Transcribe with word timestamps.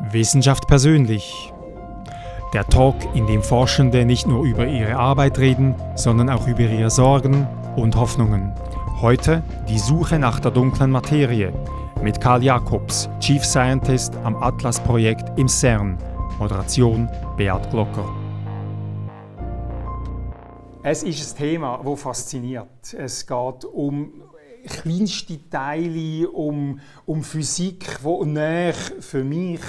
Wissenschaft 0.00 0.66
persönlich. 0.66 1.52
Der 2.52 2.66
Talk, 2.66 2.96
in 3.14 3.26
dem 3.26 3.42
Forschende 3.42 4.04
nicht 4.04 4.26
nur 4.26 4.44
über 4.44 4.66
ihre 4.66 4.96
Arbeit 4.96 5.38
reden, 5.38 5.74
sondern 5.94 6.30
auch 6.30 6.46
über 6.46 6.60
ihre 6.60 6.90
Sorgen 6.90 7.46
und 7.76 7.96
Hoffnungen. 7.96 8.52
Heute 9.00 9.42
die 9.68 9.78
Suche 9.78 10.18
nach 10.18 10.38
der 10.40 10.50
dunklen 10.50 10.90
Materie 10.90 11.52
mit 12.02 12.20
Karl 12.20 12.42
Jacobs, 12.42 13.08
Chief 13.20 13.44
Scientist 13.44 14.14
am 14.22 14.36
Atlas-Projekt 14.36 15.38
im 15.38 15.48
CERN. 15.48 15.98
Moderation 16.38 17.08
Beat 17.36 17.70
Glocker. 17.70 18.14
Es 20.82 21.02
ist 21.02 21.34
ein 21.34 21.38
Thema, 21.38 21.80
das 21.82 22.00
fasziniert. 22.00 22.94
Es 22.96 23.26
geht 23.26 23.64
um 23.64 24.12
kleinste 24.66 25.38
Teile, 25.48 26.28
um, 26.28 26.80
um 27.06 27.22
Physik, 27.22 27.98
die 28.04 28.26
näher 28.26 28.74
für 29.00 29.24
mich 29.24 29.60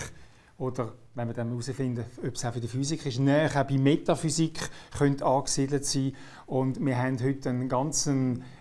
oder 0.57 0.93
wenn 1.13 1.27
wir 1.27 1.33
dann 1.33 1.49
herausfinden, 1.49 2.05
ob 2.25 2.33
es 2.33 2.45
auch 2.45 2.53
für 2.53 2.59
die 2.59 2.67
Physik 2.67 3.05
ist, 3.05 3.19
näher 3.19 3.49
auch 3.49 3.63
bei 3.63 3.77
Metaphysik 3.77 4.57
könnte 4.97 5.25
angesiedelt 5.25 5.85
sein. 5.85 6.13
Und 6.47 6.83
wir 6.83 6.97
haben 6.97 7.21
heute 7.21 7.49
einen 7.49 7.69
ganz 7.69 8.09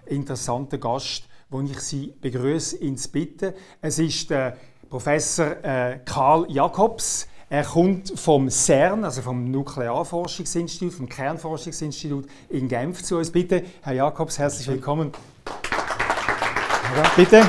interessanten 0.04 0.78
Gast, 0.78 1.24
wo 1.48 1.60
ich 1.62 1.80
Sie 1.80 2.12
begrüße 2.20 2.76
ins 2.78 3.08
Bitten. 3.08 3.54
Es 3.80 3.98
ist 3.98 4.28
der 4.30 4.56
Professor 4.90 5.64
äh, 5.64 6.00
Karl 6.04 6.46
Jacobs. 6.50 7.28
Er 7.48 7.64
kommt 7.64 8.18
vom 8.18 8.50
CERN, 8.50 9.04
also 9.04 9.22
vom 9.22 9.50
Nuklearforschungsinstitut, 9.50 10.92
vom 10.92 11.08
Kernforschungsinstitut 11.08 12.26
in 12.48 12.68
Genf 12.68 13.04
zu 13.04 13.16
uns. 13.16 13.30
Bitte, 13.30 13.62
Herr 13.82 13.94
Jacobs, 13.94 14.38
herzlich 14.38 14.66
willkommen. 14.66 15.12
Bitte. 17.14 17.42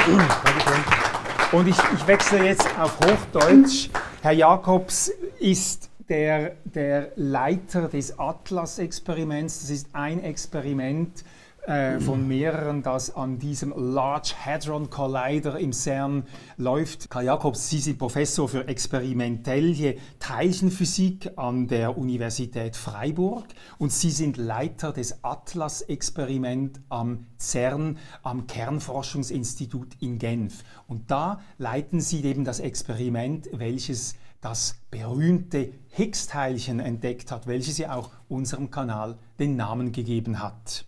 Und 1.52 1.68
ich, 1.68 1.78
ich 1.96 2.08
wechsle 2.08 2.46
jetzt 2.46 2.68
auf 2.80 2.98
Hochdeutsch. 3.00 3.90
Herr 4.28 4.34
Jakobs 4.34 5.10
ist 5.40 5.90
der, 6.10 6.58
der 6.66 7.14
Leiter 7.16 7.88
des 7.88 8.20
Atlas-Experiments. 8.20 9.62
Das 9.62 9.70
ist 9.70 9.88
ein 9.94 10.22
Experiment 10.22 11.24
äh, 11.68 12.00
von 12.00 12.26
mehreren, 12.26 12.82
das 12.82 13.14
an 13.14 13.40
diesem 13.40 13.74
Large 13.76 14.34
Hadron 14.40 14.90
Collider 14.90 15.60
im 15.60 15.74
CERN 15.74 16.24
läuft. 16.56 17.10
Karl 17.10 17.26
Jakobs, 17.26 17.70
Sie 17.70 17.80
sind 17.80 17.98
Professor 18.00 18.48
für 18.48 18.70
experimentelle 18.70 19.98
Teilchenphysik 20.20 21.32
an 21.36 21.68
der 21.68 21.98
Universität 21.98 22.78
Freiburg 22.78 23.48
und 23.80 23.92
Sie 23.92 24.12
sind 24.12 24.38
Leiter 24.38 24.94
des 24.94 25.26
Atlas-Experiment 25.26 26.80
am 26.88 27.28
CERN, 27.38 27.98
am 28.24 28.48
Kernforschungsinstitut 28.48 29.90
in 30.00 30.20
Genf. 30.20 30.64
Und 30.88 31.12
da 31.12 31.42
leiten 31.58 32.00
Sie 32.00 32.24
eben 32.24 32.46
das 32.46 32.62
Experiment, 32.62 33.50
welches 33.52 34.16
das 34.42 34.76
berühmte 34.92 35.74
Higgs-Teilchen 35.90 36.80
entdeckt 36.80 37.32
hat, 37.32 37.48
welches 37.48 37.78
ja 37.78 37.96
auch 37.96 38.12
unserem 38.30 38.70
Kanal 38.70 39.18
den 39.40 39.56
Namen 39.56 39.92
gegeben 39.92 40.42
hat. 40.42 40.86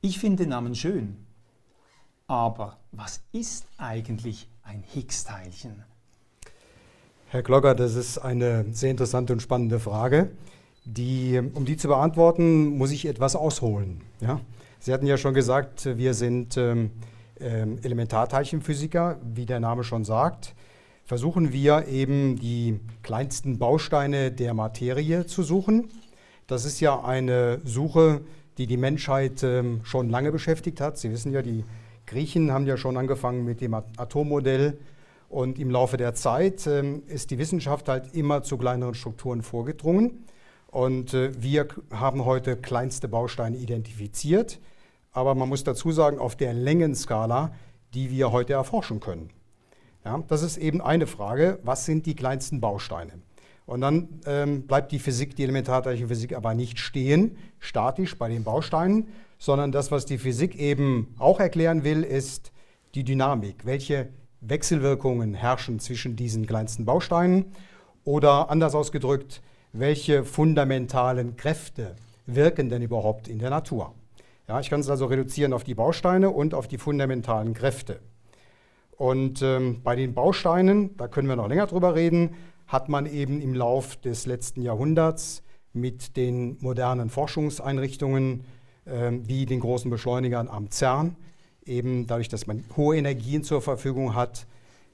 Ich 0.00 0.18
finde 0.18 0.44
den 0.44 0.50
Namen 0.50 0.74
schön, 0.74 1.16
aber 2.26 2.78
was 2.90 3.22
ist 3.32 3.66
eigentlich 3.78 4.48
ein 4.62 4.82
Higgs-Teilchen? 4.82 5.84
Herr 7.28 7.42
Glogger, 7.42 7.74
das 7.74 7.94
ist 7.94 8.18
eine 8.18 8.64
sehr 8.72 8.90
interessante 8.90 9.32
und 9.32 9.40
spannende 9.40 9.78
Frage. 9.78 10.30
Die, 10.84 11.38
um 11.54 11.64
die 11.64 11.76
zu 11.76 11.86
beantworten, 11.86 12.76
muss 12.76 12.90
ich 12.90 13.06
etwas 13.06 13.36
ausholen. 13.36 14.00
Ja? 14.20 14.40
Sie 14.80 14.92
hatten 14.92 15.06
ja 15.06 15.16
schon 15.16 15.34
gesagt, 15.34 15.96
wir 15.96 16.14
sind 16.14 16.56
ähm, 16.56 16.90
ähm 17.38 17.78
Elementarteilchenphysiker, 17.82 19.18
wie 19.22 19.46
der 19.46 19.60
Name 19.60 19.84
schon 19.84 20.04
sagt 20.04 20.54
versuchen 21.10 21.52
wir 21.52 21.88
eben 21.88 22.36
die 22.36 22.78
kleinsten 23.02 23.58
Bausteine 23.58 24.30
der 24.30 24.54
Materie 24.54 25.26
zu 25.26 25.42
suchen. 25.42 25.88
Das 26.46 26.64
ist 26.64 26.78
ja 26.78 27.02
eine 27.02 27.60
Suche, 27.64 28.20
die 28.58 28.68
die 28.68 28.76
Menschheit 28.76 29.42
ähm, 29.42 29.80
schon 29.82 30.08
lange 30.08 30.30
beschäftigt 30.30 30.80
hat. 30.80 30.98
Sie 30.98 31.10
wissen 31.10 31.32
ja, 31.32 31.42
die 31.42 31.64
Griechen 32.06 32.52
haben 32.52 32.64
ja 32.64 32.76
schon 32.76 32.96
angefangen 32.96 33.44
mit 33.44 33.60
dem 33.60 33.74
Atommodell 33.74 34.78
und 35.28 35.58
im 35.58 35.70
Laufe 35.70 35.96
der 35.96 36.14
Zeit 36.14 36.68
ähm, 36.68 37.02
ist 37.08 37.32
die 37.32 37.38
Wissenschaft 37.38 37.88
halt 37.88 38.14
immer 38.14 38.44
zu 38.44 38.56
kleineren 38.56 38.94
Strukturen 38.94 39.42
vorgedrungen. 39.42 40.26
Und 40.68 41.12
äh, 41.12 41.32
wir 41.42 41.66
haben 41.90 42.24
heute 42.24 42.56
kleinste 42.56 43.08
Bausteine 43.08 43.56
identifiziert, 43.56 44.60
aber 45.10 45.34
man 45.34 45.48
muss 45.48 45.64
dazu 45.64 45.90
sagen, 45.90 46.20
auf 46.20 46.36
der 46.36 46.54
Längenskala, 46.54 47.52
die 47.94 48.12
wir 48.12 48.30
heute 48.30 48.52
erforschen 48.52 49.00
können. 49.00 49.30
Ja, 50.04 50.22
das 50.28 50.42
ist 50.42 50.56
eben 50.56 50.80
eine 50.80 51.06
Frage, 51.06 51.58
was 51.62 51.84
sind 51.84 52.06
die 52.06 52.14
kleinsten 52.14 52.60
Bausteine? 52.60 53.12
Und 53.66 53.82
dann 53.82 54.08
ähm, 54.26 54.66
bleibt 54.66 54.92
die 54.92 54.98
Physik, 54.98 55.36
die 55.36 55.44
Elementarteilchenphysik 55.44 56.34
aber 56.34 56.54
nicht 56.54 56.78
stehen, 56.78 57.36
statisch 57.60 58.18
bei 58.18 58.28
den 58.28 58.42
Bausteinen, 58.42 59.08
sondern 59.38 59.72
das, 59.72 59.92
was 59.92 60.06
die 60.06 60.18
Physik 60.18 60.56
eben 60.56 61.14
auch 61.18 61.38
erklären 61.38 61.84
will, 61.84 62.02
ist 62.02 62.50
die 62.94 63.04
Dynamik. 63.04 63.64
Welche 63.64 64.08
Wechselwirkungen 64.40 65.34
herrschen 65.34 65.78
zwischen 65.78 66.16
diesen 66.16 66.46
kleinsten 66.46 66.84
Bausteinen? 66.84 67.52
Oder 68.04 68.50
anders 68.50 68.74
ausgedrückt, 68.74 69.42
welche 69.72 70.24
fundamentalen 70.24 71.36
Kräfte 71.36 71.94
wirken 72.26 72.70
denn 72.70 72.82
überhaupt 72.82 73.28
in 73.28 73.38
der 73.38 73.50
Natur? 73.50 73.94
Ja, 74.48 74.58
ich 74.58 74.70
kann 74.70 74.80
es 74.80 74.88
also 74.88 75.06
reduzieren 75.06 75.52
auf 75.52 75.62
die 75.62 75.74
Bausteine 75.74 76.30
und 76.30 76.54
auf 76.54 76.66
die 76.66 76.78
fundamentalen 76.78 77.54
Kräfte. 77.54 78.00
Und 79.00 79.40
ähm, 79.40 79.80
bei 79.82 79.96
den 79.96 80.12
Bausteinen, 80.12 80.94
da 80.98 81.08
können 81.08 81.26
wir 81.26 81.34
noch 81.34 81.48
länger 81.48 81.66
drüber 81.66 81.94
reden, 81.94 82.34
hat 82.66 82.90
man 82.90 83.06
eben 83.06 83.40
im 83.40 83.54
Lauf 83.54 83.96
des 83.96 84.26
letzten 84.26 84.60
Jahrhunderts 84.60 85.42
mit 85.72 86.18
den 86.18 86.58
modernen 86.60 87.08
Forschungseinrichtungen 87.08 88.44
äh, 88.84 89.12
wie 89.22 89.46
den 89.46 89.60
großen 89.60 89.90
Beschleunigern 89.90 90.48
am 90.48 90.70
CERN, 90.70 91.16
eben 91.64 92.06
dadurch, 92.08 92.28
dass 92.28 92.46
man 92.46 92.62
hohe 92.76 92.98
Energien 92.98 93.42
zur 93.42 93.62
Verfügung 93.62 94.14
hat, 94.14 94.46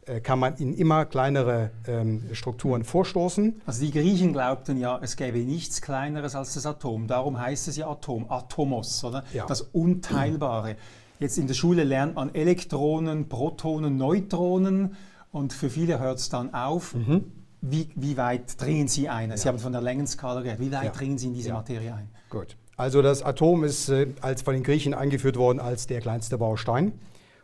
äh, 0.07 0.21
kann 0.21 0.39
man 0.39 0.55
in 0.55 0.73
immer 0.75 1.05
kleinere 1.05 1.73
ähm, 1.89 2.23
Strukturen 2.31 2.85
vorstoßen. 2.85 3.61
Also 3.67 3.85
die 3.85 3.91
Griechen 3.91 4.33
glaubten 4.33 4.79
ja, 4.79 5.01
es 5.03 5.17
gäbe 5.17 5.39
nichts 5.39 5.83
Kleineres 5.83 6.37
als 6.37 6.55
das 6.55 6.65
Atom. 6.65 7.09
Darum 7.09 7.41
heißt 7.41 7.67
es 7.67 7.77
ja 7.77 7.91
Atom, 7.91 8.31
Atomos, 8.31 9.03
oder? 9.03 9.25
Ja. 9.33 9.47
Das 9.47 9.63
Unteilbare. 9.63 10.77
Jetzt 11.19 11.39
in 11.39 11.47
der 11.47 11.55
Schule 11.55 11.85
lernt 11.85 12.17
man 12.17 12.35
Elektronen, 12.35 13.29
Protonen, 13.29 13.97
Neutronen 13.97 14.97
und 15.33 15.53
für 15.53 15.71
viele 15.71 15.99
hört 15.99 16.19
es 16.19 16.29
dann 16.29 16.53
auf. 16.55 16.95
Mhm. 16.95 17.25
Wie, 17.63 17.89
wie, 17.95 18.17
weit 18.17 18.61
dringen 18.61 18.87
Sie 18.87 19.09
ein? 19.09 19.37
Sie 19.37 19.49
haben 19.49 19.59
von 19.59 19.73
der 19.73 19.81
Längenskala 19.81 20.43
gehört. 20.43 20.61
Wie 20.61 20.71
weit 20.71 20.85
ja. 20.85 20.91
dringen 20.91 21.19
Sie 21.19 21.29
in 21.29 21.35
diese 21.35 21.49
ja. 21.49 21.55
Materie 21.55 21.93
ein? 21.95 22.09
Gut. 22.31 22.57
Also 22.77 23.01
das 23.01 23.23
Atom 23.23 23.65
ist 23.65 23.89
äh, 23.89 24.09
als 24.21 24.43
von 24.43 24.53
den 24.53 24.63
Griechen 24.63 24.93
eingeführt 24.93 25.37
worden 25.37 25.61
als 25.61 25.87
der 25.87 26.01
kleinste 26.01 26.37
Baustein. 26.37 26.93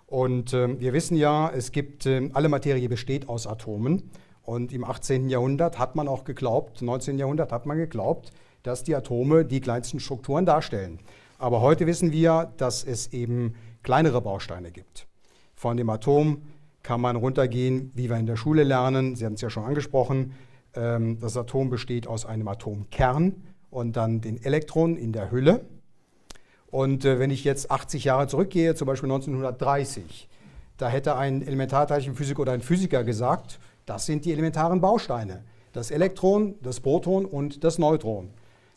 Und 0.07 0.53
äh, 0.53 0.79
wir 0.79 0.93
wissen 0.93 1.17
ja, 1.17 1.51
es 1.51 1.73
gibt, 1.73 2.05
äh, 2.05 2.31
alle 2.35 2.51
Materie 2.51 2.89
besteht 2.91 3.31
aus 3.31 3.47
Atomen. 3.47 4.11
Und 4.43 4.73
im 4.73 4.85
18. 4.85 5.31
Jahrhundert 5.31 5.79
hat 5.79 5.97
man 5.97 6.09
auch 6.09 6.25
geglaubt, 6.25 6.83
19. 6.83 7.19
Jahrhundert 7.19 7.53
hat 7.53 7.65
man 7.65 7.79
geglaubt, 7.79 8.33
dass 8.63 8.85
die 8.85 8.95
Atome 8.95 9.45
die 9.45 9.61
kleinsten 9.61 10.01
Strukturen 10.01 10.45
darstellen. 10.45 10.99
Aber 11.43 11.61
heute 11.61 11.89
wissen 11.89 12.13
wir, 12.13 12.53
dass 12.57 12.85
es 12.85 13.13
eben 13.13 13.57
kleinere 13.83 14.21
Bausteine 14.21 14.71
gibt. 14.71 15.09
Von 15.57 15.77
dem 15.77 15.91
Atom 15.91 16.43
kann 16.85 17.01
man 17.01 17.17
runtergehen, 17.17 17.91
wie 17.97 18.09
wir 18.09 18.17
in 18.17 18.27
der 18.27 18.37
Schule 18.37 18.63
lernen. 18.63 19.17
Sie 19.17 19.25
haben 19.25 19.33
es 19.33 19.41
ja 19.41 19.51
schon 19.51 19.65
angesprochen. 19.65 20.35
Ähm, 20.73 21.19
das 21.19 21.37
Atom 21.37 21.69
besteht 21.69 22.07
aus 22.07 22.27
einem 22.27 22.47
Atomkern 22.47 23.43
und 23.71 23.97
dann 23.97 24.21
den 24.21 24.41
Elektronen 24.41 24.97
in 24.97 25.13
der 25.13 25.33
Hülle. 25.33 25.65
Und 26.71 27.05
äh, 27.05 27.19
wenn 27.19 27.33
ich 27.33 27.43
jetzt 27.43 27.73
80 27.73 28.05
Jahre 28.05 28.29
zurückgehe, 28.29 28.77
zum 28.77 28.87
Beispiel 28.87 29.11
1930, 29.11 30.29
da 30.77 30.89
hätte 30.89 31.17
ein 31.17 31.43
Elementarteilchenphysiker 31.43 32.43
oder 32.43 32.53
ein 32.53 32.63
Physiker 32.63 33.03
gesagt, 33.03 33.59
das 33.85 34.07
sind 34.07 34.27
die 34.27 34.33
elementaren 34.33 34.81
Bausteine. 34.81 35.43
Das 35.73 35.91
Elektron, 35.91 36.55
das 36.63 36.79
Proton 36.79 37.25
und 37.25 37.65
das 37.65 37.81
Neutron. 37.81 38.31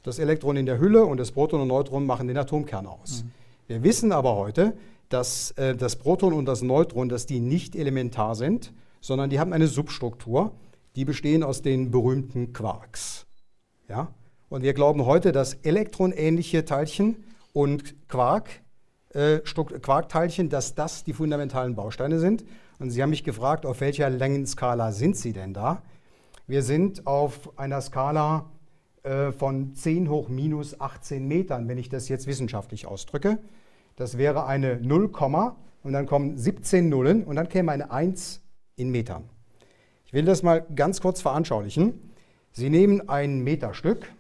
Das 0.06 0.20
Elektron 0.20 0.56
in 0.56 0.68
der 0.68 0.80
Hülle 0.80 1.04
und 1.04 1.20
das 1.20 1.32
Proton 1.32 1.62
und 1.62 1.68
Neutron 1.68 2.06
machen 2.06 2.28
den 2.28 2.38
Atomkern 2.38 2.86
aus. 2.86 3.24
Mhm. 3.24 3.32
Wir 3.66 3.84
wissen 3.84 4.12
aber 4.12 4.36
heute, 4.36 4.78
dass 5.10 5.50
äh, 5.52 5.76
das 5.76 5.96
Proton 5.96 6.32
und 6.32 6.46
das 6.46 6.62
Neutron, 6.62 7.10
dass 7.10 7.26
die 7.26 7.40
nicht 7.40 7.76
elementar 7.76 8.36
sind, 8.36 8.72
sondern 9.02 9.32
die 9.32 9.40
haben 9.40 9.52
eine 9.52 9.66
Substruktur, 9.66 10.52
die 10.96 11.06
bestehen 11.06 11.42
aus 11.42 11.64
den 11.64 11.90
berühmten 11.90 12.54
Quarks. 12.54 13.26
Ja? 13.90 14.10
Und 14.48 14.62
wir 14.62 14.76
glauben 14.76 15.08
heute, 15.08 15.32
dass 15.32 15.56
elektronähnliche 15.56 16.66
Teilchen 16.66 17.24
und 17.52 18.08
Quark, 18.08 18.62
äh, 19.10 19.40
Quarkteilchen, 19.40 20.50
dass 20.50 20.76
das 20.76 21.04
die 21.04 21.14
fundamentalen 21.14 21.74
Bausteine 21.74 22.20
sind. 22.20 22.46
Und 22.78 22.92
Sie 22.92 23.02
haben 23.02 23.10
mich 23.10 23.24
gefragt, 23.24 23.66
auf 23.66 23.82
welcher 23.82 24.12
Längenskala 24.12 24.92
sind 24.92 25.18
Sie 25.18 25.34
denn 25.34 25.56
da? 25.56 25.82
Wir 26.46 26.62
sind 26.62 27.08
auf 27.08 27.58
einer 27.58 27.82
Skala 27.82 28.52
äh, 29.06 29.32
von 29.32 29.76
10 29.76 30.10
hoch 30.10 30.30
minus 30.30 30.82
18 30.82 31.28
Metern, 31.28 31.68
wenn 31.68 31.78
ich 31.78 31.90
das 31.90 32.10
jetzt 32.10 32.26
wissenschaftlich 32.26 32.88
ausdrücke. 32.88 33.38
Das 33.96 34.18
wäre 34.18 34.48
eine 34.48 34.78
0, 34.82 35.12
und 35.84 35.94
dann 35.94 36.08
kommen 36.08 36.38
17 36.38 36.90
Nullen 36.90 37.24
und 37.24 37.36
dann 37.36 37.48
käme 37.48 37.72
eine 37.72 37.92
1 37.92 38.42
in 38.76 38.90
Metern. 38.90 39.30
will 40.12 40.26
das 40.26 40.42
mal 40.42 40.66
ganz 40.76 41.02
kurz 41.02 41.22
veranschaulichen. 41.22 42.12
Sie 42.52 42.72
nehmen 42.72 43.08
ein 43.08 43.42
Meterstück 43.42 44.12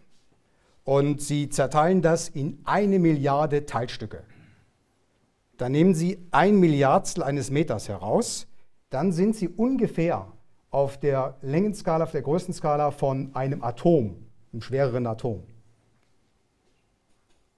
und 0.83 1.19
Sie 1.19 1.49
zerteilen 1.49 2.03
das 2.03 2.29
in 2.29 2.59
eine 2.63 2.99
Milliarde 2.99 3.65
Teilstücke. 3.65 4.21
Dann 5.57 5.71
nehmen 5.71 5.95
Sie 5.95 6.19
ein 6.29 6.59
Milliardstel 6.59 7.23
eines 7.23 7.49
Meters 7.49 7.89
heraus, 7.89 8.45
dann 8.91 9.11
sind 9.11 9.35
Sie 9.35 9.49
ungefähr 9.49 10.27
auf 10.69 10.99
der 10.99 11.37
Längenskala, 11.41 12.03
auf 12.03 12.11
der 12.11 12.21
Größenskala 12.21 12.91
von 12.91 13.33
einem 13.35 13.63
Atom, 13.63 14.24
einem 14.55 14.61
schwereren 14.61 15.05
Atom. 15.05 15.43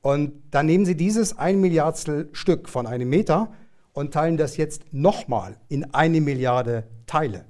Und 0.02 0.34
dann 0.52 0.66
nehmen 0.66 0.86
Sie 0.86 0.96
dieses 0.96 1.38
ein 1.38 1.62
Milliardstel 1.62 2.30
Stück 2.32 2.70
von 2.70 2.88
einem 2.88 3.10
Meter 3.10 3.54
und 3.94 4.14
teilen 4.14 4.38
das 4.38 4.58
jetzt 4.58 4.94
nochmal 4.94 5.58
in 5.70 5.94
eine 5.94 6.22
Milliarde 6.22 6.88
Teile. 7.06 7.46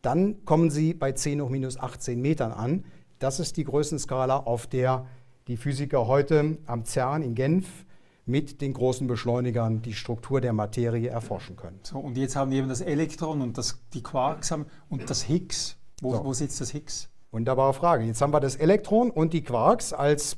Dann 0.00 0.44
kommen 0.44 0.70
Sie 0.70 0.94
bei 0.94 1.12
10 1.12 1.40
hoch 1.40 1.48
minus 1.48 1.78
18 1.78 2.20
Metern 2.20 2.52
an. 2.52 2.84
Das 3.18 3.40
ist 3.40 3.56
die 3.56 3.64
Größenskala, 3.64 4.36
auf 4.38 4.66
der 4.66 5.06
die 5.48 5.56
Physiker 5.56 6.06
heute 6.06 6.58
am 6.66 6.84
CERN 6.84 7.22
in 7.22 7.34
Genf 7.34 7.84
mit 8.26 8.60
den 8.60 8.72
großen 8.72 9.06
Beschleunigern 9.08 9.82
die 9.82 9.94
Struktur 9.94 10.40
der 10.40 10.52
Materie 10.52 11.08
erforschen 11.08 11.56
können. 11.56 11.80
So, 11.82 11.98
und 11.98 12.16
jetzt 12.16 12.36
haben 12.36 12.52
wir 12.52 12.58
eben 12.58 12.68
das 12.68 12.80
Elektron 12.80 13.40
und 13.42 13.58
das, 13.58 13.80
die 13.92 14.02
Quarks 14.02 14.52
haben, 14.52 14.66
und 14.88 15.10
das 15.10 15.22
Higgs. 15.22 15.76
Wo, 16.00 16.14
so. 16.14 16.24
wo 16.24 16.32
sitzt 16.32 16.60
das 16.60 16.72
Higgs? 16.72 17.11
Wunderbare 17.32 17.72
Frage. 17.72 18.04
Jetzt 18.04 18.20
haben 18.20 18.32
wir 18.34 18.40
das 18.40 18.56
Elektron 18.56 19.10
und 19.10 19.32
die 19.32 19.42
Quarks 19.42 19.94
als 19.94 20.36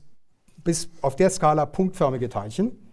bis 0.62 0.88
auf 1.02 1.16
der 1.16 1.28
Skala 1.28 1.66
punktförmige 1.66 2.28
Teilchen. 2.28 2.92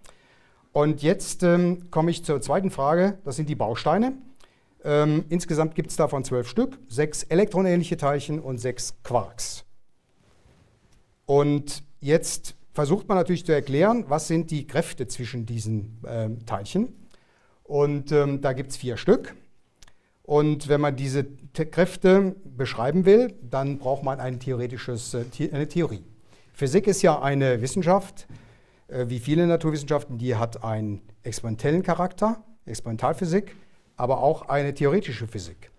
Und 0.73 1.03
jetzt 1.03 1.43
ähm, 1.43 1.91
komme 1.91 2.09
ich 2.09 2.25
zur 2.25 2.41
zweiten 2.41 2.71
Frage, 2.71 3.19
das 3.23 3.35
sind 3.35 3.47
die 3.47 3.55
Bausteine. 3.55 4.13
Ähm, 4.83 5.25
insgesamt 5.29 5.75
gibt 5.75 5.91
es 5.91 5.97
davon 5.97 6.23
zwölf 6.23 6.47
Stück, 6.47 6.79
sechs 6.87 7.21
elektronähnliche 7.23 7.95
Teilchen 7.95 8.39
und 8.39 8.57
sechs 8.57 8.95
Quarks. 9.03 9.65
Und 11.27 11.83
jetzt 11.99 12.55
versucht 12.73 13.07
man 13.07 13.17
natürlich 13.17 13.45
zu 13.45 13.51
erklären, 13.51 14.05
was 14.07 14.27
sind 14.27 14.49
die 14.49 14.65
Kräfte 14.65 15.07
zwischen 15.07 15.45
diesen 15.45 16.01
ähm, 16.07 16.43
Teilchen. 16.47 17.07
Und 17.63 18.11
ähm, 18.11 18.41
da 18.41 18.53
gibt 18.53 18.71
es 18.71 18.77
vier 18.77 18.97
Stück. 18.97 19.35
Und 20.31 20.69
wenn 20.69 20.79
man 20.79 20.95
diese 20.95 21.25
Kräfte 21.25 22.37
beschreiben 22.45 23.03
will, 23.03 23.33
dann 23.41 23.79
braucht 23.79 24.01
man 24.03 24.21
ein 24.21 24.39
theoretisches, 24.39 25.13
äh, 25.13 25.25
eine 25.51 25.67
Theorie. 25.67 26.05
Physik 26.53 26.87
ist 26.87 27.01
ja 27.01 27.21
eine 27.21 27.61
Wissenschaft, 27.61 28.27
äh, 28.87 29.09
wie 29.09 29.19
viele 29.19 29.45
Naturwissenschaften, 29.45 30.17
die 30.17 30.37
hat 30.37 30.63
einen 30.63 31.01
experimentellen 31.23 31.83
Charakter, 31.83 32.45
Experimentalphysik, 32.65 33.57
aber 33.97 34.23
auch 34.23 34.43
eine 34.43 34.73
theoretische 34.73 35.27
Physik. 35.27 35.69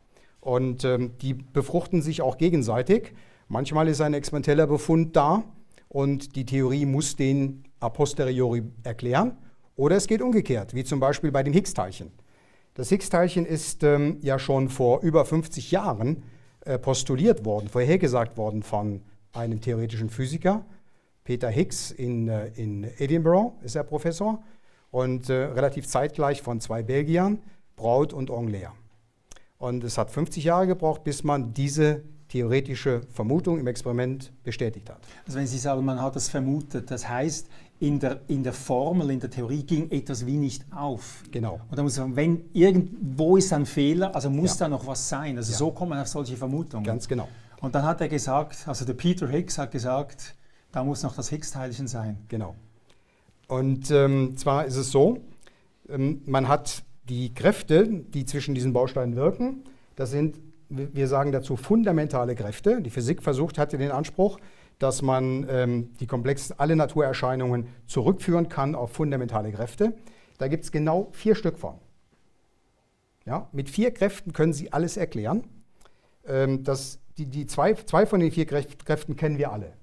Und 0.42 0.84
ähm, 0.84 1.12
die 1.22 1.32
befruchten 1.32 2.02
sich 2.02 2.20
auch 2.20 2.36
gegenseitig. 2.36 3.14
Manchmal 3.48 3.88
ist 3.88 4.02
ein 4.02 4.12
experimenteller 4.12 4.66
Befund 4.66 5.16
da, 5.16 5.44
und 5.88 6.36
die 6.36 6.44
Theorie 6.44 6.84
muss 6.84 7.16
den 7.16 7.64
a 7.80 7.88
posteriori 7.88 8.64
erklären. 8.82 9.38
Oder 9.76 9.96
es 9.96 10.06
geht 10.06 10.20
umgekehrt, 10.20 10.74
wie 10.74 10.84
zum 10.84 11.00
Beispiel 11.00 11.32
bei 11.32 11.42
dem 11.42 11.54
Higgs-Teilchen. 11.54 12.12
Das 12.74 12.88
Higgs-Teilchen 12.88 13.44
ist 13.44 13.82
ähm, 13.82 14.18
ja 14.22 14.38
schon 14.38 14.70
vor 14.70 15.02
über 15.02 15.24
50 15.26 15.70
Jahren 15.70 16.22
äh, 16.64 16.78
postuliert 16.78 17.44
worden, 17.44 17.68
vorhergesagt 17.68 18.38
worden 18.38 18.62
von 18.62 19.02
einem 19.32 19.60
theoretischen 19.60 20.08
Physiker. 20.08 20.64
Peter 21.24 21.50
Higgs 21.50 21.90
in, 21.90 22.28
äh, 22.28 22.48
in 22.54 22.84
Edinburgh 22.98 23.52
ist 23.62 23.76
er 23.76 23.84
Professor 23.84 24.42
und 24.90 25.28
äh, 25.28 25.34
relativ 25.34 25.86
zeitgleich 25.86 26.40
von 26.40 26.60
zwei 26.60 26.82
Belgiern, 26.82 27.40
Braut 27.76 28.14
und 28.14 28.30
Angler. 28.30 28.72
Und 29.58 29.84
es 29.84 29.98
hat 29.98 30.10
50 30.10 30.44
Jahre 30.44 30.66
gebraucht, 30.66 31.04
bis 31.04 31.24
man 31.24 31.52
diese 31.52 32.02
theoretische 32.28 33.02
Vermutung 33.12 33.58
im 33.58 33.66
Experiment 33.66 34.32
bestätigt 34.42 34.88
hat. 34.88 35.00
Also 35.26 35.38
wenn 35.38 35.46
Sie 35.46 35.58
sagen, 35.58 35.84
man 35.84 36.00
hat 36.00 36.16
es 36.16 36.30
vermutet, 36.30 36.90
das 36.90 37.06
heißt, 37.06 37.48
in 37.82 37.98
der, 37.98 38.20
in 38.28 38.44
der 38.44 38.52
Formel, 38.52 39.10
in 39.10 39.18
der 39.18 39.28
Theorie 39.28 39.64
ging 39.64 39.90
etwas 39.90 40.24
wie 40.24 40.36
nicht 40.36 40.64
auf. 40.70 41.24
Genau. 41.32 41.60
Und 41.68 41.76
da 41.76 41.82
muss 41.82 41.98
man 41.98 42.14
sagen, 42.14 42.16
wenn 42.16 42.44
irgendwo 42.52 43.36
ist 43.36 43.52
ein 43.52 43.66
Fehler, 43.66 44.14
also 44.14 44.30
muss 44.30 44.52
ja. 44.60 44.66
da 44.66 44.68
noch 44.68 44.86
was 44.86 45.08
sein. 45.08 45.36
Also 45.36 45.50
ja. 45.50 45.58
so 45.58 45.72
kommt 45.72 45.90
man 45.90 45.98
auf 45.98 46.06
solche 46.06 46.36
Vermutungen. 46.36 46.84
Ganz 46.84 47.08
genau. 47.08 47.26
Und 47.60 47.74
dann 47.74 47.82
hat 47.82 48.00
er 48.00 48.08
gesagt, 48.08 48.68
also 48.68 48.84
der 48.84 48.94
Peter 48.94 49.26
Higgs 49.26 49.58
hat 49.58 49.72
gesagt, 49.72 50.36
da 50.70 50.84
muss 50.84 51.02
noch 51.02 51.16
das 51.16 51.28
Higgs-Teilchen 51.30 51.88
sein. 51.88 52.18
Genau. 52.28 52.54
Und 53.48 53.90
ähm, 53.90 54.36
zwar 54.36 54.64
ist 54.64 54.76
es 54.76 54.92
so, 54.92 55.18
ähm, 55.88 56.22
man 56.24 56.46
hat 56.46 56.84
die 57.08 57.34
Kräfte, 57.34 57.88
die 57.88 58.24
zwischen 58.26 58.54
diesen 58.54 58.72
Bausteinen 58.72 59.16
wirken, 59.16 59.64
das 59.96 60.12
sind 60.12 60.38
wir 60.74 61.06
sagen 61.06 61.32
dazu 61.32 61.56
fundamentale 61.56 62.34
Kräfte. 62.34 62.80
Die 62.80 62.88
Physik 62.88 63.22
versucht, 63.22 63.58
hatte 63.58 63.76
den 63.76 63.90
Anspruch, 63.90 64.38
dass 64.78 65.02
man 65.02 65.46
ähm, 65.48 65.94
die 66.00 66.06
komplexen, 66.06 66.58
alle 66.58 66.76
Naturerscheinungen 66.76 67.68
zurückführen 67.86 68.48
kann 68.48 68.74
auf 68.74 68.92
fundamentale 68.92 69.52
Kräfte. 69.52 69.94
Da 70.38 70.48
gibt 70.48 70.64
es 70.64 70.72
genau 70.72 71.08
vier 71.12 71.34
Stück 71.34 71.58
von. 71.58 71.74
Ja, 73.24 73.48
mit 73.52 73.70
vier 73.70 73.92
Kräften 73.92 74.32
können 74.32 74.52
Sie 74.52 74.72
alles 74.72 74.96
erklären. 74.96 75.44
Ähm, 76.26 76.64
das, 76.64 76.98
die, 77.18 77.26
die 77.26 77.46
zwei, 77.46 77.74
zwei 77.74 78.06
von 78.06 78.20
den 78.20 78.32
vier 78.32 78.46
Kräften 78.46 79.16
kennen 79.16 79.38
wir 79.38 79.52
alle. 79.52 79.74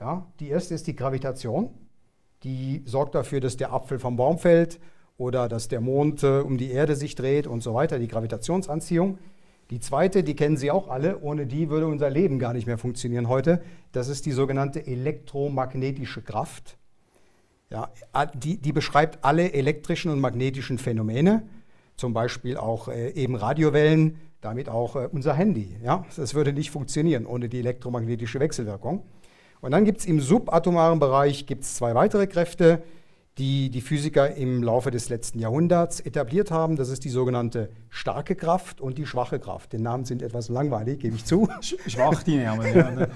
Ja, 0.00 0.26
die 0.38 0.48
erste 0.48 0.74
ist 0.74 0.86
die 0.86 0.94
Gravitation. 0.94 1.70
Die 2.44 2.82
sorgt 2.86 3.16
dafür, 3.16 3.40
dass 3.40 3.56
der 3.56 3.72
Apfel 3.72 3.98
vom 3.98 4.16
Baum 4.16 4.38
fällt 4.38 4.78
oder 5.16 5.48
dass 5.48 5.66
der 5.66 5.80
Mond 5.80 6.22
äh, 6.22 6.38
um 6.38 6.56
die 6.56 6.70
Erde 6.70 6.94
sich 6.94 7.16
dreht 7.16 7.48
und 7.48 7.62
so 7.62 7.74
weiter. 7.74 7.98
Die 7.98 8.06
Gravitationsanziehung. 8.06 9.18
Die 9.70 9.80
zweite, 9.80 10.24
die 10.24 10.34
kennen 10.34 10.56
Sie 10.56 10.70
auch 10.70 10.88
alle, 10.88 11.20
ohne 11.20 11.46
die 11.46 11.68
würde 11.68 11.86
unser 11.86 12.08
Leben 12.08 12.38
gar 12.38 12.54
nicht 12.54 12.66
mehr 12.66 12.78
funktionieren 12.78 13.28
heute. 13.28 13.60
Das 13.92 14.08
ist 14.08 14.24
die 14.24 14.32
sogenannte 14.32 14.86
elektromagnetische 14.86 16.22
Kraft. 16.22 16.78
Ja, 17.70 17.90
die, 18.32 18.56
die 18.56 18.72
beschreibt 18.72 19.22
alle 19.24 19.52
elektrischen 19.52 20.10
und 20.10 20.20
magnetischen 20.20 20.78
Phänomene, 20.78 21.42
zum 21.96 22.14
Beispiel 22.14 22.56
auch 22.56 22.88
äh, 22.88 23.10
eben 23.10 23.34
Radiowellen, 23.34 24.18
damit 24.40 24.70
auch 24.70 24.96
äh, 24.96 25.08
unser 25.12 25.34
Handy. 25.34 25.76
Ja? 25.84 26.06
Das 26.16 26.32
würde 26.32 26.54
nicht 26.54 26.70
funktionieren 26.70 27.26
ohne 27.26 27.50
die 27.50 27.58
elektromagnetische 27.58 28.40
Wechselwirkung. 28.40 29.04
Und 29.60 29.72
dann 29.72 29.84
gibt 29.84 29.98
es 29.98 30.06
im 30.06 30.20
subatomaren 30.20 30.98
Bereich 30.98 31.44
gibt's 31.44 31.74
zwei 31.74 31.94
weitere 31.94 32.26
Kräfte, 32.26 32.82
die 33.38 33.70
die 33.70 33.80
Physiker 33.80 34.34
im 34.34 34.62
Laufe 34.62 34.90
des 34.90 35.08
letzten 35.08 35.38
Jahrhunderts 35.38 36.00
etabliert 36.00 36.50
haben. 36.50 36.76
Das 36.76 36.88
ist 36.88 37.04
die 37.04 37.08
sogenannte 37.08 37.70
starke 37.88 38.34
Kraft 38.34 38.80
und 38.80 38.98
die 38.98 39.06
schwache 39.06 39.38
Kraft. 39.38 39.72
Die 39.72 39.78
Namen 39.78 40.04
sind 40.04 40.22
etwas 40.22 40.48
langweilig, 40.48 40.98
gebe 40.98 41.14
ich 41.14 41.24
zu. 41.24 41.48
Schwach 41.60 42.22
die 42.24 42.38
Namen, 42.38 42.74
ja. 42.74 42.90
Ne? 42.90 43.08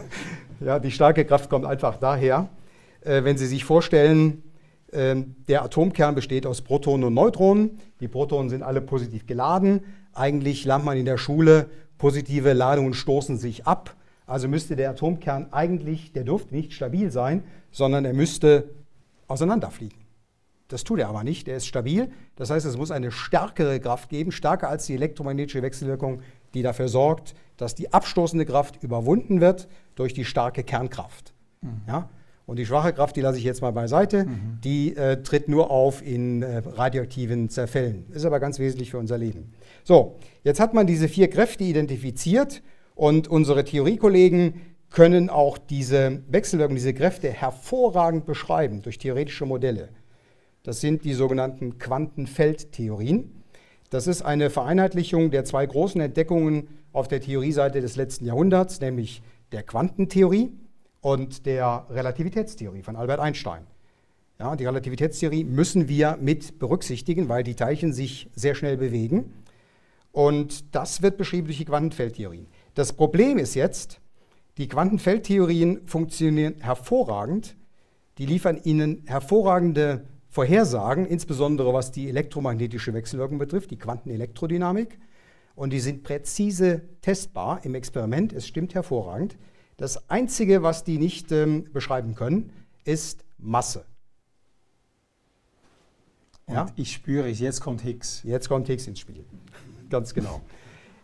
ja. 0.60 0.78
die 0.80 0.90
starke 0.90 1.24
Kraft 1.24 1.48
kommt 1.48 1.66
einfach 1.66 1.98
daher, 1.98 2.48
äh, 3.02 3.22
wenn 3.22 3.38
Sie 3.38 3.46
sich 3.46 3.64
vorstellen, 3.64 4.42
äh, 4.90 5.16
der 5.46 5.62
Atomkern 5.62 6.16
besteht 6.16 6.46
aus 6.46 6.62
Protonen 6.62 7.04
und 7.04 7.14
Neutronen. 7.14 7.78
Die 8.00 8.08
Protonen 8.08 8.50
sind 8.50 8.64
alle 8.64 8.80
positiv 8.80 9.26
geladen. 9.26 9.84
Eigentlich 10.12 10.64
lernt 10.64 10.84
man 10.84 10.96
in 10.96 11.04
der 11.04 11.16
Schule, 11.16 11.70
positive 11.96 12.54
Ladungen 12.54 12.94
stoßen 12.94 13.38
sich 13.38 13.66
ab. 13.68 13.94
Also 14.26 14.48
müsste 14.48 14.74
der 14.74 14.90
Atomkern 14.90 15.48
eigentlich, 15.52 16.12
der 16.12 16.24
dürfte 16.24 16.54
nicht 16.54 16.72
stabil 16.72 17.10
sein, 17.10 17.44
sondern 17.70 18.04
er 18.04 18.14
müsste 18.14 18.70
auseinanderfliegen. 19.30 19.98
Das 20.68 20.84
tut 20.84 21.00
er 21.00 21.08
aber 21.08 21.24
nicht, 21.24 21.46
der 21.48 21.56
ist 21.56 21.66
stabil. 21.66 22.10
Das 22.36 22.50
heißt, 22.50 22.64
es 22.64 22.76
muss 22.76 22.90
eine 22.90 23.10
stärkere 23.10 23.80
Kraft 23.80 24.08
geben, 24.08 24.30
stärker 24.30 24.68
als 24.68 24.86
die 24.86 24.94
elektromagnetische 24.94 25.62
Wechselwirkung, 25.62 26.20
die 26.54 26.62
dafür 26.62 26.88
sorgt, 26.88 27.34
dass 27.56 27.74
die 27.74 27.92
abstoßende 27.92 28.46
Kraft 28.46 28.82
überwunden 28.82 29.40
wird 29.40 29.68
durch 29.96 30.14
die 30.14 30.24
starke 30.24 30.62
Kernkraft. 30.62 31.34
Mhm. 31.60 31.82
Ja? 31.88 32.08
Und 32.46 32.56
die 32.56 32.66
schwache 32.66 32.92
Kraft, 32.92 33.16
die 33.16 33.20
lasse 33.20 33.38
ich 33.38 33.44
jetzt 33.44 33.62
mal 33.62 33.72
beiseite, 33.72 34.24
mhm. 34.24 34.60
die 34.62 34.96
äh, 34.96 35.22
tritt 35.22 35.48
nur 35.48 35.70
auf 35.70 36.04
in 36.04 36.42
äh, 36.42 36.58
radioaktiven 36.58 37.48
Zerfällen. 37.48 38.06
Ist 38.10 38.24
aber 38.24 38.40
ganz 38.40 38.58
wesentlich 38.58 38.90
für 38.90 38.98
unser 38.98 39.18
Leben. 39.18 39.52
So, 39.84 40.16
jetzt 40.44 40.60
hat 40.60 40.72
man 40.72 40.86
diese 40.86 41.08
vier 41.08 41.28
Kräfte 41.28 41.64
identifiziert 41.64 42.62
und 42.94 43.28
unsere 43.28 43.64
Theoriekollegen 43.64 44.54
können 44.90 45.30
auch 45.30 45.56
diese 45.56 46.22
Wechselwirkung, 46.28 46.76
diese 46.76 46.94
Kräfte 46.94 47.30
hervorragend 47.30 48.26
beschreiben 48.26 48.82
durch 48.82 48.98
theoretische 48.98 49.46
Modelle. 49.46 49.88
Das 50.62 50.80
sind 50.80 51.04
die 51.04 51.14
sogenannten 51.14 51.78
Quantenfeldtheorien. 51.78 53.30
Das 53.88 54.06
ist 54.06 54.22
eine 54.22 54.50
Vereinheitlichung 54.50 55.30
der 55.30 55.44
zwei 55.44 55.64
großen 55.64 56.00
Entdeckungen 56.00 56.68
auf 56.92 57.08
der 57.08 57.20
Theorieseite 57.20 57.80
des 57.80 57.96
letzten 57.96 58.26
Jahrhunderts, 58.26 58.80
nämlich 58.80 59.22
der 59.52 59.62
Quantentheorie 59.62 60.52
und 61.00 61.46
der 61.46 61.86
Relativitätstheorie 61.90 62.82
von 62.82 62.96
Albert 62.96 63.20
Einstein. 63.20 63.66
Ja, 64.38 64.56
die 64.56 64.64
Relativitätstheorie 64.64 65.44
müssen 65.44 65.88
wir 65.88 66.18
mit 66.20 66.58
berücksichtigen, 66.58 67.28
weil 67.28 67.42
die 67.42 67.54
Teilchen 67.54 67.92
sich 67.92 68.28
sehr 68.34 68.54
schnell 68.54 68.76
bewegen. 68.76 69.32
Und 70.12 70.74
das 70.74 71.02
wird 71.02 71.16
beschrieben 71.16 71.46
durch 71.46 71.58
die 71.58 71.64
Quantenfeldtheorien. 71.64 72.46
Das 72.74 72.92
Problem 72.92 73.38
ist 73.38 73.54
jetzt, 73.54 73.99
die 74.60 74.68
Quantenfeldtheorien 74.68 75.86
funktionieren 75.86 76.56
hervorragend. 76.60 77.56
Die 78.18 78.26
liefern 78.26 78.60
Ihnen 78.62 79.04
hervorragende 79.06 80.04
Vorhersagen, 80.28 81.06
insbesondere 81.06 81.72
was 81.72 81.92
die 81.92 82.10
elektromagnetische 82.10 82.92
Wechselwirkung 82.92 83.38
betrifft, 83.38 83.70
die 83.70 83.78
Quantenelektrodynamik. 83.78 84.98
und 85.54 85.72
die 85.72 85.80
sind 85.80 86.02
präzise 86.02 86.82
testbar 87.00 87.64
im 87.64 87.74
Experiment. 87.74 88.34
Es 88.34 88.46
stimmt 88.46 88.74
hervorragend. 88.74 89.38
Das 89.78 90.10
Einzige, 90.10 90.62
was 90.62 90.84
die 90.84 90.98
nicht 90.98 91.32
ähm, 91.32 91.64
beschreiben 91.72 92.14
können, 92.14 92.52
ist 92.84 93.24
Masse. 93.38 93.86
Und 96.44 96.54
ja? 96.54 96.66
ich 96.76 96.92
spüre 96.92 97.30
es, 97.30 97.40
jetzt 97.40 97.60
kommt 97.60 97.82
Higgs. 97.82 98.22
Jetzt 98.24 98.48
kommt 98.48 98.68
Higgs 98.68 98.86
ins 98.86 99.00
Spiel. 99.00 99.24
Ganz 99.88 100.12
genau. 100.12 100.42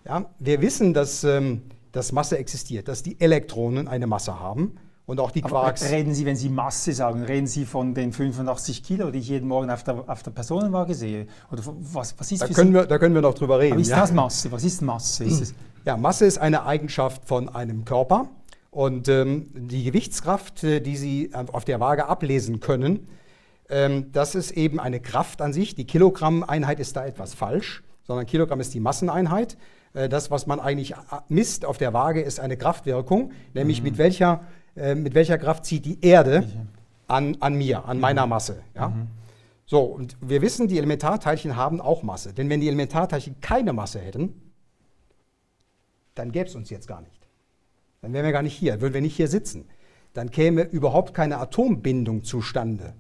Ja, 0.05 0.31
wir 0.39 0.61
wissen, 0.61 0.93
dass, 0.95 1.25
ähm, 1.25 1.63
dass 1.97 2.13
Masse 2.13 2.37
existiert, 2.37 2.89
dass 2.89 3.03
die 3.03 3.19
Elektronen 3.21 3.89
eine 3.89 4.07
Masse 4.07 4.39
haben 4.39 4.77
und 5.07 5.19
auch 5.19 5.31
die 5.31 5.41
Quarks. 5.41 5.83
Aber 5.83 5.93
reden 5.93 6.13
Sie, 6.15 6.27
wenn 6.27 6.37
Sie 6.37 6.51
Masse 6.51 6.93
sagen, 6.93 7.23
reden 7.23 7.47
Sie 7.47 7.65
von 7.65 7.95
den 7.95 8.13
85 8.13 8.83
Kilo, 8.83 9.11
die 9.11 9.21
ich 9.21 9.29
jeden 9.29 9.49
Morgen 9.49 9.71
auf 9.71 9.83
der, 9.83 10.05
auf 10.07 10.23
der 10.23 10.31
Personenwaage 10.31 10.95
sehe? 10.95 11.27
Oder 11.51 11.63
was, 11.65 12.15
was 12.19 12.33
ist 12.33 12.43
da 12.43 12.49
können, 12.49 12.75
wir, 12.75 12.85
da 12.85 12.99
können 12.99 13.15
wir 13.15 13.23
noch 13.23 13.33
drüber 13.33 13.59
reden. 13.59 13.73
Aber 13.73 13.81
ist 13.81 13.89
ja? 13.89 14.01
das 14.01 14.13
Masse? 14.13 14.53
Was 14.53 14.63
ist 14.63 14.83
Masse? 14.83 15.25
Ist 15.25 15.55
ja, 15.87 15.97
Masse 15.97 16.27
ist 16.27 16.37
eine 16.39 16.67
Eigenschaft 16.67 17.25
von 17.25 17.49
einem 17.49 17.87
Körper. 17.87 18.29
Und 18.71 19.09
ähm, 19.09 19.49
die 19.55 19.85
Gewichtskraft, 19.85 20.65
äh, 20.65 20.81
die 20.81 20.99
Sie 20.99 21.31
auf 21.33 21.65
der 21.65 21.81
Waage 21.81 22.09
ablesen 22.09 22.61
können, 22.61 23.09
ähm, 23.71 24.13
das 24.13 24.35
ist 24.35 24.51
eben 24.51 24.79
eine 24.81 25.01
Kraft 25.01 25.41
an 25.41 25.55
sich. 25.55 25.75
Die 25.75 25.87
Kilogramm-Einheit 25.87 26.79
ist 26.79 26.95
da 26.95 27.07
etwas 27.07 27.33
falsch, 27.33 27.83
sondern 28.03 28.27
Kilogramm 28.27 28.61
ist 28.61 28.75
die 28.75 28.81
Masseneinheit. 28.81 29.57
Äh, 29.97 30.09
das, 30.09 30.31
was 30.31 30.47
man 30.47 30.61
eigentlich 30.61 30.93
äh, 30.93 30.97
misst 31.29 31.65
auf 31.65 31.79
der 31.79 31.93
Waage, 31.93 32.21
ist 32.21 32.39
eine 32.39 32.57
Kraftwirkung, 32.57 33.33
nämlich 33.55 33.81
mhm. 33.81 33.85
mit, 33.85 33.99
welcher, 33.99 34.45
äh, 34.77 34.95
mit 34.95 35.15
welcher 35.15 35.39
Kraft 35.39 35.65
zieht 35.65 35.87
die 35.87 36.05
Erde 36.05 36.47
an, 37.09 37.37
an 37.41 37.55
mir, 37.55 37.87
an 37.87 37.97
mhm. 37.97 38.01
meiner 38.03 38.27
Masse. 38.27 38.63
Ja? 38.75 38.91
Mhm. 38.91 39.09
So, 39.65 39.81
und 39.83 40.17
wir 40.21 40.43
wissen, 40.43 40.69
die 40.69 40.79
Elementarteilchen 40.79 41.57
haben 41.57 41.81
auch 41.81 42.03
Masse. 42.03 42.33
Denn 42.33 42.49
wenn 42.51 42.61
die 42.61 42.69
Elementarteilchen 42.69 43.41
keine 43.41 43.73
Masse 43.73 43.99
hätten, 43.99 44.53
dann 46.15 46.31
gäbe 46.31 46.47
es 46.47 46.55
uns 46.55 46.71
jetzt 46.71 46.87
gar 46.87 47.01
nicht. 47.01 47.27
Dann 48.01 48.13
wären 48.13 48.25
wir 48.25 48.33
gar 48.33 48.43
nicht 48.43 48.55
hier, 48.55 48.81
würden 48.81 48.95
wir 48.95 49.01
nicht 49.01 49.17
hier 49.17 49.29
sitzen. 49.29 49.69
Dann 50.13 50.31
käme 50.31 50.63
überhaupt 50.63 51.15
keine 51.15 51.39
Atombindung 51.39 52.23
zustande. 52.23 52.95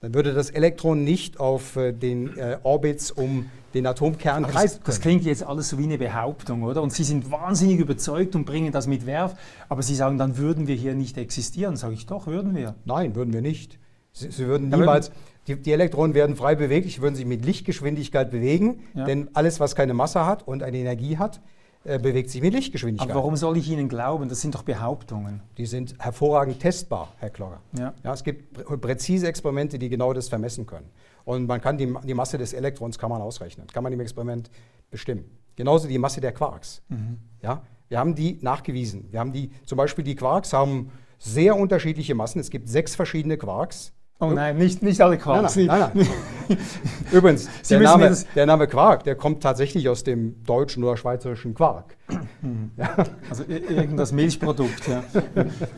Dann 0.00 0.14
würde 0.14 0.32
das 0.32 0.50
Elektron 0.50 1.02
nicht 1.02 1.40
auf 1.40 1.76
äh, 1.76 1.92
den 1.92 2.36
äh, 2.36 2.58
Orbits 2.62 3.10
um 3.10 3.50
den 3.74 3.86
Atomkern 3.86 4.46
kreisen. 4.46 4.78
Das, 4.78 4.96
das, 4.96 5.00
klingt 5.00 5.24
jetzt 5.24 5.42
alles 5.42 5.68
so 5.70 5.78
wie 5.78 5.84
eine 5.84 5.98
Behauptung, 5.98 6.62
oder? 6.62 6.82
Und 6.82 6.92
Sie 6.92 7.04
sind 7.04 7.30
wahnsinnig 7.30 7.80
überzeugt 7.80 8.34
und 8.36 8.44
bringen 8.44 8.72
das 8.72 8.86
mit 8.86 9.06
Werf, 9.06 9.34
aber 9.68 9.82
Sie 9.82 9.94
sagen, 9.94 10.16
dann 10.16 10.38
würden 10.38 10.68
wir 10.68 10.76
hier 10.76 10.94
nicht 10.94 11.18
existieren. 11.18 11.76
Sage 11.76 11.94
ich 11.94 12.06
doch, 12.06 12.26
würden 12.26 12.54
wir. 12.54 12.76
Nein, 12.84 13.14
würden 13.14 13.32
wir 13.32 13.42
nicht. 13.42 13.78
Sie, 14.12 14.30
Sie 14.30 14.46
würden 14.46 14.68
niemals. 14.68 15.10
Die, 15.48 15.56
die, 15.56 15.72
Elektronen 15.72 16.14
werden 16.14 16.36
frei 16.36 16.54
beweglich, 16.54 17.00
würden 17.00 17.16
sich 17.16 17.26
mit 17.26 17.44
Lichtgeschwindigkeit 17.44 18.30
bewegen, 18.30 18.80
ja. 18.94 19.04
denn 19.04 19.28
alles, 19.32 19.60
was 19.60 19.74
keine 19.74 19.94
Masse 19.94 20.26
hat 20.26 20.46
und 20.46 20.62
eine 20.62 20.76
Energie 20.76 21.16
hat, 21.16 21.40
bewegt 21.84 22.30
sich 22.30 22.42
mit 22.42 22.52
Lichtgeschwindigkeit. 22.52 23.10
Aber 23.10 23.20
warum 23.20 23.36
soll 23.36 23.56
ich 23.56 23.70
Ihnen 23.70 23.88
glauben? 23.88 24.28
Das 24.28 24.40
sind 24.40 24.54
doch 24.54 24.62
Behauptungen. 24.62 25.42
Die 25.56 25.66
sind 25.66 25.94
hervorragend 25.98 26.60
testbar, 26.60 27.12
Herr 27.18 27.30
Klogger. 27.30 27.60
Ja. 27.78 27.94
Ja, 28.04 28.12
es 28.12 28.24
gibt 28.24 28.52
präzise 28.80 29.26
Experimente, 29.26 29.78
die 29.78 29.88
genau 29.88 30.12
das 30.12 30.28
vermessen 30.28 30.66
können. 30.66 30.90
Und 31.24 31.46
man 31.46 31.60
kann 31.60 31.78
die, 31.78 31.94
die 32.04 32.14
Masse 32.14 32.38
des 32.38 32.52
Elektrons 32.52 32.98
kann 32.98 33.10
man 33.10 33.22
ausrechnen, 33.22 33.66
kann 33.68 33.82
man 33.82 33.92
im 33.92 34.00
Experiment 34.00 34.50
bestimmen. 34.90 35.24
Genauso 35.56 35.88
die 35.88 35.98
Masse 35.98 36.20
der 36.20 36.32
Quarks. 36.32 36.82
Mhm. 36.88 37.18
Ja, 37.42 37.62
wir 37.88 37.98
haben 37.98 38.14
die 38.14 38.38
nachgewiesen. 38.40 39.08
Wir 39.10 39.20
haben 39.20 39.32
die, 39.32 39.50
zum 39.64 39.76
Beispiel 39.76 40.04
die 40.04 40.14
Quarks 40.14 40.52
haben 40.52 40.90
sehr 41.18 41.56
unterschiedliche 41.56 42.14
Massen. 42.14 42.38
Es 42.38 42.50
gibt 42.50 42.68
sechs 42.68 42.94
verschiedene 42.94 43.36
Quarks. 43.36 43.92
Oh 44.20 44.30
nein, 44.32 44.56
nicht, 44.56 44.82
nicht 44.82 45.00
alle 45.00 45.16
Quarks. 45.16 45.54
Nein, 45.54 45.66
nein, 45.66 45.90
nein, 45.94 46.08
nein. 46.48 46.58
Übrigens, 47.12 47.48
der 47.70 47.80
Name, 47.80 48.16
der 48.34 48.46
Name, 48.46 48.66
Quark, 48.66 49.04
der 49.04 49.14
kommt 49.14 49.42
tatsächlich 49.44 49.88
aus 49.88 50.02
dem 50.02 50.42
deutschen 50.44 50.82
oder 50.82 50.96
schweizerischen 50.96 51.54
Quark. 51.54 51.96
Mhm. 52.42 52.72
Ja. 52.76 52.96
Also 53.30 53.44
irgendein 53.46 54.14
Milchprodukt, 54.14 54.88
ja. 54.88 55.04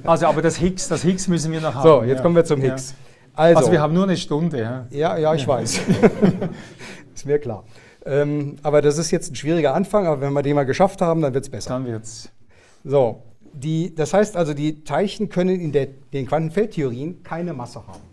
Also, 0.04 0.26
aber 0.26 0.40
das 0.40 0.56
Higgs, 0.56 0.88
das 0.88 1.02
Higgs 1.02 1.28
müssen 1.28 1.52
wir 1.52 1.61
noch 1.61 1.75
haben. 1.75 1.82
So, 1.82 2.02
jetzt 2.02 2.18
ja. 2.18 2.23
kommen 2.23 2.37
wir 2.37 2.44
zum 2.44 2.62
Higgs. 2.62 2.94
Also, 3.35 3.59
also, 3.59 3.73
wir 3.73 3.80
haben 3.80 3.92
nur 3.92 4.04
eine 4.04 4.16
Stunde. 4.16 4.59
Ja, 4.61 4.87
ja, 4.90 5.18
ja 5.18 5.35
ich 5.35 5.47
weiß. 5.47 5.80
ist 7.14 7.26
mir 7.26 7.38
klar. 7.38 7.64
Ähm, 8.06 8.56
aber 8.62 8.80
das 8.80 8.97
ist 8.97 9.11
jetzt 9.11 9.32
ein 9.32 9.35
schwieriger 9.35 9.75
Anfang, 9.75 10.06
aber 10.06 10.23
wenn 10.23 10.32
wir 10.32 10.42
den 10.42 10.54
mal 10.54 10.64
geschafft 10.64 11.02
haben, 11.02 11.20
dann 11.20 11.35
wird 11.35 11.44
es 11.44 11.50
besser. 11.50 11.70
Dann 11.70 11.85
wird 11.85 12.04
es. 12.04 12.30
So, 12.85 13.23
die, 13.52 13.94
das 13.94 14.14
heißt 14.14 14.37
also, 14.37 14.54
die 14.54 14.82
Teilchen 14.85 15.28
können 15.28 15.61
in 15.61 15.73
der, 15.73 15.88
den 16.12 16.26
Quantenfeldtheorien 16.26 17.23
keine 17.23 17.52
Masse 17.52 17.87
haben. 17.87 18.09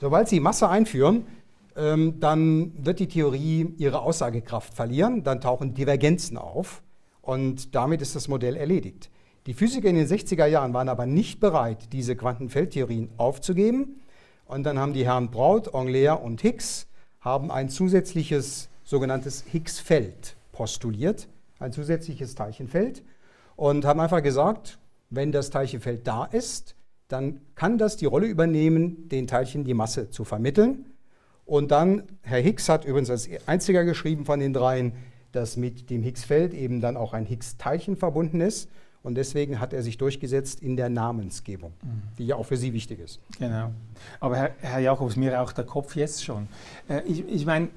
Sobald 0.00 0.28
Sie 0.28 0.38
Masse 0.38 0.68
einführen, 0.68 1.26
ähm, 1.76 2.20
dann 2.20 2.72
wird 2.84 3.00
die 3.00 3.08
Theorie 3.08 3.74
ihre 3.78 4.00
Aussagekraft 4.00 4.74
verlieren, 4.74 5.24
dann 5.24 5.40
tauchen 5.40 5.74
Divergenzen 5.74 6.36
auf 6.36 6.82
und 7.20 7.74
damit 7.74 8.00
ist 8.00 8.14
das 8.14 8.28
Modell 8.28 8.56
erledigt. 8.56 9.10
Die 9.46 9.54
Physiker 9.54 9.88
in 9.88 9.96
den 9.96 10.06
60er 10.06 10.46
Jahren 10.46 10.72
waren 10.72 10.88
aber 10.88 11.06
nicht 11.06 11.40
bereit, 11.40 11.92
diese 11.92 12.14
Quantenfeldtheorien 12.14 13.10
aufzugeben 13.16 14.00
und 14.46 14.64
dann 14.64 14.78
haben 14.78 14.92
die 14.92 15.04
Herren 15.04 15.30
Braut, 15.30 15.74
Angler 15.74 16.22
und 16.22 16.42
Higgs 16.42 16.86
haben 17.20 17.50
ein 17.50 17.68
zusätzliches 17.68 18.68
sogenanntes 18.84 19.44
Higgs-Feld 19.50 20.36
postuliert, 20.52 21.28
ein 21.58 21.72
zusätzliches 21.72 22.36
Teilchenfeld 22.36 23.02
und 23.56 23.84
haben 23.84 23.98
einfach 23.98 24.22
gesagt, 24.22 24.78
wenn 25.10 25.32
das 25.32 25.50
Teilchenfeld 25.50 26.06
da 26.06 26.24
ist, 26.24 26.76
dann 27.08 27.40
kann 27.54 27.78
das 27.78 27.96
die 27.96 28.06
Rolle 28.06 28.26
übernehmen, 28.26 29.08
den 29.08 29.26
Teilchen 29.26 29.64
die 29.64 29.74
Masse 29.74 30.10
zu 30.10 30.24
vermitteln. 30.24 30.84
Und 31.46 31.70
dann, 31.70 32.02
Herr 32.22 32.40
Higgs 32.40 32.68
hat 32.68 32.84
übrigens 32.84 33.08
als 33.08 33.28
einziger 33.46 33.84
geschrieben 33.84 34.26
von 34.26 34.38
den 34.38 34.52
dreien, 34.52 34.92
dass 35.32 35.56
mit 35.56 35.88
dem 35.88 36.02
Higgs-Feld 36.02 36.52
eben 36.52 36.80
dann 36.80 36.96
auch 36.96 37.14
ein 37.14 37.24
Higgs-Teilchen 37.24 37.96
verbunden 37.96 38.42
ist. 38.42 38.68
Und 39.02 39.14
deswegen 39.14 39.58
hat 39.58 39.72
er 39.72 39.82
sich 39.82 39.96
durchgesetzt 39.96 40.60
in 40.60 40.76
der 40.76 40.90
Namensgebung, 40.90 41.72
mhm. 41.82 42.02
die 42.18 42.26
ja 42.26 42.36
auch 42.36 42.44
für 42.44 42.56
Sie 42.56 42.74
wichtig 42.74 43.00
ist. 43.00 43.20
Genau. 43.38 43.70
Aber 44.20 44.36
Herr, 44.36 44.50
Herr 44.60 44.80
Jakobs, 44.80 45.16
mir 45.16 45.40
auch 45.40 45.52
der 45.52 45.64
Kopf 45.64 45.96
jetzt 45.96 46.24
schon. 46.24 46.48
Äh, 46.88 47.02
ich, 47.06 47.26
ich 47.26 47.46
meine, 47.46 47.68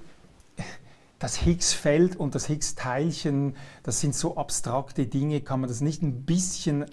das 1.19 1.37
Higgs-Feld 1.37 2.17
und 2.17 2.35
das 2.35 2.47
Higgs-Teilchen, 2.47 3.55
das 3.83 4.01
sind 4.01 4.15
so 4.15 4.35
abstrakte 4.35 5.05
Dinge, 5.05 5.39
kann 5.39 5.61
man 5.61 5.69
das 5.69 5.79
nicht 5.79 6.01
ein 6.01 6.23
bisschen 6.25 6.85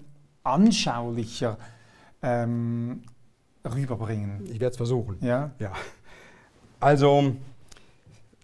anschaulicher 0.43 1.57
ähm, 2.21 3.01
rüberbringen. 3.65 4.43
Ich 4.45 4.59
werde 4.59 4.71
es 4.71 4.77
versuchen. 4.77 5.17
Ja? 5.21 5.51
ja. 5.59 5.73
Also, 6.79 7.35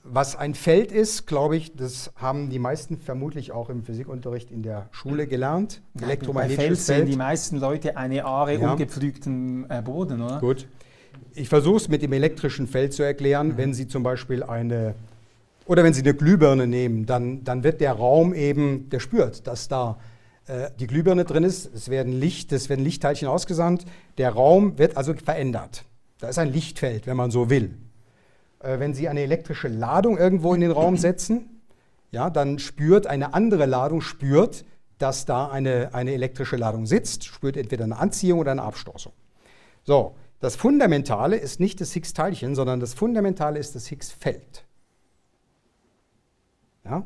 was 0.04 0.36
ein 0.36 0.54
Feld 0.54 0.92
ist, 0.92 1.26
glaube 1.26 1.58
ich, 1.58 1.76
das 1.76 2.12
haben 2.16 2.50
die 2.50 2.60
meisten 2.60 2.98
vermutlich 2.98 3.52
auch 3.52 3.70
im 3.70 3.84
Physikunterricht 3.84 4.52
in 4.52 4.62
der 4.62 4.88
Schule 4.92 5.26
gelernt. 5.26 5.82
Ja, 6.00 6.06
Elektromagnetisches 6.06 6.86
Feld 6.86 7.00
sehen 7.00 7.06
die 7.08 7.18
meisten 7.18 7.58
Leute 7.58 7.98
eine 7.98 8.26
Aare 8.26 8.60
ja. 8.60 8.72
ungepflügten 8.72 9.70
äh, 9.70 9.82
Boden, 9.82 10.22
oder? 10.22 10.40
Gut. 10.40 10.68
Ich 11.34 11.50
versuche 11.50 11.78
es 11.78 11.90
mit 11.90 12.02
dem 12.02 12.14
elektrischen 12.14 12.68
Feld 12.68 12.94
zu 12.94 13.04
erklären. 13.04 13.50
Mhm. 13.50 13.58
Wenn 13.58 13.74
Sie 13.74 13.88
zum 13.88 14.04
Beispiel 14.04 14.44
eine, 14.44 14.96
oder 15.66 15.84
wenn 15.84 15.94
Sie 15.94 16.02
eine 16.02 16.14
Glühbirne 16.14 16.68
nehmen, 16.68 17.06
dann, 17.06 17.44
dann 17.44 17.64
wird 17.64 17.82
der 17.82 17.94
Raum 17.94 18.34
eben, 18.34 18.90
der 18.90 19.00
spürt, 19.00 19.48
dass 19.48 19.68
da 19.68 19.98
äh, 20.48 20.72
die 20.80 20.88
Glühbirne 20.88 21.26
drin 21.26 21.44
ist, 21.44 21.74
es 21.74 21.90
werden 21.90 22.14
Licht, 22.14 22.52
es 22.52 22.70
werden 22.70 22.84
Lichtteilchen 22.84 23.28
ausgesandt, 23.28 23.86
der 24.18 24.32
Raum 24.32 24.78
wird 24.78 24.98
also 24.98 25.14
verändert. 25.14 25.86
Da 26.20 26.30
ist 26.30 26.38
ein 26.38 26.52
Lichtfeld, 26.52 27.08
wenn 27.08 27.18
man 27.18 27.32
so 27.32 27.50
will. 27.50 27.78
Äh, 28.60 28.80
wenn 28.80 28.94
Sie 28.94 29.10
eine 29.10 29.22
elektrische 29.22 29.68
Ladung 29.68 30.18
irgendwo 30.18 30.54
in 30.54 30.62
den 30.62 30.72
Raum 30.72 30.98
setzen, 30.98 31.62
ja, 32.12 32.30
dann 32.30 32.60
spürt 32.60 33.08
eine 33.08 33.34
andere 33.34 33.66
Ladung, 33.66 34.02
spürt, 34.02 34.66
dass 34.98 35.26
da 35.26 35.50
eine, 35.50 35.94
eine 35.94 36.14
elektrische 36.14 36.56
Ladung 36.56 36.86
sitzt, 36.86 37.26
spürt 37.26 37.58
entweder 37.58 37.84
eine 37.84 37.98
Anziehung 37.98 38.40
oder 38.40 38.52
eine 38.52 38.64
Abstoßung. 38.64 39.12
So, 39.84 40.16
das 40.40 40.56
Fundamentale 40.56 41.38
ist 41.38 41.60
nicht 41.60 41.82
das 41.82 41.92
Higgs-Teilchen, 41.94 42.56
sondern 42.56 42.80
das 42.80 42.94
Fundamentale 42.94 43.60
ist 43.60 43.76
das 43.76 43.88
Higgs-Feld. 43.88 44.64
Ja? 46.86 47.06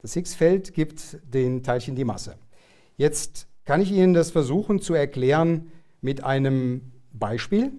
Das 0.00 0.14
Higgs-Feld 0.14 0.72
gibt 0.72 1.18
den 1.22 1.62
Teilchen 1.62 1.94
die 1.94 2.04
Masse. 2.04 2.36
Jetzt 3.00 3.48
kann 3.64 3.80
ich 3.80 3.90
Ihnen 3.92 4.12
das 4.12 4.30
versuchen 4.30 4.82
zu 4.82 4.92
erklären 4.92 5.72
mit 6.02 6.22
einem 6.22 6.92
Beispiel. 7.14 7.72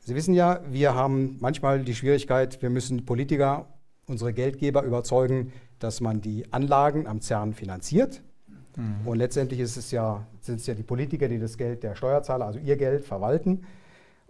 Sie 0.00 0.14
wissen 0.14 0.34
ja, 0.34 0.60
wir 0.68 0.94
haben 0.94 1.38
manchmal 1.40 1.82
die 1.82 1.94
Schwierigkeit, 1.94 2.60
wir 2.60 2.68
müssen 2.68 3.06
Politiker, 3.06 3.72
unsere 4.06 4.34
Geldgeber 4.34 4.82
überzeugen, 4.82 5.50
dass 5.78 6.02
man 6.02 6.20
die 6.20 6.52
Anlagen 6.52 7.06
am 7.06 7.22
CERN 7.22 7.54
finanziert. 7.54 8.20
Mhm. 8.76 9.08
Und 9.08 9.16
letztendlich 9.16 9.60
ist 9.60 9.78
es 9.78 9.90
ja, 9.92 10.26
sind 10.42 10.60
es 10.60 10.66
ja 10.66 10.74
die 10.74 10.82
Politiker, 10.82 11.26
die 11.26 11.38
das 11.38 11.56
Geld 11.56 11.82
der 11.82 11.94
Steuerzahler, 11.94 12.44
also 12.44 12.58
ihr 12.58 12.76
Geld, 12.76 13.02
verwalten. 13.02 13.64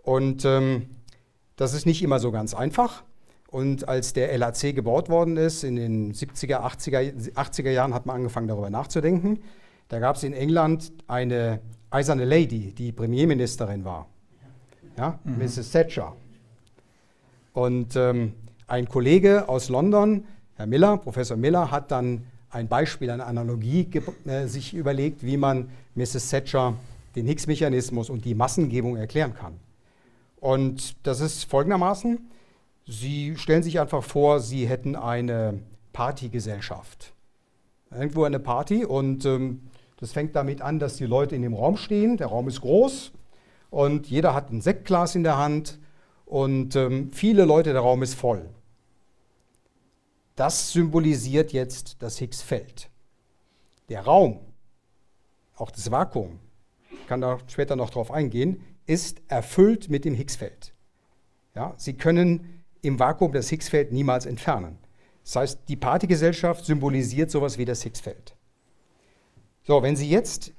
Und 0.04 0.44
ähm, 0.44 0.90
das 1.56 1.74
ist 1.74 1.86
nicht 1.86 2.04
immer 2.04 2.20
so 2.20 2.30
ganz 2.30 2.54
einfach. 2.54 3.02
Und 3.56 3.88
als 3.88 4.12
der 4.12 4.36
LAC 4.36 4.74
gebaut 4.74 5.08
worden 5.08 5.38
ist, 5.38 5.64
in 5.64 5.76
den 5.76 6.12
70er, 6.12 6.60
80er, 6.60 7.32
80er 7.32 7.70
Jahren 7.70 7.94
hat 7.94 8.04
man 8.04 8.16
angefangen 8.16 8.48
darüber 8.48 8.68
nachzudenken. 8.68 9.38
Da 9.88 9.98
gab 9.98 10.16
es 10.16 10.24
in 10.24 10.34
England 10.34 10.92
eine 11.06 11.60
eiserne 11.88 12.26
Lady, 12.26 12.72
die 12.72 12.92
Premierministerin 12.92 13.82
war, 13.82 14.08
ja, 14.98 15.18
mhm. 15.24 15.38
Mrs. 15.38 15.70
Thatcher. 15.70 16.14
Und 17.54 17.96
ähm, 17.96 18.34
ein 18.66 18.90
Kollege 18.90 19.48
aus 19.48 19.70
London, 19.70 20.26
Herr 20.56 20.66
Miller, 20.66 20.98
Professor 20.98 21.38
Miller, 21.38 21.70
hat 21.70 21.90
dann 21.90 22.26
ein 22.50 22.68
Beispiel, 22.68 23.08
eine 23.08 23.24
Analogie 23.24 23.88
äh, 24.26 24.48
sich 24.48 24.74
überlegt, 24.74 25.24
wie 25.24 25.38
man 25.38 25.70
Mrs. 25.94 26.28
Thatcher 26.28 26.74
den 27.14 27.24
Higgs-Mechanismus 27.24 28.10
und 28.10 28.26
die 28.26 28.34
Massengebung 28.34 28.96
erklären 28.96 29.32
kann. 29.32 29.54
Und 30.40 31.06
das 31.06 31.22
ist 31.22 31.44
folgendermaßen, 31.44 32.18
Sie 32.86 33.36
stellen 33.36 33.64
sich 33.64 33.80
einfach 33.80 34.04
vor, 34.04 34.38
Sie 34.40 34.68
hätten 34.68 34.94
eine 34.94 35.60
Partygesellschaft. 35.92 37.14
Irgendwo 37.90 38.24
eine 38.24 38.38
Party 38.38 38.84
und 38.84 39.24
ähm, 39.24 39.68
das 39.96 40.12
fängt 40.12 40.36
damit 40.36 40.60
an, 40.60 40.78
dass 40.78 40.96
die 40.96 41.06
Leute 41.06 41.34
in 41.34 41.42
dem 41.42 41.54
Raum 41.54 41.76
stehen, 41.76 42.16
der 42.16 42.28
Raum 42.28 42.48
ist 42.48 42.60
groß 42.60 43.12
und 43.70 44.08
jeder 44.08 44.34
hat 44.34 44.50
ein 44.50 44.60
Sektglas 44.60 45.14
in 45.14 45.24
der 45.24 45.36
Hand 45.36 45.78
und 46.26 46.76
ähm, 46.76 47.10
viele 47.12 47.44
Leute, 47.44 47.72
der 47.72 47.82
Raum 47.82 48.02
ist 48.02 48.14
voll. 48.14 48.48
Das 50.36 50.72
symbolisiert 50.72 51.52
jetzt 51.52 52.02
das 52.02 52.18
Higgs-Feld. 52.18 52.90
Der 53.88 54.02
Raum, 54.02 54.40
auch 55.56 55.70
das 55.70 55.90
Vakuum, 55.90 56.40
ich 56.90 57.06
kann 57.06 57.20
da 57.20 57.38
später 57.46 57.74
noch 57.74 57.90
drauf 57.90 58.10
eingehen, 58.10 58.62
ist 58.84 59.22
erfüllt 59.28 59.88
mit 59.88 60.04
dem 60.04 60.14
Higgs-Feld. 60.14 60.74
Ja, 61.54 61.72
Sie 61.78 61.94
können 61.94 62.55
im 62.86 62.98
Vakuum 62.98 63.32
das 63.32 63.48
Higgs-Feld 63.48 63.92
niemals 63.92 64.26
entfernen. 64.26 64.78
Das 65.24 65.36
heißt, 65.36 65.60
die 65.68 65.76
Partygesellschaft 65.76 66.64
symbolisiert 66.64 67.30
sowas 67.30 67.58
wie 67.58 67.64
das 67.64 67.82
Higgs-Feld. 67.82 68.36
So, 69.64 69.82
wenn 69.82 69.96
Sie 69.96 70.08
jetzt 70.08 70.52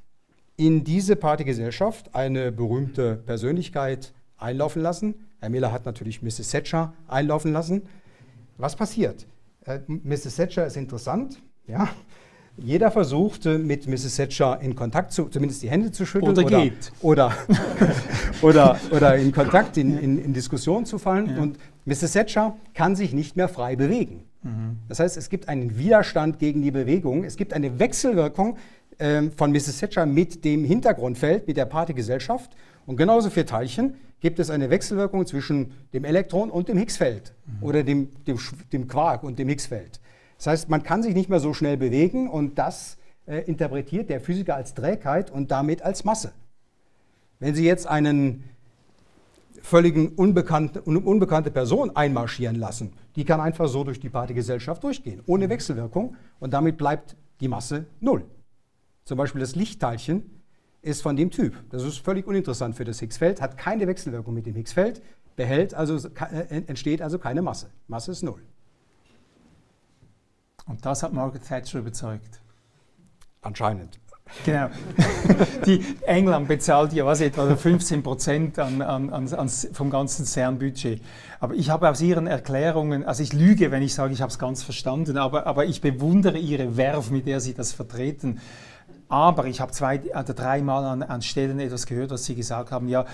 in 0.58 0.84
diese 0.84 1.16
Partygesellschaft 1.16 2.14
eine 2.14 2.52
berühmte 2.52 3.16
Persönlichkeit 3.16 4.14
einlaufen 4.38 4.82
lassen, 4.82 5.16
Herr 5.40 5.50
Miller 5.50 5.72
hat 5.72 5.86
natürlich 5.86 6.22
Mrs. 6.22 6.50
Thatcher 6.50 6.94
einlaufen 7.08 7.54
lassen, 7.54 7.84
was 8.58 8.76
passiert? 8.76 9.28
Äh, 9.66 9.80
Mrs. 9.88 10.36
Thatcher 10.36 10.66
ist 10.66 10.76
interessant, 10.76 11.42
ja. 11.68 11.88
Jeder 12.60 12.90
versucht, 12.90 13.46
mit 13.46 13.88
Mrs. 13.88 14.16
Thatcher 14.16 14.60
in 14.62 14.76
Kontakt 14.76 15.12
zu, 15.12 15.30
zumindest 15.30 15.62
die 15.62 15.70
Hände 15.70 15.92
zu 15.92 16.08
schütteln. 16.08 16.32
Oder, 16.32 16.46
oder 16.48 16.62
geht. 16.64 16.92
Oder, 17.02 17.32
oder, 18.42 18.80
oder 18.90 19.16
in 19.16 19.32
Kontakt, 19.32 19.78
in, 19.78 19.96
in, 20.00 20.18
in 20.18 20.34
Diskussion 20.34 20.84
zu 20.84 20.98
fallen. 20.98 21.30
Ja. 21.30 21.38
Und 21.38 21.60
Mrs. 21.88 22.12
Thatcher 22.12 22.58
kann 22.74 22.96
sich 22.98 23.14
nicht 23.14 23.38
mehr 23.38 23.48
frei 23.48 23.78
bewegen. 23.78 24.26
Mhm. 24.44 24.78
Das 24.90 25.00
heißt, 25.00 25.16
es 25.16 25.30
gibt 25.30 25.48
einen 25.48 25.78
Widerstand 25.78 26.38
gegen 26.38 26.62
die 26.62 26.72
Bewegung. 26.72 27.24
Es 27.24 27.38
gibt 27.38 27.54
eine 27.54 27.80
Wechselwirkung 27.80 28.58
ähm, 29.00 29.32
von 29.32 29.52
Mrs. 29.52 29.80
Thatcher 29.80 30.06
mit 30.06 30.44
dem 30.44 30.66
Hintergrundfeld, 30.66 31.48
mit 31.48 31.56
der 31.56 31.66
Partygesellschaft. 31.66 32.52
Und 32.86 32.98
genauso 32.98 33.30
für 33.30 33.46
Teilchen 33.46 33.96
gibt 34.20 34.40
es 34.40 34.50
eine 34.50 34.70
Wechselwirkung 34.70 35.26
zwischen 35.26 35.72
dem 35.94 36.04
Elektron 36.04 36.50
und 36.50 36.68
dem 36.68 36.78
Higgsfeld 36.78 37.34
oder 37.62 37.84
dem, 37.84 38.10
dem, 38.26 38.38
dem 38.74 38.88
Quark 38.88 39.24
und 39.24 39.40
dem 39.40 39.48
Higgsfeld. 39.48 40.02
Das 40.38 40.48
heißt, 40.48 40.70
man 40.70 40.84
kann 40.84 41.04
sich 41.04 41.14
nicht 41.14 41.30
mehr 41.30 41.40
so 41.40 41.54
schnell 41.54 41.78
bewegen 41.78 42.30
und 42.30 42.58
das 42.58 42.98
äh, 43.28 43.40
interpretiert 43.42 44.10
der 44.10 44.20
Physiker 44.20 44.56
als 44.56 44.74
Trägheit 44.74 45.32
und 45.32 45.52
damit 45.52 45.84
als 45.84 46.04
Masse. 46.04 46.34
Wenn 47.40 47.56
Sie 47.56 47.66
jetzt 47.66 47.88
einen 47.88 48.44
völligen 49.68 50.14
unbekannte, 50.16 50.82
un, 50.82 50.98
unbekannte 50.98 51.52
Person 51.52 51.94
einmarschieren 51.94 52.56
lassen, 52.56 52.94
die 53.18 53.26
kann 53.26 53.42
einfach 53.42 53.68
so 53.68 53.84
durch 53.84 54.00
die 54.00 54.10
Partygesellschaft 54.10 54.82
durchgehen, 54.82 55.22
ohne 55.26 55.50
Wechselwirkung 55.50 56.16
und 56.40 56.54
damit 56.54 56.78
bleibt 56.78 57.18
die 57.42 57.50
Masse 57.50 57.86
null. 58.00 58.24
Zum 59.04 59.18
Beispiel 59.18 59.42
das 59.42 59.56
Lichtteilchen 59.56 60.42
ist 60.82 61.02
von 61.02 61.18
dem 61.18 61.32
Typ. 61.32 61.54
Das 61.70 61.84
ist 61.84 61.98
völlig 61.98 62.28
uninteressant 62.28 62.76
für 62.76 62.86
das 62.86 63.02
Higgsfeld, 63.02 63.42
hat 63.42 63.58
keine 63.58 63.88
Wechselwirkung 63.88 64.34
mit 64.34 64.46
dem 64.46 64.56
Higgsfeld, 64.56 65.02
behält 65.36 65.74
also, 65.74 65.98
äh, 66.08 66.64
entsteht 66.68 67.02
also 67.02 67.20
keine 67.20 67.42
Masse. 67.42 67.70
Masse 67.88 68.12
ist 68.12 68.24
null. 68.24 68.42
Und 70.66 70.86
das 70.86 71.04
hat 71.04 71.12
Margaret 71.12 71.46
Thatcher 71.46 71.80
überzeugt. 71.80 72.42
Anscheinend. 73.42 74.00
Genau. 74.46 74.70
Die 75.66 75.84
England 76.06 76.48
bezahlt 76.48 76.94
ja 76.94 77.06
was 77.06 77.22
etwa 77.22 77.56
15 77.56 78.04
Prozent 78.04 78.60
an, 78.60 78.82
an, 78.82 79.10
an, 79.12 79.50
vom 79.50 79.90
ganzen 79.90 80.26
CERN-Budget. 80.26 81.02
Aber 81.40 81.54
ich 81.54 81.70
habe 81.70 81.90
aus 81.90 82.02
Ihren 82.02 82.28
Erklärungen, 82.28 83.06
also 83.06 83.24
ich 83.24 83.34
lüge, 83.34 83.72
wenn 83.72 83.84
ich 83.84 83.94
sage, 83.94 84.14
ich 84.14 84.22
habe 84.22 84.32
es 84.32 84.40
ganz 84.40 84.64
verstanden, 84.64 85.18
aber, 85.18 85.48
aber 85.48 85.66
ich 85.66 85.82
bewundere 85.82 86.38
Ihre 86.38 86.78
Werf, 86.78 87.10
mit 87.10 87.28
der 87.28 87.40
Sie 87.40 87.54
das 87.54 87.74
vertreten. 87.74 88.40
Aber 89.10 89.46
ich 89.46 89.62
habe 89.62 89.72
zwei 89.72 90.02
oder 90.02 90.34
dreimal 90.34 90.84
an, 90.84 91.04
an 91.04 91.22
Stellen 91.22 91.60
etwas 91.60 91.86
gehört, 91.86 92.12
was 92.12 92.26
Sie 92.26 92.36
gesagt 92.36 92.72
haben. 92.72 92.90
Ja, 92.90 93.06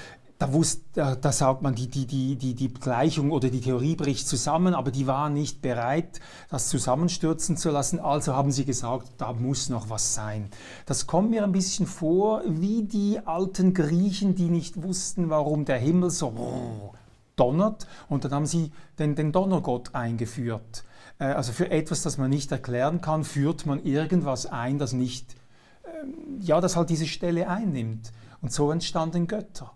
da, 0.44 0.52
wusst, 0.52 0.82
da, 0.96 1.16
da 1.16 1.32
sagt 1.32 1.62
man, 1.62 1.74
die, 1.74 1.88
die, 1.88 2.06
die, 2.06 2.36
die, 2.36 2.54
die 2.54 2.74
Gleichung 2.74 3.32
oder 3.32 3.50
die 3.50 3.62
Theorie 3.62 3.96
bricht 3.96 4.28
zusammen, 4.28 4.74
aber 4.74 4.92
die 4.92 5.08
waren 5.08 5.34
nicht 5.34 5.62
bereit, 5.62 6.20
das 6.50 6.68
zusammenstürzen 6.68 7.56
zu 7.56 7.70
lassen. 7.70 8.02
Also 8.02 8.36
haben 8.36 8.52
sie 8.52 8.66
gesagt, 8.66 9.08
da 9.20 9.32
muss 9.32 9.70
noch 9.70 9.90
was 9.90 10.14
sein. 10.14 10.50
Das 10.86 11.08
kommt 11.08 11.30
mir 11.30 11.46
ein 11.46 11.54
bisschen 11.54 11.88
vor 11.88 12.42
wie 12.46 12.84
die 12.84 13.22
alten 13.26 13.74
Griechen, 13.74 14.36
die 14.36 14.50
nicht 14.50 14.84
wussten, 14.84 15.30
warum 15.30 15.64
der 15.64 15.78
Himmel 15.78 16.10
so 16.10 16.94
donnert. 17.38 17.88
Und 18.10 18.26
dann 18.26 18.34
haben 18.34 18.46
sie 18.46 18.74
den, 19.00 19.16
den 19.16 19.32
Donnergott 19.32 19.96
eingeführt. 19.96 20.84
Äh, 21.20 21.28
Also 21.28 21.54
für 21.54 21.72
etwas, 21.72 22.02
das 22.02 22.18
man 22.18 22.30
nicht 22.30 22.52
erklären 22.52 23.00
kann, 23.00 23.24
führt 23.24 23.66
man 23.66 23.82
irgendwas 23.86 24.46
ein, 24.46 24.78
das 24.78 24.92
nicht, 24.92 25.38
ähm, 25.86 26.42
ja, 26.42 26.60
das 26.60 26.76
halt 26.76 26.90
diese 26.90 27.08
Stelle 27.08 27.48
einnimmt. 27.48 28.12
Und 28.42 28.52
so 28.52 28.72
entstanden 28.72 29.28
Götter. 29.28 29.72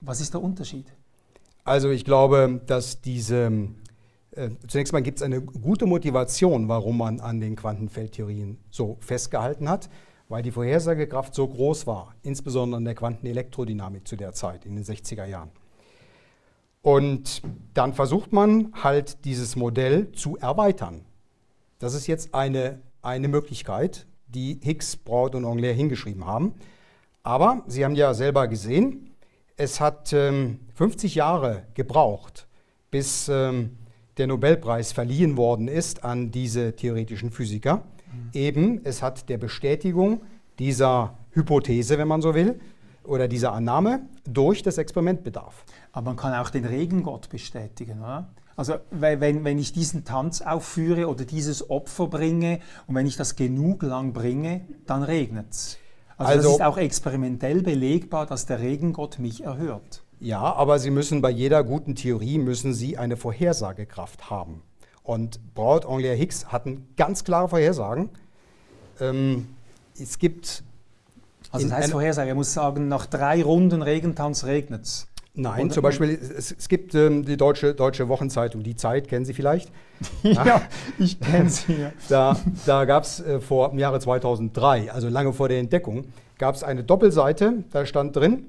Was 0.00 0.20
ist 0.20 0.34
der 0.34 0.42
Unterschied? 0.42 0.86
Also 1.64 1.90
ich 1.90 2.04
glaube, 2.04 2.60
dass 2.66 3.00
diese, 3.00 3.68
äh, 4.30 4.50
zunächst 4.66 4.92
mal 4.92 5.02
gibt 5.02 5.18
es 5.18 5.22
eine 5.22 5.42
gute 5.42 5.86
Motivation, 5.86 6.68
warum 6.68 6.98
man 6.98 7.20
an 7.20 7.40
den 7.40 7.54
Quantenfeldtheorien 7.54 8.58
so 8.70 8.96
festgehalten 9.00 9.68
hat, 9.68 9.90
weil 10.28 10.42
die 10.42 10.52
Vorhersagekraft 10.52 11.34
so 11.34 11.46
groß 11.46 11.86
war, 11.86 12.14
insbesondere 12.22 12.78
in 12.78 12.84
der 12.84 12.94
Quantenelektrodynamik 12.94 14.08
zu 14.08 14.16
der 14.16 14.32
Zeit, 14.32 14.64
in 14.64 14.74
den 14.74 14.84
60er 14.84 15.26
Jahren. 15.26 15.50
Und 16.82 17.42
dann 17.74 17.92
versucht 17.92 18.32
man 18.32 18.72
halt 18.72 19.24
dieses 19.26 19.54
Modell 19.54 20.12
zu 20.12 20.38
erweitern. 20.38 21.04
Das 21.78 21.94
ist 21.94 22.06
jetzt 22.06 22.34
eine, 22.34 22.80
eine 23.02 23.28
Möglichkeit, 23.28 24.06
die 24.28 24.58
Higgs, 24.62 24.96
Broad 24.96 25.34
und 25.34 25.44
Engler 25.44 25.72
hingeschrieben 25.72 26.24
haben. 26.24 26.54
Aber 27.22 27.64
Sie 27.66 27.84
haben 27.84 27.96
ja 27.96 28.14
selber 28.14 28.48
gesehen, 28.48 29.09
es 29.60 29.78
hat 29.78 30.14
ähm, 30.14 30.58
50 30.74 31.16
Jahre 31.16 31.64
gebraucht, 31.74 32.46
bis 32.90 33.28
ähm, 33.28 33.76
der 34.16 34.26
Nobelpreis 34.26 34.92
verliehen 34.92 35.36
worden 35.36 35.68
ist 35.68 36.02
an 36.02 36.30
diese 36.30 36.74
theoretischen 36.74 37.30
Physiker. 37.30 37.82
Eben, 38.32 38.80
es 38.84 39.02
hat 39.02 39.28
der 39.28 39.36
Bestätigung 39.36 40.22
dieser 40.58 41.18
Hypothese, 41.32 41.98
wenn 41.98 42.08
man 42.08 42.22
so 42.22 42.34
will, 42.34 42.58
oder 43.04 43.28
dieser 43.28 43.52
Annahme 43.52 44.00
durch 44.24 44.62
das 44.62 44.78
Experiment 44.78 45.24
bedarf. 45.24 45.64
Aber 45.92 46.06
man 46.06 46.16
kann 46.16 46.32
auch 46.32 46.48
den 46.48 46.64
Regengott 46.64 47.28
bestätigen, 47.28 48.00
oder? 48.00 48.30
Also 48.56 48.76
wenn, 48.90 49.44
wenn 49.44 49.58
ich 49.58 49.74
diesen 49.74 50.06
Tanz 50.06 50.40
aufführe 50.40 51.06
oder 51.06 51.26
dieses 51.26 51.68
Opfer 51.68 52.06
bringe 52.06 52.60
und 52.86 52.94
wenn 52.94 53.06
ich 53.06 53.16
das 53.16 53.36
genug 53.36 53.82
lang 53.82 54.14
bringe, 54.14 54.62
dann 54.86 55.02
regnet 55.02 55.50
es. 55.50 55.78
Also, 56.20 56.32
Also- 56.32 56.48
das 56.50 56.58
ist 56.58 56.64
auch 56.66 56.76
experimentell 56.78 57.62
belegbar, 57.62 58.26
dass 58.26 58.44
der 58.46 58.60
Regengott 58.60 59.18
mich 59.18 59.42
erhört. 59.42 60.02
Ja, 60.20 60.40
aber 60.54 60.78
Sie 60.78 60.90
müssen 60.90 61.22
bei 61.22 61.30
jeder 61.30 61.64
guten 61.64 61.94
Theorie 61.94 62.36
müssen 62.38 62.74
Sie 62.74 62.98
eine 62.98 63.16
Vorhersagekraft 63.16 64.28
haben. 64.28 64.62
Und 65.02 65.40
Broad, 65.54 65.86
Engler, 65.86 66.12
Higgs 66.14 66.48
hatten 66.48 66.86
ganz 66.98 67.24
klare 67.24 67.48
Vorhersagen. 67.48 68.10
Ähm, 69.00 69.46
es 69.98 70.18
gibt 70.18 70.62
Also 71.50 71.68
das 71.68 71.76
heißt 71.78 71.90
Vorhersage, 71.92 72.28
er 72.28 72.34
muss 72.34 72.52
sagen, 72.52 72.88
nach 72.88 73.06
drei 73.06 73.42
Runden 73.42 73.80
Regentanz 73.80 74.44
regnet 74.44 74.82
es. 74.84 75.06
Nein, 75.34 75.62
Und- 75.62 75.72
zum 75.72 75.82
Beispiel, 75.82 76.10
es, 76.10 76.52
es 76.52 76.68
gibt 76.68 76.94
ähm, 76.94 77.24
die 77.24 77.38
deutsche, 77.38 77.74
deutsche 77.74 78.08
Wochenzeitung 78.08 78.62
Die 78.62 78.76
Zeit, 78.76 79.08
kennen 79.08 79.24
Sie 79.24 79.32
vielleicht? 79.32 79.72
Ja, 80.22 80.62
ich 80.98 81.20
kenne 81.20 81.50
sie. 81.50 81.72
Ja. 81.80 81.92
Da, 82.08 82.40
da 82.66 82.84
gab 82.84 83.04
es 83.04 83.20
äh, 83.20 83.40
vor 83.40 83.72
im 83.72 83.78
Jahre 83.78 84.00
2003, 84.00 84.90
also 84.92 85.08
lange 85.08 85.32
vor 85.32 85.48
der 85.48 85.58
Entdeckung, 85.58 86.06
gab 86.38 86.54
es 86.54 86.62
eine 86.62 86.84
Doppelseite, 86.84 87.64
da 87.70 87.86
stand 87.86 88.16
drin, 88.16 88.46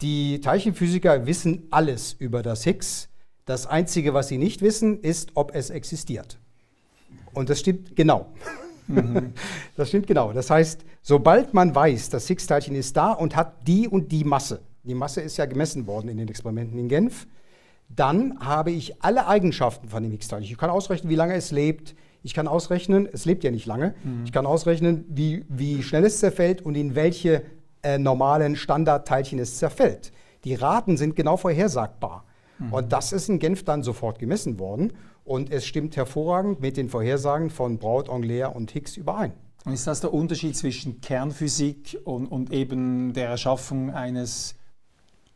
die 0.00 0.40
Teilchenphysiker 0.40 1.26
wissen 1.26 1.68
alles 1.70 2.14
über 2.18 2.42
das 2.42 2.64
Higgs. 2.64 3.08
Das 3.44 3.66
Einzige, 3.66 4.14
was 4.14 4.28
sie 4.28 4.38
nicht 4.38 4.60
wissen, 4.60 5.00
ist, 5.00 5.30
ob 5.34 5.54
es 5.54 5.70
existiert. 5.70 6.38
Und 7.32 7.50
das 7.50 7.60
stimmt 7.60 7.96
genau. 7.96 8.26
Das 9.76 9.88
stimmt 9.88 10.06
genau. 10.06 10.32
Das 10.32 10.50
heißt, 10.50 10.84
sobald 11.02 11.54
man 11.54 11.74
weiß, 11.74 12.10
das 12.10 12.26
Higgs-Teilchen 12.26 12.74
ist 12.74 12.96
da 12.96 13.12
und 13.12 13.36
hat 13.36 13.66
die 13.66 13.88
und 13.88 14.10
die 14.12 14.24
Masse, 14.24 14.60
die 14.82 14.94
Masse 14.94 15.20
ist 15.20 15.36
ja 15.36 15.46
gemessen 15.46 15.86
worden 15.86 16.08
in 16.08 16.16
den 16.16 16.28
Experimenten 16.28 16.78
in 16.78 16.88
Genf, 16.88 17.26
dann 17.94 18.38
habe 18.40 18.70
ich 18.70 19.02
alle 19.02 19.26
Eigenschaften 19.26 19.88
von 19.88 20.02
dem 20.02 20.12
Higgs-Teilchen. 20.12 20.52
Ich 20.52 20.58
kann 20.58 20.70
ausrechnen, 20.70 21.10
wie 21.10 21.16
lange 21.16 21.34
es 21.34 21.50
lebt. 21.50 21.94
Ich 22.22 22.34
kann 22.34 22.48
ausrechnen, 22.48 23.08
es 23.12 23.24
lebt 23.24 23.44
ja 23.44 23.50
nicht 23.50 23.66
lange. 23.66 23.94
Ich 24.24 24.32
kann 24.32 24.46
ausrechnen, 24.46 25.04
wie, 25.08 25.44
wie 25.48 25.82
schnell 25.82 26.04
es 26.04 26.20
zerfällt 26.20 26.62
und 26.62 26.76
in 26.76 26.94
welche 26.94 27.42
äh, 27.82 27.98
normalen 27.98 28.56
Standardteilchen 28.56 29.38
es 29.38 29.58
zerfällt. 29.58 30.12
Die 30.44 30.54
Raten 30.54 30.96
sind 30.96 31.16
genau 31.16 31.36
vorhersagbar. 31.36 32.24
Und 32.70 32.92
das 32.92 33.12
ist 33.12 33.28
in 33.28 33.38
Genf 33.38 33.64
dann 33.64 33.82
sofort 33.82 34.18
gemessen 34.18 34.58
worden. 34.58 34.92
Und 35.24 35.50
es 35.50 35.66
stimmt 35.66 35.96
hervorragend 35.96 36.60
mit 36.60 36.76
den 36.76 36.88
Vorhersagen 36.88 37.50
von 37.50 37.78
Braut, 37.78 38.08
Anglaire 38.08 38.50
und 38.50 38.70
Higgs 38.70 38.96
überein. 38.96 39.32
Und 39.64 39.72
ist 39.72 39.86
das 39.86 40.00
der 40.00 40.12
Unterschied 40.12 40.56
zwischen 40.56 41.00
Kernphysik 41.00 41.98
und, 42.04 42.26
und 42.26 42.52
eben 42.52 43.12
der 43.12 43.28
Erschaffung 43.28 43.90
eines 43.90 44.56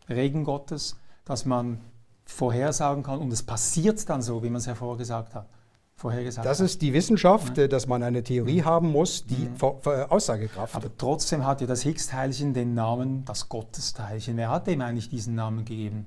Regengottes, 0.08 0.96
dass 1.24 1.44
man 1.44 1.80
vorhersagen 2.26 3.02
kann 3.02 3.20
und 3.20 3.32
es 3.32 3.42
passiert 3.42 4.08
dann 4.08 4.20
so, 4.20 4.42
wie 4.42 4.50
man 4.50 4.58
es 4.58 4.66
hervorgesagt 4.66 5.34
hat? 5.34 5.48
Vorhergesagt 5.94 6.46
das 6.46 6.58
hat. 6.58 6.66
ist 6.66 6.82
die 6.82 6.92
Wissenschaft, 6.92 7.56
ja. 7.56 7.68
dass 7.68 7.86
man 7.86 8.02
eine 8.02 8.22
Theorie 8.22 8.62
haben 8.62 8.92
muss, 8.92 9.24
die 9.24 9.48
ja. 9.60 10.06
Aussagekraft 10.08 10.74
hat. 10.74 10.84
Aber 10.84 10.94
trotzdem 10.98 11.46
hat 11.46 11.62
ja 11.62 11.66
das 11.66 11.82
Higgs-Teilchen 11.82 12.52
den 12.52 12.74
Namen 12.74 13.24
das 13.24 13.48
Gottesteilchen. 13.48 14.36
Wer 14.36 14.50
hat 14.50 14.66
dem 14.66 14.82
eigentlich 14.82 15.08
diesen 15.08 15.34
Namen 15.34 15.64
gegeben? 15.64 16.06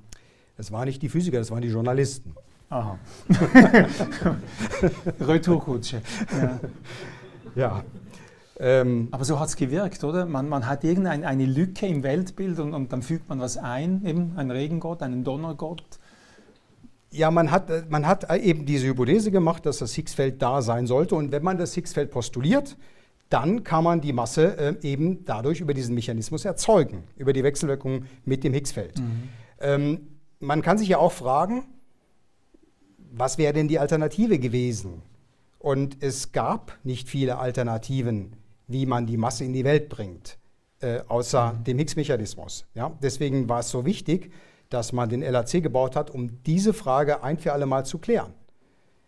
Das 0.57 0.71
waren 0.71 0.85
nicht 0.85 1.01
die 1.01 1.09
Physiker, 1.09 1.39
das 1.39 1.49
waren 1.49 1.61
die 1.61 1.69
Journalisten. 1.69 2.35
Aha. 2.69 2.99
Retourkutsche. 5.21 6.01
Ja. 6.39 6.59
ja. 7.55 7.83
Ähm, 8.59 9.07
Aber 9.11 9.23
so 9.23 9.39
hat 9.39 9.47
es 9.47 9.55
gewirkt, 9.55 10.03
oder? 10.03 10.25
Man, 10.25 10.49
man 10.49 10.67
hat 10.67 10.83
irgendeine 10.83 11.45
Lücke 11.45 11.87
im 11.87 12.03
Weltbild 12.03 12.59
und, 12.59 12.73
und, 12.73 12.91
dann 12.91 13.01
fügt 13.01 13.29
man 13.29 13.39
was 13.39 13.57
ein, 13.57 14.05
eben 14.05 14.37
einen 14.37 14.51
Regengott, 14.51 15.01
einen 15.01 15.23
Donnergott. 15.23 15.98
Ja, 17.11 17.31
man 17.31 17.51
hat, 17.51 17.69
äh, 17.69 17.83
man 17.89 18.07
hat 18.07 18.29
eben 18.35 18.65
diese 18.65 18.87
Hypothese 18.87 19.31
gemacht, 19.31 19.65
dass 19.65 19.79
das 19.79 19.93
Higgsfeld 19.93 20.41
da 20.41 20.61
sein 20.61 20.87
sollte. 20.87 21.15
Und 21.15 21.31
wenn 21.31 21.43
man 21.43 21.57
das 21.57 21.75
Higgsfeld 21.75 22.11
postuliert, 22.11 22.77
dann 23.29 23.63
kann 23.63 23.83
man 23.83 24.01
die 24.01 24.13
Masse 24.13 24.57
äh, 24.57 24.87
eben 24.87 25.25
dadurch 25.25 25.61
über 25.61 25.73
diesen 25.73 25.95
Mechanismus 25.95 26.45
erzeugen, 26.45 27.03
über 27.15 27.33
die 27.33 27.43
Wechselwirkung 27.43 28.05
mit 28.25 28.43
dem 28.43 28.53
Higgsfeld. 28.53 28.99
Mhm. 28.99 29.29
Ähm, 29.59 30.07
man 30.39 30.61
kann 30.61 30.77
sich 30.77 30.87
ja 30.87 30.97
auch 30.97 31.11
fragen, 31.11 31.65
was 33.11 33.37
wäre 33.37 33.53
denn 33.53 33.67
die 33.67 33.79
Alternative 33.79 34.39
gewesen? 34.39 35.01
Und 35.57 35.97
es 36.01 36.31
gab 36.31 36.77
nicht 36.83 37.09
viele 37.09 37.37
Alternativen 37.37 38.33
wie 38.69 38.85
man 38.85 39.05
die 39.05 39.17
Masse 39.17 39.43
in 39.43 39.51
die 39.51 39.65
Welt 39.65 39.89
bringt, 39.89 40.37
äh, 40.79 41.01
außer 41.07 41.53
mhm. 41.53 41.63
dem 41.65 41.77
Higgs-Mechanismus. 41.79 42.65
Ja? 42.75 42.95
Deswegen 43.01 43.49
war 43.49 43.59
es 43.59 43.69
so 43.69 43.83
wichtig, 43.83 44.31
dass 44.69 44.93
man 44.93 45.09
den 45.09 45.21
LHC 45.21 45.61
gebaut 45.61 45.95
hat, 45.95 46.09
um 46.09 46.43
diese 46.43 46.73
Frage 46.73 47.23
ein 47.23 47.37
für 47.37 47.53
alle 47.53 47.65
Mal 47.65 47.85
zu 47.85 47.97
klären. 47.97 48.33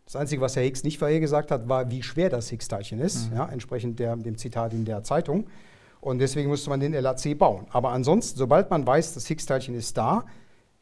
Das 0.05 0.15
Einzige, 0.15 0.41
was 0.41 0.55
Herr 0.55 0.63
Higgs 0.63 0.83
nicht 0.83 0.97
vorhergesagt 0.97 1.51
hat, 1.51 1.69
war, 1.69 1.89
wie 1.89 2.03
schwer 2.03 2.29
das 2.29 2.49
Higgs-Teilchen 2.49 2.99
ist, 2.99 3.31
mhm. 3.31 3.37
ja, 3.37 3.45
entsprechend 3.47 3.99
der, 3.99 4.15
dem 4.17 4.37
Zitat 4.37 4.73
in 4.73 4.83
der 4.83 5.03
Zeitung. 5.03 5.47
Und 6.01 6.19
deswegen 6.19 6.49
musste 6.49 6.69
man 6.69 6.79
den 6.79 6.93
LHC 6.93 7.35
bauen. 7.35 7.67
Aber 7.69 7.91
ansonsten, 7.91 8.37
sobald 8.37 8.69
man 8.71 8.85
weiß, 8.85 9.13
das 9.13 9.27
Higgs-Teilchen 9.27 9.75
ist 9.75 9.95
da, 9.97 10.25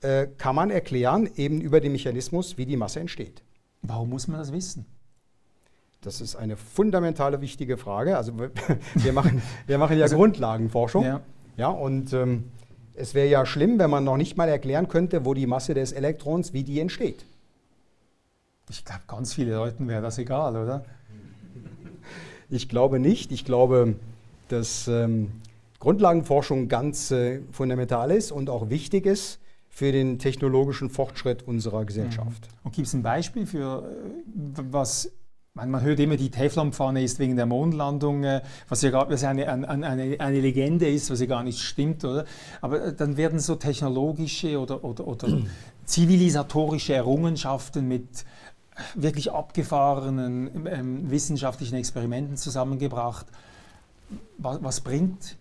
äh, 0.01 0.27
kann 0.37 0.55
man 0.55 0.71
erklären, 0.71 1.29
eben 1.35 1.59
über 1.59 1.81
den 1.81 1.91
Mechanismus, 1.91 2.57
wie 2.57 2.65
die 2.65 2.77
Masse 2.77 3.01
entsteht. 3.01 3.43
Warum 3.81 4.09
muss 4.09 4.27
man 4.27 4.39
das 4.39 4.53
wissen? 4.53 4.85
Das 6.01 6.21
ist 6.21 6.37
eine 6.37 6.55
fundamentale 6.55 7.41
wichtige 7.41 7.77
Frage. 7.77 8.17
Also 8.17 8.33
wir 8.95 9.13
machen, 9.13 9.41
wir 9.67 9.77
machen 9.77 9.97
ja 9.97 10.03
also, 10.03 10.15
Grundlagenforschung. 10.15 11.03
Ja. 11.03 11.21
ja 11.57 11.67
und 11.67 12.13
ähm, 12.13 12.45
es 12.99 13.13
wäre 13.13 13.27
ja 13.27 13.45
schlimm, 13.45 13.79
wenn 13.79 13.89
man 13.89 14.03
noch 14.03 14.17
nicht 14.17 14.37
mal 14.37 14.49
erklären 14.49 14.87
könnte, 14.87 15.25
wo 15.25 15.33
die 15.33 15.47
Masse 15.47 15.73
des 15.73 15.91
Elektrons, 15.91 16.53
wie 16.53 16.63
die 16.63 16.79
entsteht. 16.79 17.25
Ich 18.69 18.85
glaube, 18.85 19.01
ganz 19.07 19.33
vielen 19.33 19.51
Leuten 19.51 19.87
wäre 19.87 20.01
das 20.01 20.17
egal, 20.17 20.55
oder? 20.55 20.85
Ich 22.49 22.69
glaube 22.69 22.99
nicht. 22.99 23.31
Ich 23.31 23.45
glaube, 23.45 23.95
dass 24.47 24.87
ähm, 24.87 25.31
Grundlagenforschung 25.79 26.67
ganz 26.67 27.11
äh, 27.11 27.41
fundamental 27.51 28.11
ist 28.11 28.31
und 28.31 28.49
auch 28.49 28.69
wichtig 28.69 29.05
ist 29.05 29.39
für 29.69 29.91
den 29.91 30.19
technologischen 30.19 30.89
Fortschritt 30.89 31.47
unserer 31.47 31.85
Gesellschaft. 31.85 32.47
Mhm. 32.47 32.59
Und 32.63 32.75
gibt 32.75 32.87
es 32.87 32.93
ein 32.93 33.03
Beispiel 33.03 33.45
für, 33.45 33.83
äh, 33.87 34.61
was 34.71 35.11
man, 35.53 35.81
hört 35.81 35.99
immer, 35.99 36.17
die 36.17 36.31
Teflonpfanne 36.31 37.03
ist 37.03 37.19
wegen 37.19 37.35
der 37.35 37.45
Mondlandung, 37.45 38.23
äh, 38.23 38.41
was 38.67 38.81
ja, 38.81 38.91
was 39.09 39.23
eine, 39.23 39.49
eine, 39.49 39.67
eine, 39.67 40.19
eine, 40.19 40.39
Legende 40.39 40.87
ist, 40.87 41.09
was 41.11 41.19
ja 41.19 41.25
gar 41.25 41.43
nicht 41.43 41.59
stimmt, 41.59 42.03
oder? 42.05 42.25
Aber 42.61 42.83
äh, 42.85 42.93
dann 42.93 43.17
werden 43.17 43.39
so 43.39 43.55
technologische 43.55 44.59
oder, 44.59 44.83
oder, 44.83 45.07
oder 45.07 45.27
zivilisatorische 45.85 46.93
Errungenschaften 46.93 47.87
mit 47.87 48.25
wirklich 48.95 49.31
abgefahrenen 49.31 50.67
ähm, 50.67 51.11
wissenschaftlichen 51.11 51.75
Experimenten 51.75 52.37
zusammengebracht. 52.37 53.25
Was, 54.37 54.63
was 54.63 54.81
bringt 54.81 55.37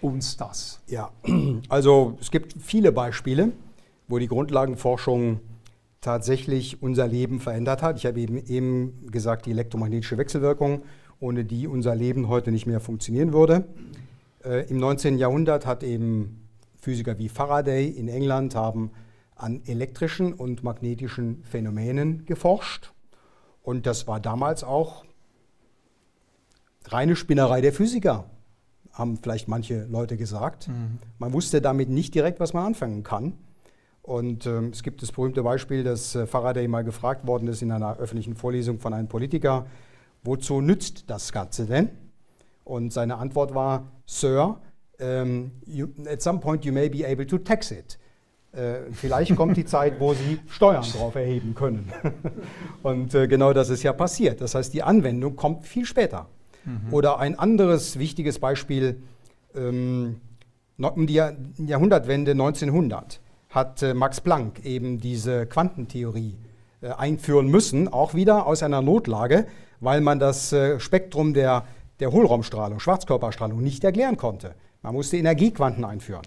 uns 0.00 0.36
das? 0.36 0.80
Ja, 0.86 1.10
also 1.68 2.16
es 2.20 2.30
gibt 2.30 2.54
viele 2.60 2.92
Beispiele, 2.92 3.52
wo 4.06 4.18
die 4.18 4.28
Grundlagenforschung 4.28 5.40
tatsächlich 6.00 6.82
unser 6.82 7.06
Leben 7.06 7.40
verändert 7.40 7.82
hat. 7.82 7.96
Ich 7.96 8.06
habe 8.06 8.20
eben, 8.20 8.36
eben 8.46 9.10
gesagt, 9.10 9.46
die 9.46 9.50
elektromagnetische 9.50 10.18
Wechselwirkung, 10.18 10.82
ohne 11.20 11.44
die 11.44 11.66
unser 11.66 11.94
Leben 11.94 12.28
heute 12.28 12.52
nicht 12.52 12.66
mehr 12.66 12.80
funktionieren 12.80 13.32
würde. 13.32 13.66
Äh, 14.44 14.68
Im 14.68 14.78
19. 14.78 15.18
Jahrhundert 15.18 15.66
hat 15.66 15.82
eben 15.82 16.48
Physiker 16.80 17.18
wie 17.18 17.28
Faraday 17.28 17.88
in 17.88 18.08
England 18.08 18.54
haben 18.54 18.92
an 19.34 19.62
elektrischen 19.66 20.32
und 20.32 20.62
magnetischen 20.62 21.42
Phänomenen 21.44 22.24
geforscht. 22.26 22.92
Und 23.62 23.86
das 23.86 24.06
war 24.06 24.20
damals 24.20 24.64
auch 24.64 25.04
reine 26.86 27.16
Spinnerei 27.16 27.60
der 27.60 27.72
Physiker, 27.72 28.30
haben 28.92 29.18
vielleicht 29.18 29.48
manche 29.48 29.84
Leute 29.84 30.16
gesagt. 30.16 30.68
Mhm. 30.68 30.98
Man 31.18 31.32
wusste 31.32 31.60
damit 31.60 31.88
nicht 31.88 32.14
direkt, 32.14 32.40
was 32.40 32.52
man 32.52 32.66
anfangen 32.66 33.02
kann. 33.02 33.34
Und 34.08 34.46
ähm, 34.46 34.70
es 34.72 34.82
gibt 34.82 35.02
das 35.02 35.12
berühmte 35.12 35.42
Beispiel, 35.42 35.84
dass 35.84 36.14
äh, 36.14 36.26
Faraday 36.26 36.66
mal 36.66 36.82
gefragt 36.82 37.26
worden 37.26 37.46
ist 37.46 37.60
in 37.60 37.70
einer 37.70 37.98
öffentlichen 37.98 38.34
Vorlesung 38.34 38.78
von 38.78 38.94
einem 38.94 39.06
Politiker, 39.06 39.66
wozu 40.22 40.62
nützt 40.62 41.10
das 41.10 41.30
Ganze 41.30 41.66
denn? 41.66 41.90
Und 42.64 42.90
seine 42.90 43.18
Antwort 43.18 43.54
war, 43.54 43.92
Sir, 44.06 44.60
um, 44.98 45.50
you, 45.66 45.88
at 46.10 46.22
some 46.22 46.40
point 46.40 46.64
you 46.64 46.72
may 46.72 46.88
be 46.88 47.06
able 47.06 47.26
to 47.26 47.36
tax 47.36 47.70
it. 47.70 47.98
Äh, 48.52 48.90
vielleicht 48.92 49.36
kommt 49.36 49.58
die 49.58 49.66
Zeit, 49.66 50.00
wo 50.00 50.14
Sie 50.14 50.40
Steuern 50.48 50.84
drauf 50.84 51.14
erheben 51.14 51.54
können. 51.54 51.92
Und 52.82 53.14
äh, 53.14 53.28
genau 53.28 53.52
das 53.52 53.68
ist 53.68 53.82
ja 53.82 53.92
passiert. 53.92 54.40
Das 54.40 54.54
heißt, 54.54 54.72
die 54.72 54.82
Anwendung 54.82 55.36
kommt 55.36 55.66
viel 55.66 55.84
später. 55.84 56.28
Mhm. 56.64 56.94
Oder 56.94 57.18
ein 57.18 57.38
anderes 57.38 57.98
wichtiges 57.98 58.38
Beispiel 58.38 59.02
ähm, 59.54 60.22
um 60.78 61.06
die 61.06 61.22
Jahrhundertwende 61.58 62.30
1900 62.30 63.20
hat 63.48 63.82
äh, 63.82 63.94
Max 63.94 64.20
Planck 64.20 64.64
eben 64.64 65.00
diese 65.00 65.46
Quantentheorie 65.46 66.36
äh, 66.80 66.90
einführen 66.90 67.48
müssen, 67.48 67.88
auch 67.88 68.14
wieder 68.14 68.46
aus 68.46 68.62
einer 68.62 68.82
Notlage, 68.82 69.46
weil 69.80 70.00
man 70.00 70.18
das 70.18 70.52
äh, 70.52 70.78
Spektrum 70.78 71.34
der, 71.34 71.64
der 72.00 72.12
Hohlraumstrahlung, 72.12 72.80
Schwarzkörperstrahlung 72.80 73.62
nicht 73.62 73.84
erklären 73.84 74.16
konnte. 74.16 74.54
Man 74.82 74.94
musste 74.94 75.16
Energiequanten 75.16 75.84
einführen. 75.84 76.26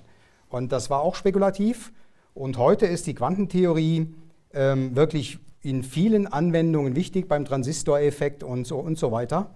Und 0.50 0.72
das 0.72 0.90
war 0.90 1.02
auch 1.02 1.16
spekulativ. 1.16 1.94
Und 2.34 2.58
heute 2.58 2.86
ist 2.86 3.08
die 3.08 3.16
Quantentheorie 3.16 4.14
ähm, 4.54 4.96
wirklich 4.96 5.40
in 5.62 5.84
vielen 5.84 6.28
Anwendungen 6.28 6.96
wichtig, 6.96 7.28
beim 7.28 7.46
Transistoreffekt 7.46 8.44
und 8.44 8.66
so, 8.66 8.78
und 8.78 8.98
so 8.98 9.12
weiter. 9.12 9.52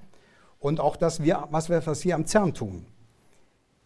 Und 0.60 0.80
auch 0.80 0.96
das, 0.96 1.24
wir, 1.24 1.48
was 1.52 1.70
wir 1.70 1.82
hier 1.82 2.16
am 2.16 2.26
CERN 2.26 2.54
tun. 2.54 2.86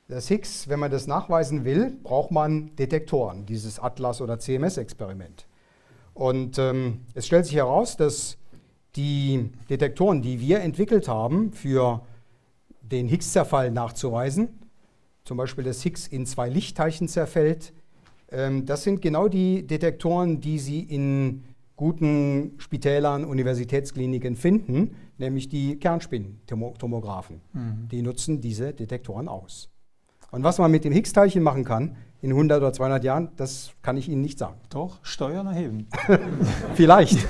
Das 0.09 0.27
Higgs, 0.27 0.67
wenn 0.67 0.79
man 0.79 0.89
das 0.89 1.05
nachweisen 1.05 1.65
will, 1.65 1.95
braucht 2.01 2.31
man 2.31 2.75
Detektoren, 2.75 3.45
dieses 3.45 3.79
Atlas- 3.79 4.21
oder 4.21 4.39
CMS-Experiment. 4.39 5.45
Und 6.15 6.57
ähm, 6.57 7.01
es 7.13 7.27
stellt 7.27 7.45
sich 7.45 7.55
heraus, 7.55 7.95
dass 7.95 8.39
die 8.95 9.51
Detektoren, 9.69 10.23
die 10.23 10.39
wir 10.39 10.61
entwickelt 10.61 11.07
haben, 11.07 11.51
für 11.51 12.01
den 12.81 13.07
Higgs-Zerfall 13.07 13.69
nachzuweisen, 13.69 14.49
zum 15.25 15.37
Beispiel 15.37 15.63
das 15.63 15.83
Higgs 15.83 16.07
in 16.07 16.25
zwei 16.25 16.49
Lichtteilchen 16.49 17.07
zerfällt, 17.07 17.71
ähm, 18.31 18.65
das 18.65 18.81
sind 18.81 19.03
genau 19.03 19.27
die 19.27 19.67
Detektoren, 19.67 20.41
die 20.41 20.57
Sie 20.57 20.79
in 20.79 21.43
guten 21.75 22.55
Spitälern, 22.57 23.25
Universitätskliniken 23.25 24.35
finden, 24.35 24.95
nämlich 25.19 25.49
die 25.49 25.77
Kernspintomographen. 25.77 27.41
Mhm. 27.53 27.87
Die 27.91 28.01
nutzen 28.01 28.41
diese 28.41 28.73
Detektoren 28.73 29.27
aus. 29.27 29.69
Und 30.31 30.43
was 30.43 30.57
man 30.59 30.71
mit 30.71 30.83
dem 30.83 30.93
Higgs-Teilchen 30.93 31.41
machen 31.41 31.65
kann 31.65 31.95
in 32.21 32.31
100 32.31 32.59
oder 32.59 32.73
200 32.73 33.03
Jahren, 33.03 33.29
das 33.37 33.71
kann 33.81 33.97
ich 33.97 34.09
Ihnen 34.09 34.21
nicht 34.21 34.37
sagen. 34.37 34.59
Doch, 34.69 34.99
Steuern 35.03 35.47
erheben. 35.47 35.87
Vielleicht. 36.75 37.25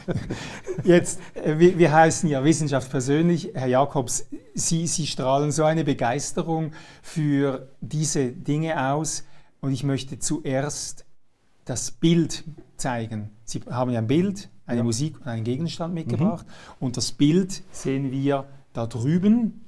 Jetzt, 0.84 1.20
äh, 1.34 1.58
wir, 1.58 1.78
wir, 1.78 1.92
heißen 1.92 2.28
ja 2.28 2.44
Wissenschaft 2.44 2.90
persönlich. 2.90 3.50
Herr 3.54 3.66
Jakobs, 3.66 4.28
Sie, 4.54 4.86
Sie 4.86 5.06
strahlen 5.06 5.50
so 5.50 5.64
eine 5.64 5.84
Begeisterung 5.84 6.72
für 7.02 7.68
diese 7.80 8.28
Dinge 8.28 8.92
aus. 8.92 9.24
Und 9.60 9.72
ich 9.72 9.84
möchte 9.84 10.18
zuerst 10.18 11.04
das 11.64 11.90
Bild 11.90 12.44
zeigen. 12.76 13.30
Sie 13.44 13.60
haben 13.70 13.90
ja 13.90 13.98
ein 13.98 14.06
Bild, 14.06 14.48
eine 14.66 14.78
ja. 14.78 14.84
Musik 14.84 15.20
und 15.20 15.26
einen 15.26 15.44
Gegenstand 15.44 15.94
mitgebracht. 15.94 16.46
Mhm. 16.46 16.86
Und 16.86 16.96
das 16.96 17.12
Bild 17.12 17.62
sehen 17.72 18.10
wir 18.10 18.46
da 18.72 18.86
drüben 18.86 19.61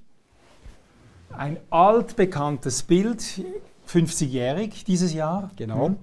ein 1.36 1.58
altbekanntes 1.70 2.82
Bild, 2.82 3.42
50-jährig 3.88 4.84
dieses 4.84 5.12
Jahr. 5.12 5.50
Genau. 5.56 5.88
Hm? 5.88 5.96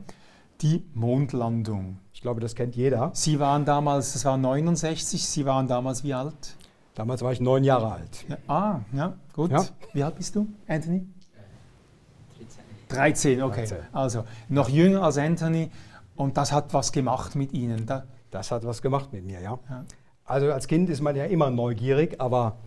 Die 0.62 0.86
Mondlandung. 0.94 1.98
Ich 2.14 2.22
glaube, 2.22 2.40
das 2.40 2.56
kennt 2.56 2.76
jeder. 2.76 3.12
Sie 3.14 3.40
waren 3.40 3.66
damals, 3.66 4.14
das 4.14 4.26
war 4.26 4.38
69, 4.38 5.26
Sie 5.26 5.46
waren 5.46 5.68
damals 5.68 6.04
wie 6.04 6.14
alt? 6.14 6.56
Damals 6.94 7.22
war 7.22 7.32
ich 7.32 7.40
neun 7.40 7.64
Jahre 7.64 7.94
alt. 7.94 8.26
Ja, 8.28 8.38
ah, 8.48 8.80
ja, 8.94 9.14
gut. 9.34 9.52
Ja. 9.52 9.66
Wie 9.94 10.04
alt 10.04 10.16
bist 10.16 10.36
du, 10.36 10.48
Anthony? 10.68 11.08
13, 12.90 13.42
okay. 13.42 13.66
13. 13.66 13.78
Also 13.94 14.26
noch 14.50 14.70
jünger 14.70 15.04
als 15.04 15.18
Anthony 15.18 15.72
und 16.16 16.38
das 16.38 16.52
hat 16.52 16.74
was 16.74 16.92
gemacht 16.92 17.36
mit 17.36 17.54
Ihnen. 17.54 17.86
Da, 17.86 18.04
Das 18.30 18.52
hat 18.52 18.66
was 18.66 18.82
gemacht 18.82 19.14
mit 19.14 19.26
mir, 19.26 19.42
ja. 19.42 19.60
Ja. 19.70 19.86
Also 20.26 20.52
als 20.52 20.68
Kind 20.68 20.90
ist 20.90 21.02
man 21.02 21.16
ja 21.16 21.26
immer 21.26 21.50
neugierig, 21.50 22.20
aber 22.22 22.58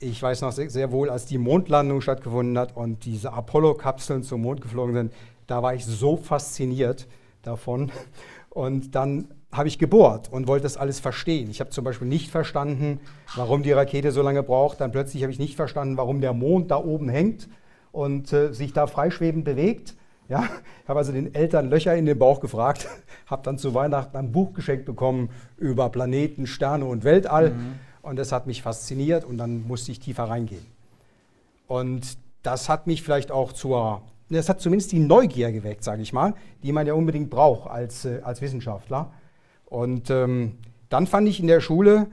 ich 0.00 0.22
weiß 0.22 0.42
noch 0.42 0.52
sehr, 0.52 0.92
wohl, 0.92 1.10
als 1.10 1.26
die 1.26 1.38
Mondlandung 1.38 2.00
stattgefunden 2.00 2.58
hat 2.58 2.76
und 2.76 3.04
diese 3.04 3.32
Apollo-Kapseln 3.32 4.22
zum 4.22 4.42
Mond 4.42 4.60
geflogen 4.60 4.94
sind, 4.94 5.12
da 5.46 5.62
war 5.62 5.74
ich 5.74 5.84
so 5.84 6.16
fasziniert 6.16 7.06
davon. 7.42 7.90
Und 8.50 8.94
dann 8.94 9.28
habe 9.50 9.68
ich 9.68 9.78
gebohrt 9.78 10.30
und 10.30 10.46
wollte 10.46 10.64
das 10.64 10.76
alles 10.76 11.00
verstehen. 11.00 11.50
Ich 11.50 11.60
habe 11.60 11.70
zum 11.70 11.84
Beispiel 11.84 12.06
nicht 12.06 12.30
verstanden, 12.30 13.00
warum 13.34 13.62
die 13.62 13.72
Rakete 13.72 14.12
so 14.12 14.22
lange 14.22 14.42
braucht. 14.42 14.80
Dann 14.80 14.92
plötzlich 14.92 15.22
habe 15.22 15.32
ich 15.32 15.38
nicht 15.38 15.56
verstanden, 15.56 15.96
warum 15.96 16.20
der 16.20 16.34
Mond 16.34 16.70
da 16.70 16.76
oben 16.76 17.08
hängt 17.08 17.48
und 17.90 18.32
äh, 18.32 18.52
sich 18.52 18.72
da 18.72 18.86
freischwebend 18.86 19.44
bewegt. 19.44 19.96
Ja, 20.28 20.44
ich 20.82 20.88
habe 20.88 20.98
also 20.98 21.12
den 21.12 21.34
Eltern 21.34 21.70
Löcher 21.70 21.96
in 21.96 22.04
den 22.04 22.18
Bauch 22.18 22.40
gefragt, 22.40 22.86
habe 23.26 23.42
dann 23.42 23.56
zu 23.56 23.72
Weihnachten 23.72 24.16
ein 24.16 24.30
Buch 24.30 24.52
geschenkt 24.52 24.84
bekommen 24.84 25.30
über 25.56 25.88
Planeten, 25.88 26.46
Sterne 26.46 26.84
und 26.84 27.04
Weltall. 27.04 27.52
Und 28.08 28.16
das 28.16 28.32
hat 28.32 28.46
mich 28.46 28.62
fasziniert 28.62 29.24
und 29.24 29.36
dann 29.38 29.66
musste 29.66 29.92
ich 29.92 30.00
tiefer 30.00 30.24
reingehen. 30.24 30.64
Und 31.66 32.16
das 32.42 32.68
hat 32.68 32.86
mich 32.86 33.02
vielleicht 33.02 33.30
auch 33.30 33.52
zur, 33.52 34.02
das 34.30 34.48
hat 34.48 34.60
zumindest 34.60 34.92
die 34.92 34.98
Neugier 34.98 35.52
geweckt, 35.52 35.84
sage 35.84 36.00
ich 36.00 36.14
mal, 36.14 36.34
die 36.62 36.72
man 36.72 36.86
ja 36.86 36.94
unbedingt 36.94 37.28
braucht 37.28 37.70
als, 37.70 38.06
äh, 38.06 38.20
als 38.22 38.40
Wissenschaftler. 38.40 39.12
Und 39.66 40.08
ähm, 40.08 40.56
dann 40.88 41.06
fand 41.06 41.28
ich 41.28 41.38
in 41.38 41.46
der 41.46 41.60
Schule, 41.60 42.06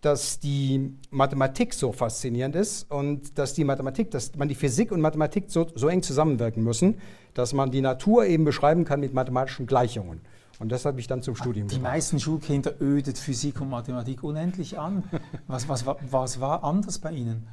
dass 0.00 0.38
die 0.38 0.96
Mathematik 1.10 1.74
so 1.74 1.92
faszinierend 1.92 2.54
ist 2.54 2.90
und 2.90 3.36
dass 3.36 3.52
die 3.52 3.64
Mathematik, 3.64 4.10
dass 4.12 4.34
man 4.36 4.48
die 4.48 4.54
Physik 4.54 4.92
und 4.92 5.00
Mathematik 5.00 5.46
so, 5.48 5.66
so 5.74 5.88
eng 5.88 6.02
zusammenwirken 6.02 6.62
müssen, 6.62 7.00
dass 7.34 7.52
man 7.52 7.70
die 7.70 7.82
Natur 7.82 8.24
eben 8.24 8.44
beschreiben 8.44 8.84
kann 8.84 9.00
mit 9.00 9.12
mathematischen 9.12 9.66
Gleichungen. 9.66 10.20
Und 10.60 10.70
das 10.70 10.84
hat 10.84 10.94
mich 10.94 11.06
dann 11.08 11.22
zum 11.22 11.34
Studium 11.34 11.66
die 11.68 11.76
gebracht. 11.76 11.94
meisten 11.94 12.20
Schulkinder 12.20 12.74
ödet 12.80 13.18
Physik 13.18 13.60
und 13.60 13.70
Mathematik 13.70 14.22
unendlich 14.22 14.78
an. 14.78 15.02
Was, 15.48 15.68
was, 15.68 15.84
wa- 15.86 15.96
was 16.10 16.38
war 16.40 16.62
anders 16.62 16.98
bei 16.98 17.10
Ihnen? 17.12 17.48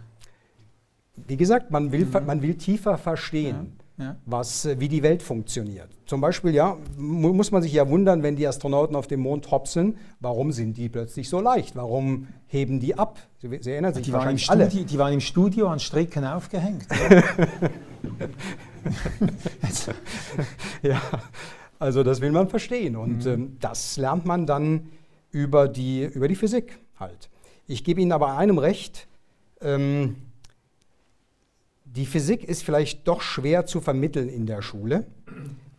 Wie 1.26 1.38
gesagt, 1.38 1.72
man 1.72 1.92
will, 1.92 2.06
ver- 2.06 2.22
man 2.22 2.42
will 2.44 2.56
tiefer 2.56 2.98
verstehen, 2.98 3.78
Ja. 3.98 4.18
was, 4.26 4.66
äh, 4.66 4.80
wie 4.80 4.88
die 4.90 5.02
Welt 5.02 5.24
funktioniert. 5.24 5.88
Zum 6.06 6.22
Beispiel, 6.22 6.54
ja, 6.54 6.78
mu- 6.98 7.34
muss 7.34 7.50
man 7.50 7.64
sich 7.64 7.74
ja 7.74 7.90
wundern, 7.90 8.22
wenn 8.24 8.36
die 8.36 8.46
Astronauten 8.46 8.96
auf 8.96 9.08
dem 9.08 9.22
Mond 9.22 9.50
hopsen, 9.50 9.96
warum 10.20 10.52
sind 10.52 10.78
die 10.78 10.90
plötzlich 10.90 11.28
so 11.30 11.40
leicht? 11.40 11.76
Warum 11.78 12.28
heben 12.46 12.80
die 12.80 12.94
ab? 13.00 13.18
Sie, 13.40 13.48
Sie 13.62 13.72
erinnern 13.72 13.94
sich 13.96 14.04
Die 14.06 14.12
waren, 14.12 14.20
im 14.20 14.38
wahrscheinlich 14.38 14.50
alle. 14.52 14.66
Studio, 14.70 14.86
die 14.86 14.98
waren 15.00 15.14
im 15.14 15.22
Studio 15.22 15.68
an 15.70 15.80
Stricken 15.80 16.26
aufgehängt. 16.26 16.86
Ja, 20.84 21.02
also 21.80 22.04
das 22.04 22.22
will 22.22 22.32
man 22.32 22.50
verstehen 22.50 22.96
und 22.96 23.26
Mhm. 23.26 23.32
ähm, 23.32 23.58
das 23.60 23.98
lernt 23.98 24.26
man 24.26 24.46
dann 24.46 24.90
über 25.32 25.68
die, 25.68 26.04
über 26.04 26.28
die 26.28 26.36
Physik 26.36 26.80
halt. 27.00 27.30
Ich 27.68 27.84
gebe 27.84 28.02
Ihnen 28.02 28.12
aber 28.12 28.38
einem 28.38 28.58
recht, 28.58 29.08
ähm, 29.62 30.16
die 31.86 32.06
Physik 32.06 32.44
ist 32.44 32.64
vielleicht 32.64 33.08
doch 33.08 33.22
schwer 33.22 33.66
zu 33.66 33.82
vermitteln 33.82 34.30
in 34.30 34.46
der 34.46 34.62
Schule 34.62 35.06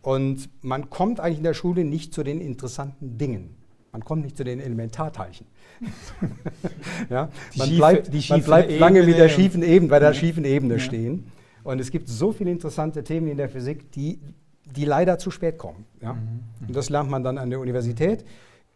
und 0.01 0.49
man 0.61 0.89
kommt 0.89 1.19
eigentlich 1.19 1.37
in 1.37 1.43
der 1.43 1.53
Schule 1.53 1.83
nicht 1.85 2.13
zu 2.13 2.23
den 2.23 2.41
interessanten 2.41 3.17
Dingen. 3.17 3.55
Man 3.91 4.03
kommt 4.05 4.23
nicht 4.23 4.37
zu 4.37 4.43
den 4.43 4.59
Elementarteilchen. 4.59 5.47
ja, 7.09 7.29
man 7.55 7.67
schiefe- 7.67 7.77
bleibt, 7.77 8.29
man 8.29 8.43
bleibt 8.43 8.71
lange 8.79 8.99
mit 9.03 9.17
der 9.17 9.25
Ebene 9.25 9.29
schiefen 9.29 9.63
Ebene, 9.63 9.89
bei 9.89 9.99
der 9.99 10.09
Ja. 10.09 10.13
schiefen 10.13 10.45
Ebene 10.45 10.73
Ja. 10.75 10.79
stehen. 10.79 11.31
Und 11.63 11.79
es 11.79 11.89
gibt 11.91 12.07
so 12.07 12.31
viele 12.31 12.51
interessante 12.51 13.03
Themen 13.03 13.27
in 13.27 13.37
der 13.37 13.49
Physik, 13.49 13.91
die, 13.91 14.19
die 14.75 14.85
leider 14.85 15.17
zu 15.17 15.31
spät 15.31 15.57
kommen. 15.57 15.85
Ja? 16.01 16.13
Mhm. 16.13 16.67
Und 16.67 16.75
das 16.75 16.89
lernt 16.89 17.09
man 17.09 17.23
dann 17.23 17.37
an 17.37 17.49
der 17.49 17.59
Universität. 17.59 18.25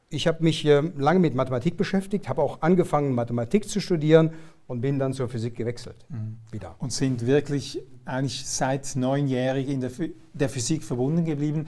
Ich 0.10 0.28
habe 0.28 0.44
mich 0.44 0.66
äh, 0.66 0.82
lange 0.98 1.20
mit 1.20 1.36
Mathematik 1.36 1.78
beschäftigt, 1.78 2.30
habe 2.30 2.42
auch 2.42 2.62
angefangen, 2.62 3.14
Mathematik 3.14 3.68
zu 3.68 3.80
studieren 3.80 4.32
und 4.68 4.82
bin 4.82 5.00
dann 5.00 5.14
zur 5.14 5.28
Physik 5.28 5.56
gewechselt. 5.56 6.06
Mhm. 6.10 6.38
Wieder. 6.52 6.76
und 6.80 6.94
sind 6.94 7.26
wirklich 7.26 7.82
eigentlich 8.06 8.46
seit 8.46 8.96
neunjährig 8.96 9.70
in 9.70 9.82
der, 9.82 9.92
der 10.34 10.50
Physik 10.50 10.84
verbunden 10.84 11.26
geblieben. 11.26 11.68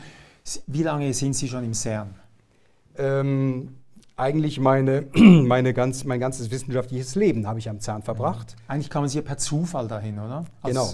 Wie 0.67 0.83
lange 0.83 1.13
sind 1.13 1.35
Sie 1.35 1.47
schon 1.47 1.63
im 1.63 1.73
CERN? 1.73 2.13
Ähm, 2.97 3.75
eigentlich 4.15 4.59
meine, 4.59 5.07
meine 5.15 5.73
ganz, 5.73 6.03
mein 6.03 6.19
ganzes 6.19 6.51
wissenschaftliches 6.51 7.15
Leben 7.15 7.47
habe 7.47 7.59
ich 7.59 7.69
am 7.69 7.79
CERN 7.79 8.03
verbracht. 8.03 8.55
Eigentlich 8.67 8.89
kamen 8.89 9.09
Sie 9.09 9.21
per 9.21 9.37
Zufall 9.37 9.87
dahin, 9.87 10.19
oder? 10.19 10.45
Als 10.61 10.73
Genau. 10.73 10.93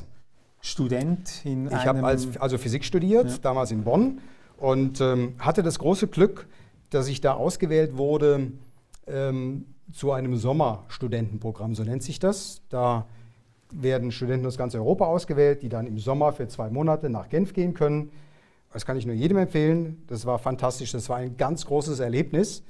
Student 0.62 1.42
in 1.44 1.68
Ich 1.68 1.74
habe 1.74 2.04
als, 2.04 2.38
also 2.38 2.58
Physik 2.58 2.86
studiert, 2.86 3.30
Ja. 3.30 3.38
damals 3.42 3.72
in 3.72 3.84
Bonn, 3.84 4.20
und 4.58 5.02
ähm, 5.02 5.34
hatte 5.40 5.64
das 5.64 5.80
große 5.80 6.08
Glück, 6.08 6.48
dass 6.92 7.08
ich 7.08 7.20
da 7.22 7.34
ausgewählt 7.34 7.98
wurde 7.98 8.52
ähm, 9.08 9.66
zu 9.92 10.12
einem 10.12 10.36
Sommerstudentenprogramm, 10.38 11.74
so 11.76 11.84
nennt 11.84 12.04
sich 12.04 12.20
das. 12.20 12.62
Da 12.70 13.06
werden 13.74 14.12
Studenten 14.12 14.46
aus 14.46 14.58
ganz 14.58 14.76
Europa 14.76 15.06
ausgewählt, 15.06 15.64
die 15.64 15.70
dann 15.70 15.88
im 15.88 15.98
Sommer 15.98 16.34
für 16.34 16.48
zwei 16.48 16.70
Monate 16.70 17.10
nach 17.10 17.30
Genf 17.30 17.54
gehen 17.54 17.74
können. 17.74 18.12
Das 18.74 18.86
kann 18.86 18.98
ich 18.98 19.06
nur 19.06 19.16
jedem 19.16 19.38
empfehlen. 19.38 20.04
Das 20.08 20.26
war 20.26 20.40
fantastisch, 20.40 20.92
das 20.92 21.10
war 21.10 21.18
ein 21.18 21.38
ganz 21.38 21.66
großes 21.66 22.00
Erlebnis. 22.00 22.64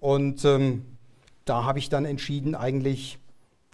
Und 0.00 0.44
ähm, 0.44 0.84
da 1.44 1.64
habe 1.64 1.78
ich 1.78 1.88
dann 1.88 2.04
entschieden, 2.04 2.54
eigentlich, 2.54 3.18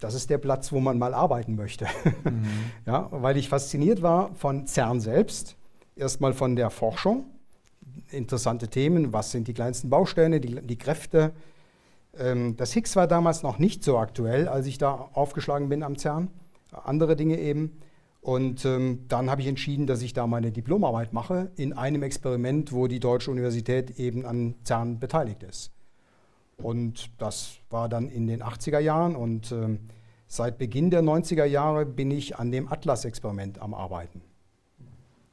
das 0.03 0.15
ist 0.15 0.29
der 0.29 0.37
Platz, 0.37 0.71
wo 0.73 0.81
man 0.81 0.99
mal 0.99 1.13
arbeiten 1.13 1.55
möchte. 1.55 1.87
Mhm. 2.23 2.45
Ja, 2.85 3.09
weil 3.11 3.37
ich 3.37 3.49
fasziniert 3.49 4.01
war 4.01 4.33
von 4.35 4.65
CERN 4.65 5.01
selbst. 5.01 5.55
Erstmal 5.95 6.33
von 6.33 6.55
der 6.55 6.69
Forschung, 6.69 7.25
interessante 8.11 8.69
Themen, 8.69 9.13
was 9.13 9.31
sind 9.31 9.47
die 9.47 9.53
kleinsten 9.53 9.89
Bausteine, 9.89 10.39
die, 10.39 10.61
die 10.61 10.77
Kräfte. 10.77 11.33
Ähm, 12.17 12.55
das 12.55 12.73
Higgs 12.73 12.95
war 12.95 13.07
damals 13.07 13.43
noch 13.43 13.59
nicht 13.59 13.83
so 13.83 13.97
aktuell, 13.97 14.47
als 14.47 14.67
ich 14.67 14.77
da 14.77 15.09
aufgeschlagen 15.13 15.69
bin 15.69 15.83
am 15.83 15.97
CERN. 15.97 16.29
Andere 16.71 17.15
Dinge 17.15 17.39
eben. 17.39 17.77
Und 18.21 18.63
ähm, 18.63 19.05
dann 19.09 19.29
habe 19.29 19.41
ich 19.41 19.47
entschieden, 19.47 19.85
dass 19.85 20.01
ich 20.01 20.13
da 20.13 20.27
meine 20.27 20.51
Diplomarbeit 20.51 21.11
mache 21.11 21.51
in 21.57 21.73
einem 21.73 22.03
Experiment, 22.03 22.71
wo 22.71 22.87
die 22.87 23.01
Deutsche 23.01 23.31
Universität 23.31 23.99
eben 23.99 24.25
an 24.25 24.55
CERN 24.63 24.99
beteiligt 24.99 25.43
ist. 25.43 25.72
Und 26.63 27.09
das 27.19 27.57
war 27.69 27.89
dann 27.89 28.09
in 28.09 28.27
den 28.27 28.41
80er 28.41 28.79
Jahren 28.79 29.15
und 29.15 29.51
ähm, 29.51 29.79
seit 30.27 30.57
Beginn 30.57 30.89
der 30.89 31.01
90er 31.01 31.45
Jahre 31.45 31.85
bin 31.85 32.09
ich 32.09 32.37
an 32.37 32.51
dem 32.51 32.71
Atlas-Experiment 32.71 33.59
am 33.59 33.73
Arbeiten. 33.73 34.21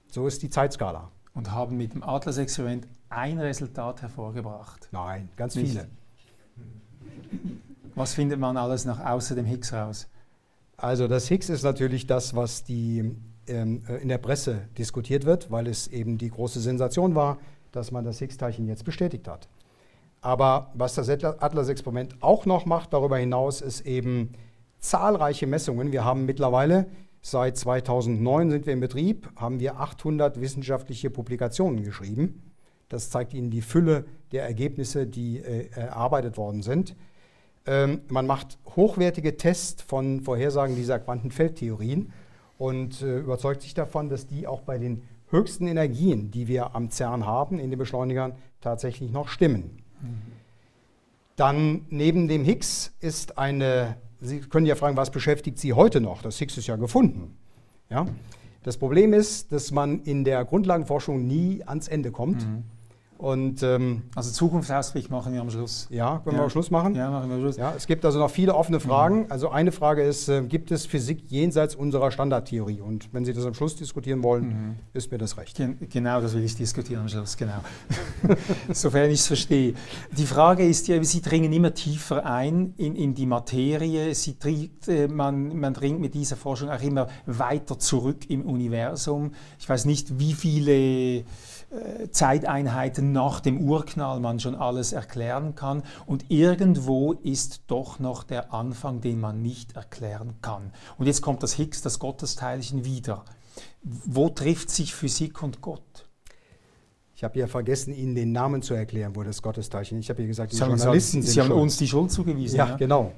So 0.08 0.26
ist 0.26 0.42
die 0.42 0.50
Zeitskala. 0.50 1.10
und 1.34 1.52
haben 1.52 1.76
mit 1.76 1.94
dem 1.94 2.02
Atlas-Experiment 2.02 2.88
ein 3.08 3.38
Resultat 3.38 4.02
hervorgebracht. 4.02 4.88
Nein, 4.90 5.28
ganz 5.36 5.54
Nicht. 5.54 5.70
viele. 5.70 5.88
Was 7.94 8.14
findet 8.14 8.40
man 8.40 8.56
alles 8.56 8.84
noch 8.84 8.98
außer 8.98 9.34
dem 9.36 9.46
Higgs 9.46 9.72
raus? 9.72 10.08
Also 10.76 11.06
das 11.06 11.28
Higgs 11.28 11.48
ist 11.48 11.62
natürlich 11.62 12.06
das, 12.06 12.34
was 12.34 12.64
die, 12.64 13.14
ähm, 13.46 13.82
äh, 13.88 13.96
in 14.02 14.08
der 14.08 14.18
Presse 14.18 14.62
diskutiert 14.78 15.24
wird, 15.24 15.50
weil 15.50 15.66
es 15.66 15.86
eben 15.88 16.18
die 16.18 16.30
große 16.30 16.60
Sensation 16.60 17.14
war, 17.14 17.38
dass 17.70 17.92
man 17.92 18.04
das 18.04 18.18
Higgs-Teilchen 18.18 18.66
jetzt 18.66 18.84
bestätigt 18.84 19.28
hat. 19.28 19.48
Aber 20.20 20.70
was 20.74 20.94
das 20.94 21.08
Atlas-Experiment 21.08 22.16
auch 22.20 22.46
noch 22.46 22.66
macht 22.66 22.92
darüber 22.92 23.16
hinaus, 23.16 23.60
ist 23.60 23.86
eben 23.86 24.32
zahlreiche 24.78 25.46
Messungen. 25.46 25.92
Wir 25.92 26.04
haben 26.04 26.26
mittlerweile, 26.26 26.86
seit 27.22 27.56
2009 27.56 28.50
sind 28.50 28.66
wir 28.66 28.72
in 28.72 28.80
Betrieb, 28.80 29.30
haben 29.36 29.60
wir 29.60 29.80
800 29.80 30.40
wissenschaftliche 30.40 31.10
Publikationen 31.10 31.84
geschrieben. 31.84 32.52
Das 32.88 33.08
zeigt 33.08 33.34
Ihnen 33.34 33.50
die 33.50 33.62
Fülle 33.62 34.04
der 34.32 34.44
Ergebnisse, 34.44 35.06
die 35.06 35.38
äh, 35.38 35.70
erarbeitet 35.70 36.36
worden 36.36 36.62
sind. 36.62 36.96
Ähm, 37.66 38.00
man 38.08 38.26
macht 38.26 38.58
hochwertige 38.74 39.36
Tests 39.36 39.82
von 39.82 40.20
Vorhersagen 40.22 40.76
dieser 40.76 40.98
Quantenfeldtheorien 40.98 42.12
und 42.58 43.00
äh, 43.02 43.18
überzeugt 43.18 43.62
sich 43.62 43.74
davon, 43.74 44.08
dass 44.08 44.26
die 44.26 44.46
auch 44.46 44.62
bei 44.62 44.78
den 44.78 45.02
höchsten 45.30 45.66
Energien, 45.66 46.30
die 46.30 46.48
wir 46.48 46.74
am 46.74 46.90
CERN 46.90 47.26
haben, 47.26 47.58
in 47.58 47.70
den 47.70 47.78
Beschleunigern, 47.78 48.32
tatsächlich 48.60 49.12
noch 49.12 49.28
stimmen. 49.28 49.79
Dann 51.36 51.86
neben 51.88 52.28
dem 52.28 52.44
Higgs 52.44 52.92
ist 53.00 53.38
eine, 53.38 53.96
Sie 54.20 54.40
können 54.40 54.66
ja 54.66 54.74
fragen, 54.74 54.96
was 54.96 55.10
beschäftigt 55.10 55.58
Sie 55.58 55.72
heute 55.72 56.00
noch? 56.00 56.22
Das 56.22 56.38
Higgs 56.38 56.58
ist 56.58 56.66
ja 56.66 56.76
gefunden. 56.76 57.36
Ja? 57.88 58.06
Das 58.62 58.76
Problem 58.76 59.14
ist, 59.14 59.52
dass 59.52 59.70
man 59.70 60.02
in 60.02 60.24
der 60.24 60.44
Grundlagenforschung 60.44 61.26
nie 61.26 61.62
ans 61.64 61.88
Ende 61.88 62.10
kommt. 62.10 62.46
Und 63.20 63.62
ähm, 63.62 64.02
Also 64.14 64.30
Zukunftsausblick 64.32 65.10
machen 65.10 65.34
wir 65.34 65.42
am 65.42 65.50
Schluss. 65.50 65.86
ja, 65.90 66.20
können 66.24 66.36
Ja. 66.36 66.40
wir 66.40 66.44
am 66.44 66.50
Schluss 66.50 66.70
machen? 66.70 66.94
Ja, 66.94 67.10
machen 67.10 67.28
wir 67.28 67.34
am 67.36 67.42
Schluss. 67.42 67.56
Ja, 67.58 67.74
es 67.76 67.86
gibt 67.86 68.06
also 68.06 68.18
noch 68.18 68.30
viele 68.30 68.54
offene 68.54 68.80
Fragen. 68.80 69.26
Also 69.30 69.50
eine 69.50 69.72
Frage 69.72 70.02
ist, 70.02 70.28
äh, 70.30 70.40
gibt 70.42 70.70
es 70.70 70.86
Physik 70.86 71.24
jenseits 71.28 71.74
unserer 71.74 72.10
Standardtheorie? 72.10 72.80
Und 72.80 73.12
wenn 73.12 73.26
Sie 73.26 73.34
das 73.34 73.44
am 73.44 73.52
Schluss 73.52 73.76
diskutieren 73.76 74.22
wollen, 74.22 74.78
ist 74.94 75.12
mir 75.12 75.18
das 75.18 75.36
recht. 75.36 75.54
Gen 75.58 75.76
genau, 75.90 76.22
das 76.22 76.32
will 76.34 76.42
ich 76.42 76.54
diskutieren 76.56 77.02
am 77.02 77.08
Schluss, 77.08 77.36
genau. 77.36 77.60
sofern 78.72 79.10
ich 79.10 79.20
es 79.20 79.26
verstehe. 79.26 79.74
Die 80.16 80.24
Frage 80.26 80.66
ist 80.66 80.88
ja, 80.88 81.02
Sie 81.04 81.20
dringen 81.20 81.52
immer 81.52 81.74
tiefer 81.74 82.24
ein 82.24 82.72
in, 82.78 82.96
in 82.96 83.14
die 83.14 83.26
Materie. 83.26 84.14
Sie 84.14 84.38
tritt, 84.38 84.88
äh, 84.88 85.08
man, 85.08 85.58
man 85.60 85.74
dringt 85.74 86.00
mit 86.00 86.14
dieser 86.14 86.36
Forschung 86.36 86.70
auch 86.70 86.80
immer 86.82 87.08
weiter 87.26 87.78
zurück 87.78 88.30
im 88.30 88.46
Universum. 88.46 89.32
Ich 89.58 89.68
weiß 89.68 89.84
nicht, 89.84 90.18
wie 90.18 90.32
viele 90.32 91.24
Zeiteinheiten 92.10 93.12
nach 93.12 93.38
dem 93.38 93.60
Urknall 93.60 94.18
man 94.18 94.40
schon 94.40 94.56
alles 94.56 94.92
erklären 94.92 95.54
kann. 95.54 95.84
Und 96.04 96.30
irgendwo 96.30 97.12
ist 97.12 97.62
doch 97.68 98.00
noch 98.00 98.24
der 98.24 98.52
Anfang, 98.52 99.00
den 99.00 99.20
man 99.20 99.40
nicht 99.40 99.76
erklären 99.76 100.34
kann. 100.42 100.72
Und 100.98 101.06
jetzt 101.06 101.22
kommt 101.22 101.42
das 101.42 101.54
Higgs, 101.54 101.80
das 101.80 102.00
Gottesteilchen, 102.00 102.84
wieder. 102.84 103.24
Wo 103.82 104.28
trifft 104.28 104.70
sich 104.70 104.94
Physik 104.94 105.42
und 105.42 105.60
Gott? 105.60 106.08
Ich 107.14 107.22
habe 107.22 107.38
ja 107.38 107.46
vergessen, 107.46 107.92
Ihnen 107.92 108.14
den 108.14 108.32
Namen 108.32 108.62
zu 108.62 108.74
erklären, 108.74 109.14
wo 109.14 109.22
das 109.22 109.40
Gottesteilchen. 109.40 110.00
Ich 110.00 110.10
habe 110.10 110.22
ja 110.22 110.28
gesagt, 110.28 110.52
die 110.52 110.56
Sie 110.56 110.64
Journalisten 110.64 111.18
haben, 111.18 111.26
Sie 111.26 111.32
sind 111.32 111.44
haben 111.44 111.52
uns 111.52 111.76
die 111.76 111.86
Schuld 111.86 112.10
zugewiesen. 112.10 112.56
Ja, 112.56 112.68
ja? 112.70 112.76
genau. 112.76 113.12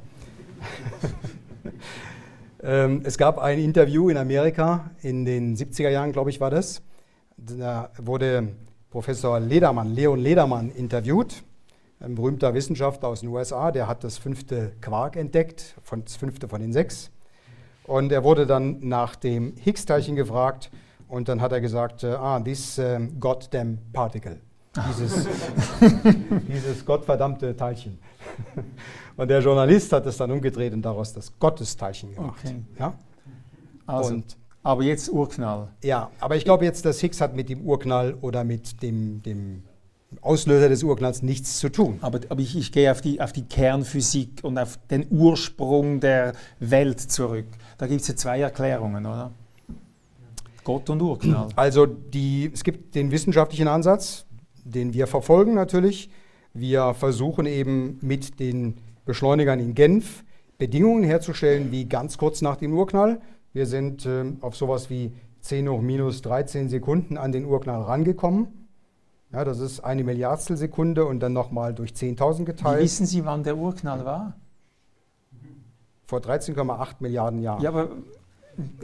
ähm, 2.63 3.01
es 3.05 3.17
gab 3.17 3.39
ein 3.39 3.59
Interview 3.59 4.11
in 4.11 4.17
Amerika 4.17 4.91
in 5.01 5.25
den 5.25 5.57
70er 5.57 5.89
Jahren, 5.89 6.13
glaube 6.13 6.31
ich, 6.31 6.41
war 6.41 6.51
das 6.51 6.83
da 7.47 7.91
wurde 7.99 8.55
Professor 8.91 9.41
Ledermann, 9.41 9.95
Leon 9.95 10.19
Ledermann, 10.19 10.71
interviewt, 10.71 11.43
ein 12.01 12.15
berühmter 12.15 12.53
Wissenschaftler 12.55 13.09
aus 13.09 13.21
den 13.21 13.29
USA, 13.29 13.71
der 13.71 13.87
hat 13.87 14.05
das 14.05 14.19
fünfte 14.19 14.73
Quark 14.81 15.17
entdeckt, 15.17 15.77
das 16.05 16.17
fünfte 16.17 16.49
von 16.49 16.61
den 16.61 16.73
sechs. 16.73 17.11
Und 17.85 18.13
er 18.13 18.25
wurde 18.25 18.47
dann 18.47 18.79
nach 18.81 19.17
dem 19.17 19.55
Higgs-Teilchen 19.57 20.17
gefragt 20.17 20.71
und 21.09 21.29
dann 21.29 21.41
hat 21.41 21.53
er 21.53 21.61
gesagt, 21.61 22.05
äh, 22.05 22.13
ah, 22.13 22.41
this 22.41 22.79
um, 22.79 23.19
goddamn 23.19 23.79
particle, 23.93 24.41
dieses, 24.89 25.29
dieses 26.49 26.85
gottverdammte 26.85 27.57
Teilchen. 27.57 27.99
Und 29.17 29.29
der 29.29 29.41
Journalist 29.41 29.93
hat 29.93 30.07
es 30.07 30.17
dann 30.17 30.31
umgedreht 30.31 30.73
und 30.73 30.81
daraus 30.81 31.13
das 31.13 31.39
Gottesteilchen 31.39 32.15
gemacht. 32.15 32.41
Okay. 32.43 32.63
Ja? 32.79 32.95
Also, 33.87 34.15
und 34.15 34.39
aber 34.63 34.83
jetzt 34.83 35.11
Urknall. 35.11 35.69
Ja, 35.83 36.11
aber 36.21 36.37
ich 36.37 36.45
glaube 36.45 36.65
jetzt, 36.65 36.85
dass 36.85 37.01
Higgs 37.01 37.21
hat 37.21 37.35
mit 37.35 37.49
dem 37.49 37.63
Urknall 37.63 38.15
oder 38.21 38.45
mit 38.45 38.83
dem, 38.83 39.23
dem 39.23 39.63
Auslöser 40.21 40.69
des 40.69 40.83
Urknalls 40.83 41.23
nichts 41.23 41.59
zu 41.59 41.71
tun. 41.71 41.99
Aber, 42.01 42.21
aber 42.29 42.41
ich, 42.41 42.57
ich, 42.57 42.73
gehe 42.73 42.91
auf 42.91 43.01
die, 43.01 43.21
auf 43.21 43.33
die 43.33 43.45
Kernphysik 43.45 44.41
und 44.43 44.59
auf 44.59 44.79
den 44.91 45.07
Ursprung 45.11 46.01
der 46.01 46.35
Welt 46.61 47.01
zurück. 47.01 47.47
Da 47.79 47.87
gibt 47.87 48.03
es 48.03 48.09
ja 48.09 48.17
zwei 48.17 48.41
Erklärungen, 48.41 49.07
oder? 49.07 49.33
Gott 50.65 50.89
und 50.91 51.03
Urknall. 51.03 51.49
Also 51.57 51.87
die, 51.87 52.51
es 52.53 52.63
gibt 52.63 52.95
den 52.95 53.11
wissenschaftlichen 53.11 53.67
Ansatz, 53.67 54.27
den 54.65 54.95
wir 54.95 55.07
verfolgen 55.07 55.55
natürlich. 55.55 56.11
Wir 56.55 56.95
versuchen 56.95 57.47
eben 57.47 57.99
mit 58.03 58.39
den 58.39 58.77
Beschleunigern 59.05 59.59
in 59.59 59.75
Genf 59.75 60.25
Bedingungen 60.59 61.03
herzustellen, 61.03 61.73
wie 61.73 61.87
ganz 61.87 62.19
kurz 62.19 62.43
nach 62.43 62.57
dem 62.57 62.73
Urknall 62.75 63.21
wir 63.53 63.67
sind 63.67 64.07
äh, 64.07 64.25
auf 64.41 64.57
sowas 64.57 64.91
wie 64.91 65.13
10 65.41 65.69
hoch 65.69 65.81
minus 65.81 66.23
13 66.23 66.69
Sekunden 66.69 67.17
an 67.17 67.33
den 67.33 67.45
Urknall 67.45 67.83
rangekommen. 67.83 68.49
Ja, 69.33 69.45
das 69.45 69.61
ist 69.61 69.81
eine 69.81 70.05
Milliardstel 70.05 70.57
Sekunde 70.57 71.07
und 71.07 71.21
dann 71.21 71.33
nochmal 71.33 71.75
durch 71.75 71.93
10.000 71.93 72.45
geteilt. 72.45 72.79
Wie 72.79 72.85
wissen 72.85 73.07
Sie, 73.07 73.25
wann 73.25 73.43
der 73.43 73.57
Urknall 73.57 74.05
war? 74.05 74.35
Vor 76.07 76.21
13,8 76.21 76.97
Milliarden 77.01 77.41
Jahren. 77.41 77.63
Ja, 77.63 77.71
aber 77.71 77.89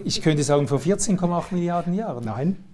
ich 0.04 0.22
könnte 0.22 0.42
sagen 0.42 0.66
vor 0.66 0.78
14,8 0.78 1.52
Milliarden 1.54 1.92
Jahren. 1.92 2.24
Nein. 2.24 2.64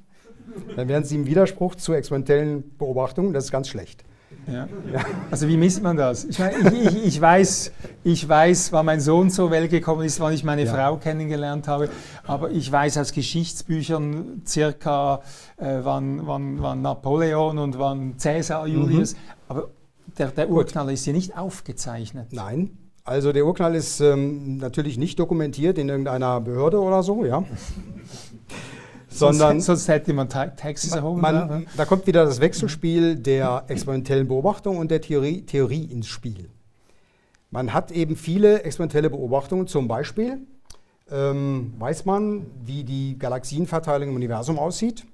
Dann 0.77 0.87
wären 0.87 1.03
Sie 1.03 1.17
im 1.17 1.27
Widerspruch 1.27 1.75
zu 1.75 1.93
experimentellen 1.95 2.77
Beobachtungen. 2.77 3.33
Das 3.33 3.47
ist 3.47 3.51
ganz 3.51 3.69
schlecht. 3.69 4.05
Ja. 4.51 4.69
Also 5.31 5.49
wie 5.49 5.57
misst 5.57 5.83
man 5.83 5.97
das? 5.97 6.25
Ich, 6.25 6.39
meine, 6.39 6.57
ich, 6.59 6.87
ich, 6.87 7.07
ich, 7.07 7.21
weiß, 7.21 7.73
ich 8.05 8.29
weiß, 8.29 8.73
wann 8.73 8.87
mein 8.87 9.01
Sohn 9.01 9.31
zur 9.31 9.51
Welt 9.51 9.71
gekommen 9.71 10.03
ist, 10.03 10.21
wann 10.21 10.33
ich 10.33 10.45
meine 10.45 10.65
ja. 10.65 10.73
Frau 10.73 10.97
kennengelernt 10.97 11.69
habe, 11.69 11.89
aber 12.25 12.51
ich 12.51 12.71
weiß 12.71 12.99
aus 12.99 13.13
Geschichtsbüchern 13.13 14.43
circa, 14.47 15.21
äh, 15.57 15.79
wann, 15.83 16.27
wann, 16.27 16.63
wann, 16.63 16.83
Napoleon 16.83 17.59
und 17.59 17.79
wann 17.79 18.19
Cäsar, 18.19 18.67
Julius, 18.67 19.15
mhm. 19.15 19.19
aber 19.49 19.69
der, 20.19 20.29
der 20.29 20.51
Urknall 20.51 20.91
ist 20.93 21.05
hier 21.05 21.15
nicht 21.15 21.37
aufgezeichnet. 21.37 22.29
Nein, 22.33 22.77
also 23.05 23.33
der 23.33 23.47
Urknall 23.47 23.75
ist 23.75 24.01
ähm, 24.01 24.59
natürlich 24.59 24.99
nicht 24.99 25.19
dokumentiert 25.19 25.79
in 25.79 25.89
irgendeiner 25.89 26.41
Behörde 26.41 26.81
oder 26.81 27.03
so, 27.03 27.25
ja 27.25 27.45
sondern 29.19 29.61
sonst, 29.61 29.89
hätte 29.89 30.13
man 30.13 30.29
Taxis 30.29 30.93
erhoben. 30.93 31.21
Man, 31.21 31.67
da 31.77 31.85
kommt 31.85 32.07
wieder 32.07 32.25
das 32.25 32.41
Wechselspiel 32.41 33.17
der 33.17 33.65
experimentellen 33.69 34.29
Beobachtung 34.29 34.79
und 34.79 34.91
der 34.91 35.01
Theorie, 35.01 35.43
Theorie 35.43 35.85
ins 35.85 36.09
Spiel. 36.09 36.51
Man 37.51 37.73
hat 37.73 37.93
eben 37.93 38.17
viele 38.17 38.63
experimentelle 38.63 39.11
Beobachtungen, 39.11 39.67
zum 39.67 39.87
Beispiel 39.89 40.39
ähm, 41.11 41.75
weiß 41.79 42.05
man, 42.05 42.47
wie 42.65 42.85
die 42.85 43.19
Galaxienverteilung 43.19 44.11
im 44.11 44.17
Universum 44.17 44.59
aussieht. 44.59 45.05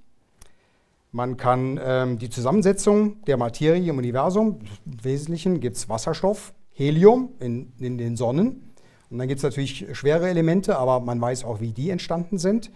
Man 1.13 1.37
kann 1.37 1.81
ähm, 1.83 2.19
die 2.19 2.31
Zusammensetzung 2.31 3.23
der 3.25 3.37
Materie 3.37 3.91
im 3.91 3.99
Universum, 3.99 4.61
im 4.87 5.05
Wesentlichen 5.05 5.61
gibt 5.61 5.77
es 5.77 5.89
Wasserstoff, 5.89 6.55
Helium 6.73 7.31
in, 7.41 7.73
in 7.81 7.99
den 7.99 8.17
Sonnen. 8.17 8.71
Und 9.11 9.19
dann 9.19 9.27
gibt 9.27 9.39
es 9.39 9.43
natürlich 9.43 9.87
schwere 9.93 10.29
Elemente, 10.29 10.79
aber 10.79 11.01
man 11.01 11.21
weiß 11.21 11.45
auch, 11.45 11.61
wie 11.61 11.73
die 11.73 11.91
entstanden 11.91 12.39
sind. 12.39 12.71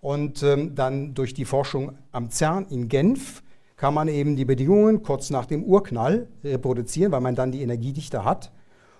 Und 0.00 0.42
ähm, 0.42 0.74
dann 0.74 1.14
durch 1.14 1.34
die 1.34 1.44
Forschung 1.44 1.98
am 2.10 2.30
CERN 2.30 2.66
in 2.70 2.88
Genf 2.88 3.42
kann 3.76 3.94
man 3.94 4.08
eben 4.08 4.36
die 4.36 4.44
Bedingungen 4.44 5.02
kurz 5.02 5.30
nach 5.30 5.46
dem 5.46 5.64
Urknall 5.64 6.28
reproduzieren, 6.44 7.12
weil 7.12 7.20
man 7.20 7.34
dann 7.34 7.52
die 7.52 7.62
Energiedichte 7.62 8.24
hat. 8.24 8.52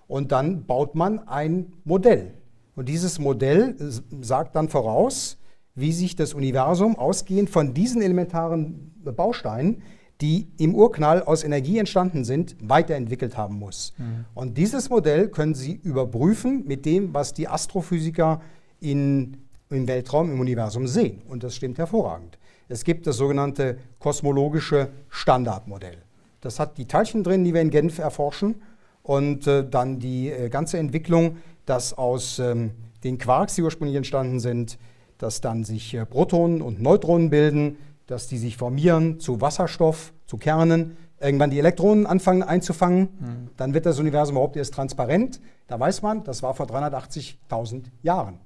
Und 0.07 0.33
dann 0.33 0.65
baut 0.67 0.95
man 0.95 1.21
ein 1.29 1.73
Modell. 1.85 2.35
Und 2.77 2.89
dieses 2.89 3.19
Modell 3.19 3.77
sagt 4.21 4.57
dann 4.57 4.69
voraus, 4.69 5.39
wie 5.75 5.93
sich 5.93 6.17
das 6.17 6.35
Universum 6.35 6.97
ausgehend 6.97 7.51
von 7.51 7.75
diesen 7.75 8.03
elementaren 8.03 8.93
Bausteinen, 9.05 9.83
die 10.21 10.49
im 10.59 10.75
Urknall 10.75 11.23
aus 11.23 11.45
Energie 11.45 11.79
entstanden 11.79 12.25
sind, 12.25 12.57
weiterentwickelt 12.61 13.37
haben 13.37 13.59
muss. 13.59 13.95
Mhm. 13.97 14.25
Und 14.35 14.59
dieses 14.59 14.91
Modell 14.91 15.29
können 15.29 15.55
Sie 15.55 15.75
überprüfen 15.83 16.67
mit 16.67 16.85
dem, 16.85 17.15
was 17.15 17.33
die 17.33 17.49
Astrophysiker 17.49 18.41
in 18.81 19.39
im 19.71 19.87
Weltraum, 19.89 20.33
im 20.33 20.41
Universum 20.41 20.87
sehen. 20.87 21.23
Und 21.29 21.43
das 21.43 21.55
stimmt 21.55 21.79
hervorragend. 21.79 22.39
Es 22.69 22.85
gibt 22.85 23.07
das 23.07 23.17
sogenannte 23.17 23.79
kosmologische 23.99 24.91
Standardmodell. 25.09 25.99
Das 26.41 26.59
hat 26.59 26.79
die 26.79 26.87
Teilchen 26.87 27.25
drin, 27.25 27.45
die 27.45 27.55
wir 27.55 27.61
in 27.61 27.71
Genf 27.71 27.99
erforschen. 27.99 28.63
Und 29.03 29.47
äh, 29.47 29.69
dann 29.69 29.99
die 29.99 30.31
äh, 30.31 30.49
ganze 30.51 30.79
Entwicklung, 30.79 31.39
dass 31.67 31.97
aus 31.97 32.39
ähm, 32.39 32.73
den 33.03 33.19
Quarks, 33.19 33.55
die 33.55 33.63
ursprünglich 33.63 33.97
entstanden 33.97 34.41
sind, 34.41 34.79
dass 35.19 35.41
dann 35.41 35.65
sich 35.65 35.95
äh, 35.95 36.05
Protonen 36.05 36.63
und 36.63 36.81
Neutronen 36.83 37.31
bilden, 37.31 37.77
dass 38.07 38.29
die 38.29 38.39
sich 38.39 38.57
formieren 38.57 39.21
zu 39.21 39.41
Wasserstoff, 39.41 40.13
zu 40.27 40.37
Kernen, 40.37 40.97
irgendwann 41.21 41.51
die 41.51 41.59
Elektronen 41.59 42.07
anfangen 42.07 42.43
einzufangen. 42.43 43.01
Mhm. 43.01 43.51
Dann 43.57 43.75
wird 43.75 43.87
das 43.87 43.99
Universum 43.99 44.37
überhaupt 44.37 44.57
erst 44.57 44.75
transparent. 44.75 45.41
Da 45.67 45.79
weiß 45.79 46.03
man, 46.03 46.25
das 46.25 46.43
war 46.43 46.55
vor 46.55 46.67
380.000 46.67 47.85
Jahren. 48.03 48.39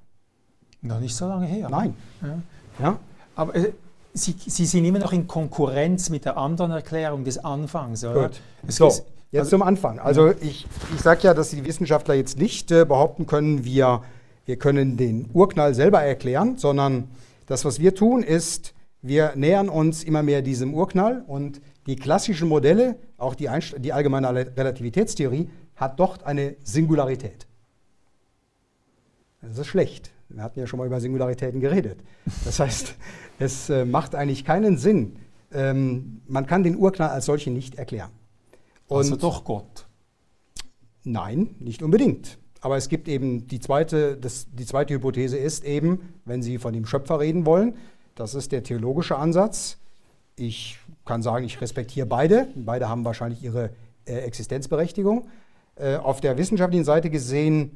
Noch 0.81 0.99
nicht 0.99 1.15
so 1.15 1.27
lange 1.27 1.45
her. 1.45 1.69
Nein. 1.69 1.95
Ja. 2.21 2.39
ja. 2.79 2.99
Aber 3.35 3.55
äh, 3.55 3.71
Sie, 4.17 4.33
Sie, 4.37 4.65
sind 4.65 4.85
immer 4.85 4.99
noch 4.99 5.11
in 5.11 5.27
Konkurrenz 5.27 6.09
mit 6.09 6.23
der 6.23 6.37
anderen 6.37 6.71
Erklärung 6.71 7.25
des 7.25 7.37
Anfangs, 7.37 8.05
oder? 8.05 8.29
Gut. 8.29 8.39
Es 8.65 8.77
so, 8.77 8.87
ist, 8.87 9.03
jetzt 9.31 9.39
also, 9.39 9.49
zum 9.51 9.61
Anfang. 9.61 9.99
Also 9.99 10.31
ich, 10.39 10.65
ich 10.93 11.01
sage 11.01 11.23
ja, 11.23 11.33
dass 11.33 11.49
die 11.49 11.65
Wissenschaftler 11.65 12.13
jetzt 12.13 12.39
nicht 12.39 12.71
äh, 12.71 12.85
behaupten 12.85 13.25
können, 13.25 13.65
wir, 13.65 14.03
wir 14.45 14.57
können 14.57 14.95
den 14.95 15.29
Urknall 15.33 15.73
selber 15.73 16.01
erklären, 16.01 16.57
sondern 16.57 17.09
das, 17.45 17.65
was 17.65 17.79
wir 17.79 17.93
tun, 17.93 18.23
ist, 18.23 18.73
wir 19.01 19.33
nähern 19.35 19.67
uns 19.67 20.01
immer 20.01 20.23
mehr 20.23 20.41
diesem 20.41 20.73
Urknall 20.73 21.25
und 21.27 21.59
die 21.85 21.97
klassischen 21.97 22.47
Modelle, 22.47 22.95
auch 23.17 23.35
die, 23.35 23.49
die 23.79 23.91
allgemeine 23.91 24.33
Relativitätstheorie, 24.33 25.49
hat 25.75 25.99
dort 25.99 26.23
eine 26.23 26.55
Singularität. 26.63 27.47
Das 29.41 29.57
ist 29.57 29.67
schlecht. 29.67 30.11
Wir 30.35 30.43
hatten 30.43 30.59
ja 30.59 30.67
schon 30.67 30.79
mal 30.79 30.85
über 30.85 30.99
Singularitäten 30.99 31.61
geredet. 31.61 32.03
Das 32.43 32.59
heißt, 32.59 32.95
es 33.39 33.69
äh, 33.69 33.85
macht 33.85 34.15
eigentlich 34.15 34.43
keinen 34.43 34.77
Sinn. 34.77 35.15
Ähm, 35.53 36.21
man 36.27 36.45
kann 36.45 36.61
den 36.63 36.75
Urknall 36.75 37.09
als 37.09 37.25
solchen 37.25 37.53
nicht 37.53 37.75
erklären. 37.75 38.11
Und 38.87 38.97
also 38.97 39.15
doch 39.15 39.45
Gott. 39.45 39.87
Nein, 41.05 41.55
nicht 41.59 41.81
unbedingt. 41.81 42.37
Aber 42.59 42.75
es 42.75 42.89
gibt 42.89 43.07
eben 43.07 43.47
die 43.47 43.61
zweite, 43.61 44.17
das, 44.17 44.47
die 44.51 44.65
zweite 44.65 44.93
Hypothese 44.93 45.37
ist 45.37 45.63
eben, 45.63 45.99
wenn 46.25 46.43
Sie 46.43 46.57
von 46.57 46.73
dem 46.73 46.85
Schöpfer 46.85 47.21
reden 47.21 47.45
wollen, 47.45 47.75
das 48.15 48.35
ist 48.35 48.51
der 48.51 48.61
theologische 48.61 49.17
Ansatz. 49.17 49.77
Ich 50.35 50.79
kann 51.05 51.21
sagen, 51.21 51.45
ich 51.45 51.61
respektiere 51.61 52.07
beide. 52.07 52.49
Beide 52.55 52.89
haben 52.89 53.05
wahrscheinlich 53.05 53.41
ihre 53.41 53.69
äh, 54.03 54.15
Existenzberechtigung. 54.15 55.29
Äh, 55.77 55.95
auf 55.95 56.19
der 56.19 56.37
wissenschaftlichen 56.37 56.83
Seite 56.83 57.09
gesehen 57.09 57.71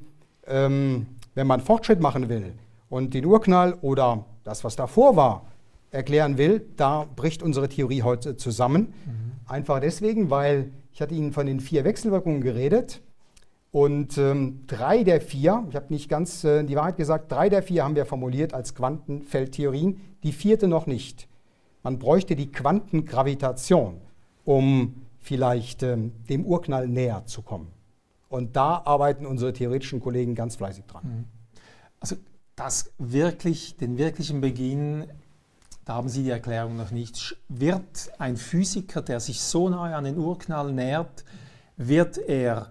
ähm, 0.45 1.05
wenn 1.35 1.47
man 1.47 1.61
Fortschritt 1.61 1.99
machen 1.99 2.29
will 2.29 2.53
und 2.89 3.13
den 3.13 3.25
Urknall 3.25 3.77
oder 3.81 4.25
das, 4.43 4.63
was 4.63 4.75
davor 4.75 5.15
war, 5.15 5.45
erklären 5.91 6.37
will, 6.37 6.65
da 6.75 7.05
bricht 7.15 7.41
unsere 7.43 7.69
Theorie 7.69 8.03
heute 8.03 8.37
zusammen. 8.37 8.93
Mhm. 9.05 9.31
Einfach 9.47 9.79
deswegen, 9.79 10.29
weil 10.29 10.71
ich 10.93 11.01
hatte 11.01 11.15
Ihnen 11.15 11.31
von 11.31 11.45
den 11.45 11.59
vier 11.59 11.83
Wechselwirkungen 11.83 12.41
geredet. 12.41 13.01
Und 13.71 14.17
ähm, 14.17 14.63
drei 14.65 15.03
der 15.03 15.21
vier, 15.21 15.65
ich 15.69 15.75
habe 15.75 15.93
nicht 15.93 16.09
ganz 16.09 16.43
äh, 16.43 16.63
die 16.63 16.75
Wahrheit 16.75 16.97
gesagt, 16.97 17.31
drei 17.31 17.49
der 17.49 17.61
vier 17.61 17.83
haben 17.83 17.95
wir 17.95 18.05
formuliert 18.05 18.53
als 18.53 18.73
Quantenfeldtheorien, 18.73 20.01
die 20.23 20.31
vierte 20.31 20.67
noch 20.67 20.87
nicht. 20.87 21.27
Man 21.83 21.99
bräuchte 21.99 22.35
die 22.35 22.51
Quantengravitation, 22.51 24.01
um 24.43 24.95
vielleicht 25.19 25.83
ähm, 25.83 26.13
dem 26.29 26.45
Urknall 26.45 26.87
näher 26.87 27.25
zu 27.25 27.43
kommen. 27.43 27.67
Und 28.29 28.55
da 28.55 28.83
arbeiten 28.85 29.25
unsere 29.25 29.53
theoretischen 29.53 29.99
Kollegen 29.99 30.35
ganz 30.35 30.55
fleißig 30.55 30.85
dran. 30.85 31.03
Mhm. 31.03 31.25
Also 31.99 32.15
das 32.55 32.91
wirklich, 32.97 33.77
den 33.77 33.97
wirklichen 33.97 34.39
Beginn, 34.39 35.07
da 35.85 35.95
haben 35.95 36.09
Sie 36.09 36.23
die 36.23 36.29
Erklärung 36.29 36.77
noch 36.77 36.91
nicht. 36.91 37.35
Wird 37.47 38.11
ein 38.19 38.37
Physiker, 38.37 39.01
der 39.01 39.19
sich 39.19 39.41
so 39.41 39.69
nahe 39.69 39.95
an 39.95 40.03
den 40.03 40.17
Urknall 40.17 40.71
nähert, 40.71 41.25
wird 41.77 42.17
er 42.17 42.69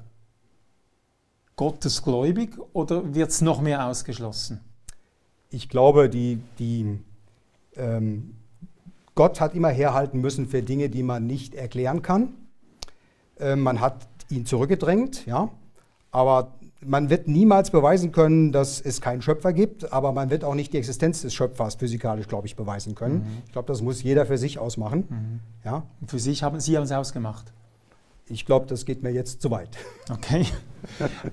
gottesgläubig 1.57 2.57
oder 2.73 3.15
wird 3.15 3.31
es 3.31 3.41
noch 3.41 3.61
mehr 3.61 3.87
ausgeschlossen? 3.87 4.61
Ich 5.51 5.69
glaube, 5.69 6.09
die, 6.09 6.41
die, 6.59 7.01
ähm, 7.75 8.37
Gott 9.15 9.41
hat 9.41 9.55
immer 9.55 9.71
herhalten 9.71 10.21
müssen 10.21 10.47
für 10.47 10.63
Dinge, 10.63 10.89
die 10.89 11.03
man 11.03 11.27
nicht 11.27 11.55
erklären 11.55 12.03
kann. 12.03 12.35
Äh, 13.41 13.57
man 13.57 13.81
hat 13.81 14.07
ihn 14.31 14.47
zurückgedrängt, 14.47 15.27
ja, 15.27 15.51
aber 16.11 16.53
man 16.81 17.11
wird 17.11 17.29
niemals 17.29 17.71
beweisen 17.71 18.13
können, 18.13 18.53
dass 18.53 18.81
es 18.81 19.01
keinen 19.01 19.23
Schöpfer 19.23 19.53
gibt, 19.53 19.93
aber 19.93 20.13
man 20.13 20.31
wird 20.31 20.45
auch 20.45 20.55
nicht 20.55 20.73
die 20.73 20.79
Existenz 20.79 21.23
des 21.23 21.35
Schöpfers 21.35 21.75
physikalisch, 21.75 22.29
glaube 22.29 22.47
ich, 22.47 22.57
beweisen 22.57 22.95
können. 22.95 23.17
Mhm. 23.17 23.43
Ich 23.47 23.53
glaube, 23.53 23.67
das 23.67 23.83
muss 23.83 24.03
jeder 24.03 24.27
für 24.27 24.39
sich 24.39 24.59
ausmachen. 24.59 25.05
Mhm. 25.09 25.41
Ja? 25.65 25.83
Für 26.07 26.19
sich 26.19 26.43
haben 26.43 26.61
Sie 26.61 26.77
haben 26.77 26.85
es 26.85 26.93
ausgemacht. 26.93 27.53
Ich 28.31 28.45
glaube, 28.45 28.67
das 28.67 28.85
geht 28.85 29.03
mir 29.03 29.11
jetzt 29.11 29.43
zu 29.43 29.51
weit. 29.51 29.71
Okay. 30.11 30.47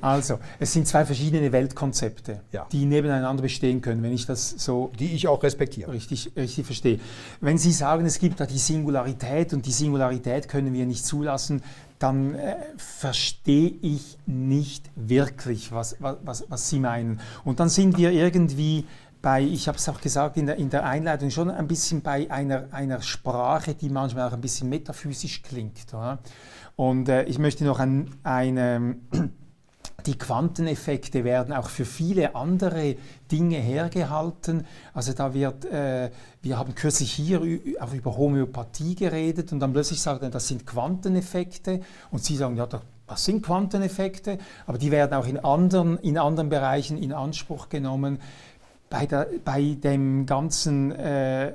Also, 0.02 0.40
es 0.60 0.74
sind 0.74 0.86
zwei 0.86 1.06
verschiedene 1.06 1.52
Weltkonzepte, 1.54 2.42
ja. 2.52 2.68
die 2.74 2.86
nebeneinander 2.86 3.42
bestehen 3.42 3.80
können, 3.80 4.04
wenn 4.04 4.12
ich 4.12 4.26
das 4.26 4.50
so. 4.50 4.92
Die 5.00 5.14
ich 5.14 5.30
auch 5.30 5.42
respektiere. 5.44 5.94
Richtig, 5.94 6.32
richtig 6.36 6.66
verstehe. 6.66 7.00
Wenn 7.40 7.58
Sie 7.58 7.72
sagen, 7.72 8.06
es 8.06 8.20
gibt 8.20 8.42
da 8.42 8.48
die 8.48 8.58
Singularität 8.58 9.54
und 9.54 9.66
die 9.66 9.72
Singularität 9.72 10.50
können 10.50 10.74
wir 10.74 10.86
nicht 10.86 11.06
zulassen, 11.06 11.62
dann 12.06 12.36
äh, 12.36 12.56
verstehe 12.78 13.74
ich 13.82 14.18
nicht 14.28 14.92
wirklich, 14.96 15.72
was, 15.72 15.98
was, 16.00 16.46
was 16.48 16.70
Sie 16.70 16.80
meinen. 16.80 17.20
Und 17.44 17.60
dann 17.60 17.70
sind 17.70 17.98
wir 17.98 18.12
irgendwie 18.12 18.86
bei, 19.24 19.42
ich 19.42 19.68
habe 19.68 19.80
es 19.80 19.90
auch 19.90 20.00
gesagt 20.00 20.38
in 20.38 20.46
der, 20.46 20.58
in 20.58 20.70
der 20.70 20.86
Einleitung, 20.86 21.32
schon 21.32 21.50
ein 21.50 21.68
bisschen 21.68 22.02
bei 22.02 22.30
einer, 22.30 22.68
einer 22.72 23.02
Sprache, 23.02 23.74
die 23.74 23.90
manchmal 23.90 24.28
auch 24.28 24.34
ein 24.34 24.42
bisschen 24.42 24.70
metaphysisch 24.70 25.42
klingt. 25.42 25.92
Oder? 25.94 26.20
Und 26.76 27.10
äh, 27.10 27.24
ich 27.24 27.40
möchte 27.40 27.66
noch 27.66 27.80
ein, 27.80 28.12
eine, 28.22 28.98
die 30.06 30.18
Quanteneffekte 30.18 31.24
werden 31.24 31.54
auch 31.54 31.70
für 31.70 31.86
viele 31.86 32.36
andere 32.36 32.96
Dinge 33.32 33.58
hergehalten. 33.58 34.66
Also 34.94 35.14
da 35.14 35.34
wird, 35.34 35.66
äh, 35.66 36.12
wir 36.42 36.58
haben 36.58 36.76
kürzlich 36.76 37.12
hier 37.12 37.42
auch 37.80 37.94
über 37.94 38.18
Homöopathie 38.18 38.96
geredet 38.96 39.52
und 39.52 39.60
dann 39.60 39.74
plötzlich 39.74 40.02
sagt 40.02 40.22
er, 40.24 40.30
das 40.30 40.48
sind 40.48 40.66
Quanteneffekte 40.66 41.82
und 42.12 42.24
Sie 42.24 42.36
sagen, 42.36 42.56
ja, 42.58 42.68
das 43.08 43.26
sind 43.26 43.44
Quanteneffekte, 43.44 44.38
aber 44.66 44.78
die 44.78 44.92
werden 44.92 45.14
auch 45.14 45.28
in 45.28 45.38
anderen, 45.40 45.98
in 46.00 46.18
anderen 46.18 46.50
Bereichen 46.50 46.98
in 46.98 47.14
Anspruch 47.14 47.70
genommen. 47.70 48.20
Bei, 48.90 49.06
der, 49.06 49.28
bei 49.44 49.76
dem 49.82 50.26
ganzen 50.26 50.92
äh, 50.92 51.48
äh, 51.48 51.54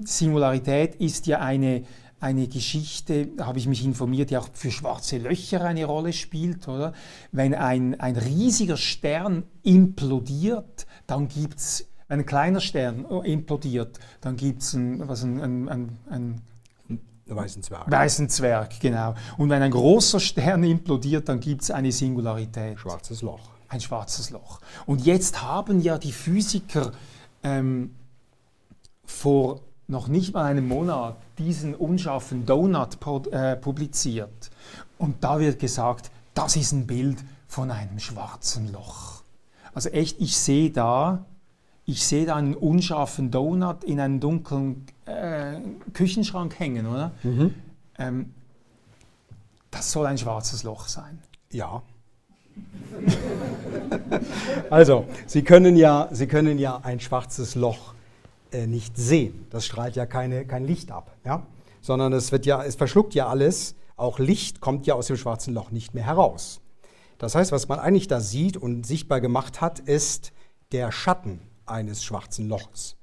Singularität 0.00 0.96
ist 0.96 1.26
ja 1.26 1.38
eine 1.38 1.84
eine 2.20 2.48
Geschichte, 2.48 3.28
habe 3.40 3.58
ich 3.58 3.66
mich 3.66 3.84
informiert, 3.84 4.30
die 4.30 4.38
auch 4.38 4.48
für 4.52 4.70
schwarze 4.70 5.18
Löcher 5.18 5.62
eine 5.64 5.84
Rolle 5.84 6.12
spielt, 6.12 6.66
oder? 6.66 6.92
Wenn 7.30 7.54
ein, 7.54 8.00
ein 8.00 8.16
riesiger 8.16 8.76
Stern 8.76 9.44
implodiert, 9.62 10.86
dann 11.06 11.28
gibt 11.28 11.58
es, 11.58 11.86
wenn 12.08 12.20
ein 12.20 12.26
kleiner 12.26 12.60
Stern 12.60 13.04
implodiert, 13.24 13.98
dann 14.20 14.36
gibt 14.36 14.62
es 14.62 14.72
ein, 14.72 15.06
was, 15.06 15.22
ein, 15.24 15.40
ein, 15.40 15.68
ein, 15.68 15.98
ein 16.08 16.40
Weißen 17.28 17.62
Zwerg. 17.62 17.90
Weißen 17.90 18.28
Zwerg, 18.28 18.78
genau. 18.80 19.14
Und 19.36 19.50
wenn 19.50 19.60
ein 19.60 19.72
großer 19.72 20.20
Stern 20.20 20.62
implodiert, 20.62 21.28
dann 21.28 21.40
gibt 21.40 21.62
es 21.62 21.70
eine 21.72 21.90
Singularität. 21.90 22.78
Schwarzes 22.78 23.20
Loch. 23.22 23.40
Ein 23.68 23.80
schwarzes 23.80 24.30
Loch. 24.30 24.60
Und 24.86 25.04
jetzt 25.04 25.42
haben 25.42 25.80
ja 25.80 25.98
die 25.98 26.12
Physiker 26.12 26.92
ähm, 27.42 27.96
vor 29.04 29.60
noch 29.88 30.08
nicht 30.08 30.34
mal 30.34 30.44
einem 30.44 30.68
Monat 30.68 31.16
diesen 31.38 31.74
unscharfen 31.74 32.46
Donut 32.46 32.98
äh, 33.30 33.56
publiziert. 33.56 34.50
Und 34.98 35.22
da 35.22 35.38
wird 35.38 35.58
gesagt, 35.58 36.10
das 36.34 36.56
ist 36.56 36.72
ein 36.72 36.86
Bild 36.86 37.18
von 37.46 37.70
einem 37.70 37.98
schwarzen 37.98 38.72
Loch. 38.72 39.22
Also 39.74 39.90
echt, 39.90 40.20
ich 40.20 40.36
sehe 40.36 40.70
da, 40.70 41.24
ich 41.84 42.04
sehe 42.04 42.26
da 42.26 42.36
einen 42.36 42.54
unscharfen 42.54 43.30
Donut 43.30 43.84
in 43.84 44.00
einem 44.00 44.20
dunklen 44.20 44.86
äh, 45.04 45.60
Küchenschrank 45.92 46.58
hängen, 46.58 46.86
oder? 46.86 47.12
Mhm. 47.22 47.54
Ähm, 47.98 48.34
das 49.70 49.92
soll 49.92 50.06
ein 50.06 50.18
schwarzes 50.18 50.62
Loch 50.64 50.88
sein. 50.88 51.18
Ja. 51.52 51.82
also, 54.70 55.06
Sie 55.26 55.42
können 55.42 55.76
ja, 55.76 56.08
Sie 56.10 56.26
können 56.26 56.58
ja 56.58 56.80
ein 56.82 56.98
schwarzes 56.98 57.54
Loch 57.54 57.92
äh, 58.56 58.66
nicht 58.66 58.96
sehen. 58.96 59.46
Das 59.50 59.66
strahlt 59.66 59.96
ja 59.96 60.06
keine, 60.06 60.46
kein 60.46 60.64
Licht 60.64 60.90
ab, 60.90 61.16
ja? 61.24 61.46
sondern 61.80 62.12
es, 62.12 62.32
wird 62.32 62.46
ja, 62.46 62.64
es 62.64 62.74
verschluckt 62.74 63.14
ja 63.14 63.28
alles. 63.28 63.74
Auch 63.96 64.18
Licht 64.18 64.60
kommt 64.60 64.86
ja 64.86 64.94
aus 64.94 65.06
dem 65.06 65.16
schwarzen 65.16 65.54
Loch 65.54 65.70
nicht 65.70 65.94
mehr 65.94 66.04
heraus. 66.04 66.60
Das 67.18 67.34
heißt, 67.34 67.52
was 67.52 67.68
man 67.68 67.78
eigentlich 67.78 68.08
da 68.08 68.20
sieht 68.20 68.56
und 68.56 68.86
sichtbar 68.86 69.20
gemacht 69.20 69.60
hat, 69.60 69.78
ist 69.78 70.32
der 70.72 70.90
Schatten 70.92 71.40
eines 71.64 72.02
schwarzen 72.02 72.48
Loches. 72.48 72.96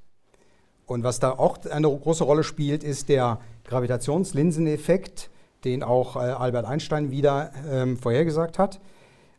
Und 0.85 1.03
was 1.03 1.19
da 1.19 1.31
auch 1.31 1.63
eine 1.65 1.87
große 1.87 2.23
Rolle 2.23 2.43
spielt, 2.43 2.83
ist 2.83 3.09
der 3.09 3.39
Gravitationslinseneffekt, 3.63 5.29
den 5.63 5.81
auch 5.81 6.15
äh, 6.15 6.19
Albert 6.19 6.65
Einstein 6.65 7.09
wieder 7.09 7.51
ähm, 7.69 7.97
vorhergesagt 7.97 8.59
hat. 8.59 8.81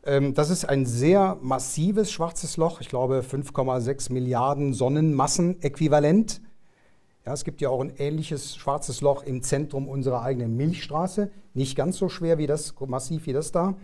Ähm, 0.04 0.34
das 0.34 0.50
ist 0.50 0.68
ein 0.68 0.86
sehr 0.86 1.38
massives 1.40 2.12
schwarzes 2.12 2.56
Loch, 2.56 2.80
ich 2.80 2.88
glaube 2.88 3.24
5,6 3.28 4.12
Milliarden 4.12 4.74
Sonnenmassen 4.74 5.62
äquivalent. 5.62 6.40
Ja, 7.24 7.32
es 7.32 7.44
gibt 7.44 7.62
ja 7.62 7.70
auch 7.70 7.80
ein 7.80 7.94
ähnliches 7.96 8.54
schwarzes 8.54 9.00
Loch 9.00 9.22
im 9.22 9.42
Zentrum 9.42 9.88
unserer 9.88 10.22
eigenen 10.22 10.56
Milchstraße, 10.56 11.30
nicht 11.54 11.74
ganz 11.74 11.96
so 11.96 12.10
schwer 12.10 12.36
wie 12.36 12.46
das, 12.46 12.74
massiv 12.86 13.26
wie 13.26 13.32
das 13.32 13.50
da. 13.50 13.74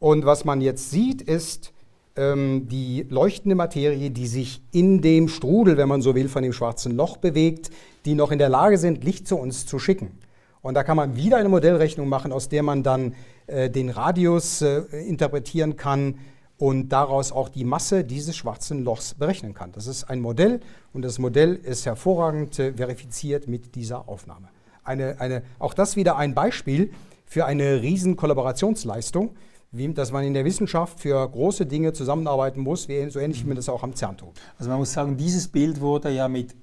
Und 0.00 0.26
was 0.26 0.44
man 0.44 0.60
jetzt 0.60 0.90
sieht, 0.90 1.22
ist 1.22 1.72
ähm, 2.16 2.66
die 2.68 3.06
leuchtende 3.08 3.54
Materie, 3.54 4.10
die 4.10 4.26
sich 4.26 4.62
in 4.72 5.00
dem 5.00 5.28
Strudel, 5.28 5.76
wenn 5.76 5.88
man 5.88 6.02
so 6.02 6.16
will, 6.16 6.28
von 6.28 6.42
dem 6.42 6.52
schwarzen 6.52 6.96
Loch 6.96 7.18
bewegt, 7.18 7.70
die 8.04 8.16
noch 8.16 8.32
in 8.32 8.40
der 8.40 8.48
Lage 8.48 8.78
sind, 8.78 9.04
Licht 9.04 9.28
zu 9.28 9.36
uns 9.36 9.64
zu 9.64 9.78
schicken. 9.78 10.10
Und 10.62 10.74
da 10.74 10.84
kann 10.84 10.96
man 10.96 11.16
wieder 11.16 11.36
eine 11.36 11.48
Modellrechnung 11.48 12.08
machen, 12.08 12.32
aus 12.32 12.48
der 12.48 12.62
man 12.62 12.82
dann 12.82 13.14
äh, 13.46 13.68
den 13.68 13.90
Radius 13.90 14.62
äh, 14.62 14.82
interpretieren 15.06 15.76
kann 15.76 16.18
und 16.56 16.90
daraus 16.90 17.32
auch 17.32 17.48
die 17.48 17.64
Masse 17.64 18.04
dieses 18.04 18.36
schwarzen 18.36 18.84
Lochs 18.84 19.14
berechnen 19.14 19.52
kann. 19.52 19.72
Das 19.72 19.88
ist 19.88 20.04
ein 20.04 20.20
Modell 20.20 20.60
und 20.92 21.02
das 21.02 21.18
Modell 21.18 21.56
ist 21.56 21.84
hervorragend 21.84 22.56
äh, 22.60 22.72
verifiziert 22.72 23.48
mit 23.48 23.74
dieser 23.74 24.08
Aufnahme. 24.08 24.48
Eine, 24.84 25.20
eine, 25.20 25.42
auch 25.58 25.74
das 25.74 25.96
wieder 25.96 26.16
ein 26.16 26.34
Beispiel 26.34 26.92
für 27.26 27.46
eine 27.46 27.82
riesen 27.82 28.16
Kollaborationsleistung, 28.16 29.30
wie, 29.72 29.92
dass 29.92 30.12
man 30.12 30.24
in 30.24 30.34
der 30.34 30.44
Wissenschaft 30.44 31.00
für 31.00 31.28
große 31.28 31.66
Dinge 31.66 31.92
zusammenarbeiten 31.92 32.60
muss, 32.60 32.88
wie, 32.88 33.10
so 33.10 33.18
ähnlich 33.18 33.42
wie 33.42 33.48
man 33.48 33.56
das 33.56 33.68
auch 33.68 33.82
am 33.82 33.96
CERN 33.96 34.16
tut. 34.16 34.34
Also 34.58 34.70
man 34.70 34.78
muss 34.78 34.92
sagen, 34.92 35.16
dieses 35.16 35.48
Bild 35.48 35.80
wurde 35.80 36.10
ja 36.10 36.28
mit 36.28 36.54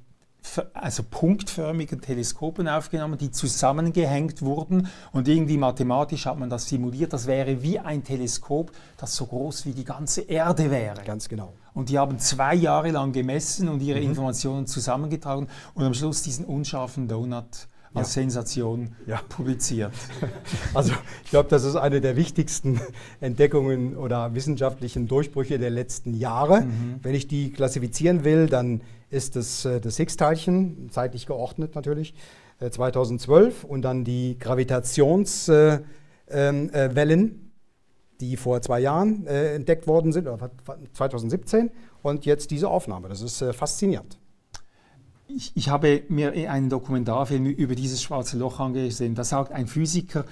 also 0.74 1.04
punktförmigen 1.04 2.02
Teleskopen 2.02 2.68
aufgenommen, 2.68 3.18
die 3.18 3.32
zusammengehängt 3.32 4.42
wurden 4.42 4.88
und 5.12 5.28
irgendwie 5.28 5.58
mathematisch 5.58 6.26
hat 6.26 6.40
man 6.40 6.50
das 6.50 6.68
simuliert. 6.68 7.14
Das 7.14 7.28
wäre 7.28 7.62
wie 7.62 7.80
ein 7.80 8.04
Teleskop, 8.04 8.72
das 8.98 9.16
so 9.16 9.26
groß 9.26 9.66
wie 9.66 9.74
die 9.74 9.84
ganze 9.84 10.22
Erde 10.22 10.72
wäre. 10.72 11.04
Ganz 11.04 11.30
genau. 11.30 11.54
Und 11.74 11.90
die 11.90 12.00
haben 12.00 12.20
zwei 12.20 12.56
Jahre 12.56 12.92
lang 12.92 13.12
gemessen 13.12 13.70
und 13.70 13.82
ihre 13.82 14.00
mhm. 14.00 14.08
Informationen 14.08 14.68
zusammengetragen 14.68 15.48
und 15.74 15.84
am 15.84 15.94
Schluss 15.94 16.24
diesen 16.24 16.46
unscharfen 16.46 17.08
Donut 17.08 17.68
als 17.94 18.16
ja. 18.16 18.22
Sensation 18.22 18.96
ja. 19.08 19.22
publiziert. 19.30 19.94
Also 20.74 20.94
ich 21.24 21.32
glaube, 21.32 21.50
das 21.50 21.64
ist 21.64 21.76
eine 21.76 22.00
der 22.00 22.16
wichtigsten 22.16 22.80
Entdeckungen 23.22 23.98
oder 23.98 24.36
wissenschaftlichen 24.36 25.08
Durchbrüche 25.08 25.58
der 25.58 25.72
letzten 25.72 26.14
Jahre. 26.14 26.62
Mhm. 26.62 27.00
Wenn 27.02 27.16
ich 27.16 27.28
die 27.28 27.52
klassifizieren 27.52 28.24
will, 28.24 28.48
dann 28.48 28.82
ist 29.10 29.36
das, 29.36 29.66
äh, 29.66 29.82
das 29.82 29.98
Higgs-Teilchen, 29.98 30.90
zeitlich 30.92 31.26
geordnet 31.26 31.76
natürlich, 31.76 32.14
2012 32.60 33.64
äh, 33.64 33.68
und 33.68 33.82
dann 33.82 34.04
die 34.04 34.38
Gravitationswellen, 34.38 35.84
äh, 36.30 37.14
ähm, 37.14 37.52
die 38.20 38.38
vor 38.38 38.62
zwei 38.62 38.82
Jahren 38.82 39.26
entdeckt 39.28 39.88
worden 39.88 40.12
sind, 40.12 40.28
2017 40.92 41.72
und 42.02 42.26
jetzt 42.26 42.52
diese 42.52 42.68
Aufnahme. 42.68 43.08
Das 43.08 43.22
ist 43.22 43.42
faszinierend. 43.56 44.20
Ich, 45.30 45.52
ich 45.56 45.70
habe 45.70 46.04
mir 46.10 46.34
einen 46.50 46.70
Dokumentarfilm 46.70 47.46
über 47.46 47.76
dieses 47.76 48.02
schwarze 48.02 48.38
Loch 48.38 48.60
angesehen. 48.60 49.16
Da 49.16 49.24
sagt 49.24 49.52
ein 49.52 49.68
Physiker, 49.68 50.26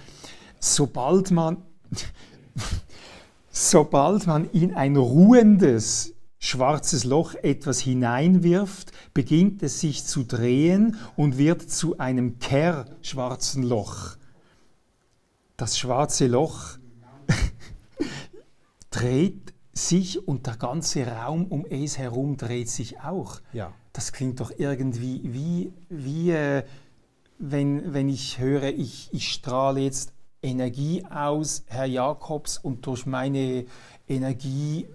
sobald 0.59 1.31
man, 1.31 1.63
sobald 3.51 4.27
man 4.27 4.49
in 4.49 4.73
ein 4.73 4.95
ruhendes 4.95 6.13
schwarzes 6.39 7.03
Loch 7.03 7.35
etwas 7.35 7.79
hineinwirft, 7.79 8.91
beginnt 9.13 9.63
es 9.63 9.79
sich 9.79 10.03
zu 10.03 10.23
drehen 10.23 10.97
und 11.15 11.37
wird 11.37 11.69
zu 11.69 11.97
einem 11.97 12.39
Kerr-schwarzen 12.39 13.63
Loch. 13.63 14.17
Das 15.57 15.77
schwarze 15.77 16.27
Loch 16.27 16.77
dreht 18.91 19.53
sich 19.73 20.27
und 20.27 20.47
der 20.47 20.57
ganze 20.57 21.05
Raum 21.07 21.45
um 21.45 21.65
es 21.65 21.97
herum 21.97 22.37
dreht 22.37 22.69
sich 22.69 22.99
auch. 22.99 23.39
Ja. 23.53 23.73
Das 23.97 24.13
klingt 24.13 24.39
doch 24.41 24.51
irgendwie 24.55 25.21
wie, 25.23 25.73
wie 25.89 26.29
äh, 26.29 26.61
wenn, 27.39 27.95
wenn 27.95 28.09
ich 28.09 28.37
höre, 28.37 28.65
ich, 28.65 29.09
ich 29.11 29.27
strahle 29.27 29.79
jetzt 29.79 30.13
Energie 30.43 31.03
aus, 31.09 31.63
Herr 31.65 31.87
Jakobs, 31.87 32.59
und 32.59 32.85
durch 32.85 33.07
meine 33.07 33.65
Energie 34.07 34.85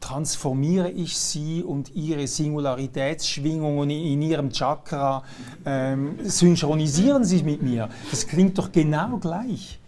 transformiere 0.00 0.90
ich 0.90 1.16
sie 1.16 1.62
und 1.62 1.94
ihre 1.94 2.26
Singularitätsschwingungen 2.26 3.90
in, 3.90 4.20
ihrem 4.20 4.50
Chakra 4.50 5.22
ähm, 5.64 6.18
synchronisieren 6.24 7.24
sie 7.24 7.44
mit 7.44 7.62
mir. 7.62 7.90
Das 8.10 8.26
klingt 8.26 8.58
doch 8.58 8.72
genau 8.72 9.18
gleich. 9.18 9.78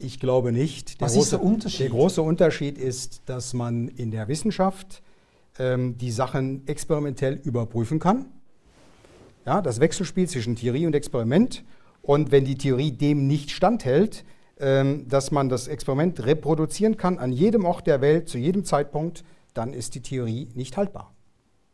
Ich 0.00 0.18
glaube 0.18 0.50
nicht. 0.50 1.00
Der 1.00 1.06
Was 1.06 1.14
große, 1.14 1.24
ist 1.24 1.32
der 1.34 1.42
Unterschied? 1.44 1.80
Der 1.82 1.90
große 1.90 2.20
Unterschied 2.20 2.78
ist, 2.78 3.22
dass 3.26 3.54
man 3.54 3.86
in 3.86 4.10
der 4.10 4.26
Wissenschaft 4.26 5.02
ähm, 5.58 5.98
die 5.98 6.10
Sachen 6.10 6.66
experimentell 6.66 7.40
überprüfen 7.44 7.98
kann. 7.98 8.26
Ja, 9.46 9.62
das 9.62 9.80
Wechselspiel 9.80 10.28
zwischen 10.28 10.56
Theorie 10.56 10.86
und 10.86 10.94
Experiment. 10.94 11.64
Und 12.02 12.30
wenn 12.30 12.44
die 12.44 12.56
Theorie 12.56 12.92
dem 12.92 13.26
nicht 13.26 13.50
standhält, 13.50 14.24
ähm, 14.58 15.08
dass 15.08 15.30
man 15.30 15.48
das 15.48 15.68
Experiment 15.68 16.24
reproduzieren 16.24 16.96
kann 16.96 17.18
an 17.18 17.32
jedem 17.32 17.64
Ort 17.64 17.86
der 17.86 18.00
Welt, 18.00 18.28
zu 18.28 18.38
jedem 18.38 18.64
Zeitpunkt, 18.64 19.24
dann 19.54 19.72
ist 19.72 19.94
die 19.94 20.02
Theorie 20.02 20.48
nicht 20.54 20.76
haltbar. 20.76 21.14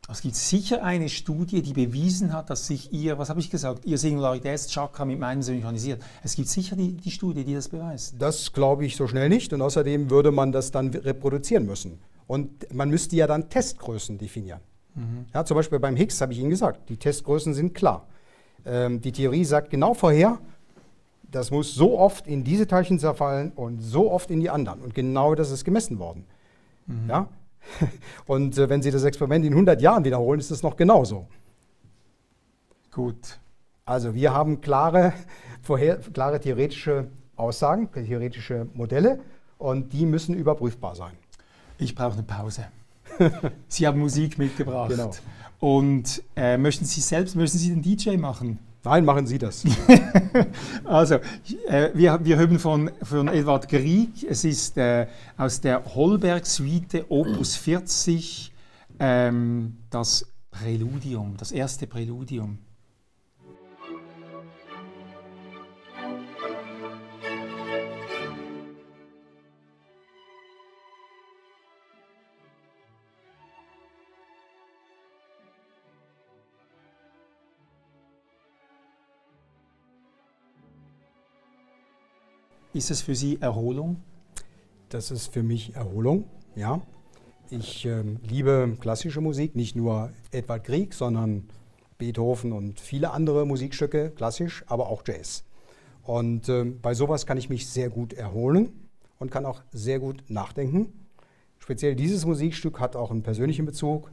Es 0.08 0.20
gibt 0.20 0.36
sicher 0.36 0.84
eine 0.84 1.08
Studie, 1.08 1.62
die 1.62 1.72
bewiesen 1.72 2.32
hat, 2.32 2.48
dass 2.48 2.68
sich 2.68 2.92
ihr, 2.92 3.18
was 3.18 3.28
habe 3.28 3.40
ich 3.40 3.50
gesagt, 3.50 3.84
ihr 3.86 3.98
Singularitätschakra 3.98 5.04
mit 5.04 5.18
meinem 5.18 5.42
synchronisiert. 5.42 6.00
Es 6.22 6.36
gibt 6.36 6.48
sicher 6.48 6.76
die, 6.76 6.92
die 6.92 7.10
Studie, 7.10 7.44
die 7.44 7.54
das 7.54 7.68
beweist. 7.68 8.14
Das 8.16 8.52
glaube 8.52 8.86
ich 8.86 8.94
so 8.94 9.08
schnell 9.08 9.28
nicht 9.28 9.52
und 9.52 9.62
außerdem 9.62 10.08
würde 10.08 10.30
man 10.30 10.52
das 10.52 10.70
dann 10.70 10.90
reproduzieren 10.90 11.66
müssen. 11.66 11.98
Und 12.26 12.72
man 12.74 12.90
müsste 12.90 13.16
ja 13.16 13.26
dann 13.26 13.48
Testgrößen 13.48 14.18
definieren. 14.18 14.60
Mhm. 14.94 15.26
Ja, 15.32 15.44
zum 15.44 15.56
Beispiel 15.56 15.78
beim 15.78 15.96
Higgs 15.96 16.20
habe 16.20 16.32
ich 16.32 16.38
Ihnen 16.38 16.50
gesagt, 16.50 16.88
die 16.88 16.96
Testgrößen 16.96 17.54
sind 17.54 17.74
klar. 17.74 18.06
Ähm, 18.64 19.00
die 19.00 19.12
Theorie 19.12 19.44
sagt 19.44 19.70
genau 19.70 19.94
vorher, 19.94 20.38
das 21.30 21.50
muss 21.50 21.74
so 21.74 21.98
oft 21.98 22.26
in 22.26 22.44
diese 22.44 22.66
Teilchen 22.66 22.98
zerfallen 22.98 23.52
und 23.52 23.80
so 23.80 24.10
oft 24.10 24.30
in 24.30 24.40
die 24.40 24.50
anderen. 24.50 24.80
Und 24.80 24.94
genau 24.94 25.34
das 25.34 25.50
ist 25.50 25.64
gemessen 25.64 25.98
worden. 25.98 26.24
Mhm. 26.86 27.08
Ja? 27.08 27.28
Und 28.26 28.56
äh, 28.58 28.68
wenn 28.68 28.80
Sie 28.80 28.90
das 28.90 29.04
Experiment 29.04 29.44
in 29.44 29.52
100 29.52 29.80
Jahren 29.82 30.04
wiederholen, 30.04 30.38
ist 30.38 30.50
es 30.50 30.62
noch 30.62 30.76
genauso. 30.76 31.26
Gut. 32.92 33.38
Also 33.84 34.14
wir 34.14 34.32
haben 34.32 34.60
klare, 34.60 35.12
vorher, 35.62 35.98
klare 35.98 36.40
theoretische 36.40 37.08
Aussagen, 37.36 37.90
theoretische 37.92 38.66
Modelle 38.74 39.20
und 39.58 39.92
die 39.92 40.06
müssen 40.06 40.34
überprüfbar 40.34 40.96
sein. 40.96 41.12
Ich 41.78 41.94
brauche 41.94 42.14
eine 42.14 42.22
Pause. 42.22 42.66
Sie 43.68 43.86
haben 43.86 43.98
Musik 43.98 44.38
mitgebracht. 44.38 44.90
Genau. 44.90 45.10
Und 45.58 46.22
äh, 46.36 46.56
möchten 46.56 46.84
Sie 46.84 47.00
selbst, 47.00 47.34
möchten 47.34 47.58
Sie 47.58 47.70
den 47.70 47.82
DJ 47.82 48.16
machen? 48.16 48.58
Nein, 48.84 49.04
machen 49.04 49.26
Sie 49.26 49.38
das. 49.38 49.64
also, 50.84 51.16
äh, 51.66 51.90
wir, 51.94 52.20
wir 52.22 52.36
hören 52.36 52.58
von, 52.58 52.90
von 53.02 53.26
Edward 53.26 53.68
Grieg. 53.68 54.24
Es 54.28 54.44
ist 54.44 54.78
äh, 54.78 55.08
aus 55.36 55.60
der 55.60 55.84
Holberg-Suite 55.94 57.06
Opus 57.08 57.56
40 57.56 58.52
ähm, 59.00 59.78
das 59.90 60.26
Präludium, 60.52 61.36
das 61.36 61.50
erste 61.50 61.86
Präludium. 61.86 62.58
Ist 82.76 82.90
es 82.90 83.00
für 83.00 83.14
Sie 83.14 83.40
Erholung? 83.40 84.02
Das 84.90 85.10
ist 85.10 85.32
für 85.32 85.42
mich 85.42 85.74
Erholung, 85.74 86.24
ja. 86.56 86.82
Ich 87.48 87.86
äh, 87.86 88.02
liebe 88.28 88.76
klassische 88.78 89.22
Musik, 89.22 89.56
nicht 89.56 89.76
nur 89.76 90.10
Edward 90.30 90.64
Grieg, 90.64 90.92
sondern 90.92 91.48
Beethoven 91.96 92.52
und 92.52 92.78
viele 92.78 93.12
andere 93.12 93.46
Musikstücke, 93.46 94.10
klassisch, 94.10 94.62
aber 94.66 94.90
auch 94.90 95.02
Jazz. 95.06 95.44
Und 96.02 96.50
äh, 96.50 96.64
bei 96.64 96.92
sowas 96.92 97.24
kann 97.24 97.38
ich 97.38 97.48
mich 97.48 97.66
sehr 97.66 97.88
gut 97.88 98.12
erholen 98.12 98.68
und 99.18 99.30
kann 99.30 99.46
auch 99.46 99.62
sehr 99.72 99.98
gut 99.98 100.24
nachdenken. 100.28 100.92
Speziell 101.58 101.94
dieses 101.94 102.26
Musikstück 102.26 102.78
hat 102.78 102.94
auch 102.94 103.10
einen 103.10 103.22
persönlichen 103.22 103.64
Bezug. 103.64 104.10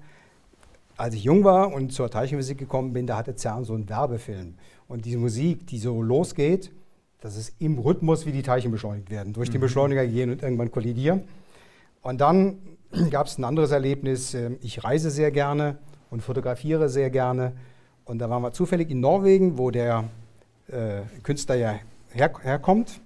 Als 0.95 1.15
ich 1.15 1.25
jung 1.25 1.43
war 1.43 1.73
und 1.73 1.91
zur 1.91 2.09
Teilchenmusik 2.09 2.59
gekommen 2.59 2.93
bin, 2.93 3.07
da 3.07 3.17
hatte 3.17 3.35
CERN 3.35 3.65
so 3.65 3.73
einen 3.73 3.89
Werbefilm. 3.89 4.53
Und 4.87 5.03
diese 5.03 5.17
Musik, 5.17 5.67
die 5.67 5.79
so 5.79 6.01
losgeht, 6.01 6.71
das 7.23 7.37
ist 7.37 7.55
im 7.59 7.79
Rhythmus, 7.79 8.25
wie 8.25 8.33
die 8.33 8.41
Teilchen 8.41 8.69
beschleunigt 8.69 9.09
werden, 9.09 9.31
durch 9.31 9.49
den 9.49 9.59
mhm. 9.59 9.63
Beschleuniger 9.63 10.05
gehen 10.05 10.29
und 10.29 10.43
irgendwann 10.43 10.71
kollidieren. 10.71 11.23
Und 12.01 12.19
dann 12.19 12.57
gab 13.11 13.27
es 13.27 13.37
ein 13.37 13.45
anderes 13.45 13.71
Erlebnis. 13.71 14.33
Ähm, 14.33 14.57
ich 14.61 14.83
reise 14.83 15.09
sehr 15.09 15.31
gerne 15.31 15.77
und 16.09 16.21
fotografiere 16.21 16.89
sehr 16.89 17.09
gerne. 17.09 17.53
Und 18.03 18.19
da 18.19 18.29
waren 18.29 18.41
wir 18.41 18.51
zufällig 18.51 18.91
in 18.91 18.99
Norwegen, 18.99 19.57
wo 19.57 19.71
der 19.71 20.03
äh, 20.67 21.03
Künstler 21.23 21.55
ja 21.55 21.79
her 22.09 22.33
herkommt 22.41 22.99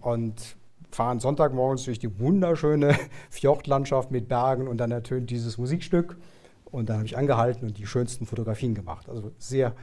und 0.00 0.56
fahren 0.90 1.20
Sonntagmorgens 1.20 1.84
durch 1.84 1.98
die 1.98 2.18
wunderschöne 2.18 2.96
Fjordlandschaft 3.28 4.10
mit 4.10 4.26
Bergen 4.26 4.68
und 4.68 4.78
dann 4.78 4.90
ertönt 4.90 5.28
dieses 5.28 5.58
Musikstück. 5.58 6.16
Und 6.64 6.88
dann 6.88 6.96
habe 6.96 7.06
ich 7.06 7.18
angehalten 7.18 7.66
und 7.66 7.76
die 7.76 7.86
schönsten 7.86 8.24
Fotografien 8.24 8.74
gemacht. 8.74 9.10
Also 9.10 9.32
sehr 9.36 9.74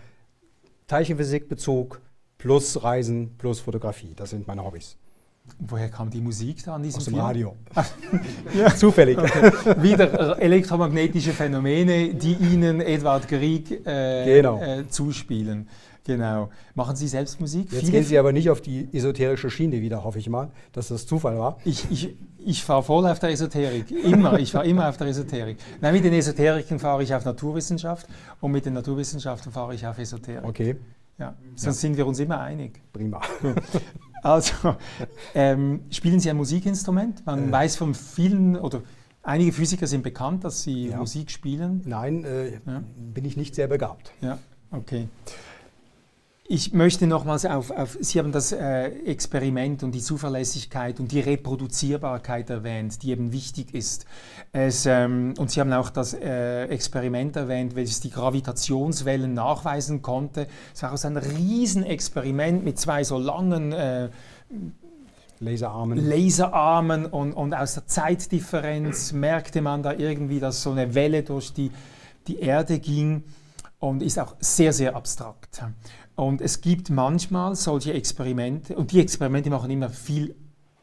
Teilchenphysikbezug, 0.87 2.01
plus 2.37 2.81
Reisen, 2.83 3.35
plus 3.37 3.59
Fotografie. 3.59 4.13
Das 4.15 4.31
sind 4.31 4.47
meine 4.47 4.63
Hobbys. 4.63 4.97
Woher 5.59 5.89
kam 5.89 6.09
die 6.09 6.19
Musik 6.19 6.63
da 6.65 6.75
an 6.75 6.83
diesem 6.83 6.97
Aus 6.97 7.05
dem 7.05 7.13
Film? 7.13 7.25
Radio. 7.25 7.55
ja. 8.53 8.75
Zufällig. 8.75 9.17
Okay. 9.17 9.51
Wieder 9.81 10.39
elektromagnetische 10.39 11.31
Phänomene, 11.31 12.13
die 12.13 12.33
Ihnen 12.33 12.81
Edward 12.81 13.27
Grieg 13.27 13.71
äh, 13.85 14.25
genau. 14.25 14.61
äh, 14.61 14.87
zuspielen. 14.89 15.67
Genau. 16.03 16.49
Machen 16.73 16.95
Sie 16.95 17.07
selbst 17.07 17.39
Musik? 17.41 17.71
Jetzt 17.71 17.81
Viele 17.81 17.91
gehen 17.91 18.03
Sie 18.03 18.17
aber 18.17 18.31
nicht 18.31 18.49
auf 18.49 18.61
die 18.61 18.87
esoterische 18.93 19.49
Schiene 19.49 19.81
wieder, 19.81 20.03
hoffe 20.03 20.19
ich 20.19 20.29
mal, 20.29 20.51
dass 20.71 20.87
das 20.87 21.05
Zufall 21.05 21.37
war. 21.37 21.57
Ich, 21.65 21.85
ich, 21.91 22.15
ich 22.45 22.63
fahre 22.63 22.83
voll 22.83 23.05
auf 23.05 23.19
der 23.19 23.31
Esoterik. 23.31 23.91
Immer. 23.91 24.39
Ich 24.39 24.53
fahre 24.53 24.65
immer 24.67 24.87
auf 24.87 24.95
der 24.95 25.07
Esoterik. 25.07 25.57
Nein, 25.81 25.93
mit 25.93 26.05
den 26.05 26.13
Esoterikern 26.13 26.79
fahre 26.79 27.03
ich 27.03 27.13
auf 27.13 27.25
Naturwissenschaft 27.25 28.07
und 28.39 28.51
mit 28.51 28.65
den 28.65 28.73
Naturwissenschaften 28.73 29.51
fahre 29.51 29.75
ich 29.75 29.85
auf 29.85 29.97
Esoterik. 29.97 30.45
Okay. 30.45 30.77
Ja, 31.17 31.35
sonst 31.55 31.63
ja. 31.65 31.71
sind 31.73 31.97
wir 31.97 32.05
uns 32.05 32.19
immer 32.19 32.39
einig. 32.39 32.81
Prima. 32.93 33.21
Also, 34.23 34.75
ähm, 35.35 35.81
spielen 35.91 36.19
Sie 36.19 36.29
ein 36.29 36.35
Musikinstrument? 36.37 37.25
Man 37.25 37.49
äh. 37.49 37.51
weiß 37.51 37.77
von 37.77 37.93
vielen 37.93 38.57
oder 38.57 38.81
einige 39.21 39.53
Physiker 39.53 39.87
sind 39.87 40.03
bekannt, 40.03 40.43
dass 40.43 40.63
sie 40.63 40.87
ja. 40.89 40.97
Musik 40.97 41.29
spielen. 41.29 41.83
Nein, 41.85 42.23
äh, 42.23 42.55
ja. 42.55 42.83
bin 43.13 43.25
ich 43.25 43.37
nicht 43.37 43.55
sehr 43.55 43.67
begabt. 43.67 44.11
Ja, 44.21 44.39
okay. 44.71 45.07
Ich 46.49 46.71
möchte 46.71 47.07
nochmals 47.07 47.45
auf, 47.45 47.71
auf, 47.71 47.97
Sie 47.99 48.19
haben 48.19 48.31
das 48.31 48.53
äh, 48.53 48.85
Experiment 49.05 49.83
und 49.83 49.91
die 49.91 49.99
Zuverlässigkeit 49.99 50.97
und 51.01 51.11
die 51.11 51.19
Reproduzierbarkeit 51.19 52.49
erwähnt, 52.49 53.03
die 53.03 53.11
eben 53.11 53.33
wichtig 53.33 53.73
ist. 53.73 54.05
Es, 54.53 54.85
ähm, 54.85 55.33
und 55.37 55.51
Sie 55.51 55.59
haben 55.59 55.73
auch 55.73 55.89
das 55.89 56.13
äh, 56.13 56.63
Experiment 56.67 57.35
erwähnt, 57.35 57.75
welches 57.75 57.99
die 57.99 58.11
Gravitationswellen 58.11 59.33
nachweisen 59.33 60.01
konnte. 60.01 60.47
Es 60.73 60.83
war 60.83 60.91
also 60.91 61.09
ein 61.09 61.17
Riesenexperiment 61.17 62.63
mit 62.63 62.79
zwei 62.79 63.03
so 63.03 63.17
langen 63.17 63.73
äh, 63.73 64.07
Laserarmen. 65.41 66.07
Laserarmen 66.07 67.07
und, 67.07 67.33
und 67.33 67.53
aus 67.53 67.73
der 67.73 67.87
Zeitdifferenz 67.87 69.11
merkte 69.11 69.61
man 69.61 69.83
da 69.83 69.91
irgendwie, 69.91 70.39
dass 70.39 70.63
so 70.63 70.71
eine 70.71 70.95
Welle 70.95 71.23
durch 71.23 71.51
die, 71.51 71.71
die 72.27 72.39
Erde 72.39 72.79
ging 72.79 73.25
und 73.79 74.01
ist 74.01 74.17
auch 74.17 74.35
sehr, 74.39 74.71
sehr 74.71 74.95
abstrakt. 74.95 75.61
Und 76.17 76.41
es 76.41 76.61
gibt 76.61 76.89
manchmal 76.89 77.55
solche 77.55 77.93
Experimente, 77.93 78.75
und 78.75 78.91
die 78.91 78.99
Experimente 78.99 79.51
machen 79.51 79.69
immer 79.69 79.89
viel 79.89 80.35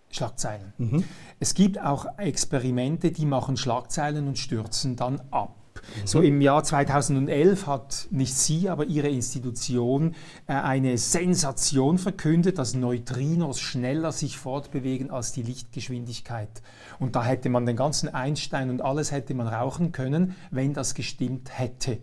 Schlagzeilen. 0.08 0.72
Mhm. 0.78 1.04
Es 1.40 1.54
gibt 1.54 1.80
auch 1.80 2.06
Experimente, 2.18 3.10
die 3.10 3.26
machen 3.26 3.56
Schlagzeilen 3.56 4.28
und 4.28 4.38
stürzen 4.38 4.94
dann 4.94 5.20
ab. 5.32 5.56
Mhm. 5.74 6.06
So 6.06 6.20
im 6.20 6.40
Jahr 6.40 6.62
2011 6.62 7.66
hat 7.66 8.06
nicht 8.12 8.32
Sie, 8.32 8.68
aber 8.68 8.84
Ihre 8.84 9.08
Institution 9.08 10.14
äh, 10.46 10.52
eine 10.52 10.98
Sensation 10.98 11.98
verkündet, 11.98 12.58
dass 12.58 12.74
Neutrinos 12.74 13.58
schneller 13.58 14.12
sich 14.12 14.38
fortbewegen 14.38 15.10
als 15.10 15.32
die 15.32 15.42
Lichtgeschwindigkeit. 15.42 16.62
Und 17.00 17.16
da 17.16 17.24
hätte 17.24 17.48
man 17.48 17.66
den 17.66 17.74
ganzen 17.74 18.08
Einstein 18.08 18.70
und 18.70 18.82
alles 18.82 19.10
hätte 19.10 19.34
man 19.34 19.48
rauchen 19.48 19.90
können, 19.90 20.36
wenn 20.52 20.74
das 20.74 20.94
gestimmt 20.94 21.58
hätte. 21.58 21.98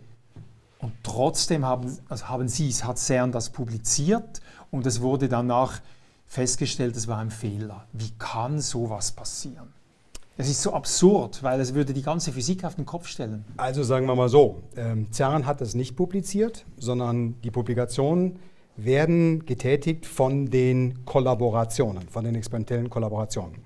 Und 0.82 0.92
trotzdem 1.04 1.64
haben, 1.64 1.96
also 2.08 2.28
haben 2.28 2.48
Sie, 2.48 2.68
es 2.68 2.84
hat 2.84 2.98
CERN 2.98 3.30
das 3.30 3.50
publiziert 3.50 4.40
und 4.72 4.84
es 4.84 5.00
wurde 5.00 5.28
danach 5.28 5.80
festgestellt, 6.26 6.96
es 6.96 7.06
war 7.06 7.18
ein 7.18 7.30
Fehler. 7.30 7.86
Wie 7.92 8.10
kann 8.18 8.60
sowas 8.60 9.12
passieren? 9.12 9.72
Es 10.36 10.48
ist 10.48 10.60
so 10.60 10.72
absurd, 10.72 11.42
weil 11.44 11.60
es 11.60 11.74
würde 11.74 11.92
die 11.92 12.02
ganze 12.02 12.32
Physik 12.32 12.64
auf 12.64 12.74
den 12.74 12.84
Kopf 12.84 13.06
stellen. 13.06 13.44
Also 13.58 13.84
sagen 13.84 14.06
wir 14.06 14.16
mal 14.16 14.28
so, 14.28 14.62
ähm, 14.76 15.06
CERN 15.12 15.46
hat 15.46 15.60
es 15.60 15.74
nicht 15.74 15.94
publiziert, 15.94 16.64
sondern 16.76 17.40
die 17.42 17.50
Publikationen 17.52 18.40
werden 18.76 19.46
getätigt 19.46 20.04
von 20.04 20.50
den 20.50 21.04
Kollaborationen, 21.04 22.08
von 22.08 22.24
den 22.24 22.34
experimentellen 22.34 22.90
Kollaborationen. 22.90 23.56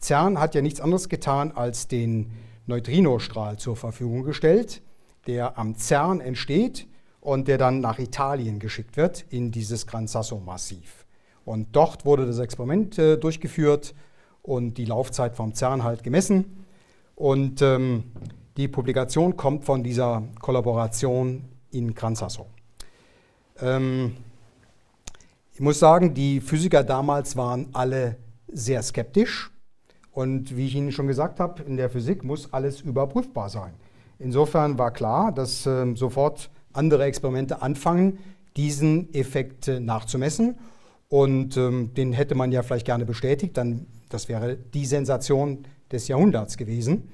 CERN 0.00 0.38
hat 0.38 0.54
ja 0.54 0.62
nichts 0.62 0.80
anderes 0.80 1.10
getan, 1.10 1.52
als 1.52 1.88
den 1.88 2.30
Neutrinostrahl 2.66 3.58
zur 3.58 3.76
Verfügung 3.76 4.22
gestellt, 4.22 4.80
der 5.26 5.58
am 5.58 5.76
CERN 5.76 6.20
entsteht 6.20 6.86
und 7.20 7.48
der 7.48 7.58
dann 7.58 7.80
nach 7.80 7.98
Italien 7.98 8.58
geschickt 8.58 8.96
wird 8.96 9.24
in 9.30 9.50
dieses 9.50 9.86
Gran 9.86 10.06
Sasso-Massiv. 10.06 11.06
Und 11.44 11.68
dort 11.72 12.04
wurde 12.04 12.26
das 12.26 12.38
Experiment 12.38 12.98
äh, 12.98 13.16
durchgeführt 13.16 13.94
und 14.42 14.74
die 14.78 14.84
Laufzeit 14.84 15.34
vom 15.34 15.54
CERN 15.54 15.82
halt 15.82 16.02
gemessen. 16.02 16.64
Und 17.16 17.62
ähm, 17.62 18.04
die 18.56 18.68
Publikation 18.68 19.36
kommt 19.36 19.64
von 19.64 19.82
dieser 19.82 20.22
Kollaboration 20.40 21.44
in 21.70 21.94
Gran 21.94 22.14
Sasso. 22.14 22.46
Ähm, 23.60 24.16
ich 25.52 25.60
muss 25.60 25.78
sagen, 25.78 26.14
die 26.14 26.40
Physiker 26.40 26.82
damals 26.82 27.36
waren 27.36 27.68
alle 27.72 28.16
sehr 28.48 28.82
skeptisch. 28.82 29.50
Und 30.12 30.56
wie 30.56 30.66
ich 30.66 30.74
Ihnen 30.74 30.92
schon 30.92 31.06
gesagt 31.06 31.40
habe, 31.40 31.62
in 31.62 31.76
der 31.76 31.90
Physik 31.90 32.22
muss 32.22 32.52
alles 32.52 32.80
überprüfbar 32.80 33.48
sein. 33.48 33.74
Insofern 34.24 34.78
war 34.78 34.90
klar, 34.90 35.32
dass 35.32 35.66
äh, 35.66 35.94
sofort 35.96 36.50
andere 36.72 37.04
Experimente 37.04 37.60
anfangen, 37.60 38.18
diesen 38.56 39.12
Effekt 39.12 39.68
äh, 39.68 39.80
nachzumessen. 39.80 40.56
Und 41.10 41.58
ähm, 41.58 41.92
den 41.94 42.14
hätte 42.14 42.34
man 42.34 42.50
ja 42.50 42.62
vielleicht 42.62 42.86
gerne 42.86 43.04
bestätigt, 43.04 43.58
dann 43.58 43.86
das 44.08 44.30
wäre 44.30 44.56
die 44.56 44.86
Sensation 44.86 45.64
des 45.92 46.08
Jahrhunderts 46.08 46.56
gewesen. 46.56 47.10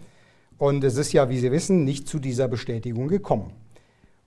Und 0.57 0.85
es 0.85 0.97
ist 0.97 1.13
ja, 1.13 1.29
wie 1.29 1.39
Sie 1.39 1.51
wissen, 1.51 1.85
nicht 1.85 2.07
zu 2.07 2.21
dieser 2.21 2.47
Bestätigung 2.47 3.09
gekommen. 3.09 3.55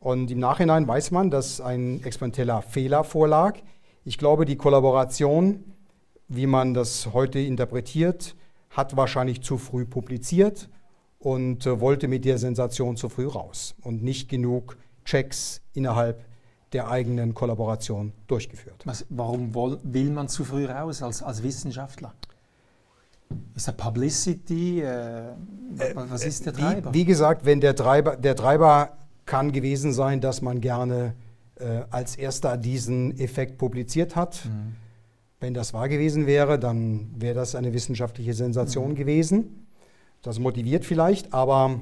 Und 0.02 0.30
im 0.30 0.40
Nachhinein 0.40 0.86
weiß 0.86 1.12
man, 1.12 1.32
dass 1.32 1.62
ein 1.62 2.04
experimenteller 2.04 2.62
Fehler 2.64 3.06
vorlag. 3.06 3.60
Ich 4.04 4.18
glaube, 4.18 4.44
die 4.44 4.58
Kollaboration, 4.58 5.64
wie 6.28 6.48
man 6.48 6.74
das 6.74 7.14
heute 7.14 7.40
interpretiert, 7.40 8.36
hat 8.72 8.98
wahrscheinlich 8.98 9.42
zu 9.42 9.58
früh 9.58 9.86
publiziert 9.86 10.68
und 11.24 11.66
äh, 11.66 11.80
wollte 11.80 12.10
mit 12.10 12.26
der 12.26 12.38
Sensation 12.38 12.98
zu 12.98 13.08
früh 13.08 13.28
raus 13.28 13.76
und 13.82 14.04
nicht 14.04 14.28
genug 14.28 14.78
Checks 15.06 15.62
innerhalb 15.74 16.26
der 16.74 16.90
eigenen 16.90 17.34
Kollaboration 17.34 18.12
durchgeführt. 18.28 18.82
Was, 18.84 19.06
warum 19.10 19.54
will 19.84 20.10
man 20.10 20.28
zu 20.28 20.44
früh 20.44 20.66
raus 20.66 21.02
als, 21.02 21.24
als 21.24 21.42
Wissenschaftler? 21.42 22.14
Ist 23.56 23.68
das 23.68 23.78
Publicity? 23.78 24.82
Äh, 24.82 25.34
was 25.94 26.26
ist 26.26 26.46
der 26.46 26.54
Treiber? 26.54 26.94
Wie, 26.94 27.00
wie, 27.00 27.06
gesagt, 27.06 27.46
wenn 27.46 27.62
der 27.62 27.76
Treiber, 27.76 28.18
der 28.18 28.36
Treiber 28.36 28.98
kann 29.26 29.54
gewesen 29.54 29.94
sein, 29.94 30.20
dass 30.20 30.42
man 30.42 30.60
gerne 30.60 31.16
äh, 31.56 31.84
als 31.90 32.18
erster 32.18 32.58
diesen 32.58 33.18
Effekt 33.18 33.58
publiziert 33.58 34.18
hat. 34.18 34.44
Mhm. 34.46 34.76
Wenn 35.40 35.54
das 35.54 35.74
wahr 35.74 35.88
gewesen 35.88 36.28
wäre, 36.28 36.60
dann 36.60 37.12
wäre 37.16 37.36
das 37.36 37.56
eine 37.56 37.74
wissenschaftliche 37.74 38.34
Sensation 38.34 38.92
mhm. 38.92 38.96
gewesen. 38.96 39.63
Das 40.24 40.40
motiviert 40.40 40.86
vielleicht, 40.86 41.34
aber 41.34 41.82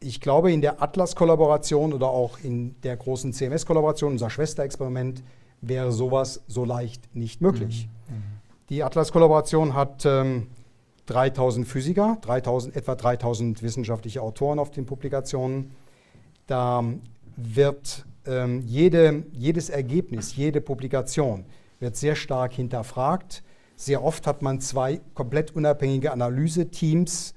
ich 0.00 0.20
glaube, 0.20 0.52
in 0.52 0.60
der 0.60 0.82
Atlas-Kollaboration 0.82 1.92
oder 1.92 2.08
auch 2.08 2.38
in 2.42 2.80
der 2.82 2.96
großen 2.96 3.32
CMS-Kollaboration, 3.32 4.12
unser 4.12 4.30
Schwesterexperiment, 4.30 5.22
wäre 5.60 5.92
sowas 5.92 6.42
so 6.46 6.64
leicht 6.64 7.14
nicht 7.14 7.40
möglich. 7.40 7.88
Mhm. 8.08 8.14
mhm. 8.14 8.22
Die 8.70 8.84
Atlas-Kollaboration 8.84 9.74
hat 9.74 10.06
ähm, 10.06 10.46
3000 11.06 11.66
Physiker, 11.66 12.18
3000, 12.20 12.76
etwa 12.76 12.94
3000 12.94 13.62
wissenschaftliche 13.64 14.22
Autoren 14.22 14.60
auf 14.60 14.70
den 14.70 14.86
Publikationen. 14.86 15.72
Da 16.46 16.84
wird 17.36 18.04
ähm, 18.26 18.62
jede, 18.64 19.24
jedes 19.32 19.70
Ergebnis, 19.70 20.36
jede 20.36 20.60
Publikation 20.60 21.44
wird 21.80 21.96
sehr 21.96 22.14
stark 22.14 22.52
hinterfragt. 22.52 23.42
Sehr 23.80 24.04
oft 24.04 24.26
hat 24.26 24.42
man 24.42 24.60
zwei 24.60 25.00
komplett 25.14 25.56
unabhängige 25.56 26.12
Analyseteams, 26.12 27.32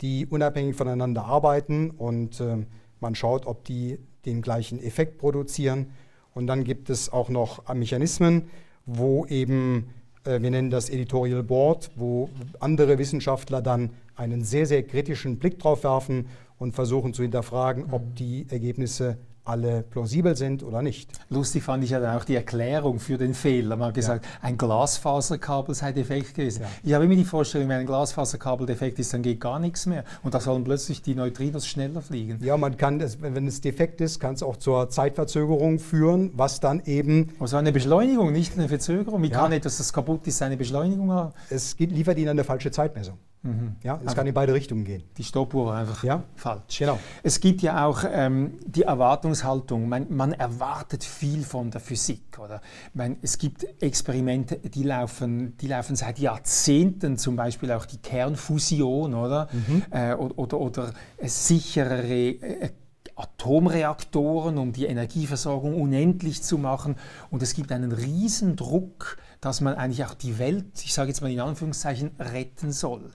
die 0.00 0.26
unabhängig 0.26 0.76
voneinander 0.76 1.24
arbeiten 1.24 1.90
und 1.90 2.38
äh, 2.38 2.58
man 3.00 3.16
schaut, 3.16 3.46
ob 3.46 3.64
die 3.64 3.98
den 4.24 4.40
gleichen 4.40 4.80
Effekt 4.80 5.18
produzieren. 5.18 5.90
Und 6.34 6.46
dann 6.46 6.62
gibt 6.62 6.88
es 6.88 7.12
auch 7.12 7.30
noch 7.30 7.74
Mechanismen, 7.74 8.48
wo 8.86 9.26
eben, 9.26 9.88
äh, 10.22 10.40
wir 10.40 10.52
nennen 10.52 10.70
das 10.70 10.88
Editorial 10.88 11.42
Board, 11.42 11.90
wo 11.96 12.30
andere 12.60 12.96
Wissenschaftler 12.98 13.60
dann 13.60 13.90
einen 14.14 14.44
sehr, 14.44 14.66
sehr 14.66 14.84
kritischen 14.84 15.40
Blick 15.40 15.58
drauf 15.58 15.82
werfen 15.82 16.28
und 16.58 16.76
versuchen 16.76 17.12
zu 17.12 17.22
hinterfragen, 17.22 17.86
ob 17.90 18.14
die 18.14 18.46
Ergebnisse 18.50 19.18
alle 19.48 19.82
plausibel 19.82 20.36
sind 20.36 20.62
oder 20.62 20.82
nicht. 20.82 21.10
Lustig 21.30 21.62
fand 21.62 21.82
ich 21.84 21.90
ja 21.90 22.00
dann 22.00 22.16
auch 22.16 22.24
die 22.24 22.36
Erklärung 22.36 22.98
für 22.98 23.16
den 23.16 23.34
Fehler. 23.34 23.76
Man 23.76 23.88
hat 23.88 23.94
gesagt, 23.94 24.24
ja. 24.24 24.30
ein 24.42 24.58
Glasfaserkabel 24.58 25.74
sei 25.74 25.92
defekt 25.92 26.34
gewesen. 26.34 26.62
Ja. 26.62 26.68
Ich 26.82 26.94
habe 26.94 27.04
immer 27.04 27.14
die 27.14 27.24
Vorstellung, 27.24 27.68
wenn 27.68 27.80
ein 27.80 27.86
Glasfaserkabel 27.86 28.66
defekt 28.66 28.98
ist, 28.98 29.12
dann 29.14 29.22
geht 29.22 29.40
gar 29.40 29.58
nichts 29.58 29.86
mehr. 29.86 30.04
Und 30.22 30.34
da 30.34 30.40
sollen 30.40 30.64
plötzlich 30.64 31.02
die 31.02 31.14
Neutrinos 31.14 31.66
schneller 31.66 32.02
fliegen. 32.02 32.38
Ja, 32.42 32.56
man 32.56 32.76
kann, 32.76 32.98
das, 32.98 33.20
wenn 33.22 33.46
es 33.46 33.60
defekt 33.60 34.00
ist, 34.00 34.20
kann 34.20 34.34
es 34.34 34.42
auch 34.42 34.56
zur 34.56 34.90
Zeitverzögerung 34.90 35.78
führen, 35.78 36.30
was 36.34 36.60
dann 36.60 36.82
eben... 36.84 37.32
Also 37.40 37.56
eine 37.56 37.72
Beschleunigung, 37.72 38.32
nicht 38.32 38.58
eine 38.58 38.68
Verzögerung. 38.68 39.22
Wie 39.22 39.30
ja. 39.30 39.38
kann 39.38 39.52
etwas, 39.52 39.78
das 39.78 39.92
kaputt 39.92 40.26
ist, 40.26 40.42
eine 40.42 40.56
Beschleunigung 40.56 41.10
haben? 41.10 41.32
Es 41.50 41.78
liefert 41.78 42.18
Ihnen 42.18 42.30
eine 42.30 42.44
falsche 42.44 42.70
Zeitmessung. 42.70 43.18
Mhm. 43.42 43.76
Ja, 43.82 43.94
es 43.96 44.02
also 44.02 44.16
kann 44.16 44.26
in 44.26 44.34
beide 44.34 44.52
Richtungen 44.52 44.84
gehen. 44.84 45.04
Die 45.16 45.22
Stoppuhr 45.22 45.66
war 45.66 45.78
einfach 45.78 46.02
ja? 46.02 46.24
falsch. 46.34 46.78
Genau. 46.78 46.98
Es 47.22 47.40
gibt 47.40 47.62
ja 47.62 47.86
auch 47.86 48.04
ähm, 48.10 48.58
die 48.66 48.82
Erwartungshaltung. 48.82 49.88
Man, 49.88 50.06
man, 50.10 50.32
erwartet 50.32 51.04
viel 51.04 51.44
von 51.44 51.70
der 51.70 51.80
Physik. 51.80 52.38
Oder? 52.38 52.60
Man, 52.94 53.16
es 53.22 53.38
gibt 53.38 53.66
Experimente, 53.80 54.56
die 54.56 54.82
laufen, 54.82 55.56
die 55.58 55.68
laufen 55.68 55.94
seit 55.94 56.18
Jahrzehnten, 56.18 57.16
zum 57.16 57.36
Beispiel 57.36 57.70
auch 57.72 57.86
die 57.86 57.98
Kernfusion 57.98 59.14
oder, 59.14 59.48
mhm. 59.52 59.84
äh, 59.90 60.14
oder, 60.14 60.38
oder, 60.38 60.60
oder 60.60 60.92
sichere 61.22 62.02
äh, 62.02 62.70
Atomreaktoren, 63.14 64.58
um 64.58 64.72
die 64.72 64.86
Energieversorgung 64.86 65.80
unendlich 65.80 66.42
zu 66.42 66.58
machen. 66.58 66.96
Und 67.30 67.42
es 67.42 67.54
gibt 67.54 67.72
einen 67.72 67.92
riesen 67.92 68.56
Druck, 68.56 69.16
dass 69.40 69.60
man 69.60 69.74
eigentlich 69.74 70.04
auch 70.04 70.14
die 70.14 70.38
Welt, 70.38 70.66
ich 70.84 70.94
sage 70.94 71.08
jetzt 71.08 71.20
mal 71.20 71.30
in 71.30 71.40
Anführungszeichen, 71.40 72.12
retten 72.18 72.72
soll. 72.72 73.12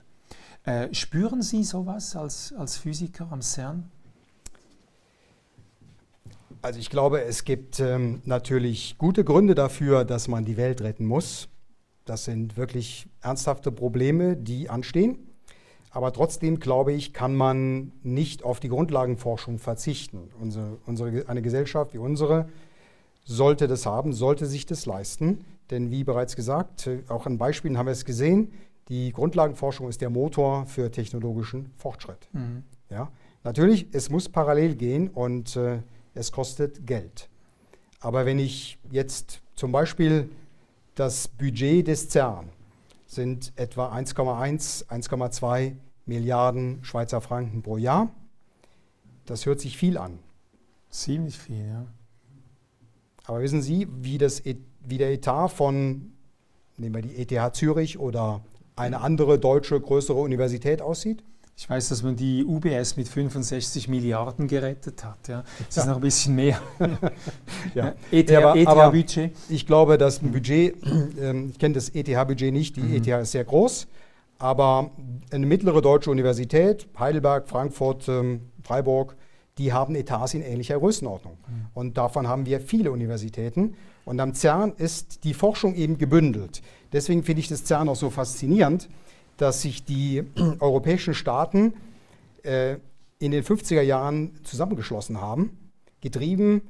Äh, 0.64 0.94
spüren 0.94 1.42
Sie 1.42 1.62
sowas 1.62 2.16
als, 2.16 2.54
als 2.56 2.78
Physiker 2.78 3.28
am 3.30 3.42
CERN? 3.42 3.90
Also 6.62 6.78
ich 6.78 6.88
glaube, 6.88 7.22
es 7.22 7.44
gibt 7.44 7.80
ähm, 7.80 8.22
natürlich 8.24 8.96
gute 8.96 9.24
Gründe 9.24 9.54
dafür, 9.54 10.06
dass 10.06 10.26
man 10.28 10.46
die 10.46 10.56
Welt 10.56 10.80
retten 10.80 11.04
muss. 11.04 11.48
Das 12.06 12.24
sind 12.24 12.56
wirklich 12.56 13.06
ernsthafte 13.20 13.70
Probleme, 13.70 14.36
die 14.36 14.70
anstehen. 14.70 15.18
Aber 15.90 16.12
trotzdem, 16.12 16.58
glaube 16.58 16.94
ich, 16.94 17.12
kann 17.12 17.34
man 17.34 17.92
nicht 18.02 18.42
auf 18.42 18.58
die 18.58 18.68
Grundlagenforschung 18.68 19.58
verzichten. 19.58 20.30
Unsere, 20.40 20.78
unsere, 20.86 21.28
eine 21.28 21.42
Gesellschaft 21.42 21.92
wie 21.92 21.98
unsere 21.98 22.48
sollte 23.26 23.68
das 23.68 23.84
haben, 23.84 24.14
sollte 24.14 24.46
sich 24.46 24.64
das 24.64 24.86
leisten. 24.86 25.44
Denn 25.70 25.90
wie 25.90 26.04
bereits 26.04 26.34
gesagt, 26.34 26.88
auch 27.08 27.26
an 27.26 27.36
Beispielen 27.36 27.76
haben 27.76 27.86
wir 27.86 27.92
es 27.92 28.06
gesehen, 28.06 28.52
die 28.88 29.12
Grundlagenforschung 29.12 29.88
ist 29.88 30.00
der 30.00 30.10
Motor 30.10 30.66
für 30.66 30.90
technologischen 30.90 31.70
Fortschritt. 31.76 32.28
Mhm. 32.32 32.64
Ja? 32.90 33.10
Natürlich, 33.42 33.86
es 33.92 34.10
muss 34.10 34.28
parallel 34.28 34.74
gehen 34.74 35.08
und 35.08 35.56
äh, 35.56 35.80
es 36.14 36.32
kostet 36.32 36.86
Geld. 36.86 37.28
Aber 38.00 38.26
wenn 38.26 38.38
ich 38.38 38.78
jetzt 38.90 39.40
zum 39.54 39.72
Beispiel 39.72 40.28
das 40.94 41.28
Budget 41.28 41.86
des 41.86 42.08
CERN 42.08 42.48
sind 43.06 43.52
etwa 43.56 43.92
1,1, 43.92 44.86
1,2 44.86 45.76
Milliarden 46.06 46.84
Schweizer 46.84 47.20
Franken 47.20 47.62
pro 47.62 47.78
Jahr. 47.78 48.10
Das 49.24 49.46
hört 49.46 49.60
sich 49.60 49.78
viel 49.78 49.96
an. 49.96 50.18
Ziemlich 50.90 51.38
viel, 51.38 51.66
ja. 51.66 51.86
Aber 53.24 53.40
wissen 53.40 53.62
Sie, 53.62 53.88
wie, 53.90 54.18
das, 54.18 54.42
wie 54.44 54.98
der 54.98 55.12
Etat 55.12 55.48
von, 55.48 56.12
nehmen 56.76 56.94
wir 56.94 57.02
die 57.02 57.16
ETH 57.16 57.56
Zürich 57.56 57.98
oder 57.98 58.42
eine 58.76 59.00
andere 59.00 59.38
deutsche 59.38 59.80
größere 59.80 60.18
Universität 60.18 60.82
aussieht? 60.82 61.22
Ich 61.56 61.70
weiß, 61.70 61.88
dass 61.90 62.02
man 62.02 62.16
die 62.16 62.44
UBS 62.44 62.96
mit 62.96 63.06
65 63.06 63.86
Milliarden 63.88 64.48
gerettet 64.48 65.04
hat. 65.04 65.28
Ja. 65.28 65.44
Das 65.66 65.76
ja. 65.76 65.82
ist 65.82 65.88
noch 65.88 65.96
ein 65.96 66.02
bisschen 66.02 66.34
mehr. 66.34 66.60
ja. 67.74 67.94
ETH-Budget? 68.10 69.16
ETH 69.16 69.32
ich 69.48 69.64
glaube, 69.64 69.96
das 69.96 70.18
Budget, 70.18 70.74
äh, 71.16 71.46
ich 71.46 71.58
kenne 71.58 71.74
das 71.74 71.90
ETH-Budget 71.90 72.52
nicht, 72.52 72.76
die 72.76 72.80
mhm. 72.80 72.96
ETH 72.96 73.06
ist 73.06 73.32
sehr 73.32 73.44
groß, 73.44 73.86
aber 74.38 74.90
eine 75.30 75.46
mittlere 75.46 75.80
deutsche 75.80 76.10
Universität, 76.10 76.88
Heidelberg, 76.98 77.48
Frankfurt, 77.48 78.08
ähm, 78.08 78.50
Freiburg, 78.64 79.14
die 79.58 79.72
haben 79.72 79.94
Etats 79.94 80.34
in 80.34 80.42
ähnlicher 80.42 80.80
Größenordnung. 80.80 81.34
Mhm. 81.46 81.66
Und 81.72 81.96
davon 81.96 82.26
haben 82.26 82.46
wir 82.46 82.60
viele 82.60 82.90
Universitäten. 82.90 83.76
Und 84.04 84.20
am 84.20 84.34
CERN 84.34 84.72
ist 84.76 85.22
die 85.24 85.34
Forschung 85.34 85.76
eben 85.76 85.98
gebündelt. 85.98 86.62
Deswegen 86.94 87.22
finde 87.22 87.40
ich 87.40 87.48
das 87.48 87.66
CERN 87.66 87.90
auch 87.90 87.96
so 87.96 88.08
faszinierend 88.08 88.88
dass 89.36 89.62
sich 89.62 89.84
die 89.84 90.24
europäischen 90.60 91.14
Staaten 91.14 91.74
äh, 92.42 92.76
in 93.18 93.30
den 93.30 93.44
50er 93.44 93.82
Jahren 93.82 94.32
zusammengeschlossen 94.44 95.20
haben, 95.20 95.56
getrieben 96.00 96.62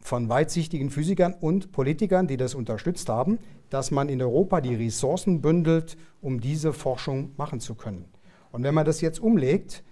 von 0.00 0.28
weitsichtigen 0.28 0.90
Physikern 0.90 1.34
und 1.34 1.72
Politikern, 1.72 2.26
die 2.26 2.36
das 2.36 2.54
unterstützt 2.54 3.08
haben, 3.08 3.38
dass 3.68 3.90
man 3.90 4.08
in 4.08 4.20
Europa 4.20 4.60
die 4.60 4.74
Ressourcen 4.74 5.40
bündelt, 5.40 5.96
um 6.20 6.40
diese 6.40 6.72
Forschung 6.72 7.32
machen 7.36 7.60
zu 7.60 7.74
können. 7.74 8.06
Und 8.50 8.62
wenn 8.62 8.74
man 8.74 8.86
das 8.86 9.00
jetzt 9.00 9.20
umlegt, 9.20 9.84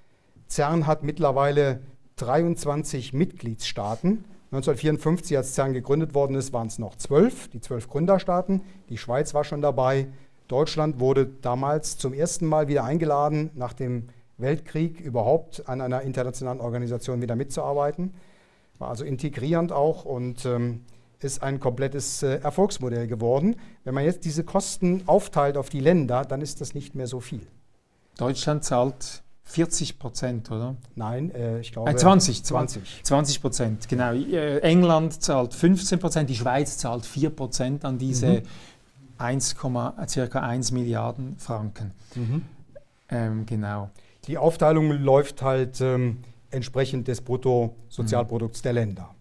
CERN 0.48 0.86
hat 0.86 1.02
mittlerweile 1.02 1.82
23 2.16 3.12
Mitgliedstaaten. 3.12 4.24
1954, 4.50 5.36
als 5.36 5.54
CERN 5.54 5.74
gegründet 5.74 6.14
worden 6.14 6.34
ist, 6.34 6.52
waren 6.54 6.68
es 6.68 6.78
noch 6.78 6.96
zwölf, 6.96 7.48
die 7.48 7.60
zwölf 7.60 7.88
Gründerstaaten. 7.88 8.62
Die 8.88 8.96
Schweiz 8.96 9.34
war 9.34 9.44
schon 9.44 9.60
dabei, 9.60 10.08
Deutschland 10.48 10.98
wurde 10.98 11.26
damals 11.26 11.98
zum 11.98 12.14
ersten 12.14 12.46
Mal 12.46 12.68
wieder 12.68 12.84
eingeladen, 12.84 13.50
nach 13.54 13.74
dem 13.74 14.08
Weltkrieg 14.38 15.00
überhaupt 15.00 15.68
an 15.68 15.82
einer 15.82 16.00
internationalen 16.00 16.60
Organisation 16.60 17.20
wieder 17.20 17.36
mitzuarbeiten. 17.36 18.14
War 18.78 18.88
also 18.88 19.04
integrierend 19.04 19.72
auch 19.72 20.06
und 20.06 20.46
ähm, 20.46 20.84
ist 21.20 21.42
ein 21.42 21.60
komplettes 21.60 22.22
äh, 22.22 22.36
Erfolgsmodell 22.36 23.06
geworden. 23.06 23.56
Wenn 23.84 23.94
man 23.94 24.04
jetzt 24.04 24.24
diese 24.24 24.44
Kosten 24.44 25.02
aufteilt 25.06 25.58
auf 25.58 25.68
die 25.68 25.80
Länder, 25.80 26.24
dann 26.24 26.40
ist 26.40 26.62
das 26.62 26.74
nicht 26.74 26.94
mehr 26.94 27.06
so 27.06 27.20
viel. 27.20 27.46
Deutschland 28.16 28.64
zahlt 28.64 29.22
40 29.48 29.98
Prozent, 29.98 30.50
oder? 30.50 30.76
Nein, 30.94 31.30
äh, 31.34 31.60
ich 31.60 31.72
glaube. 31.72 31.90
Äh, 31.90 31.96
20, 31.96 32.44
20. 32.44 33.00
20 33.02 33.40
Prozent, 33.40 33.88
genau. 33.88 34.12
Äh, 34.12 34.58
England 34.58 35.22
zahlt 35.22 35.54
15 35.54 35.98
Prozent, 35.98 36.28
die 36.28 36.36
Schweiz 36.36 36.76
zahlt 36.76 37.06
4 37.06 37.30
Prozent 37.30 37.84
an 37.86 37.96
diese 37.96 38.26
mhm. 38.26 38.42
1, 39.16 39.56
circa 40.06 40.40
1 40.40 40.72
Milliarden 40.72 41.38
Franken. 41.38 41.92
Mhm. 42.14 42.42
Ähm, 43.08 43.46
genau. 43.46 43.90
Die 44.26 44.36
Aufteilung 44.36 44.90
läuft 44.92 45.40
halt 45.40 45.80
ähm, 45.80 46.18
entsprechend 46.50 47.08
des 47.08 47.22
Bruttosozialprodukts 47.22 48.60
mhm. 48.60 48.62
der 48.64 48.72
Länder. 48.74 49.14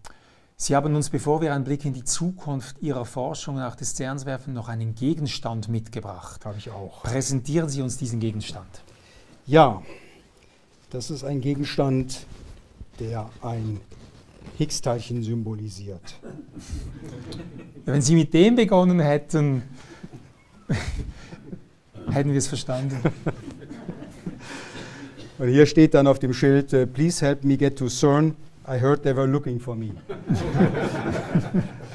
Sie 0.56 0.76
haben 0.76 0.94
uns, 0.94 1.08
bevor 1.08 1.40
wir 1.40 1.54
einen 1.54 1.64
Blick 1.64 1.86
in 1.86 1.94
die 1.94 2.04
Zukunft 2.04 2.82
Ihrer 2.82 3.06
Forschung 3.06 3.56
nach 3.56 3.76
des 3.76 3.96
CERNs 3.96 4.26
werfen, 4.26 4.52
noch 4.52 4.68
einen 4.68 4.94
Gegenstand 4.94 5.68
mitgebracht. 5.68 6.44
Habe 6.44 6.58
ich 6.58 6.70
auch. 6.70 7.02
Präsentieren 7.04 7.70
Sie 7.70 7.80
uns 7.80 7.96
diesen 7.96 8.20
Gegenstand. 8.20 8.82
Ja, 9.46 9.82
das 10.90 11.10
ist 11.10 11.24
ein 11.24 11.40
Gegenstand, 11.40 12.26
der 13.00 13.28
ein 13.42 13.80
Higgs-Teilchen 14.58 15.22
symbolisiert. 15.22 16.18
Wenn 17.84 18.02
Sie 18.02 18.14
mit 18.14 18.32
dem 18.34 18.56
begonnen 18.56 19.00
hätten, 19.00 19.62
hätten 22.10 22.30
wir 22.30 22.38
es 22.38 22.48
verstanden. 22.48 22.98
Und 25.38 25.48
hier 25.48 25.66
steht 25.66 25.94
dann 25.94 26.06
auf 26.06 26.18
dem 26.18 26.32
Schild, 26.32 26.72
äh, 26.72 26.86
Please 26.86 27.24
help 27.24 27.44
me 27.44 27.56
get 27.56 27.78
to 27.78 27.88
CERN. 27.88 28.34
I 28.66 28.80
heard 28.80 29.02
they 29.02 29.14
were 29.14 29.26
looking 29.26 29.60
for 29.60 29.76
me. 29.76 29.92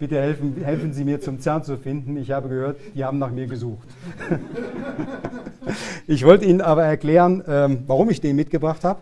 Bitte 0.00 0.18
helfen, 0.18 0.56
helfen 0.64 0.94
Sie 0.94 1.04
mir 1.04 1.20
zum 1.20 1.40
CERN 1.40 1.62
zu 1.62 1.76
finden. 1.76 2.16
Ich 2.16 2.30
habe 2.30 2.48
gehört, 2.48 2.78
die 2.94 3.04
haben 3.04 3.18
nach 3.18 3.30
mir 3.30 3.46
gesucht. 3.46 3.86
ich 6.06 6.24
wollte 6.24 6.46
Ihnen 6.46 6.62
aber 6.62 6.84
erklären, 6.84 7.44
ähm, 7.46 7.84
warum 7.86 8.08
ich 8.08 8.22
den 8.22 8.34
mitgebracht 8.34 8.82
habe. 8.82 9.00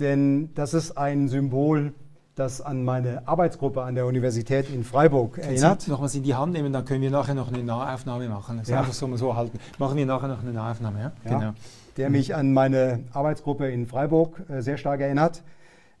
Denn 0.00 0.52
das 0.56 0.74
ist 0.74 0.98
ein 0.98 1.28
Symbol 1.28 1.92
das 2.34 2.60
an 2.60 2.84
meine 2.84 3.26
Arbeitsgruppe 3.28 3.82
an 3.82 3.94
der 3.94 4.06
Universität 4.06 4.68
in 4.70 4.82
Freiburg 4.82 5.38
erinnert. 5.38 5.82
Sie 5.82 5.90
noch 5.90 6.02
was 6.02 6.16
in 6.16 6.24
die 6.24 6.34
Hand 6.34 6.52
nehmen, 6.52 6.72
dann 6.72 6.84
können 6.84 7.02
wir 7.02 7.10
nachher 7.10 7.34
noch 7.34 7.52
eine 7.52 7.62
Nahaufnahme 7.62 8.28
machen. 8.28 8.58
Das 8.58 8.68
ja. 8.68 8.80
einfach 8.80 8.94
so, 8.94 9.16
so 9.16 9.36
halten. 9.36 9.60
Machen 9.78 9.96
wir 9.96 10.06
nachher 10.06 10.26
noch 10.26 10.42
eine 10.42 10.52
Nahaufnahme, 10.52 10.98
ja? 10.98 11.12
ja 11.24 11.38
genau. 11.38 11.52
Der 11.96 12.10
mich 12.10 12.34
an 12.34 12.52
meine 12.52 13.04
Arbeitsgruppe 13.12 13.68
in 13.70 13.86
Freiburg 13.86 14.42
äh, 14.48 14.62
sehr 14.62 14.78
stark 14.78 15.00
erinnert. 15.00 15.44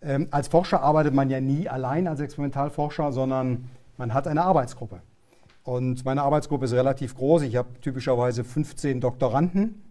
Ähm, 0.02 0.26
als 0.32 0.48
Forscher 0.48 0.82
arbeitet 0.82 1.14
man 1.14 1.30
ja 1.30 1.40
nie 1.40 1.68
allein 1.68 2.08
als 2.08 2.18
Experimentalforscher, 2.18 3.12
sondern 3.12 3.68
man 3.98 4.14
hat 4.14 4.26
eine 4.26 4.42
Arbeitsgruppe. 4.42 5.02
Und 5.64 6.06
meine 6.06 6.22
Arbeitsgruppe 6.22 6.64
ist 6.64 6.72
relativ 6.72 7.14
groß. 7.14 7.42
Ich 7.42 7.56
habe 7.56 7.68
typischerweise 7.80 8.42
15 8.42 9.02
Doktoranden, 9.02 9.82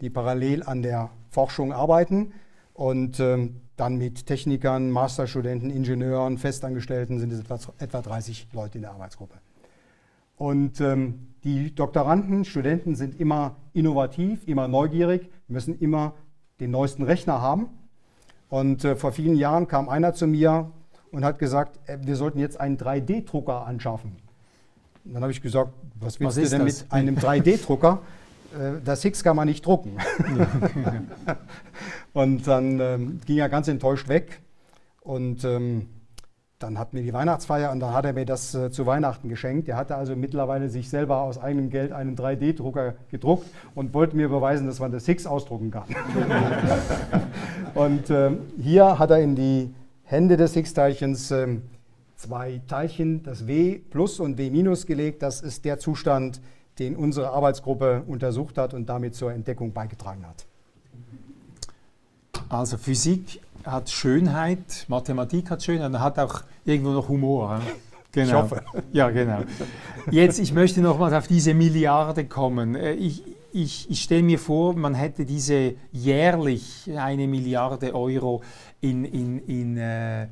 die 0.00 0.08
parallel 0.08 0.62
an 0.62 0.80
der 0.80 1.10
Forschung 1.28 1.72
arbeiten. 1.72 2.32
Und 2.72 3.20
ähm, 3.20 3.60
dann 3.76 3.98
mit 3.98 4.26
Technikern, 4.26 4.90
Masterstudenten, 4.90 5.70
Ingenieuren, 5.70 6.38
Festangestellten 6.38 7.18
sind 7.18 7.32
es 7.32 7.40
etwa, 7.40 7.58
etwa 7.78 8.00
30 8.00 8.48
Leute 8.52 8.78
in 8.78 8.82
der 8.82 8.92
Arbeitsgruppe. 8.92 9.34
Und 10.36 10.80
ähm, 10.80 11.28
die 11.44 11.74
Doktoranden, 11.74 12.44
Studenten 12.44 12.94
sind 12.94 13.20
immer 13.20 13.56
innovativ, 13.72 14.46
immer 14.46 14.68
neugierig, 14.68 15.28
müssen 15.48 15.78
immer 15.78 16.14
den 16.60 16.70
neuesten 16.70 17.02
Rechner 17.02 17.42
haben. 17.42 17.68
Und 18.48 18.84
äh, 18.84 18.96
vor 18.96 19.12
vielen 19.12 19.36
Jahren 19.36 19.68
kam 19.68 19.88
einer 19.88 20.14
zu 20.14 20.26
mir 20.26 20.70
und 21.12 21.24
hat 21.24 21.38
gesagt, 21.38 21.78
äh, 21.86 21.98
wir 22.00 22.16
sollten 22.16 22.38
jetzt 22.38 22.60
einen 22.60 22.76
3D-Drucker 22.76 23.66
anschaffen. 23.66 24.16
Und 25.04 25.14
dann 25.14 25.22
habe 25.22 25.32
ich 25.32 25.40
gesagt, 25.42 25.72
was 26.00 26.20
willst 26.20 26.36
was 26.36 26.50
du 26.50 26.56
denn 26.56 26.66
das? 26.66 26.82
mit 26.82 26.92
einem 26.92 27.16
3D-Drucker? 27.16 28.00
Äh, 28.54 28.80
das 28.84 29.02
Higgs 29.02 29.22
kann 29.22 29.36
man 29.36 29.48
nicht 29.48 29.64
drucken. 29.64 29.96
und 32.12 32.46
dann 32.46 32.80
ähm, 32.80 33.20
ging 33.26 33.38
er 33.38 33.48
ganz 33.48 33.68
enttäuscht 33.68 34.08
weg. 34.08 34.40
Und 35.00 35.44
ähm, 35.44 35.88
dann 36.58 36.78
hatten 36.78 36.96
wir 36.96 37.04
die 37.04 37.12
Weihnachtsfeier 37.12 37.70
und 37.70 37.78
dann 37.78 37.94
hat 37.94 38.04
er 38.04 38.12
mir 38.12 38.26
das 38.26 38.54
äh, 38.54 38.70
zu 38.70 38.84
Weihnachten 38.84 39.28
geschenkt. 39.28 39.68
Er 39.68 39.76
hatte 39.76 39.94
also 39.94 40.16
mittlerweile 40.16 40.68
sich 40.68 40.90
selber 40.90 41.20
aus 41.20 41.38
eigenem 41.38 41.70
Geld 41.70 41.92
einen 41.92 42.16
3D-Drucker 42.16 42.94
gedruckt 43.10 43.46
und 43.74 43.94
wollte 43.94 44.16
mir 44.16 44.28
beweisen, 44.28 44.66
dass 44.66 44.80
man 44.80 44.90
das 44.90 45.06
Higgs 45.06 45.26
ausdrucken 45.26 45.70
kann. 45.70 45.84
und 47.74 48.10
ähm, 48.10 48.40
hier 48.60 48.98
hat 48.98 49.10
er 49.10 49.20
in 49.20 49.36
die 49.36 49.72
Hände 50.08 50.38
des 50.38 50.54
Higgs-Teilchens 50.54 51.30
ähm, 51.30 51.62
zwei 52.16 52.62
Teilchen, 52.66 53.22
das 53.24 53.46
W 53.46 53.78
plus 53.90 54.20
und 54.20 54.38
W 54.38 54.48
minus 54.48 54.86
gelegt. 54.86 55.22
Das 55.22 55.42
ist 55.42 55.66
der 55.66 55.78
Zustand, 55.78 56.40
den 56.78 56.96
unsere 56.96 57.28
Arbeitsgruppe 57.30 58.04
untersucht 58.06 58.56
hat 58.56 58.72
und 58.72 58.88
damit 58.88 59.14
zur 59.14 59.32
Entdeckung 59.32 59.72
beigetragen 59.74 60.24
hat. 60.26 60.46
Also 62.48 62.78
Physik 62.78 63.42
hat 63.64 63.90
Schönheit, 63.90 64.86
Mathematik 64.88 65.50
hat 65.50 65.62
Schönheit 65.62 65.90
und 65.90 66.00
hat 66.00 66.18
auch 66.18 66.42
irgendwo 66.64 66.90
noch 66.90 67.08
Humor. 67.08 67.60
Genau. 68.10 68.26
Ich 68.26 68.34
hoffe. 68.34 68.62
Ja, 68.90 69.10
genau. 69.10 69.42
Jetzt, 70.10 70.38
ich 70.38 70.54
möchte 70.54 70.80
nochmals 70.80 71.12
auf 71.12 71.26
diese 71.26 71.52
Milliarde 71.52 72.24
kommen. 72.24 72.74
Äh, 72.74 72.94
ich, 72.94 73.22
ich, 73.52 73.90
ich 73.90 74.02
stelle 74.02 74.22
mir 74.22 74.38
vor, 74.38 74.74
man 74.74 74.94
hätte 74.94 75.24
diese 75.24 75.74
jährlich 75.92 76.90
eine 76.96 77.26
Milliarde 77.26 77.94
Euro 77.94 78.42
in, 78.80 79.04
in, 79.04 79.38
in 79.40 79.76
äh, 79.76 80.28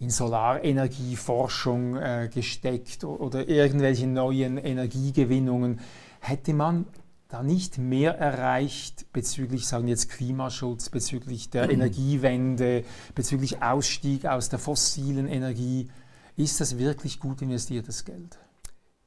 in 0.00 0.08
Solarenergieforschung 0.08 1.96
äh, 1.96 2.30
gesteckt 2.32 3.04
oder 3.04 3.48
irgendwelche 3.48 4.06
neuen 4.06 4.56
Energiegewinnungen, 4.56 5.78
hätte 6.20 6.54
man 6.54 6.86
da 7.28 7.42
nicht 7.42 7.78
mehr 7.78 8.18
erreicht 8.18 9.12
bezüglich, 9.12 9.66
sagen 9.66 9.84
wir 9.84 9.90
jetzt 9.90 10.08
Klimaschutz, 10.08 10.88
bezüglich 10.88 11.50
der 11.50 11.70
Energiewende, 11.70 12.82
bezüglich 13.14 13.62
Ausstieg 13.62 14.24
aus 14.24 14.48
der 14.48 14.58
fossilen 14.58 15.28
Energie. 15.28 15.88
Ist 16.34 16.60
das 16.60 16.78
wirklich 16.78 17.20
gut 17.20 17.42
investiertes 17.42 18.04
Geld? 18.06 18.38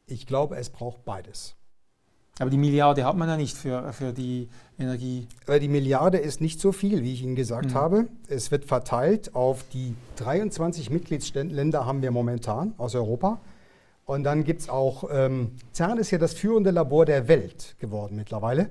Ich 0.05 0.27
glaube, 0.27 0.57
es 0.57 0.69
braucht 0.69 1.03
beides. 1.03 1.55
Aber 2.39 2.49
die 2.49 2.57
Milliarde 2.57 3.05
hat 3.05 3.15
man 3.15 3.29
ja 3.29 3.37
nicht 3.37 3.55
für, 3.55 3.93
für 3.93 4.11
die 4.11 4.49
Energie. 4.79 5.27
Aber 5.45 5.59
die 5.59 5.67
Milliarde 5.67 6.17
ist 6.17 6.41
nicht 6.41 6.59
so 6.59 6.71
viel, 6.71 7.03
wie 7.03 7.13
ich 7.13 7.21
Ihnen 7.21 7.35
gesagt 7.35 7.71
mhm. 7.71 7.73
habe. 7.75 8.07
Es 8.27 8.49
wird 8.49 8.65
verteilt 8.65 9.35
auf 9.35 9.63
die 9.71 9.95
23 10.15 10.89
Mitgliedsländer 10.89 11.85
haben 11.85 12.01
wir 12.01 12.09
momentan 12.11 12.73
aus 12.77 12.95
Europa. 12.95 13.39
Und 14.05 14.23
dann 14.23 14.43
gibt 14.43 14.61
es 14.61 14.69
auch, 14.69 15.09
ähm, 15.11 15.51
CERN 15.73 15.97
ist 15.97 16.11
ja 16.11 16.17
das 16.17 16.33
führende 16.33 16.71
Labor 16.71 17.05
der 17.05 17.27
Welt 17.27 17.75
geworden 17.79 18.15
mittlerweile. 18.15 18.69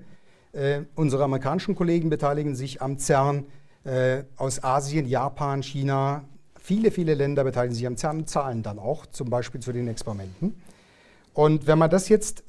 Äh, 0.52 0.82
unsere 0.96 1.24
amerikanischen 1.24 1.74
Kollegen 1.74 2.10
beteiligen 2.10 2.54
sich 2.54 2.82
am 2.82 2.98
CERN 2.98 3.46
äh, 3.84 4.24
aus 4.36 4.62
Asien, 4.62 5.06
Japan, 5.06 5.62
China. 5.62 6.24
Viele, 6.60 6.90
viele 6.90 7.14
Länder 7.14 7.44
beteiligen 7.44 7.74
sich 7.74 7.86
am 7.86 7.96
CERN 7.96 8.18
und 8.18 8.28
zahlen 8.28 8.62
dann 8.62 8.78
auch, 8.78 9.06
zum 9.06 9.30
Beispiel 9.30 9.60
zu 9.60 9.72
den 9.72 9.88
Experimenten. 9.88 10.60
Und 11.32 11.66
wenn 11.66 11.78
man 11.78 11.88
das 11.88 12.10
jetzt 12.10 12.44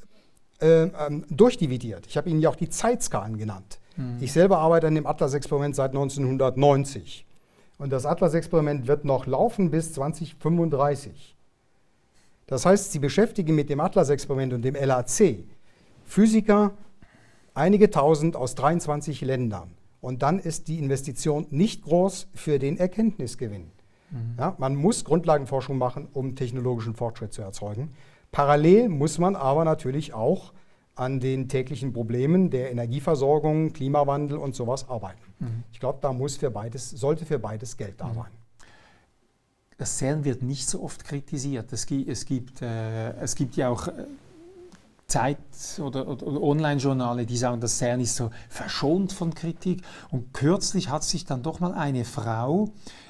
ähm, 0.61 1.25
durchdividiert. 1.29 2.07
Ich 2.07 2.17
habe 2.17 2.29
Ihnen 2.29 2.41
ja 2.41 2.49
auch 2.49 2.55
die 2.55 2.69
Zeitskalen 2.69 3.37
genannt. 3.37 3.79
Mhm. 3.97 4.17
Ich 4.21 4.31
selber 4.31 4.59
arbeite 4.59 4.87
an 4.87 4.95
dem 4.95 5.05
Atlas-Experiment 5.05 5.75
seit 5.75 5.91
1990. 5.91 7.25
Und 7.77 7.91
das 7.91 8.05
Atlas-Experiment 8.05 8.87
wird 8.87 9.05
noch 9.05 9.25
laufen 9.25 9.71
bis 9.71 9.93
2035. 9.93 11.35
Das 12.47 12.65
heißt, 12.65 12.91
Sie 12.91 12.99
beschäftigen 12.99 13.55
mit 13.55 13.69
dem 13.69 13.79
Atlas-Experiment 13.79 14.53
und 14.53 14.61
dem 14.63 14.75
LHC 14.75 15.43
Physiker, 16.05 16.73
einige 17.53 17.89
tausend 17.89 18.35
aus 18.35 18.55
23 18.55 19.21
Ländern. 19.21 19.71
Und 20.01 20.21
dann 20.21 20.39
ist 20.39 20.67
die 20.67 20.79
Investition 20.79 21.47
nicht 21.49 21.83
groß 21.83 22.27
für 22.33 22.59
den 22.59 22.77
Erkenntnisgewinn. 22.77 23.71
Mhm. 24.11 24.35
Ja, 24.37 24.55
man 24.57 24.75
muss 24.75 25.05
Grundlagenforschung 25.05 25.77
machen, 25.77 26.07
um 26.13 26.35
technologischen 26.35 26.93
Fortschritt 26.93 27.33
zu 27.33 27.41
erzeugen. 27.41 27.95
Parallel 28.33 28.89
muss 28.89 29.19
man 29.19 29.35
aber 29.35 29.63
natürlich 29.63 30.13
auch 30.13 30.53
an 30.95 31.19
den 31.19 31.47
täglichen 31.47 31.93
Problemen 31.93 32.49
der 32.49 32.71
Energieversorgung, 32.71 33.73
Klimawandel 33.73 34.37
und 34.37 34.55
sowas 34.55 34.89
arbeiten. 34.89 35.21
Mhm. 35.39 35.63
Ich 35.71 35.79
glaube, 35.79 35.99
da 36.01 36.11
muss 36.11 36.37
für 36.37 36.49
beides, 36.49 36.89
sollte 36.89 37.25
für 37.25 37.37
beides 37.37 37.77
Geld 37.77 38.01
da 38.01 38.07
mhm. 38.07 38.15
sein. 38.15 38.31
Das 39.77 39.99
CERN 39.99 40.25
wird 40.25 40.41
nicht 40.41 40.67
so 40.67 40.83
oft 40.83 41.05
kritisiert. 41.05 41.71
Es 41.73 41.85
gibt, 41.85 42.09
es 42.09 42.25
gibt, 42.25 42.61
äh, 42.63 43.13
es 43.17 43.35
gibt 43.35 43.55
ja 43.55 43.69
auch 43.69 43.87
äh, 43.87 44.05
Zeit- 45.05 45.37
oder, 45.79 46.07
oder, 46.07 46.25
oder 46.25 46.41
Online-Journale, 46.41 47.27
die 47.27 47.37
sagen, 47.37 47.61
das 47.61 47.77
CERN 47.77 47.99
ist 47.99 48.15
so 48.15 48.31
verschont 48.49 49.13
von 49.13 49.35
Kritik. 49.35 49.83
Und 50.09 50.33
kürzlich 50.33 50.89
hat 50.89 51.03
sich 51.03 51.25
dann 51.25 51.43
doch 51.43 51.59
mal 51.59 51.73
eine 51.73 52.03
Frau, 52.03 52.69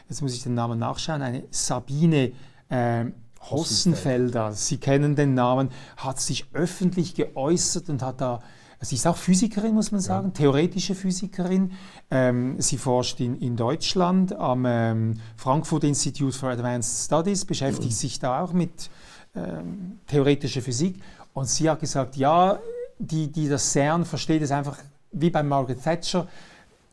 jetzt 0.09 0.21
muss 0.21 0.34
ich 0.34 0.43
den 0.43 0.53
Namen 0.53 0.80
nachschauen, 0.80 1.21
eine 1.21 1.43
Sabine 1.49 2.34
äh, 2.67 3.05
Hossenfelder, 3.50 4.54
Sie 4.54 4.78
kennen 4.78 5.16
den 5.16 5.34
Namen, 5.34 5.70
hat 5.98 6.20
sich 6.20 6.46
öffentlich 6.54 7.16
geäußert 7.16 7.89
und 7.89 8.02
hat 8.02 8.22
da, 8.22 8.41
sie 8.80 8.96
ist 8.96 9.08
auch 9.08 9.18
Physikerin, 9.18 9.74
muss 9.74 9.91
man 9.91 10.02
sagen, 10.02 10.28
ja. 10.28 10.34
theoretische 10.34 10.96
Physikerin. 10.96 11.72
Ähm, 12.12 12.56
sie 12.60 12.78
forscht 12.78 13.20
in, 13.20 13.39
in 13.39 13.56
Deutschland 13.56 14.36
am 14.36 14.66
ähm, 14.66 15.20
Frankfurt 15.36 15.84
Institute 15.84 16.38
for 16.38 16.50
Advanced 16.50 17.06
Studies, 17.06 17.46
beschäftigt 17.46 17.91
mhm. 17.91 17.96
sich 17.96 18.20
da 18.20 18.41
auch 18.41 18.54
mit 18.54 18.89
ähm, 19.36 20.00
theoretischer 20.08 20.62
Physik. 20.62 21.02
Und 21.34 21.48
sie 21.50 21.70
hat 21.70 21.80
gesagt, 21.80 22.16
ja, 22.16 22.60
die, 23.00 23.32
die 23.32 23.50
das 23.50 23.72
CERN 23.72 24.06
versteht 24.06 24.41
es 24.41 24.52
einfach 24.52 24.78
wie 25.12 25.30
bei 25.30 25.44
Margaret 25.44 25.84
Thatcher, 25.84 26.28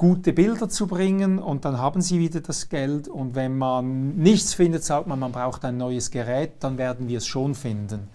gute 0.01 0.32
Bilder 0.32 0.70
zu 0.70 0.86
bringen 0.86 1.38
und 1.38 1.66
dann 1.66 1.76
haben 1.76 2.01
sie 2.01 2.20
wieder 2.20 2.40
das 2.40 2.70
Geld 2.70 3.07
und 3.07 3.34
wenn 3.34 3.59
man 3.59 4.16
nichts 4.16 4.55
findet, 4.55 4.82
sagt 4.82 5.07
man, 5.07 5.18
man 5.18 5.30
braucht 5.30 5.62
ein 5.66 5.76
neues 5.76 6.11
Gerät, 6.11 6.53
dann 6.61 6.78
werden 6.78 7.07
wir 7.07 7.18
es 7.18 7.26
schon 7.26 7.55
finden. 7.55 8.09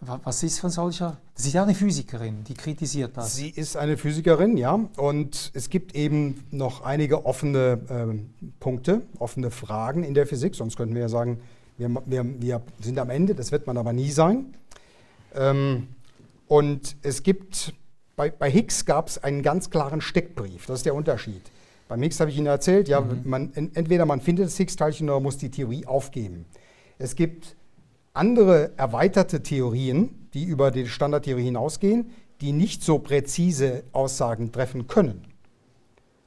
Was 0.00 0.42
ist 0.42 0.58
von 0.58 0.70
solcher? 0.70 1.18
Das 1.36 1.46
ist 1.46 1.52
ja 1.52 1.62
eine 1.62 1.76
Physikerin, 1.76 2.42
die 2.42 2.54
kritisiert 2.54 3.16
das. 3.16 3.36
Sie 3.36 3.50
ist 3.50 3.76
eine 3.76 3.96
Physikerin, 3.96 4.56
ja. 4.56 4.80
Und 4.96 5.52
es 5.54 5.70
gibt 5.70 5.94
eben 5.94 6.42
noch 6.50 6.82
einige 6.82 7.24
offene 7.24 7.78
äh, 7.88 8.48
Punkte, 8.58 9.02
offene 9.20 9.52
Fragen 9.52 10.02
in 10.02 10.14
der 10.14 10.26
Physik. 10.26 10.56
Sonst 10.56 10.76
könnten 10.76 10.96
wir 10.96 11.02
ja 11.02 11.08
sagen, 11.08 11.38
wir, 11.78 11.88
wir, 12.06 12.24
wir 12.42 12.62
sind 12.80 12.98
am 12.98 13.10
Ende, 13.10 13.36
das 13.36 13.52
wird 13.52 13.68
man 13.68 13.76
aber 13.76 13.92
nie 13.92 14.10
sein. 14.10 14.56
Ähm, 15.36 15.86
und 16.48 16.96
es 17.02 17.22
gibt 17.22 17.74
bei, 18.20 18.30
bei 18.30 18.50
Higgs 18.50 18.84
gab 18.84 19.08
es 19.08 19.16
einen 19.24 19.40
ganz 19.40 19.70
klaren 19.70 20.02
Steckbrief. 20.02 20.66
Das 20.66 20.80
ist 20.80 20.84
der 20.84 20.94
Unterschied. 20.94 21.40
Beim 21.88 22.02
Higgs 22.02 22.20
habe 22.20 22.30
ich 22.30 22.36
Ihnen 22.36 22.48
erzählt, 22.48 22.86
ja, 22.86 23.00
mhm. 23.00 23.22
man, 23.24 23.50
entweder 23.54 24.04
man 24.04 24.20
findet 24.20 24.44
das 24.44 24.58
Higgs-Teilchen 24.58 25.08
oder 25.08 25.20
muss 25.20 25.38
die 25.38 25.50
Theorie 25.50 25.86
aufgeben. 25.86 26.44
Es 26.98 27.16
gibt 27.16 27.56
andere 28.12 28.72
erweiterte 28.76 29.42
Theorien, 29.42 30.28
die 30.34 30.44
über 30.44 30.70
die 30.70 30.86
Standardtheorie 30.86 31.44
hinausgehen, 31.44 32.10
die 32.42 32.52
nicht 32.52 32.84
so 32.84 32.98
präzise 32.98 33.84
Aussagen 33.92 34.52
treffen 34.52 34.86
können. 34.86 35.22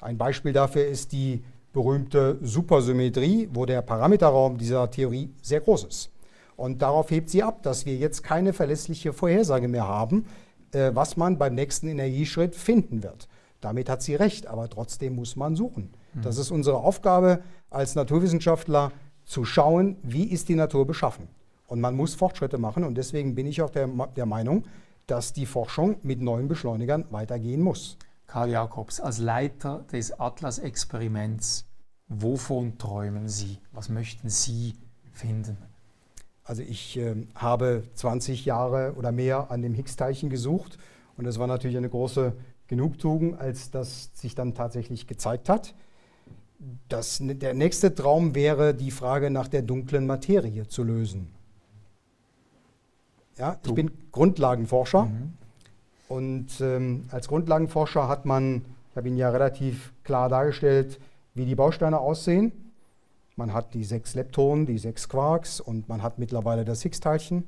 Ein 0.02 0.18
Beispiel 0.18 0.52
dafür 0.52 0.88
ist 0.88 1.12
die 1.12 1.44
berühmte 1.74 2.40
Supersymmetrie, 2.42 3.50
wo 3.54 3.68
der 3.68 3.84
Parameterraum 3.84 4.58
dieser 4.58 4.90
Theorie 4.90 5.30
sehr 5.44 5.62
groß 5.62 5.84
ist. 5.84 6.10
Und 6.56 6.82
darauf 6.82 7.12
hebt 7.12 7.30
sie 7.30 7.44
ab, 7.44 7.62
dass 7.62 7.86
wir 7.86 7.96
jetzt 7.96 8.24
keine 8.24 8.52
verlässliche 8.52 9.14
Vorhersage 9.14 9.68
mehr 9.68 9.88
haben, 9.88 10.26
was 10.74 11.18
man 11.18 11.38
beim 11.38 11.56
nächsten 11.56 11.88
Energieschritt 11.88 12.56
finden 12.56 13.04
wird. 13.04 13.28
Damit 13.62 13.90
hat 13.90 14.02
sie 14.02 14.16
recht, 14.16 14.48
aber 14.48 14.70
trotzdem 14.70 15.16
muss 15.16 15.36
man 15.36 15.56
suchen. 15.56 15.94
Mhm. 16.14 16.22
Das 16.22 16.38
ist 16.38 16.52
unsere 16.52 16.78
Aufgabe 16.78 17.42
als 17.70 17.96
Naturwissenschaftler, 17.96 18.92
zu 19.26 19.46
schauen, 19.46 19.98
wie 20.04 20.26
ist 20.26 20.50
die 20.50 20.56
Natur 20.56 20.86
beschaffen. 20.86 21.28
Und 21.68 21.80
man 21.80 21.96
muss 21.96 22.14
Fortschritte 22.16 22.58
machen 22.58 22.84
und 22.84 22.96
deswegen 22.96 23.36
bin 23.36 23.48
ich 23.48 23.62
auch 23.62 23.70
der, 23.70 23.88
der 23.88 24.26
Meinung, 24.26 24.66
dass 25.08 25.34
die 25.34 25.46
Forschung 25.46 25.98
mit 26.04 26.22
neuen 26.22 26.48
Beschleunigern 26.48 27.06
weitergehen 27.10 27.62
muss. 27.62 27.98
Karl 28.28 28.50
Jakobs, 28.50 29.00
als 29.00 29.20
Leiter 29.20 29.86
des 29.92 30.20
Atlas-Experiments, 30.20 31.66
wovon 32.08 32.78
träumen 32.78 33.28
Sie? 33.28 33.60
Was 33.72 33.90
möchten 33.90 34.30
Sie 34.30 34.74
finden? 35.12 35.58
Also 36.44 36.62
ich 36.62 36.98
äh, 36.98 37.16
habe 37.36 37.84
20 37.96 38.46
Jahre 38.46 38.94
oder 38.98 39.12
mehr 39.12 39.50
an 39.50 39.62
dem 39.62 39.74
Higgs-Teilchen 39.74 40.30
gesucht 40.30 40.78
und 41.18 41.26
es 41.26 41.40
war 41.40 41.48
natürlich 41.48 41.78
eine 41.78 41.90
große 41.90 42.34
Genugtuung, 42.68 43.38
als 43.38 43.72
das 43.72 44.12
sich 44.14 44.36
dann 44.36 44.54
tatsächlich 44.54 45.08
gezeigt 45.08 45.48
hat. 45.48 45.74
Das, 46.90 47.20
der 47.22 47.54
nächste 47.54 47.94
Traum 47.94 48.36
wäre, 48.36 48.74
die 48.74 48.92
Frage 48.92 49.30
nach 49.30 49.48
der 49.48 49.62
dunklen 49.62 50.06
Materie 50.06 50.68
zu 50.68 50.84
lösen. 50.84 51.28
Ja, 53.38 53.58
ich 53.66 53.74
bin 53.74 53.92
Grundlagenforscher 54.12 55.06
mhm. 55.06 55.34
und 56.08 56.62
ähm, 56.62 57.06
als 57.10 57.28
Grundlagenforscher 57.28 58.08
hat 58.08 58.26
man, 58.26 58.64
ich 58.92 58.96
habe 58.96 59.08
Ihnen 59.08 59.18
ja 59.18 59.30
relativ 59.30 59.92
klar 60.04 60.30
dargestellt, 60.30 61.00
wie 61.34 61.46
die 61.46 61.56
Bausteine 61.56 62.00
aussehen. 62.00 62.52
Man 63.36 63.54
hat 63.54 63.74
die 63.74 63.84
sechs 63.84 64.14
Leptonen, 64.16 64.66
die 64.66 64.78
sechs 64.78 65.10
Quarks 65.10 65.60
und 65.60 65.90
man 65.90 66.04
hat 66.04 66.20
mittlerweile 66.20 66.66
das 66.66 66.84
Higgs-Teilchen. 66.84 67.48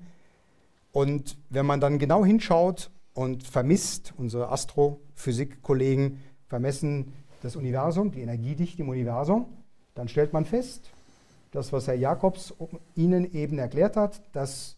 Und 0.92 1.38
wenn 1.50 1.66
man 1.66 1.80
dann 1.80 2.00
genau 2.00 2.26
hinschaut 2.26 2.90
und 3.14 3.44
vermisst, 3.44 4.14
unsere 4.18 4.52
Astrophysik-Kollegen 4.52 6.22
vermessen 6.48 7.14
das 7.42 7.56
Universum, 7.56 8.12
die 8.12 8.22
Energiedichte 8.22 8.82
im 8.82 8.90
Universum, 8.90 9.46
dann 9.94 10.08
stellt 10.08 10.34
man 10.34 10.46
fest, 10.46 10.92
das, 11.52 11.72
was 11.72 11.88
Herr 11.88 11.96
Jakobs 11.96 12.54
Ihnen 12.96 13.32
eben 13.34 13.60
erklärt 13.60 13.96
hat, 13.96 14.22
das 14.34 14.78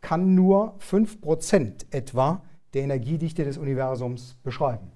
kann 0.00 0.34
nur 0.34 0.76
5% 0.78 1.86
etwa 1.90 2.42
der 2.72 2.82
Energiedichte 2.82 3.44
des 3.44 3.58
Universums 3.58 4.36
beschreiben. 4.42 4.92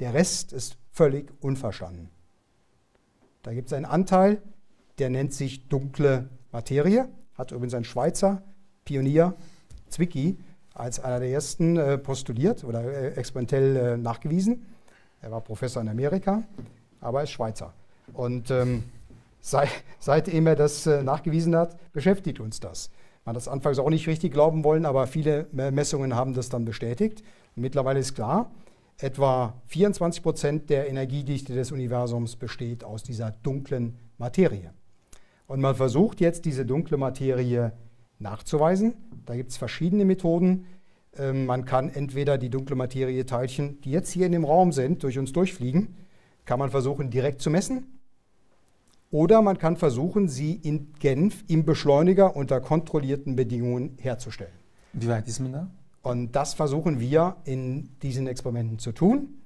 Der 0.00 0.14
Rest 0.14 0.52
ist 0.52 0.76
völlig 0.92 1.32
unverstanden. 1.40 2.10
Da 3.42 3.52
gibt 3.52 3.68
es 3.68 3.72
einen 3.72 3.84
Anteil, 3.84 4.42
der 4.98 5.10
nennt 5.10 5.32
sich 5.32 5.68
dunkle 5.68 6.28
Materie, 6.52 7.08
hat 7.34 7.52
übrigens 7.52 7.74
ein 7.74 7.84
Schweizer 7.84 8.42
Pionier, 8.84 9.34
Zwicky, 9.88 10.38
als 10.74 11.00
einer 11.00 11.20
der 11.20 11.30
ersten 11.30 11.76
äh, 11.76 11.98
postuliert 11.98 12.64
oder 12.64 12.82
äh, 12.84 13.08
experimentell 13.14 13.76
äh, 13.76 13.96
nachgewiesen. 13.96 14.66
Er 15.20 15.30
war 15.30 15.40
Professor 15.40 15.82
in 15.82 15.88
Amerika, 15.88 16.42
aber 17.00 17.20
er 17.20 17.24
ist 17.24 17.30
Schweizer. 17.30 17.72
Und 18.12 18.50
ähm, 18.50 18.84
sei, 19.40 19.68
seitdem 19.98 20.46
er 20.46 20.56
das 20.56 20.86
äh, 20.86 21.02
nachgewiesen 21.02 21.56
hat, 21.56 21.76
beschäftigt 21.92 22.40
uns 22.40 22.60
das. 22.60 22.90
Man 23.24 23.34
hat 23.34 23.36
das 23.36 23.48
anfangs 23.48 23.78
auch 23.78 23.90
nicht 23.90 24.06
richtig 24.06 24.32
glauben 24.32 24.62
wollen, 24.62 24.86
aber 24.86 25.08
viele 25.08 25.48
Messungen 25.50 26.14
haben 26.14 26.32
das 26.34 26.48
dann 26.48 26.64
bestätigt. 26.64 27.24
Und 27.56 27.62
mittlerweile 27.62 27.98
ist 27.98 28.14
klar, 28.14 28.52
etwa 28.98 29.54
24 29.66 30.22
Prozent 30.22 30.70
der 30.70 30.88
Energiedichte 30.88 31.52
des 31.52 31.72
Universums 31.72 32.36
besteht 32.36 32.84
aus 32.84 33.02
dieser 33.02 33.32
dunklen 33.42 33.98
Materie. 34.18 34.72
Und 35.46 35.60
man 35.60 35.74
versucht 35.74 36.20
jetzt, 36.20 36.44
diese 36.44 36.66
dunkle 36.66 36.96
Materie 36.96 37.72
nachzuweisen. 38.18 38.94
Da 39.24 39.36
gibt 39.36 39.50
es 39.50 39.56
verschiedene 39.56 40.04
Methoden. 40.04 40.66
Ähm, 41.16 41.46
man 41.46 41.64
kann 41.64 41.88
entweder 41.88 42.38
die 42.38 42.50
dunkle 42.50 42.76
Materie-Teilchen, 42.76 43.80
die 43.82 43.90
jetzt 43.90 44.10
hier 44.10 44.26
in 44.26 44.32
dem 44.32 44.44
Raum 44.44 44.72
sind, 44.72 45.02
durch 45.02 45.18
uns 45.18 45.32
durchfliegen, 45.32 45.96
kann 46.44 46.58
man 46.58 46.70
versuchen, 46.70 47.10
direkt 47.10 47.40
zu 47.40 47.50
messen. 47.50 47.98
Oder 49.10 49.40
man 49.40 49.58
kann 49.58 49.76
versuchen, 49.76 50.28
sie 50.28 50.54
in 50.54 50.92
Genf 50.98 51.44
im 51.46 51.64
Beschleuniger 51.64 52.34
unter 52.34 52.60
kontrollierten 52.60 53.36
Bedingungen 53.36 53.96
herzustellen. 54.00 54.52
Wie 54.92 55.08
weit 55.08 55.28
ist 55.28 55.40
man 55.40 55.52
da? 55.52 55.70
Und 56.02 56.32
das 56.32 56.54
versuchen 56.54 57.00
wir 57.00 57.36
in 57.44 57.90
diesen 58.02 58.26
Experimenten 58.26 58.78
zu 58.78 58.92
tun. 58.92 59.42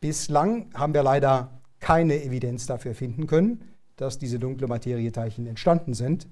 Bislang 0.00 0.70
haben 0.74 0.94
wir 0.94 1.02
leider 1.02 1.60
keine 1.80 2.22
Evidenz 2.22 2.66
dafür 2.66 2.94
finden 2.94 3.26
können 3.26 3.71
dass 3.96 4.18
diese 4.18 4.38
dunkle 4.38 4.66
Materieteilchen 4.66 5.46
entstanden 5.46 5.94
sind. 5.94 6.26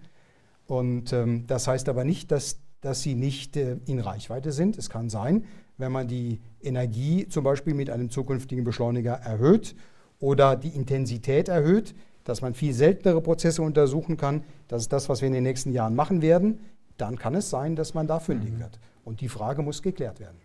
Und 0.67 1.13
ähm, 1.13 1.47
das 1.47 1.67
heißt 1.67 1.89
aber 1.89 2.05
nicht, 2.05 2.31
dass, 2.31 2.61
dass 2.81 3.03
sie 3.03 3.15
nicht 3.15 3.57
äh, 3.57 3.77
in 3.87 3.99
Reichweite 3.99 4.53
sind. 4.53 4.79
Es 4.79 4.89
kann 4.89 5.11
sein, 5.11 5.45
wenn 5.79 5.93
man 5.93 6.09
die 6.09 6.41
Energie 6.63 7.27
zum 7.29 7.45
Beispiel 7.45 7.75
mit 7.75 7.91
einem 7.91 8.11
zukünftigen 8.11 8.65
Beschleuniger 8.65 9.15
erhöht 9.15 9.75
oder 10.21 10.57
die 10.57 10.69
Intensität 10.69 11.49
erhöht, 11.49 11.95
dass 12.25 12.43
man 12.43 12.55
viel 12.55 12.75
seltenere 12.75 13.21
Prozesse 13.21 13.63
untersuchen 13.63 14.17
kann. 14.17 14.45
Das 14.69 14.83
ist 14.83 14.93
das, 14.93 15.09
was 15.09 15.21
wir 15.21 15.27
in 15.27 15.33
den 15.33 15.43
nächsten 15.43 15.73
Jahren 15.73 15.95
machen 15.95 16.23
werden. 16.23 16.61
Dann 16.97 17.19
kann 17.19 17.35
es 17.35 17.51
sein, 17.51 17.77
dass 17.77 17.95
man 17.95 18.07
da 18.07 18.21
fündig 18.21 18.53
mhm. 18.53 18.61
wird. 18.61 18.79
Und 19.05 19.21
die 19.23 19.29
Frage 19.29 19.63
muss 19.63 19.83
geklärt 19.83 20.21
werden. 20.21 20.37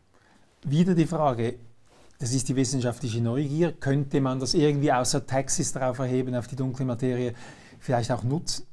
Wieder 0.66 0.96
die 0.96 1.06
Frage, 1.06 1.56
das 2.20 2.34
ist 2.34 2.48
die 2.50 2.56
wissenschaftliche 2.56 3.22
Neugier. 3.22 3.74
Könnte 3.74 4.22
man 4.22 4.40
das 4.40 4.54
irgendwie 4.54 4.92
außer 4.92 5.26
Taxis 5.26 5.74
darauf 5.74 6.00
erheben, 6.00 6.36
auf 6.36 6.48
die 6.48 6.56
dunkle 6.56 6.86
Materie 6.86 7.34
vielleicht 7.80 8.12
auch 8.12 8.24
nutzen? 8.24 8.66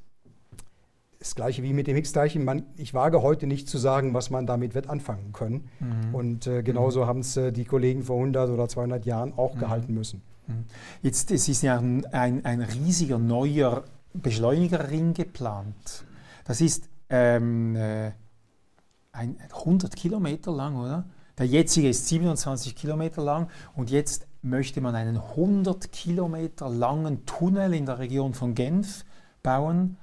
Das 1.19 1.35
gleiche 1.35 1.63
wie 1.63 1.73
mit 1.73 1.87
dem 1.87 1.95
Higgs-Teilchen. 1.95 2.65
Ich 2.77 2.95
wage 2.95 3.23
heute 3.23 3.47
nicht 3.47 3.69
zu 3.69 3.79
sagen, 3.79 4.13
was 4.13 4.31
man 4.31 4.47
damit 4.47 4.75
wird 4.75 4.89
anfangen 4.89 5.33
können. 5.33 5.69
Mhm. 5.79 6.15
Und 6.15 6.47
äh, 6.47 6.63
genauso 6.63 7.03
mhm. 7.03 7.07
haben 7.07 7.21
es 7.21 7.37
äh, 7.37 7.53
die 7.53 7.65
Kollegen 7.65 8.03
vor 8.03 8.17
100 8.17 8.51
oder 8.51 8.69
200 8.69 9.07
Jahren 9.07 9.33
auch 9.37 9.55
mhm. 9.55 9.61
gehalten 9.61 9.95
müssen. 9.95 10.23
Mhm. 10.49 10.65
Jetzt 11.03 11.31
es 11.31 11.49
ist 11.49 11.63
ja 11.63 11.79
ein, 11.79 12.05
ein, 12.07 12.45
ein 12.45 12.61
riesiger 12.61 13.19
neuer 13.19 13.85
Beschleunigerring 14.15 15.15
geplant. 15.15 16.05
Das 16.45 16.61
ist 16.61 16.89
ähm, 17.09 17.77
äh, 17.77 18.11
ein 19.13 19.37
100 19.53 19.95
Kilometer 19.95 20.53
lang, 20.53 20.77
oder? 20.77 21.05
Der 21.39 21.47
jetzige 21.47 21.89
ist 21.89 22.09
27 22.09 22.77
Kilometer 22.77 23.23
lang 23.23 23.49
und 23.75 23.91
jetzt 23.91 24.27
möchte 24.43 24.81
man 24.81 24.95
einen 24.95 25.17
100 25.17 25.91
Kilometer 25.93 26.69
langen 26.69 27.25
Tunnel 27.25 27.73
in 27.75 27.87
der 27.87 27.99
Region 27.99 28.35
von 28.35 28.55
Genf 28.55 29.05
bauen. 29.43 29.97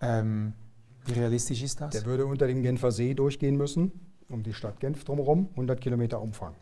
Ähm, 0.00 0.52
wie 1.04 1.12
realistisch 1.12 1.62
ist 1.62 1.80
das? 1.80 1.90
Der 1.90 2.04
würde 2.04 2.26
unter 2.26 2.46
dem 2.46 2.62
Genfer 2.62 2.92
See 2.92 3.14
durchgehen 3.14 3.56
müssen, 3.56 3.92
um 4.28 4.42
die 4.42 4.52
Stadt 4.52 4.78
Genf 4.78 5.04
drumherum, 5.04 5.48
100 5.52 5.80
Kilometer 5.80 6.20
Umfang. 6.20 6.54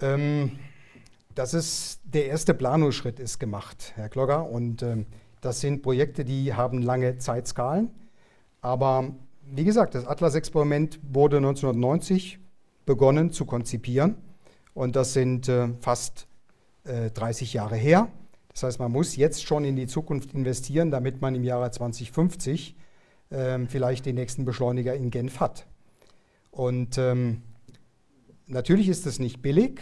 Ähm, 0.00 0.58
das 1.34 1.54
ist 1.54 2.00
der 2.04 2.26
erste 2.26 2.54
Planungsschritt 2.54 3.20
ist 3.20 3.38
gemacht, 3.38 3.92
Herr 3.94 4.08
Klogger, 4.08 4.48
und 4.48 4.82
ähm, 4.82 5.06
das 5.40 5.60
sind 5.60 5.82
Projekte, 5.82 6.24
die 6.24 6.54
haben 6.54 6.82
lange 6.82 7.18
Zeitskalen. 7.18 7.90
Aber 8.62 9.12
wie 9.42 9.64
gesagt, 9.64 9.94
das 9.94 10.06
Atlas-Experiment 10.06 10.98
wurde 11.02 11.36
1990 11.36 12.38
begonnen 12.86 13.32
zu 13.32 13.44
konzipieren. 13.44 14.16
Und 14.74 14.96
das 14.96 15.12
sind 15.12 15.48
äh, 15.48 15.68
fast 15.80 16.26
äh, 16.84 17.10
30 17.10 17.52
Jahre 17.52 17.76
her. 17.76 18.08
Das 18.52 18.62
heißt, 18.62 18.78
man 18.78 18.92
muss 18.92 19.16
jetzt 19.16 19.44
schon 19.44 19.64
in 19.64 19.76
die 19.76 19.86
Zukunft 19.86 20.32
investieren, 20.32 20.90
damit 20.90 21.20
man 21.20 21.34
im 21.34 21.44
Jahre 21.44 21.70
2050 21.70 22.76
äh, 23.30 23.58
vielleicht 23.66 24.06
den 24.06 24.14
nächsten 24.14 24.44
Beschleuniger 24.44 24.94
in 24.94 25.10
Genf 25.10 25.40
hat. 25.40 25.66
Und 26.50 26.98
ähm, 26.98 27.42
natürlich 28.46 28.88
ist 28.88 29.06
es 29.06 29.18
nicht 29.18 29.42
billig. 29.42 29.80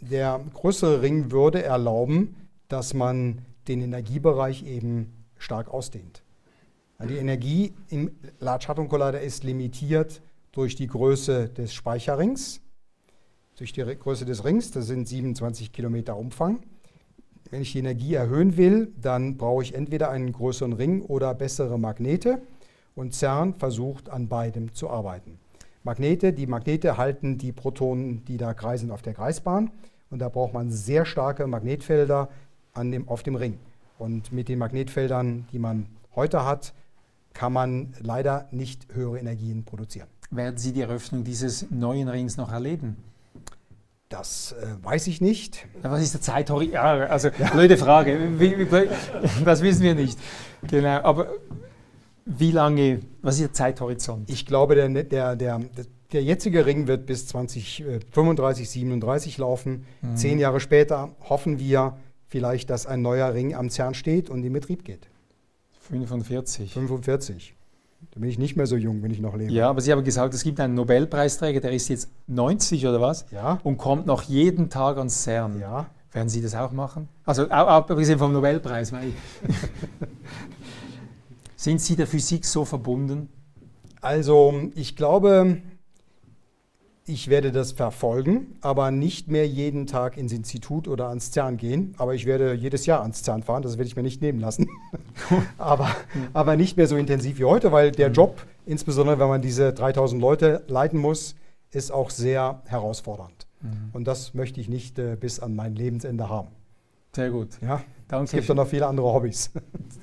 Der 0.00 0.40
größere 0.54 1.02
Ring 1.02 1.30
würde 1.30 1.62
erlauben, 1.62 2.36
dass 2.68 2.94
man 2.94 3.42
den 3.68 3.82
Energiebereich 3.82 4.64
eben 4.64 5.12
stark 5.36 5.68
ausdehnt. 5.68 6.22
Die 7.08 7.16
Energie 7.16 7.74
im 7.90 8.12
Large 8.38 8.68
Hadron 8.68 8.88
Collider 8.88 9.20
ist 9.20 9.44
limitiert 9.44 10.22
durch 10.54 10.76
die 10.76 10.86
Größe 10.86 11.48
des 11.48 11.74
Speicherrings, 11.74 12.60
durch 13.56 13.72
die 13.72 13.82
Größe 13.82 14.24
des 14.24 14.44
Rings, 14.44 14.70
das 14.70 14.86
sind 14.86 15.06
27 15.06 15.72
Kilometer 15.72 16.16
Umfang. 16.16 16.60
Wenn 17.50 17.62
ich 17.62 17.72
die 17.72 17.80
Energie 17.80 18.14
erhöhen 18.14 18.56
will, 18.56 18.92
dann 19.00 19.36
brauche 19.36 19.62
ich 19.62 19.74
entweder 19.74 20.10
einen 20.10 20.32
größeren 20.32 20.72
Ring 20.72 21.02
oder 21.02 21.34
bessere 21.34 21.78
Magnete. 21.78 22.40
Und 22.94 23.14
CERN 23.14 23.54
versucht 23.54 24.08
an 24.08 24.28
beidem 24.28 24.72
zu 24.72 24.88
arbeiten. 24.88 25.38
Magnete, 25.82 26.32
die 26.32 26.46
Magnete 26.46 26.96
halten 26.96 27.36
die 27.36 27.52
Protonen, 27.52 28.24
die 28.24 28.36
da 28.36 28.54
kreisen, 28.54 28.92
auf 28.92 29.02
der 29.02 29.14
Kreisbahn. 29.14 29.70
Und 30.10 30.20
da 30.20 30.28
braucht 30.28 30.54
man 30.54 30.70
sehr 30.70 31.04
starke 31.04 31.46
Magnetfelder 31.46 32.28
an 32.72 32.92
dem, 32.92 33.08
auf 33.08 33.24
dem 33.24 33.34
Ring. 33.34 33.58
Und 33.98 34.32
mit 34.32 34.48
den 34.48 34.58
Magnetfeldern, 34.60 35.46
die 35.52 35.58
man 35.58 35.86
heute 36.14 36.44
hat, 36.44 36.72
kann 37.32 37.52
man 37.52 37.92
leider 38.00 38.48
nicht 38.52 38.94
höhere 38.94 39.18
Energien 39.18 39.64
produzieren. 39.64 40.08
Werden 40.30 40.56
Sie 40.56 40.72
die 40.72 40.80
Eröffnung 40.80 41.24
dieses 41.24 41.70
neuen 41.70 42.08
Rings 42.08 42.36
noch 42.36 42.50
erleben? 42.50 42.96
Das 44.08 44.52
äh, 44.52 44.84
weiß 44.84 45.06
ich 45.08 45.20
nicht. 45.20 45.66
Was 45.82 46.02
ist 46.02 46.14
der 46.14 46.20
Zeithorizont? 46.20 46.74
Ja, 46.74 47.06
also, 47.06 47.28
ja. 47.38 47.50
blöde 47.50 47.76
Frage. 47.76 48.18
Das 49.44 49.62
wissen 49.62 49.82
wir 49.82 49.94
nicht. 49.94 50.18
Genau. 50.68 51.02
Aber 51.02 51.28
wie 52.24 52.52
lange, 52.52 53.00
was 53.22 53.36
ist 53.36 53.42
der 53.42 53.52
Zeithorizont? 53.52 54.30
Ich 54.30 54.46
glaube, 54.46 54.74
der, 54.74 54.88
der, 54.88 55.36
der, 55.36 55.60
der 56.12 56.22
jetzige 56.22 56.64
Ring 56.64 56.86
wird 56.86 57.06
bis 57.06 57.26
2035, 57.26 58.70
37 58.70 59.38
laufen. 59.38 59.84
Mhm. 60.00 60.16
Zehn 60.16 60.38
Jahre 60.38 60.60
später 60.60 61.10
hoffen 61.28 61.58
wir 61.58 61.96
vielleicht, 62.28 62.70
dass 62.70 62.86
ein 62.86 63.02
neuer 63.02 63.34
Ring 63.34 63.54
am 63.54 63.68
CERN 63.68 63.94
steht 63.94 64.30
und 64.30 64.44
in 64.44 64.52
Betrieb 64.52 64.84
geht. 64.84 65.08
45. 65.80 66.72
45. 66.72 67.54
Da 68.12 68.20
bin 68.20 68.28
ich 68.28 68.38
nicht 68.38 68.56
mehr 68.56 68.66
so 68.66 68.76
jung, 68.76 69.02
wenn 69.02 69.10
ich 69.10 69.20
noch 69.20 69.36
lebe. 69.36 69.52
Ja, 69.52 69.68
aber 69.68 69.80
Sie 69.80 69.92
haben 69.92 70.04
gesagt, 70.04 70.34
es 70.34 70.42
gibt 70.42 70.60
einen 70.60 70.74
Nobelpreisträger, 70.74 71.60
der 71.60 71.72
ist 71.72 71.88
jetzt 71.88 72.08
90 72.26 72.86
oder 72.86 73.00
was? 73.00 73.26
Ja. 73.30 73.58
Und 73.64 73.76
kommt 73.76 74.06
noch 74.06 74.22
jeden 74.22 74.70
Tag 74.70 74.98
ans 74.98 75.24
CERN. 75.24 75.60
Ja. 75.60 75.86
Werden 76.12 76.28
Sie 76.28 76.40
das 76.40 76.54
auch 76.54 76.70
machen? 76.70 77.08
Also 77.24 77.48
abgesehen 77.48 78.18
vom 78.18 78.32
Nobelpreis. 78.32 78.92
Sind 81.56 81.80
Sie 81.80 81.96
der 81.96 82.06
Physik 82.06 82.44
so 82.44 82.64
verbunden? 82.64 83.28
Also 84.00 84.54
ich 84.74 84.96
glaube, 84.96 85.62
ich 87.06 87.28
werde 87.28 87.52
das 87.52 87.72
verfolgen, 87.72 88.56
aber 88.62 88.90
nicht 88.90 89.28
mehr 89.28 89.46
jeden 89.46 89.86
Tag 89.86 90.16
ins 90.16 90.32
Institut 90.32 90.88
oder 90.88 91.08
ans 91.08 91.32
CERN 91.32 91.58
gehen. 91.58 91.94
Aber 91.98 92.14
ich 92.14 92.24
werde 92.24 92.54
jedes 92.54 92.86
Jahr 92.86 93.02
ans 93.02 93.22
CERN 93.22 93.42
fahren, 93.42 93.62
das 93.62 93.76
werde 93.76 93.88
ich 93.88 93.96
mir 93.96 94.02
nicht 94.02 94.22
nehmen 94.22 94.40
lassen. 94.40 94.68
aber, 95.58 95.94
aber 96.32 96.56
nicht 96.56 96.76
mehr 96.76 96.86
so 96.86 96.96
intensiv 96.96 97.38
wie 97.38 97.44
heute, 97.44 97.72
weil 97.72 97.90
der 97.90 98.08
mhm. 98.08 98.14
Job, 98.14 98.46
insbesondere 98.64 99.18
wenn 99.18 99.28
man 99.28 99.42
diese 99.42 99.72
3000 99.72 100.20
Leute 100.20 100.64
leiten 100.66 100.98
muss, 100.98 101.34
ist 101.70 101.92
auch 101.92 102.08
sehr 102.10 102.62
herausfordernd. 102.66 103.46
Mhm. 103.60 103.90
Und 103.92 104.04
das 104.06 104.32
möchte 104.32 104.60
ich 104.60 104.68
nicht 104.68 104.98
äh, 104.98 105.16
bis 105.16 105.40
an 105.40 105.54
mein 105.54 105.74
Lebensende 105.74 106.28
haben. 106.28 106.48
Sehr 107.12 107.30
gut. 107.30 107.50
Ja, 107.60 107.82
Danke. 108.08 108.24
Es 108.24 108.30
gibt 108.32 108.48
ja 108.48 108.54
noch 108.54 108.66
viele 108.66 108.86
andere 108.86 109.12
Hobbys. 109.12 109.50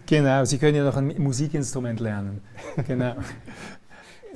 Genau, 0.07 0.43
Sie 0.43 0.57
können 0.57 0.75
ja 0.75 0.83
noch 0.83 0.97
ein 0.97 1.15
Musikinstrument 1.19 2.01
lernen. 2.01 2.41
Genau. 2.87 3.15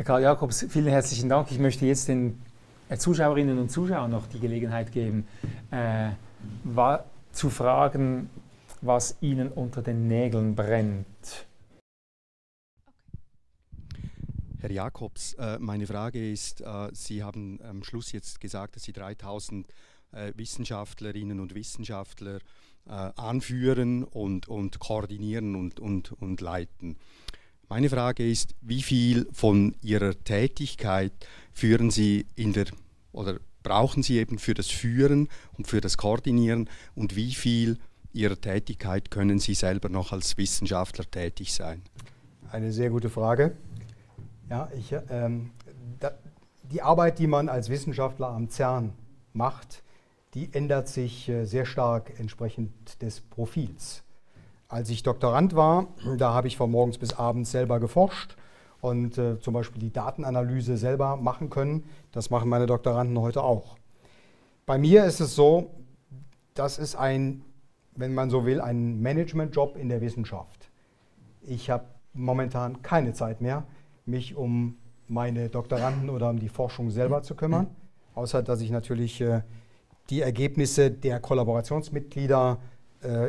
Karl 0.05 0.21
Jakobs, 0.21 0.65
vielen 0.69 0.87
herzlichen 0.87 1.27
Dank. 1.27 1.51
Ich 1.51 1.59
möchte 1.59 1.85
jetzt 1.85 2.07
den 2.07 2.41
Zuschauerinnen 2.97 3.57
und 3.57 3.71
Zuschauern 3.71 4.11
noch 4.11 4.27
die 4.27 4.39
Gelegenheit 4.39 4.91
geben, 4.91 5.27
äh, 5.71 6.11
zu 7.31 7.49
fragen, 7.49 8.29
was 8.81 9.17
ihnen 9.21 9.49
unter 9.49 9.81
den 9.81 10.07
Nägeln 10.07 10.55
brennt. 10.55 11.47
Herr 14.59 14.71
Jakobs, 14.71 15.33
äh, 15.33 15.59
meine 15.59 15.85
Frage 15.85 16.31
ist, 16.31 16.61
äh, 16.61 16.89
Sie 16.93 17.23
haben 17.23 17.59
am 17.61 17.83
Schluss 17.83 18.11
jetzt 18.11 18.39
gesagt, 18.39 18.75
dass 18.75 18.83
Sie 18.83 18.93
3000 18.93 19.67
äh, 20.11 20.31
Wissenschaftlerinnen 20.35 21.39
und 21.39 21.53
Wissenschaftler 21.53 22.39
äh, 22.87 22.91
anführen 22.91 24.03
und, 24.03 24.47
und 24.47 24.79
koordinieren 24.79 25.55
und, 25.55 25.79
und, 25.79 26.11
und 26.13 26.41
leiten. 26.41 26.97
Meine 27.67 27.89
Frage 27.89 28.29
ist, 28.29 28.53
wie 28.61 28.83
viel 28.83 29.27
von 29.33 29.73
Ihrer 29.81 30.13
Tätigkeit 30.23 31.11
führen 31.51 31.89
Sie 31.89 32.27
in 32.35 32.53
der 32.53 32.65
oder 33.11 33.39
brauchen 33.63 34.03
Sie 34.03 34.19
eben 34.19 34.37
für 34.37 34.53
das 34.53 34.67
Führen 34.67 35.29
und 35.57 35.67
für 35.67 35.81
das 35.81 35.97
Koordinieren 35.97 36.69
und 36.93 37.15
wie 37.15 37.33
viel 37.33 37.79
Ihrer 38.13 38.39
Tätigkeit 38.39 39.09
können 39.09 39.39
Sie 39.39 39.55
selber 39.55 39.89
noch 39.89 40.11
als 40.11 40.37
Wissenschaftler 40.37 41.09
tätig 41.09 41.53
sein? 41.53 41.81
Eine 42.51 42.71
sehr 42.71 42.91
gute 42.91 43.09
Frage. 43.09 43.57
Ja, 44.47 44.69
ich, 44.77 44.95
ähm, 45.09 45.49
da, 45.99 46.11
die 46.71 46.83
Arbeit, 46.83 47.17
die 47.17 47.27
man 47.27 47.49
als 47.49 47.69
Wissenschaftler 47.69 48.27
am 48.27 48.49
CERN 48.49 48.93
macht, 49.33 49.81
die 50.35 50.53
ändert 50.53 50.87
sich 50.87 51.27
äh, 51.29 51.45
sehr 51.45 51.65
stark 51.65 52.19
entsprechend 52.19 53.01
des 53.01 53.21
Profils. 53.21 54.04
Als 54.67 54.89
ich 54.89 55.03
Doktorand 55.03 55.55
war, 55.55 55.87
da 56.17 56.33
habe 56.33 56.47
ich 56.47 56.57
von 56.57 56.71
morgens 56.71 56.97
bis 56.97 57.13
abends 57.13 57.51
selber 57.51 57.79
geforscht 57.79 58.35
und 58.81 59.17
äh, 59.17 59.39
zum 59.39 59.53
Beispiel 59.53 59.79
die 59.79 59.93
Datenanalyse 59.93 60.77
selber 60.77 61.17
machen 61.17 61.49
können. 61.49 61.83
Das 62.11 62.31
machen 62.31 62.49
meine 62.49 62.65
Doktoranden 62.65 63.19
heute 63.19 63.43
auch. 63.43 63.77
Bei 64.65 64.79
mir 64.79 65.05
ist 65.05 65.19
es 65.19 65.35
so, 65.35 65.71
das 66.55 66.79
ist 66.79 66.95
ein, 66.95 67.43
wenn 67.95 68.15
man 68.15 68.31
so 68.31 68.45
will, 68.45 68.59
ein 68.59 69.01
Managementjob 69.01 69.77
in 69.77 69.89
der 69.89 70.01
Wissenschaft. 70.01 70.71
Ich 71.41 71.69
habe 71.69 71.85
momentan 72.13 72.81
keine 72.81 73.13
Zeit 73.13 73.41
mehr, 73.41 73.65
mich 74.07 74.35
um 74.35 74.77
meine 75.07 75.49
Doktoranden 75.49 76.09
oder 76.09 76.31
um 76.31 76.39
die 76.39 76.49
Forschung 76.49 76.89
selber 76.89 77.21
zu 77.21 77.35
kümmern, 77.35 77.67
außer 78.15 78.41
dass 78.41 78.61
ich 78.61 78.71
natürlich 78.71 79.21
äh, 79.21 79.41
die 80.09 80.21
Ergebnisse 80.21 80.89
der 80.89 81.19
Kollaborationsmitglieder 81.19 82.57
äh, 82.59 82.74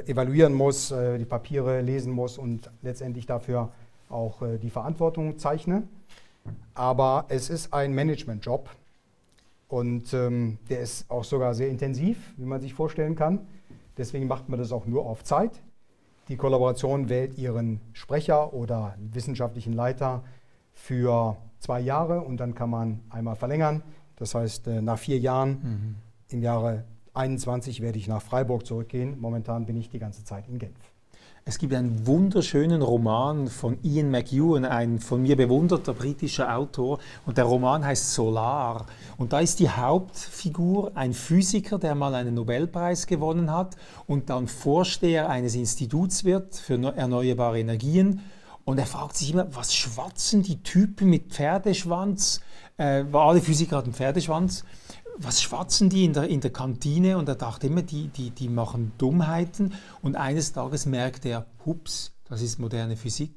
evaluieren 0.07 0.55
muss, 0.55 0.91
äh, 0.91 1.19
die 1.19 1.25
Papiere 1.25 1.81
lesen 1.81 2.13
muss 2.13 2.39
und 2.39 2.71
letztendlich 2.83 3.27
dafür 3.27 3.71
auch 4.09 4.43
äh, 4.43 4.59
die 4.59 4.71
Verantwortung 4.71 5.39
zeichne. 5.39 5.83
Aber 6.75 7.27
es 7.29 7.51
ist 7.51 7.73
ein 7.73 7.95
Managementjob 7.95 8.71
und 9.69 10.13
ähm, 10.15 10.59
der 10.71 10.81
ist 10.81 11.11
auch 11.11 11.25
sogar 11.25 11.55
sehr 11.55 11.69
intensiv, 11.69 12.33
wie 12.37 12.45
man 12.45 12.61
sich 12.61 12.75
vorstellen 12.75 13.17
kann. 13.17 13.41
Deswegen 13.99 14.29
macht 14.29 14.49
man 14.49 14.59
das 14.59 14.73
auch 14.73 14.87
nur 14.87 15.07
auf 15.07 15.25
Zeit. 15.25 15.61
Die 16.29 16.37
Kollaboration 16.37 17.09
wählt 17.09 17.39
ihren 17.39 17.81
Sprecher 17.93 18.53
oder 18.53 18.95
wissenschaftlichen 19.13 19.73
Leiter 19.73 20.23
für 20.73 21.37
zwei 21.59 21.81
Jahre 21.81 22.21
und 22.21 22.37
dann 22.39 22.55
kann 22.55 22.71
man 22.71 23.01
einmal 23.11 23.37
verlängern. 23.37 23.83
Das 24.17 24.35
heißt, 24.35 24.67
äh, 24.69 24.83
nach 24.83 24.99
vier 24.99 25.19
Jahren 25.19 25.51
mhm 25.51 26.07
im 26.29 26.43
Jahre 26.43 26.85
21 27.17 27.81
werde 27.81 27.99
ich 27.99 28.09
nach 28.09 28.23
Freiburg 28.23 28.67
zurückgehen. 28.67 29.19
Momentan 29.21 29.67
bin 29.67 29.77
ich 29.77 29.89
die 29.89 29.99
ganze 29.99 30.25
Zeit 30.25 30.49
in 30.49 30.59
Genf. 30.59 30.77
Es 31.49 31.59
gibt 31.59 31.75
einen 31.75 32.09
wunderschönen 32.09 32.83
Roman 32.83 33.47
von 33.47 33.79
Ian 33.85 34.11
McEwan, 34.11 34.65
ein 34.65 34.99
von 34.99 35.23
mir 35.23 35.37
bewunderter 35.37 35.95
britischer 35.95 36.53
Autor, 36.57 36.99
und 37.25 37.39
der 37.39 37.45
Roman 37.45 37.85
heißt 37.85 38.15
Solar. 38.15 38.87
Und 39.17 39.33
da 39.33 39.39
ist 39.39 39.61
die 39.61 39.71
Hauptfigur 39.71 40.91
ein 40.97 41.13
Physiker, 41.13 41.79
der 41.79 41.95
mal 41.95 42.17
einen 42.17 42.35
Nobelpreis 42.35 43.07
gewonnen 43.07 43.53
hat 43.53 43.77
und 44.09 44.29
dann 44.29 44.49
Vorsteher 44.49 45.31
eines 45.31 45.55
Instituts 45.55 46.25
wird 46.25 46.57
für 46.57 46.75
erneuerbare 46.97 47.61
Energien. 47.61 48.23
Und 48.65 48.79
er 48.79 48.87
fragt 48.87 49.17
sich 49.17 49.33
immer, 49.33 49.47
was 49.55 49.73
schwatzen 49.73 50.43
die 50.43 50.65
Typen 50.65 51.09
mit 51.09 51.33
Pferdeschwanz? 51.33 52.41
Äh, 52.77 53.05
alle 53.13 53.41
Physiker 53.41 53.77
hatten 53.77 53.93
Pferdeschwanz 53.93 54.65
was 55.19 55.43
schwatzen 55.43 55.89
die 55.89 56.05
in 56.05 56.13
der, 56.13 56.29
in 56.29 56.41
der 56.41 56.53
Kantine? 56.53 57.19
Und 57.19 57.29
er 57.29 57.35
dachte 57.35 57.67
immer, 57.67 57.83
die, 57.83 58.09
die, 58.09 58.31
die 58.31 58.49
machen 58.49 58.93
Dummheiten. 58.99 59.75
Und 60.03 60.17
eines 60.17 60.53
Tages 60.53 60.87
merkt 60.87 61.25
er, 61.27 61.47
hups, 61.65 62.13
das 62.29 62.43
ist 62.43 62.59
moderne 62.59 62.97
Physik, 62.97 63.33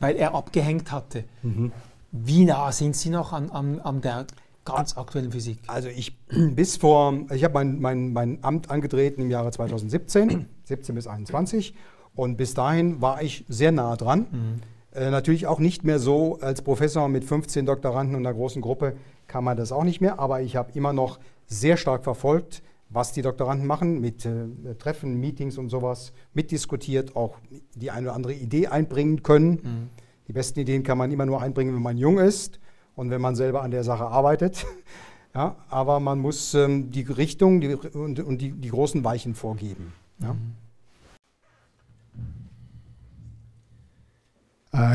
weil 0.00 0.16
er 0.16 0.34
abgehängt 0.34 0.92
hatte. 0.92 1.24
Mhm. 1.42 1.72
Wie 2.12 2.44
nah 2.44 2.72
sind 2.72 2.96
Sie 2.96 3.10
noch 3.10 3.32
an, 3.32 3.50
an, 3.50 3.80
an 3.80 4.00
der 4.00 4.26
ganz 4.64 4.96
aktuellen 4.96 5.32
Physik? 5.32 5.60
Also 5.66 5.88
ich 5.88 6.18
bis 6.28 6.76
vor, 6.76 7.14
ich 7.32 7.44
habe 7.44 7.54
mein, 7.54 7.80
mein, 7.80 8.12
mein 8.12 8.38
Amt 8.42 8.70
angetreten 8.70 9.22
im 9.22 9.30
Jahre 9.30 9.50
2017, 9.50 10.46
17 10.64 10.94
bis 10.94 11.06
21. 11.06 11.74
Und 12.14 12.36
bis 12.36 12.54
dahin 12.54 13.00
war 13.00 13.22
ich 13.22 13.44
sehr 13.48 13.72
nah 13.72 13.96
dran. 13.96 14.26
Mhm. 14.30 14.62
Äh, 14.92 15.10
natürlich 15.10 15.46
auch 15.46 15.60
nicht 15.60 15.84
mehr 15.84 15.98
so 15.98 16.38
als 16.40 16.62
Professor 16.62 17.08
mit 17.08 17.24
15 17.24 17.66
Doktoranden 17.66 18.16
und 18.16 18.26
einer 18.26 18.34
großen 18.34 18.62
Gruppe 18.62 18.96
kann 19.28 19.44
man 19.44 19.56
das 19.56 19.70
auch 19.70 19.84
nicht 19.84 20.00
mehr, 20.00 20.18
aber 20.18 20.42
ich 20.42 20.56
habe 20.56 20.72
immer 20.72 20.92
noch 20.92 21.20
sehr 21.46 21.76
stark 21.76 22.02
verfolgt, 22.02 22.62
was 22.90 23.12
die 23.12 23.22
Doktoranden 23.22 23.66
machen, 23.66 24.00
mit 24.00 24.24
äh, 24.24 24.74
Treffen, 24.78 25.20
Meetings 25.20 25.58
und 25.58 25.68
sowas, 25.68 26.12
mitdiskutiert, 26.34 27.14
auch 27.14 27.38
die 27.74 27.90
eine 27.90 28.08
oder 28.08 28.16
andere 28.16 28.34
Idee 28.34 28.68
einbringen 28.68 29.22
können. 29.22 29.50
Mhm. 29.50 29.90
Die 30.26 30.32
besten 30.32 30.60
Ideen 30.60 30.82
kann 30.82 30.98
man 30.98 31.10
immer 31.10 31.26
nur 31.26 31.40
einbringen, 31.40 31.74
wenn 31.74 31.82
man 31.82 31.98
jung 31.98 32.18
ist 32.18 32.58
und 32.96 33.10
wenn 33.10 33.20
man 33.20 33.36
selber 33.36 33.62
an 33.62 33.70
der 33.70 33.84
Sache 33.84 34.06
arbeitet. 34.06 34.66
ja, 35.34 35.56
aber 35.68 36.00
man 36.00 36.18
muss 36.18 36.54
ähm, 36.54 36.90
die 36.90 37.02
Richtung 37.02 37.60
die, 37.60 37.74
und, 37.74 38.20
und 38.20 38.38
die, 38.38 38.52
die, 38.52 38.68
großen 38.68 39.04
Weichen 39.04 39.34
vorgeben. 39.34 39.92
Ja. 40.20 40.32
Mhm. 40.32 40.38
Äh, 40.38 40.67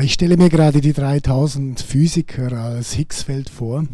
ich 0.02 0.14
stelle 0.14 0.36
mir 0.36 0.48
gerade 0.48 0.80
die 0.80 0.92
3000 0.92 1.80
Physiker 1.80 2.52
als 2.52 2.94
Higgsfeld 2.94 3.50
vor 3.50 3.84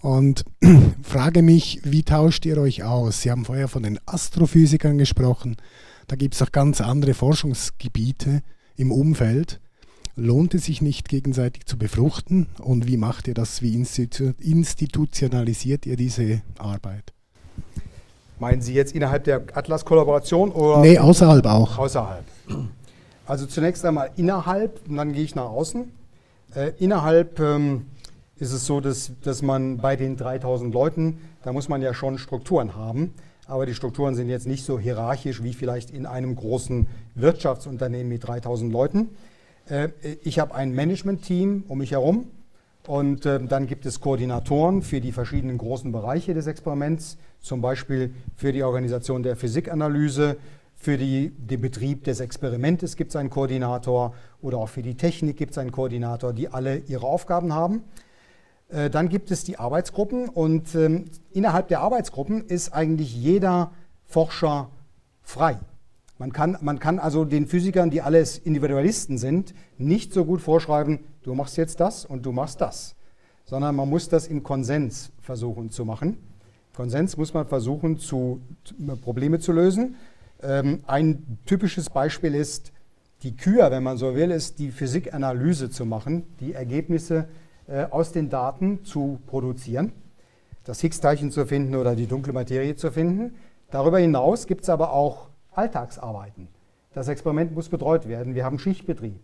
und 0.00 0.44
frage 1.02 1.42
mich, 1.42 1.80
wie 1.84 2.02
tauscht 2.02 2.46
ihr 2.46 2.56
euch 2.56 2.82
aus? 2.82 3.20
Sie 3.20 3.30
haben 3.30 3.44
vorher 3.44 3.68
von 3.68 3.82
den 3.82 3.98
Astrophysikern 4.06 4.96
gesprochen. 4.96 5.56
Da 6.06 6.16
gibt 6.16 6.34
es 6.34 6.42
auch 6.42 6.50
ganz 6.50 6.80
andere 6.80 7.12
Forschungsgebiete 7.12 8.40
im 8.76 8.90
Umfeld. 8.90 9.60
Lohnt 10.16 10.54
es 10.54 10.64
sich 10.64 10.80
nicht 10.80 11.10
gegenseitig 11.10 11.66
zu 11.66 11.76
befruchten? 11.76 12.46
Und 12.58 12.86
wie 12.86 12.96
macht 12.96 13.28
ihr 13.28 13.34
das? 13.34 13.60
Wie 13.60 13.74
institutionalisiert 13.74 15.84
ihr 15.84 15.96
diese 15.96 16.40
Arbeit? 16.58 17.12
Meinen 18.38 18.62
Sie 18.62 18.72
jetzt 18.72 18.94
innerhalb 18.94 19.24
der 19.24 19.42
Atlas-Kollaboration? 19.52 20.54
Nee, 20.80 20.98
außerhalb 20.98 21.44
auch. 21.44 21.76
Außerhalb. 21.76 22.24
Also 23.30 23.46
zunächst 23.46 23.84
einmal 23.84 24.10
innerhalb 24.16 24.80
und 24.88 24.96
dann 24.96 25.12
gehe 25.12 25.22
ich 25.22 25.36
nach 25.36 25.44
außen. 25.44 25.88
Äh, 26.56 26.72
innerhalb 26.80 27.38
ähm, 27.38 27.86
ist 28.40 28.52
es 28.52 28.66
so, 28.66 28.80
dass, 28.80 29.12
dass 29.22 29.40
man 29.40 29.76
bei 29.76 29.94
den 29.94 30.16
3000 30.16 30.74
Leuten, 30.74 31.20
da 31.44 31.52
muss 31.52 31.68
man 31.68 31.80
ja 31.80 31.94
schon 31.94 32.18
Strukturen 32.18 32.74
haben. 32.74 33.14
Aber 33.46 33.66
die 33.66 33.74
Strukturen 33.74 34.16
sind 34.16 34.30
jetzt 34.30 34.48
nicht 34.48 34.64
so 34.64 34.80
hierarchisch 34.80 35.44
wie 35.44 35.52
vielleicht 35.52 35.92
in 35.92 36.06
einem 36.06 36.34
großen 36.34 36.88
Wirtschaftsunternehmen 37.14 38.08
mit 38.08 38.26
3000 38.26 38.72
Leuten. 38.72 39.10
Äh, 39.68 39.90
ich 40.24 40.40
habe 40.40 40.56
ein 40.56 40.72
Management-Team 40.72 41.66
um 41.68 41.78
mich 41.78 41.92
herum 41.92 42.26
und 42.88 43.26
äh, 43.26 43.38
dann 43.38 43.68
gibt 43.68 43.86
es 43.86 44.00
Koordinatoren 44.00 44.82
für 44.82 45.00
die 45.00 45.12
verschiedenen 45.12 45.56
großen 45.56 45.92
Bereiche 45.92 46.34
des 46.34 46.48
Experiments, 46.48 47.16
zum 47.40 47.60
Beispiel 47.60 48.12
für 48.34 48.52
die 48.52 48.64
Organisation 48.64 49.22
der 49.22 49.36
Physikanalyse, 49.36 50.36
für 50.80 50.96
die, 50.96 51.30
den 51.36 51.60
Betrieb 51.60 52.04
des 52.04 52.20
Experimentes 52.20 52.96
gibt 52.96 53.10
es 53.10 53.16
einen 53.16 53.28
Koordinator 53.28 54.14
oder 54.40 54.56
auch 54.56 54.70
für 54.70 54.80
die 54.80 54.96
Technik 54.96 55.36
gibt 55.36 55.52
es 55.52 55.58
einen 55.58 55.72
Koordinator, 55.72 56.32
die 56.32 56.48
alle 56.48 56.78
ihre 56.78 57.06
Aufgaben 57.06 57.52
haben. 57.52 57.84
Äh, 58.70 58.88
dann 58.88 59.10
gibt 59.10 59.30
es 59.30 59.44
die 59.44 59.58
Arbeitsgruppen 59.58 60.30
und 60.30 60.74
ähm, 60.74 61.04
innerhalb 61.32 61.68
der 61.68 61.80
Arbeitsgruppen 61.80 62.46
ist 62.46 62.72
eigentlich 62.72 63.14
jeder 63.14 63.72
Forscher 64.06 64.70
frei. 65.22 65.58
Man 66.16 66.32
kann, 66.32 66.56
man 66.62 66.78
kann 66.78 66.98
also 66.98 67.26
den 67.26 67.46
Physikern, 67.46 67.90
die 67.90 68.00
alles 68.00 68.38
Individualisten 68.38 69.18
sind, 69.18 69.52
nicht 69.76 70.14
so 70.14 70.24
gut 70.24 70.40
vorschreiben, 70.40 71.00
du 71.24 71.34
machst 71.34 71.58
jetzt 71.58 71.78
das 71.80 72.06
und 72.06 72.24
du 72.24 72.32
machst 72.32 72.62
das, 72.62 72.96
sondern 73.44 73.76
man 73.76 73.88
muss 73.90 74.08
das 74.08 74.26
im 74.28 74.42
Konsens 74.42 75.12
versuchen 75.20 75.68
zu 75.68 75.84
machen. 75.84 76.16
Konsens 76.74 77.18
muss 77.18 77.34
man 77.34 77.46
versuchen, 77.46 77.98
zu, 77.98 78.40
Probleme 79.02 79.40
zu 79.40 79.52
lösen. 79.52 79.96
Ähm, 80.42 80.82
ein 80.86 81.38
typisches 81.46 81.90
Beispiel 81.90 82.34
ist, 82.34 82.72
die 83.22 83.36
Kür, 83.36 83.70
wenn 83.70 83.82
man 83.82 83.98
so 83.98 84.14
will, 84.14 84.30
ist 84.30 84.58
die 84.58 84.70
Physikanalyse 84.70 85.70
zu 85.70 85.84
machen, 85.84 86.24
die 86.40 86.54
Ergebnisse 86.54 87.28
äh, 87.66 87.84
aus 87.90 88.12
den 88.12 88.30
Daten 88.30 88.84
zu 88.84 89.20
produzieren, 89.26 89.92
das 90.64 90.80
Higgs-Teilchen 90.80 91.30
zu 91.30 91.44
finden 91.46 91.76
oder 91.76 91.94
die 91.94 92.06
dunkle 92.06 92.32
Materie 92.32 92.76
zu 92.76 92.90
finden. 92.90 93.34
Darüber 93.70 93.98
hinaus 93.98 94.46
gibt 94.46 94.62
es 94.62 94.70
aber 94.70 94.92
auch 94.92 95.28
Alltagsarbeiten. 95.52 96.48
Das 96.94 97.08
Experiment 97.08 97.54
muss 97.54 97.68
betreut 97.68 98.08
werden. 98.08 98.34
Wir 98.34 98.44
haben 98.44 98.58
Schichtbetrieb. 98.58 99.20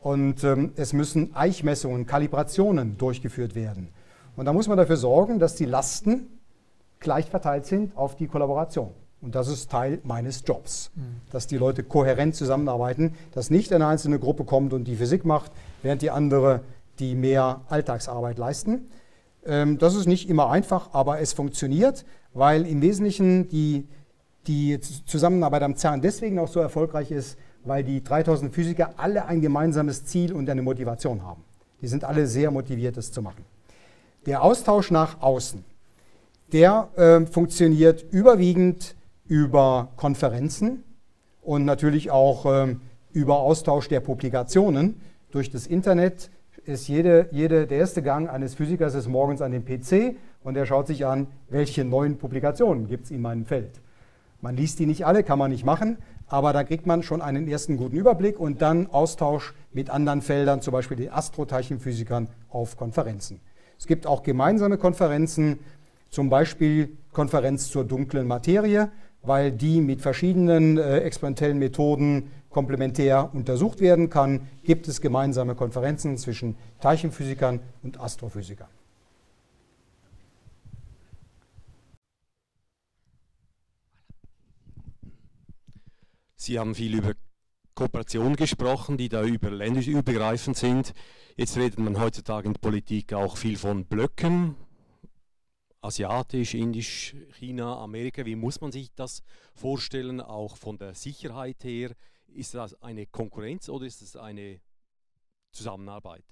Und 0.00 0.44
ähm, 0.44 0.72
es 0.76 0.92
müssen 0.92 1.34
Eichmessungen, 1.34 2.06
Kalibrationen 2.06 2.96
durchgeführt 2.96 3.54
werden. 3.54 3.88
Und 4.36 4.46
da 4.46 4.52
muss 4.52 4.68
man 4.68 4.76
dafür 4.76 4.96
sorgen, 4.96 5.38
dass 5.38 5.54
die 5.54 5.64
Lasten 5.64 6.26
gleich 7.00 7.26
verteilt 7.26 7.66
sind 7.66 7.96
auf 7.96 8.16
die 8.16 8.26
Kollaboration. 8.26 8.92
Und 9.26 9.34
das 9.34 9.48
ist 9.48 9.72
Teil 9.72 9.98
meines 10.04 10.44
Jobs, 10.46 10.92
mhm. 10.94 11.20
dass 11.32 11.48
die 11.48 11.56
Leute 11.58 11.82
kohärent 11.82 12.36
zusammenarbeiten, 12.36 13.16
dass 13.32 13.50
nicht 13.50 13.72
eine 13.72 13.88
einzelne 13.88 14.20
Gruppe 14.20 14.44
kommt 14.44 14.72
und 14.72 14.84
die 14.84 14.94
Physik 14.94 15.24
macht, 15.24 15.50
während 15.82 16.00
die 16.00 16.12
andere 16.12 16.60
die 17.00 17.16
mehr 17.16 17.62
Alltagsarbeit 17.68 18.38
leisten. 18.38 18.86
Ähm, 19.44 19.78
das 19.78 19.96
ist 19.96 20.06
nicht 20.06 20.30
immer 20.30 20.48
einfach, 20.48 20.90
aber 20.92 21.18
es 21.18 21.32
funktioniert, 21.32 22.04
weil 22.34 22.64
im 22.68 22.80
Wesentlichen 22.82 23.48
die, 23.48 23.88
die 24.46 24.78
Zusammenarbeit 24.80 25.64
am 25.64 25.74
CERN 25.74 26.02
deswegen 26.02 26.38
auch 26.38 26.46
so 26.46 26.60
erfolgreich 26.60 27.10
ist, 27.10 27.36
weil 27.64 27.82
die 27.82 28.04
3000 28.04 28.54
Physiker 28.54 28.94
alle 28.96 29.26
ein 29.26 29.40
gemeinsames 29.40 30.04
Ziel 30.04 30.34
und 30.34 30.48
eine 30.48 30.62
Motivation 30.62 31.24
haben. 31.24 31.42
Die 31.82 31.88
sind 31.88 32.04
alle 32.04 32.28
sehr 32.28 32.52
motiviert, 32.52 32.96
das 32.96 33.10
zu 33.10 33.22
machen. 33.22 33.44
Der 34.24 34.44
Austausch 34.44 34.92
nach 34.92 35.20
außen, 35.20 35.64
der 36.52 36.90
äh, 36.94 37.26
funktioniert 37.26 38.04
überwiegend 38.12 38.94
über 39.28 39.92
Konferenzen 39.96 40.84
und 41.42 41.64
natürlich 41.64 42.10
auch 42.10 42.46
ähm, 42.46 42.80
über 43.12 43.38
Austausch 43.38 43.88
der 43.88 44.00
Publikationen. 44.00 45.00
Durch 45.30 45.50
das 45.50 45.66
Internet 45.66 46.30
ist 46.64 46.88
jede, 46.88 47.28
jede, 47.30 47.66
der 47.66 47.78
erste 47.78 48.02
Gang 48.02 48.28
eines 48.28 48.54
Physikers 48.54 48.94
ist 48.94 49.08
morgens 49.08 49.40
an 49.40 49.52
den 49.52 49.64
PC 49.64 50.16
und 50.42 50.56
er 50.56 50.66
schaut 50.66 50.86
sich 50.86 51.06
an, 51.06 51.28
welche 51.48 51.84
neuen 51.84 52.18
Publikationen 52.18 52.88
gibt 52.88 53.06
es 53.06 53.10
in 53.10 53.22
meinem 53.22 53.46
Feld. 53.46 53.80
Man 54.40 54.56
liest 54.56 54.78
die 54.78 54.86
nicht 54.86 55.06
alle, 55.06 55.22
kann 55.22 55.38
man 55.38 55.50
nicht 55.50 55.64
machen, 55.64 55.98
aber 56.26 56.52
da 56.52 56.64
kriegt 56.64 56.86
man 56.86 57.02
schon 57.02 57.22
einen 57.22 57.48
ersten 57.48 57.76
guten 57.76 57.96
Überblick 57.96 58.38
und 58.38 58.60
dann 58.62 58.88
Austausch 58.88 59.54
mit 59.72 59.90
anderen 59.90 60.22
Feldern, 60.22 60.60
zum 60.60 60.72
Beispiel 60.72 60.96
den 60.96 61.12
Astroteilchenphysikern 61.12 62.28
auf 62.48 62.76
Konferenzen. 62.76 63.40
Es 63.78 63.86
gibt 63.86 64.06
auch 64.06 64.22
gemeinsame 64.22 64.78
Konferenzen, 64.78 65.58
zum 66.10 66.30
Beispiel 66.30 66.96
Konferenz 67.12 67.68
zur 67.70 67.84
dunklen 67.84 68.26
Materie 68.26 68.90
weil 69.26 69.52
die 69.52 69.80
mit 69.80 70.02
verschiedenen 70.02 70.78
äh, 70.78 70.98
experimentellen 70.98 71.58
Methoden 71.58 72.30
komplementär 72.50 73.30
untersucht 73.34 73.80
werden 73.80 74.08
kann, 74.08 74.48
gibt 74.64 74.88
es 74.88 75.00
gemeinsame 75.00 75.54
Konferenzen 75.54 76.16
zwischen 76.16 76.56
Teilchenphysikern 76.80 77.60
und 77.82 78.00
Astrophysikern. 78.00 78.68
Sie 86.36 86.58
haben 86.58 86.74
viel 86.74 86.94
über 86.94 87.12
Kooperationen 87.74 88.36
gesprochen, 88.36 88.96
die 88.96 89.08
da 89.08 89.24
über 89.24 89.50
länderübergreifend 89.50 90.56
sind. 90.56 90.94
Jetzt 91.36 91.56
redet 91.56 91.78
man 91.78 92.00
heutzutage 92.00 92.46
in 92.46 92.54
der 92.54 92.60
Politik 92.60 93.12
auch 93.12 93.36
viel 93.36 93.58
von 93.58 93.84
Blöcken, 93.84 94.54
asiatisch, 95.80 96.54
indisch, 96.54 97.14
China, 97.38 97.78
Amerika. 97.78 98.24
Wie 98.24 98.36
muss 98.36 98.60
man 98.60 98.72
sich 98.72 98.90
das 98.94 99.22
vorstellen, 99.54 100.20
auch 100.20 100.56
von 100.56 100.78
der 100.78 100.94
Sicherheit 100.94 101.62
her? 101.64 101.90
Ist 102.28 102.54
das 102.54 102.80
eine 102.82 103.06
Konkurrenz 103.06 103.68
oder 103.68 103.86
ist 103.86 104.02
es 104.02 104.16
eine 104.16 104.60
Zusammenarbeit? 105.52 106.24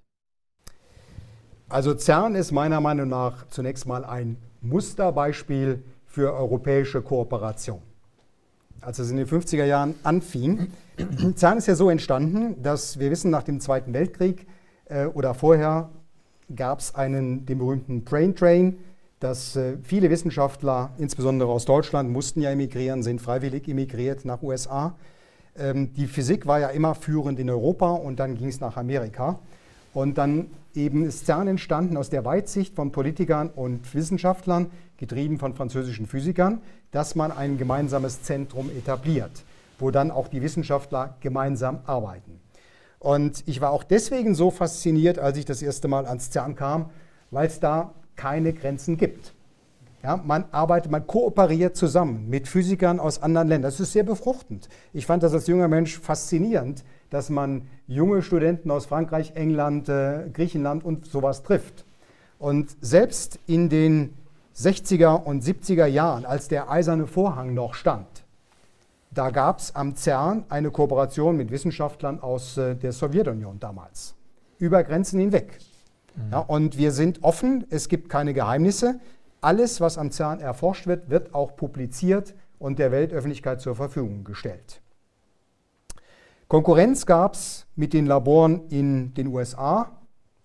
Also 1.68 1.96
CERN 1.96 2.34
ist 2.34 2.52
meiner 2.52 2.80
Meinung 2.80 3.08
nach 3.08 3.48
zunächst 3.48 3.86
mal 3.86 4.04
ein 4.04 4.36
Musterbeispiel 4.60 5.82
für 6.04 6.32
europäische 6.34 7.00
Kooperation. 7.00 7.80
Als 8.80 8.98
es 8.98 9.10
in 9.10 9.16
den 9.16 9.26
50er 9.26 9.64
Jahren 9.64 9.94
anfing, 10.02 10.68
CERN 11.36 11.58
ist 11.58 11.66
ja 11.66 11.74
so 11.74 11.88
entstanden, 11.88 12.62
dass 12.62 12.98
wir 12.98 13.10
wissen, 13.10 13.30
nach 13.30 13.44
dem 13.44 13.60
Zweiten 13.60 13.94
Weltkrieg 13.94 14.46
äh, 14.84 15.06
oder 15.06 15.32
vorher 15.32 15.90
gab 16.54 16.80
es 16.80 16.94
einen, 16.94 17.46
den 17.46 17.58
berühmten 17.58 18.04
Brain 18.04 18.36
Train, 18.36 18.78
dass 19.20 19.56
äh, 19.56 19.76
viele 19.82 20.10
Wissenschaftler, 20.10 20.92
insbesondere 20.98 21.50
aus 21.50 21.64
Deutschland, 21.64 22.10
mussten 22.10 22.40
ja 22.40 22.50
emigrieren, 22.50 23.02
sind 23.02 23.20
freiwillig 23.20 23.68
emigriert 23.68 24.24
nach 24.24 24.42
USA. 24.42 24.96
Ähm, 25.56 25.92
die 25.94 26.06
Physik 26.06 26.46
war 26.46 26.60
ja 26.60 26.68
immer 26.68 26.94
führend 26.94 27.38
in 27.38 27.48
Europa 27.48 27.92
und 27.92 28.18
dann 28.20 28.36
ging 28.36 28.48
es 28.48 28.60
nach 28.60 28.76
Amerika. 28.76 29.38
Und 29.92 30.18
dann 30.18 30.48
eben 30.74 31.04
ist 31.04 31.26
CERN 31.26 31.46
entstanden 31.46 31.96
aus 31.96 32.10
der 32.10 32.24
Weitsicht 32.24 32.74
von 32.74 32.90
Politikern 32.90 33.50
und 33.50 33.94
Wissenschaftlern, 33.94 34.70
getrieben 34.96 35.38
von 35.38 35.54
französischen 35.54 36.06
Physikern, 36.06 36.60
dass 36.90 37.14
man 37.14 37.32
ein 37.32 37.58
gemeinsames 37.58 38.22
Zentrum 38.22 38.70
etabliert, 38.70 39.44
wo 39.78 39.90
dann 39.90 40.10
auch 40.10 40.28
die 40.28 40.42
Wissenschaftler 40.42 41.16
gemeinsam 41.20 41.80
arbeiten. 41.86 42.40
Und 42.98 43.42
ich 43.46 43.60
war 43.60 43.70
auch 43.70 43.84
deswegen 43.84 44.34
so 44.34 44.50
fasziniert, 44.50 45.18
als 45.18 45.36
ich 45.36 45.44
das 45.44 45.62
erste 45.62 45.88
Mal 45.88 46.06
ans 46.06 46.30
CERN 46.30 46.56
kam, 46.56 46.90
weil 47.30 47.46
es 47.46 47.60
da 47.60 47.92
keine 48.16 48.52
Grenzen 48.52 48.96
gibt. 48.96 49.32
Ja, 50.02 50.18
man 50.18 50.44
arbeitet, 50.50 50.92
man 50.92 51.06
kooperiert 51.06 51.76
zusammen 51.76 52.28
mit 52.28 52.46
Physikern 52.46 53.00
aus 53.00 53.22
anderen 53.22 53.48
Ländern. 53.48 53.70
Das 53.70 53.80
ist 53.80 53.92
sehr 53.92 54.02
befruchtend. 54.02 54.68
Ich 54.92 55.06
fand 55.06 55.22
das 55.22 55.32
als 55.32 55.46
junger 55.46 55.66
Mensch 55.66 55.98
faszinierend, 55.98 56.84
dass 57.08 57.30
man 57.30 57.62
junge 57.86 58.20
Studenten 58.20 58.70
aus 58.70 58.84
Frankreich, 58.84 59.32
England, 59.34 59.88
äh, 59.88 60.28
Griechenland 60.30 60.84
und 60.84 61.06
sowas 61.06 61.42
trifft. 61.42 61.86
Und 62.38 62.76
selbst 62.82 63.38
in 63.46 63.70
den 63.70 64.14
60er 64.54 65.22
und 65.22 65.42
70er 65.42 65.86
Jahren, 65.86 66.26
als 66.26 66.48
der 66.48 66.70
eiserne 66.70 67.06
Vorhang 67.06 67.54
noch 67.54 67.72
stand, 67.72 68.06
da 69.10 69.30
gab 69.30 69.60
es 69.60 69.74
am 69.74 69.96
CERN 69.96 70.44
eine 70.50 70.70
Kooperation 70.70 71.36
mit 71.36 71.50
Wissenschaftlern 71.50 72.20
aus 72.20 72.58
äh, 72.58 72.74
der 72.74 72.92
Sowjetunion 72.92 73.58
damals, 73.58 74.14
über 74.58 74.82
Grenzen 74.82 75.20
hinweg. 75.20 75.60
Mhm. 76.16 76.32
Ja, 76.32 76.38
und 76.40 76.78
wir 76.78 76.92
sind 76.92 77.22
offen, 77.22 77.64
es 77.70 77.88
gibt 77.88 78.08
keine 78.08 78.34
Geheimnisse. 78.34 79.00
Alles, 79.40 79.80
was 79.80 79.98
am 79.98 80.10
CERN 80.10 80.40
erforscht 80.40 80.86
wird, 80.86 81.10
wird 81.10 81.34
auch 81.34 81.56
publiziert 81.56 82.34
und 82.58 82.78
der 82.78 82.92
Weltöffentlichkeit 82.92 83.60
zur 83.60 83.74
Verfügung 83.74 84.24
gestellt. 84.24 84.80
Konkurrenz 86.48 87.04
gab 87.06 87.34
es 87.34 87.66
mit 87.76 87.92
den 87.92 88.06
Laboren 88.06 88.68
in 88.68 89.12
den 89.14 89.26
USA 89.28 89.90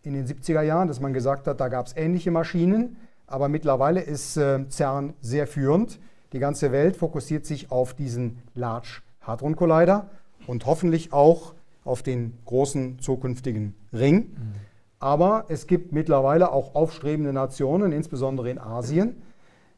in 0.02 0.14
den 0.14 0.26
70er 0.26 0.62
Jahren, 0.62 0.88
dass 0.88 1.00
man 1.00 1.14
gesagt 1.14 1.48
hat, 1.48 1.60
da 1.60 1.68
gab 1.68 1.88
es 1.88 1.96
ähnliche 1.96 2.32
Maschinen, 2.32 2.98
aber 3.28 3.50
mittlerweile 3.50 4.02
ist 4.02 4.38
äh, 4.38 4.66
CERN 4.70 5.14
sehr 5.22 5.46
führend. 5.46 6.00
Die 6.34 6.40
ganze 6.40 6.72
Welt 6.72 6.96
fokussiert 6.96 7.46
sich 7.46 7.72
auf 7.72 7.94
diesen 7.94 8.42
Large 8.56 9.02
Hadron 9.22 9.56
Collider 9.56 10.10
und 10.48 10.66
hoffentlich 10.66 11.14
auch 11.14 11.54
auf 11.84 12.02
den 12.02 12.38
großen 12.46 13.00
zukünftigen 13.00 13.76
Ring. 13.94 14.16
Mhm. 14.16 14.54
Aber 15.00 15.46
es 15.48 15.66
gibt 15.66 15.94
mittlerweile 15.94 16.52
auch 16.52 16.76
aufstrebende 16.76 17.32
Nationen, 17.32 17.92
insbesondere 17.92 18.50
in 18.50 18.60
Asien. 18.60 19.22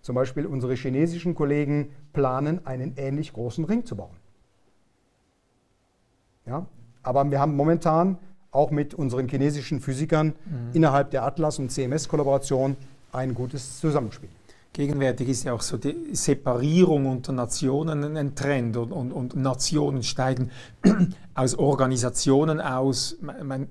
Zum 0.01 0.15
Beispiel 0.15 0.47
unsere 0.47 0.73
chinesischen 0.73 1.35
Kollegen 1.35 1.91
planen, 2.11 2.65
einen 2.65 2.93
ähnlich 2.97 3.33
großen 3.33 3.63
Ring 3.65 3.85
zu 3.85 3.95
bauen. 3.95 4.17
Ja? 6.45 6.65
Aber 7.03 7.29
wir 7.29 7.39
haben 7.39 7.55
momentan 7.55 8.17
auch 8.51 8.71
mit 8.71 8.93
unseren 8.93 9.29
chinesischen 9.29 9.79
Physikern 9.79 10.27
mhm. 10.45 10.71
innerhalb 10.73 11.11
der 11.11 11.23
Atlas- 11.23 11.59
und 11.59 11.71
CMS-Kollaboration 11.71 12.75
ein 13.11 13.33
gutes 13.33 13.79
Zusammenspiel. 13.79 14.29
Gegenwärtig 14.73 15.27
ist 15.27 15.43
ja 15.43 15.51
auch 15.51 15.61
so 15.61 15.75
die 15.75 16.15
Separierung 16.15 17.05
unter 17.05 17.33
Nationen 17.33 18.15
ein 18.15 18.35
Trend 18.35 18.77
und, 18.77 18.93
und, 18.93 19.11
und 19.11 19.35
Nationen 19.35 20.01
steigen 20.01 20.49
aus 21.35 21.55
Organisationen 21.55 22.61
aus. 22.61 23.17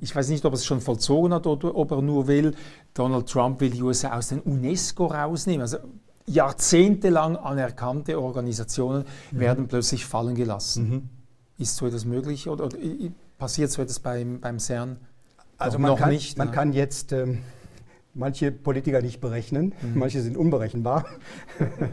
Ich 0.01 0.15
weiß 0.15 0.29
nicht, 0.29 0.45
ob 0.45 0.53
er 0.53 0.57
es 0.57 0.67
schon 0.67 0.83
vollzogen 0.83 1.33
hat 1.33 1.47
oder 1.47 1.75
ob 1.75 1.91
er 1.93 2.03
nur 2.03 2.27
will. 2.27 2.55
Donald 2.93 3.31
Trump 3.31 3.61
will 3.61 3.71
die 3.71 3.83
USA 3.83 4.19
aus 4.19 4.29
den 4.29 4.41
UNESCO 4.41 5.07
rausnehmen. 5.07 5.63
Also 5.63 5.79
jahrzehntelang 6.27 7.37
anerkannte 7.37 8.21
Organisationen 8.21 9.05
mhm. 9.31 9.41
werden 9.41 9.69
plötzlich 9.69 10.05
fallen 10.05 10.35
gelassen. 10.35 10.91
Mhm. 10.91 11.09
Ist 11.57 11.77
so 11.77 11.87
etwas 11.87 12.05
möglich 12.05 12.47
oder, 12.47 12.67
oder 12.67 12.77
passiert 13.39 13.71
so 13.71 13.81
etwas 13.81 14.01
beim, 14.01 14.39
beim 14.41 14.59
CERN? 14.59 14.99
Also 15.57 15.79
man, 15.79 15.97
kann, 15.97 16.11
nicht, 16.11 16.37
man 16.37 16.49
ne? 16.49 16.55
kann 16.55 16.73
jetzt 16.75 17.13
ähm, 17.13 17.39
manche 18.15 18.53
Politiker 18.53 19.03
nicht 19.03 19.21
berechnen, 19.21 19.75
mhm. 19.83 19.99
manche 19.99 20.21
sind 20.21 20.37
unberechenbar. 20.37 21.07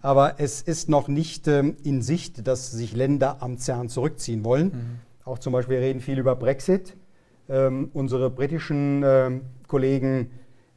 Aber 0.00 0.34
es 0.38 0.62
ist 0.62 0.88
noch 0.88 1.08
nicht 1.08 1.48
ähm, 1.48 1.76
in 1.82 2.02
Sicht, 2.02 2.46
dass 2.46 2.70
sich 2.70 2.94
Länder 2.94 3.38
am 3.40 3.58
CERN 3.58 3.88
zurückziehen 3.88 4.44
wollen. 4.44 4.66
Mhm. 4.66 5.00
Auch 5.24 5.38
zum 5.38 5.52
Beispiel, 5.52 5.76
wir 5.76 5.82
reden 5.82 6.00
viel 6.00 6.18
über 6.18 6.36
Brexit. 6.36 6.96
Ähm, 7.48 7.90
unsere 7.92 8.30
britischen 8.30 9.02
ähm, 9.04 9.42
Kollegen 9.68 10.30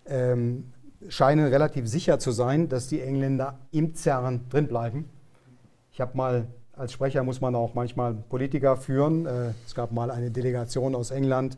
ähm, 0.06 0.72
scheinen 1.10 1.48
relativ 1.48 1.88
sicher 1.88 2.19
zu 2.19 2.32
sein, 2.32 2.69
dass 2.69 2.88
die 2.88 3.02
Engländer 3.02 3.60
im 3.72 3.95
CERN 3.95 4.49
drin 4.49 4.68
bleiben. 4.68 5.10
Ich 5.91 6.02
habe 6.02 6.15
mal, 6.15 6.48
als 6.74 6.94
Sprecher 6.94 7.24
muss 7.24 7.41
man 7.41 7.56
auch 7.56 7.74
manchmal 7.74 8.14
Politiker 8.14 8.78
führen. 8.78 9.26
Äh, 9.26 9.52
es 9.65 9.76
gab 9.76 9.91
mal 9.91 10.11
eine 10.11 10.32
Delegation 10.32 10.95
aus 10.95 11.11
England, 11.11 11.57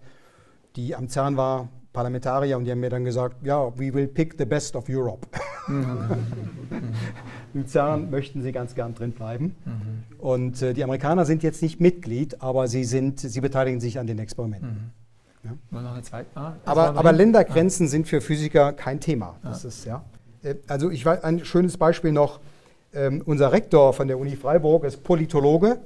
die 0.76 0.96
am 0.96 1.10
CERN 1.10 1.38
war, 1.38 1.70
Parlamentarier 1.94 2.58
und 2.58 2.66
die 2.66 2.72
haben 2.72 2.80
mir 2.80 2.90
dann 2.90 3.04
gesagt, 3.04 3.38
ja, 3.44 3.68
we 3.78 3.94
will 3.94 4.08
pick 4.08 4.36
the 4.38 4.46
best 4.46 4.76
of 4.76 4.86
Europe. 4.88 5.28
Mhm. 5.68 6.10
Im 7.54 7.68
CERN 7.68 8.12
möchten 8.12 8.44
sie 8.44 8.52
ganz 8.52 8.76
gern 8.76 8.94
drin 8.94 9.12
bleiben. 9.12 9.56
Mhm. 9.66 10.20
Und 10.20 10.62
äh, 10.62 10.74
die 10.74 10.84
Amerikaner 10.84 11.26
sind 11.26 11.42
jetzt 11.42 11.62
nicht 11.62 11.80
Mitglied, 11.80 12.42
aber 12.42 12.68
sie, 12.68 12.84
sind, 12.84 13.20
sie 13.20 13.42
beteiligen 13.42 13.80
sich 13.80 13.98
an 13.98 14.06
den 14.06 14.20
Experimenten. 14.20 14.92
Mhm. 15.44 15.50
Ja? 15.72 15.82
Noch 15.82 15.94
eine 15.94 16.04
zweite? 16.04 16.28
Ah, 16.36 16.54
aber, 16.66 16.96
aber 16.96 17.12
Ländergrenzen 17.12 17.88
ah. 17.88 17.90
sind 17.90 18.08
für 18.08 18.22
Physiker 18.22 18.74
kein 18.74 19.00
Thema. 19.00 19.38
Das 19.42 19.66
ah. 19.66 19.68
ist, 19.70 19.86
ja. 19.86 20.04
Äh, 20.44 20.56
also 20.68 20.92
ich 20.92 21.06
weiß, 21.06 21.24
ein 21.24 21.44
schönes 21.44 21.78
Beispiel 21.78 22.12
noch, 22.12 22.40
ähm, 22.94 23.22
unser 23.26 23.52
Rektor 23.52 23.94
von 23.94 24.08
der 24.08 24.20
Uni 24.20 24.36
Freiburg 24.36 24.84
ist 24.84 25.04
Politologe 25.04 25.80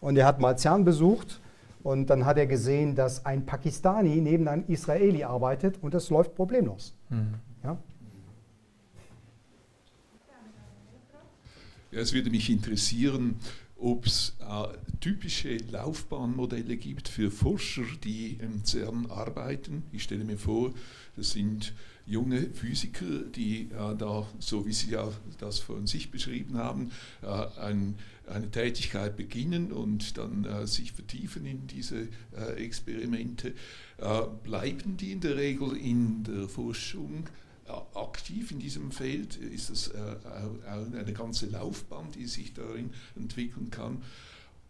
und 0.00 0.16
er 0.16 0.26
hat 0.26 0.40
mal 0.40 0.56
CERN 0.56 0.84
besucht 0.84 1.39
und 1.82 2.10
dann 2.10 2.26
hat 2.26 2.36
er 2.36 2.46
gesehen, 2.46 2.94
dass 2.94 3.24
ein 3.24 3.46
Pakistani 3.46 4.20
neben 4.20 4.48
einem 4.48 4.64
Israeli 4.68 5.24
arbeitet 5.24 5.78
und 5.82 5.94
das 5.94 6.10
läuft 6.10 6.34
problemlos. 6.34 6.94
Mhm. 7.08 7.34
Ja? 7.64 7.78
Ja, 11.92 12.00
es 12.00 12.12
würde 12.12 12.30
mich 12.30 12.48
interessieren, 12.50 13.36
ob 13.80 14.06
es 14.06 14.36
äh, 14.40 14.68
typische 15.00 15.56
Laufbahnmodelle 15.56 16.76
gibt 16.76 17.08
für 17.08 17.30
Forscher, 17.30 17.82
die 18.04 18.38
im 18.40 18.64
CERN 18.64 19.10
arbeiten. 19.10 19.82
Ich 19.90 20.02
stelle 20.02 20.24
mir 20.24 20.36
vor, 20.36 20.72
das 21.16 21.32
sind 21.32 21.72
junge 22.06 22.42
Physiker, 22.42 23.24
die 23.34 23.68
äh, 23.72 23.96
da, 23.96 24.26
so 24.38 24.66
wie 24.66 24.72
Sie 24.72 24.90
ja 24.90 25.08
das 25.38 25.58
von 25.60 25.86
sich 25.86 26.10
beschrieben 26.10 26.58
haben, 26.58 26.90
äh, 27.22 27.60
ein, 27.60 27.94
eine 28.30 28.50
Tätigkeit 28.50 29.16
beginnen 29.16 29.72
und 29.72 30.16
dann 30.16 30.44
äh, 30.44 30.66
sich 30.66 30.92
vertiefen 30.92 31.46
in 31.46 31.66
diese 31.66 32.08
äh, 32.36 32.52
Experimente. 32.56 33.54
Äh, 33.98 34.22
bleiben 34.42 34.96
die 34.96 35.12
in 35.12 35.20
der 35.20 35.36
Regel 35.36 35.76
in 35.76 36.24
der 36.24 36.48
Forschung? 36.48 37.26
Äh, 37.66 37.72
aktiv 37.98 38.50
in 38.50 38.58
diesem 38.58 38.92
Feld? 38.92 39.36
Ist 39.36 39.70
es 39.70 39.92
eine 39.94 41.12
ganze 41.12 41.46
Laufbahn, 41.46 42.10
die 42.12 42.26
sich 42.26 42.54
darin 42.54 42.90
entwickeln 43.16 43.70
kann? 43.70 44.02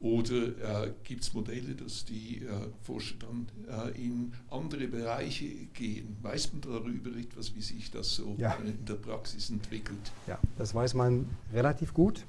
Oder 0.01 0.85
äh, 0.87 0.93
gibt 1.05 1.23
es 1.25 1.35
Modelle, 1.35 1.75
dass 1.75 2.07
die 2.07 2.39
äh, 2.39 2.69
Forscher 2.81 3.17
dann 3.19 3.49
äh, 3.69 4.03
in 4.03 4.33
andere 4.49 4.89
Bereiche 4.89 5.45
gehen? 5.75 6.17
Weiß 6.23 6.53
man 6.53 6.63
darüber 6.63 7.15
etwas, 7.19 7.55
wie 7.55 7.61
sich 7.61 7.91
das 7.91 8.15
so 8.15 8.35
ja. 8.39 8.55
in 8.65 8.83
der 8.87 8.95
Praxis 8.95 9.51
entwickelt? 9.51 10.11
Ja, 10.27 10.39
das 10.57 10.75
weiß 10.75 10.95
man 10.95 11.27
relativ 11.53 11.93
gut. 11.93 12.25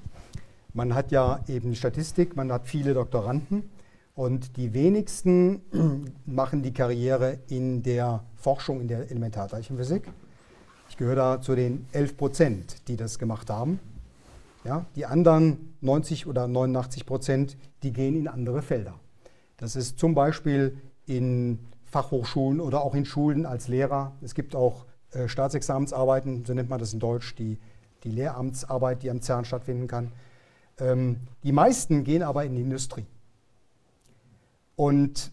Man 0.74 0.96
hat 0.96 1.12
ja 1.12 1.42
eben 1.48 1.76
Statistik, 1.76 2.36
man 2.38 2.52
hat 2.52 2.66
viele 2.66 2.94
Doktoranden 2.94 3.70
und 4.16 4.56
die 4.56 4.74
wenigsten 4.74 5.62
machen 6.26 6.64
die 6.64 6.74
Karriere 6.74 7.40
in 7.50 7.84
der 7.84 8.24
Forschung 8.36 8.80
in 8.80 8.88
der 8.88 9.12
Elementarteilchenphysik. 9.12 10.04
Ich 10.90 10.96
gehöre 10.96 11.16
da 11.16 11.42
zu 11.42 11.56
den 11.56 11.88
11 11.92 12.18
Prozent, 12.18 12.88
die 12.88 12.96
das 12.96 13.20
gemacht 13.20 13.50
haben. 13.50 13.80
Ja, 14.64 14.86
die 14.96 15.06
anderen 15.06 15.74
90 15.82 16.28
oder 16.28 16.48
89 16.48 17.06
Prozent, 17.06 17.58
die 17.84 17.92
gehen 17.92 18.16
in 18.16 18.28
andere 18.28 18.62
Felder. 18.62 18.94
Das 19.58 19.76
ist 19.76 20.00
zum 20.00 20.16
Beispiel 20.16 20.78
in 21.06 21.60
Fachhochschulen 21.84 22.62
oder 22.62 22.82
auch 22.82 22.96
in 22.96 23.06
Schulen 23.06 23.46
als 23.46 23.68
Lehrer. 23.68 24.14
Es 24.22 24.36
gibt 24.36 24.56
auch 24.56 24.86
äh, 25.12 25.28
Staatsexamensarbeiten, 25.28 26.46
so 26.46 26.54
nennt 26.54 26.70
man 26.70 26.80
das 26.80 26.94
in 26.94 27.00
Deutsch, 27.00 27.36
die, 27.36 27.58
die 28.04 28.12
Lehramtsarbeit, 28.12 29.04
die 29.04 29.10
am 29.10 29.22
CERN 29.22 29.44
stattfinden 29.44 29.88
kann. 29.88 30.12
Ähm, 30.80 31.18
die 31.44 31.52
meisten 31.52 32.04
gehen 32.04 32.24
aber 32.24 32.46
in 32.46 32.56
die 32.56 32.62
Industrie. 32.62 33.06
Und 34.76 35.32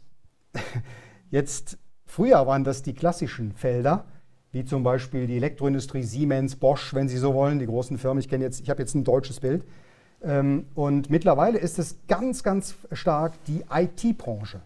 jetzt, 1.31 1.79
früher 2.07 2.47
waren 2.47 2.65
das 2.65 2.83
die 2.83 2.95
klassischen 2.95 3.53
Felder, 3.53 4.05
wie 4.53 4.65
zum 4.65 4.83
Beispiel 4.83 5.27
die 5.27 5.37
Elektroindustrie, 5.37 6.03
Siemens, 6.03 6.57
Bosch, 6.57 6.95
wenn 6.95 7.09
Sie 7.09 7.19
so 7.19 7.35
wollen, 7.35 7.59
die 7.59 7.67
großen 7.67 7.99
Firmen. 7.99 8.19
Ich 8.19 8.33
ich 8.33 8.71
habe 8.71 8.81
jetzt 8.81 8.95
ein 8.95 9.05
deutsches 9.05 9.41
Bild. 9.41 9.65
Ähm, 10.23 10.67
und 10.75 11.11
mittlerweile 11.11 11.59
ist 11.59 11.79
es 11.79 11.99
ganz, 12.09 12.43
ganz 12.43 12.75
stark 12.93 13.43
die 13.45 13.65
IT-Branche. 13.71 14.61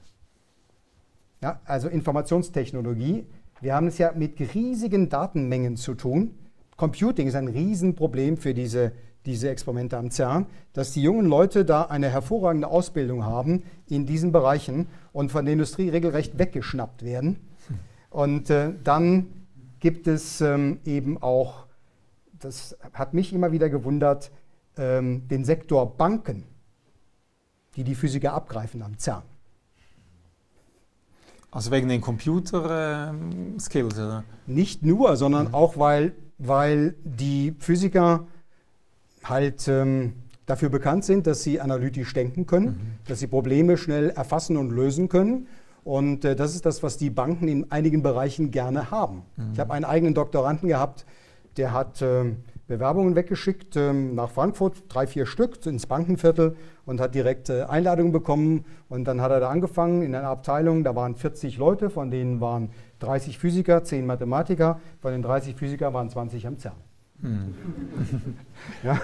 Ja, 1.43 1.61
also 1.65 1.89
Informationstechnologie. 1.89 3.27
Wir 3.61 3.75
haben 3.75 3.89
es 3.89 3.99
ja 3.99 4.13
mit 4.13 4.39
riesigen 4.55 5.09
Datenmengen 5.09 5.77
zu 5.77 5.95
tun. 5.95 6.35
Computing 6.77 7.29
ist 7.29 7.35
ein 7.35 7.49
Riesenproblem 7.49 8.37
für 8.37 8.55
diese, 8.55 8.93
diese 9.27 9.51
Experimente 9.51 9.97
am 9.97 10.11
CERN, 10.11 10.47
dass 10.73 10.93
die 10.93 11.03
jungen 11.03 11.27
Leute 11.27 11.65
da 11.65 11.83
eine 11.83 12.09
hervorragende 12.09 12.69
Ausbildung 12.69 13.25
haben 13.25 13.63
in 13.87 14.07
diesen 14.07 14.33
Bereichen 14.33 14.89
und 15.13 15.31
von 15.31 15.45
der 15.45 15.53
Industrie 15.53 15.89
regelrecht 15.89 16.39
weggeschnappt 16.39 17.05
werden. 17.05 17.39
Und 18.11 18.51
äh, 18.51 18.73
dann 18.83 19.29
gibt 19.81 20.07
es 20.07 20.41
ähm, 20.41 20.81
eben 20.85 21.23
auch, 21.23 21.67
das 22.39 22.77
hat 22.93 23.15
mich 23.15 23.33
immer 23.33 23.53
wieder 23.53 23.71
gewundert, 23.71 24.31
ähm, 24.77 25.29
den 25.29 25.45
Sektor 25.45 25.97
Banken, 25.97 26.45
die 27.77 27.85
die 27.85 27.95
Physiker 27.95 28.33
abgreifen 28.35 28.83
am 28.83 28.99
CERN. 28.99 29.23
Also 31.51 31.71
wegen 31.71 31.89
den 31.89 32.01
Computer-Skills, 32.01 33.99
ähm, 33.99 34.05
oder? 34.05 34.25
Nicht 34.47 34.83
nur, 34.83 35.17
sondern 35.17 35.49
mhm. 35.49 35.55
auch, 35.55 35.77
weil, 35.77 36.15
weil 36.39 36.95
die 37.05 37.55
Physiker 37.59 38.27
halt 39.25 39.69
ähm, 39.69 40.15
dafür 40.47 40.69
bekannt 40.69 41.05
sind, 41.05 41.27
dass 41.27 41.43
sie 41.43 41.61
analytisch 41.61 42.13
denken 42.13 42.47
können, 42.47 42.67
mhm. 42.67 42.79
dass 43.07 43.21
sie 43.21 43.27
Probleme 43.27 43.77
schnell 43.77 44.11
erfassen 44.11 44.57
und 44.57 44.71
lösen 44.71 45.09
können. 45.09 45.47
Und 45.85 46.25
äh, 46.25 46.37
das 46.37 46.55
ist 46.55 46.67
das, 46.67 46.83
was 46.83 46.97
die 46.97 47.11
Banken 47.11 47.49
in 47.49 47.71
einigen 47.71 48.03
Bereichen 48.03 48.51
gerne 48.51 48.91
haben. 48.91 49.23
Mhm. 49.37 49.51
Ich 49.53 49.61
habe 49.61 49.73
einen 49.73 49.85
eigenen 49.85 50.15
Doktoranden 50.15 50.69
gehabt, 50.69 51.07
der 51.57 51.73
hat 51.73 52.01
äh, 52.03 52.33
Bewerbungen 52.69 53.17
weggeschickt 53.17 53.77
äh, 53.77 53.93
nach 53.93 54.31
Frankfurt, 54.31 54.85
drei, 54.89 55.07
vier 55.07 55.27
Stück 55.27 55.65
ins 55.67 55.87
Bankenviertel 55.87 56.57
und 56.87 57.01
hat 57.01 57.15
direkt 57.15 57.51
äh, 57.51 57.65
Einladungen 57.65 58.13
bekommen. 58.13 58.65
Und 58.89 59.05
dann 59.05 59.21
hat 59.21 59.31
er 59.31 59.41
da 59.41 59.51
angefangen 59.51 60.03
in 60.03 60.15
einer 60.15 60.29
Abteilung, 60.29 60.85
da 60.85 60.95
waren 60.95 61.17
40 61.17 61.59
Leute, 61.59 61.91
von 61.91 62.11
denen 62.11 62.41
waren 62.41 62.71
30 63.01 63.39
Physiker, 63.39 63.85
10 63.85 64.07
Mathematiker. 64.07 64.81
Von 65.01 65.13
den 65.13 65.23
30 65.23 65.57
Physikern 65.57 65.93
waren 65.93 66.09
20 66.09 66.47
am 66.47 66.59
CERN. 66.59 66.77
Hm. 67.23 67.55
ja. 68.83 69.01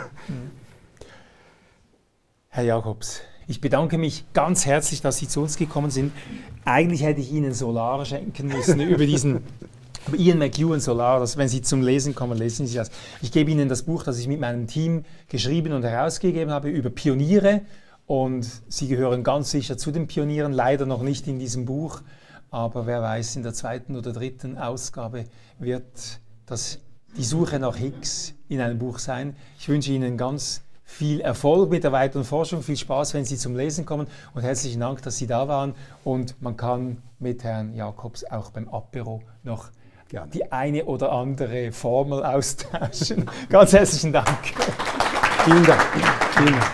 Herr 2.48 2.64
Jakobs, 2.64 3.20
ich 3.46 3.60
bedanke 3.60 3.96
mich 3.96 4.24
ganz 4.32 4.66
herzlich, 4.66 5.00
dass 5.00 5.18
Sie 5.18 5.28
zu 5.28 5.40
uns 5.40 5.56
gekommen 5.56 5.90
sind. 5.90 6.12
Eigentlich 6.64 7.02
hätte 7.02 7.20
ich 7.20 7.32
Ihnen 7.32 7.54
Solar 7.54 8.04
schenken 8.04 8.48
müssen 8.48 8.80
über 8.80 9.06
diesen 9.06 9.44
Ian 10.16 10.38
McEwan 10.38 10.80
Solar, 10.80 11.20
das, 11.20 11.36
wenn 11.36 11.48
Sie 11.48 11.62
zum 11.62 11.82
Lesen 11.82 12.14
kommen, 12.14 12.36
lesen 12.36 12.66
Sie 12.66 12.76
das. 12.76 12.90
Ich 13.22 13.30
gebe 13.30 13.50
Ihnen 13.50 13.68
das 13.68 13.84
Buch, 13.84 14.02
das 14.02 14.18
ich 14.18 14.26
mit 14.26 14.40
meinem 14.40 14.66
Team 14.66 15.04
geschrieben 15.28 15.72
und 15.72 15.84
herausgegeben 15.84 16.52
habe, 16.52 16.68
über 16.68 16.90
Pioniere. 16.90 17.62
Und 18.06 18.48
Sie 18.68 18.88
gehören 18.88 19.22
ganz 19.22 19.50
sicher 19.50 19.76
zu 19.76 19.90
den 19.90 20.06
Pionieren, 20.06 20.52
leider 20.52 20.86
noch 20.86 21.02
nicht 21.02 21.26
in 21.26 21.38
diesem 21.38 21.66
Buch. 21.66 22.00
Aber 22.50 22.86
wer 22.86 23.02
weiß, 23.02 23.36
in 23.36 23.42
der 23.42 23.52
zweiten 23.52 23.96
oder 23.96 24.12
dritten 24.12 24.56
Ausgabe 24.56 25.26
wird 25.58 26.20
das, 26.46 26.80
die 27.16 27.24
Suche 27.24 27.58
nach 27.58 27.76
Higgs 27.76 28.34
in 28.48 28.60
einem 28.60 28.78
Buch 28.78 28.98
sein. 28.98 29.36
Ich 29.58 29.68
wünsche 29.68 29.92
Ihnen 29.92 30.16
ganz 30.16 30.62
viel 30.84 31.20
Erfolg 31.20 31.70
mit 31.70 31.84
der 31.84 31.92
weiteren 31.92 32.24
Forschung, 32.24 32.62
viel 32.62 32.76
Spaß, 32.76 33.14
wenn 33.14 33.24
Sie 33.24 33.36
zum 33.36 33.56
Lesen 33.56 33.84
kommen 33.84 34.06
und 34.34 34.42
herzlichen 34.42 34.80
Dank, 34.80 35.02
dass 35.02 35.18
Sie 35.18 35.26
da 35.26 35.48
waren. 35.48 35.74
Und 36.04 36.40
man 36.42 36.56
kann 36.56 37.02
mit 37.18 37.44
Herrn 37.44 37.74
Jakobs 37.74 38.24
auch 38.24 38.50
beim 38.50 38.68
Apero 38.68 39.22
noch 39.42 39.70
ja, 40.10 40.26
die 40.26 40.50
eine 40.50 40.86
oder 40.86 41.12
andere 41.12 41.72
Formel 41.72 42.24
austauschen. 42.24 43.30
Ganz 43.48 43.72
herzlichen 43.72 44.12
Dank. 44.12 44.38
Vielen 45.44 45.64
Dank. 45.64 45.82
Vielen 46.36 46.52
Dank. 46.52 46.64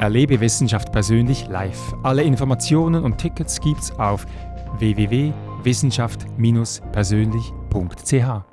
Erlebe 0.00 0.40
Wissenschaft 0.40 0.90
persönlich 0.90 1.46
live. 1.48 1.94
Alle 2.02 2.22
Informationen 2.22 3.04
und 3.04 3.18
Tickets 3.18 3.60
gibt's 3.60 3.92
auf 3.98 4.26
www.wissenschaft-persönlich.ch. 7.72 8.51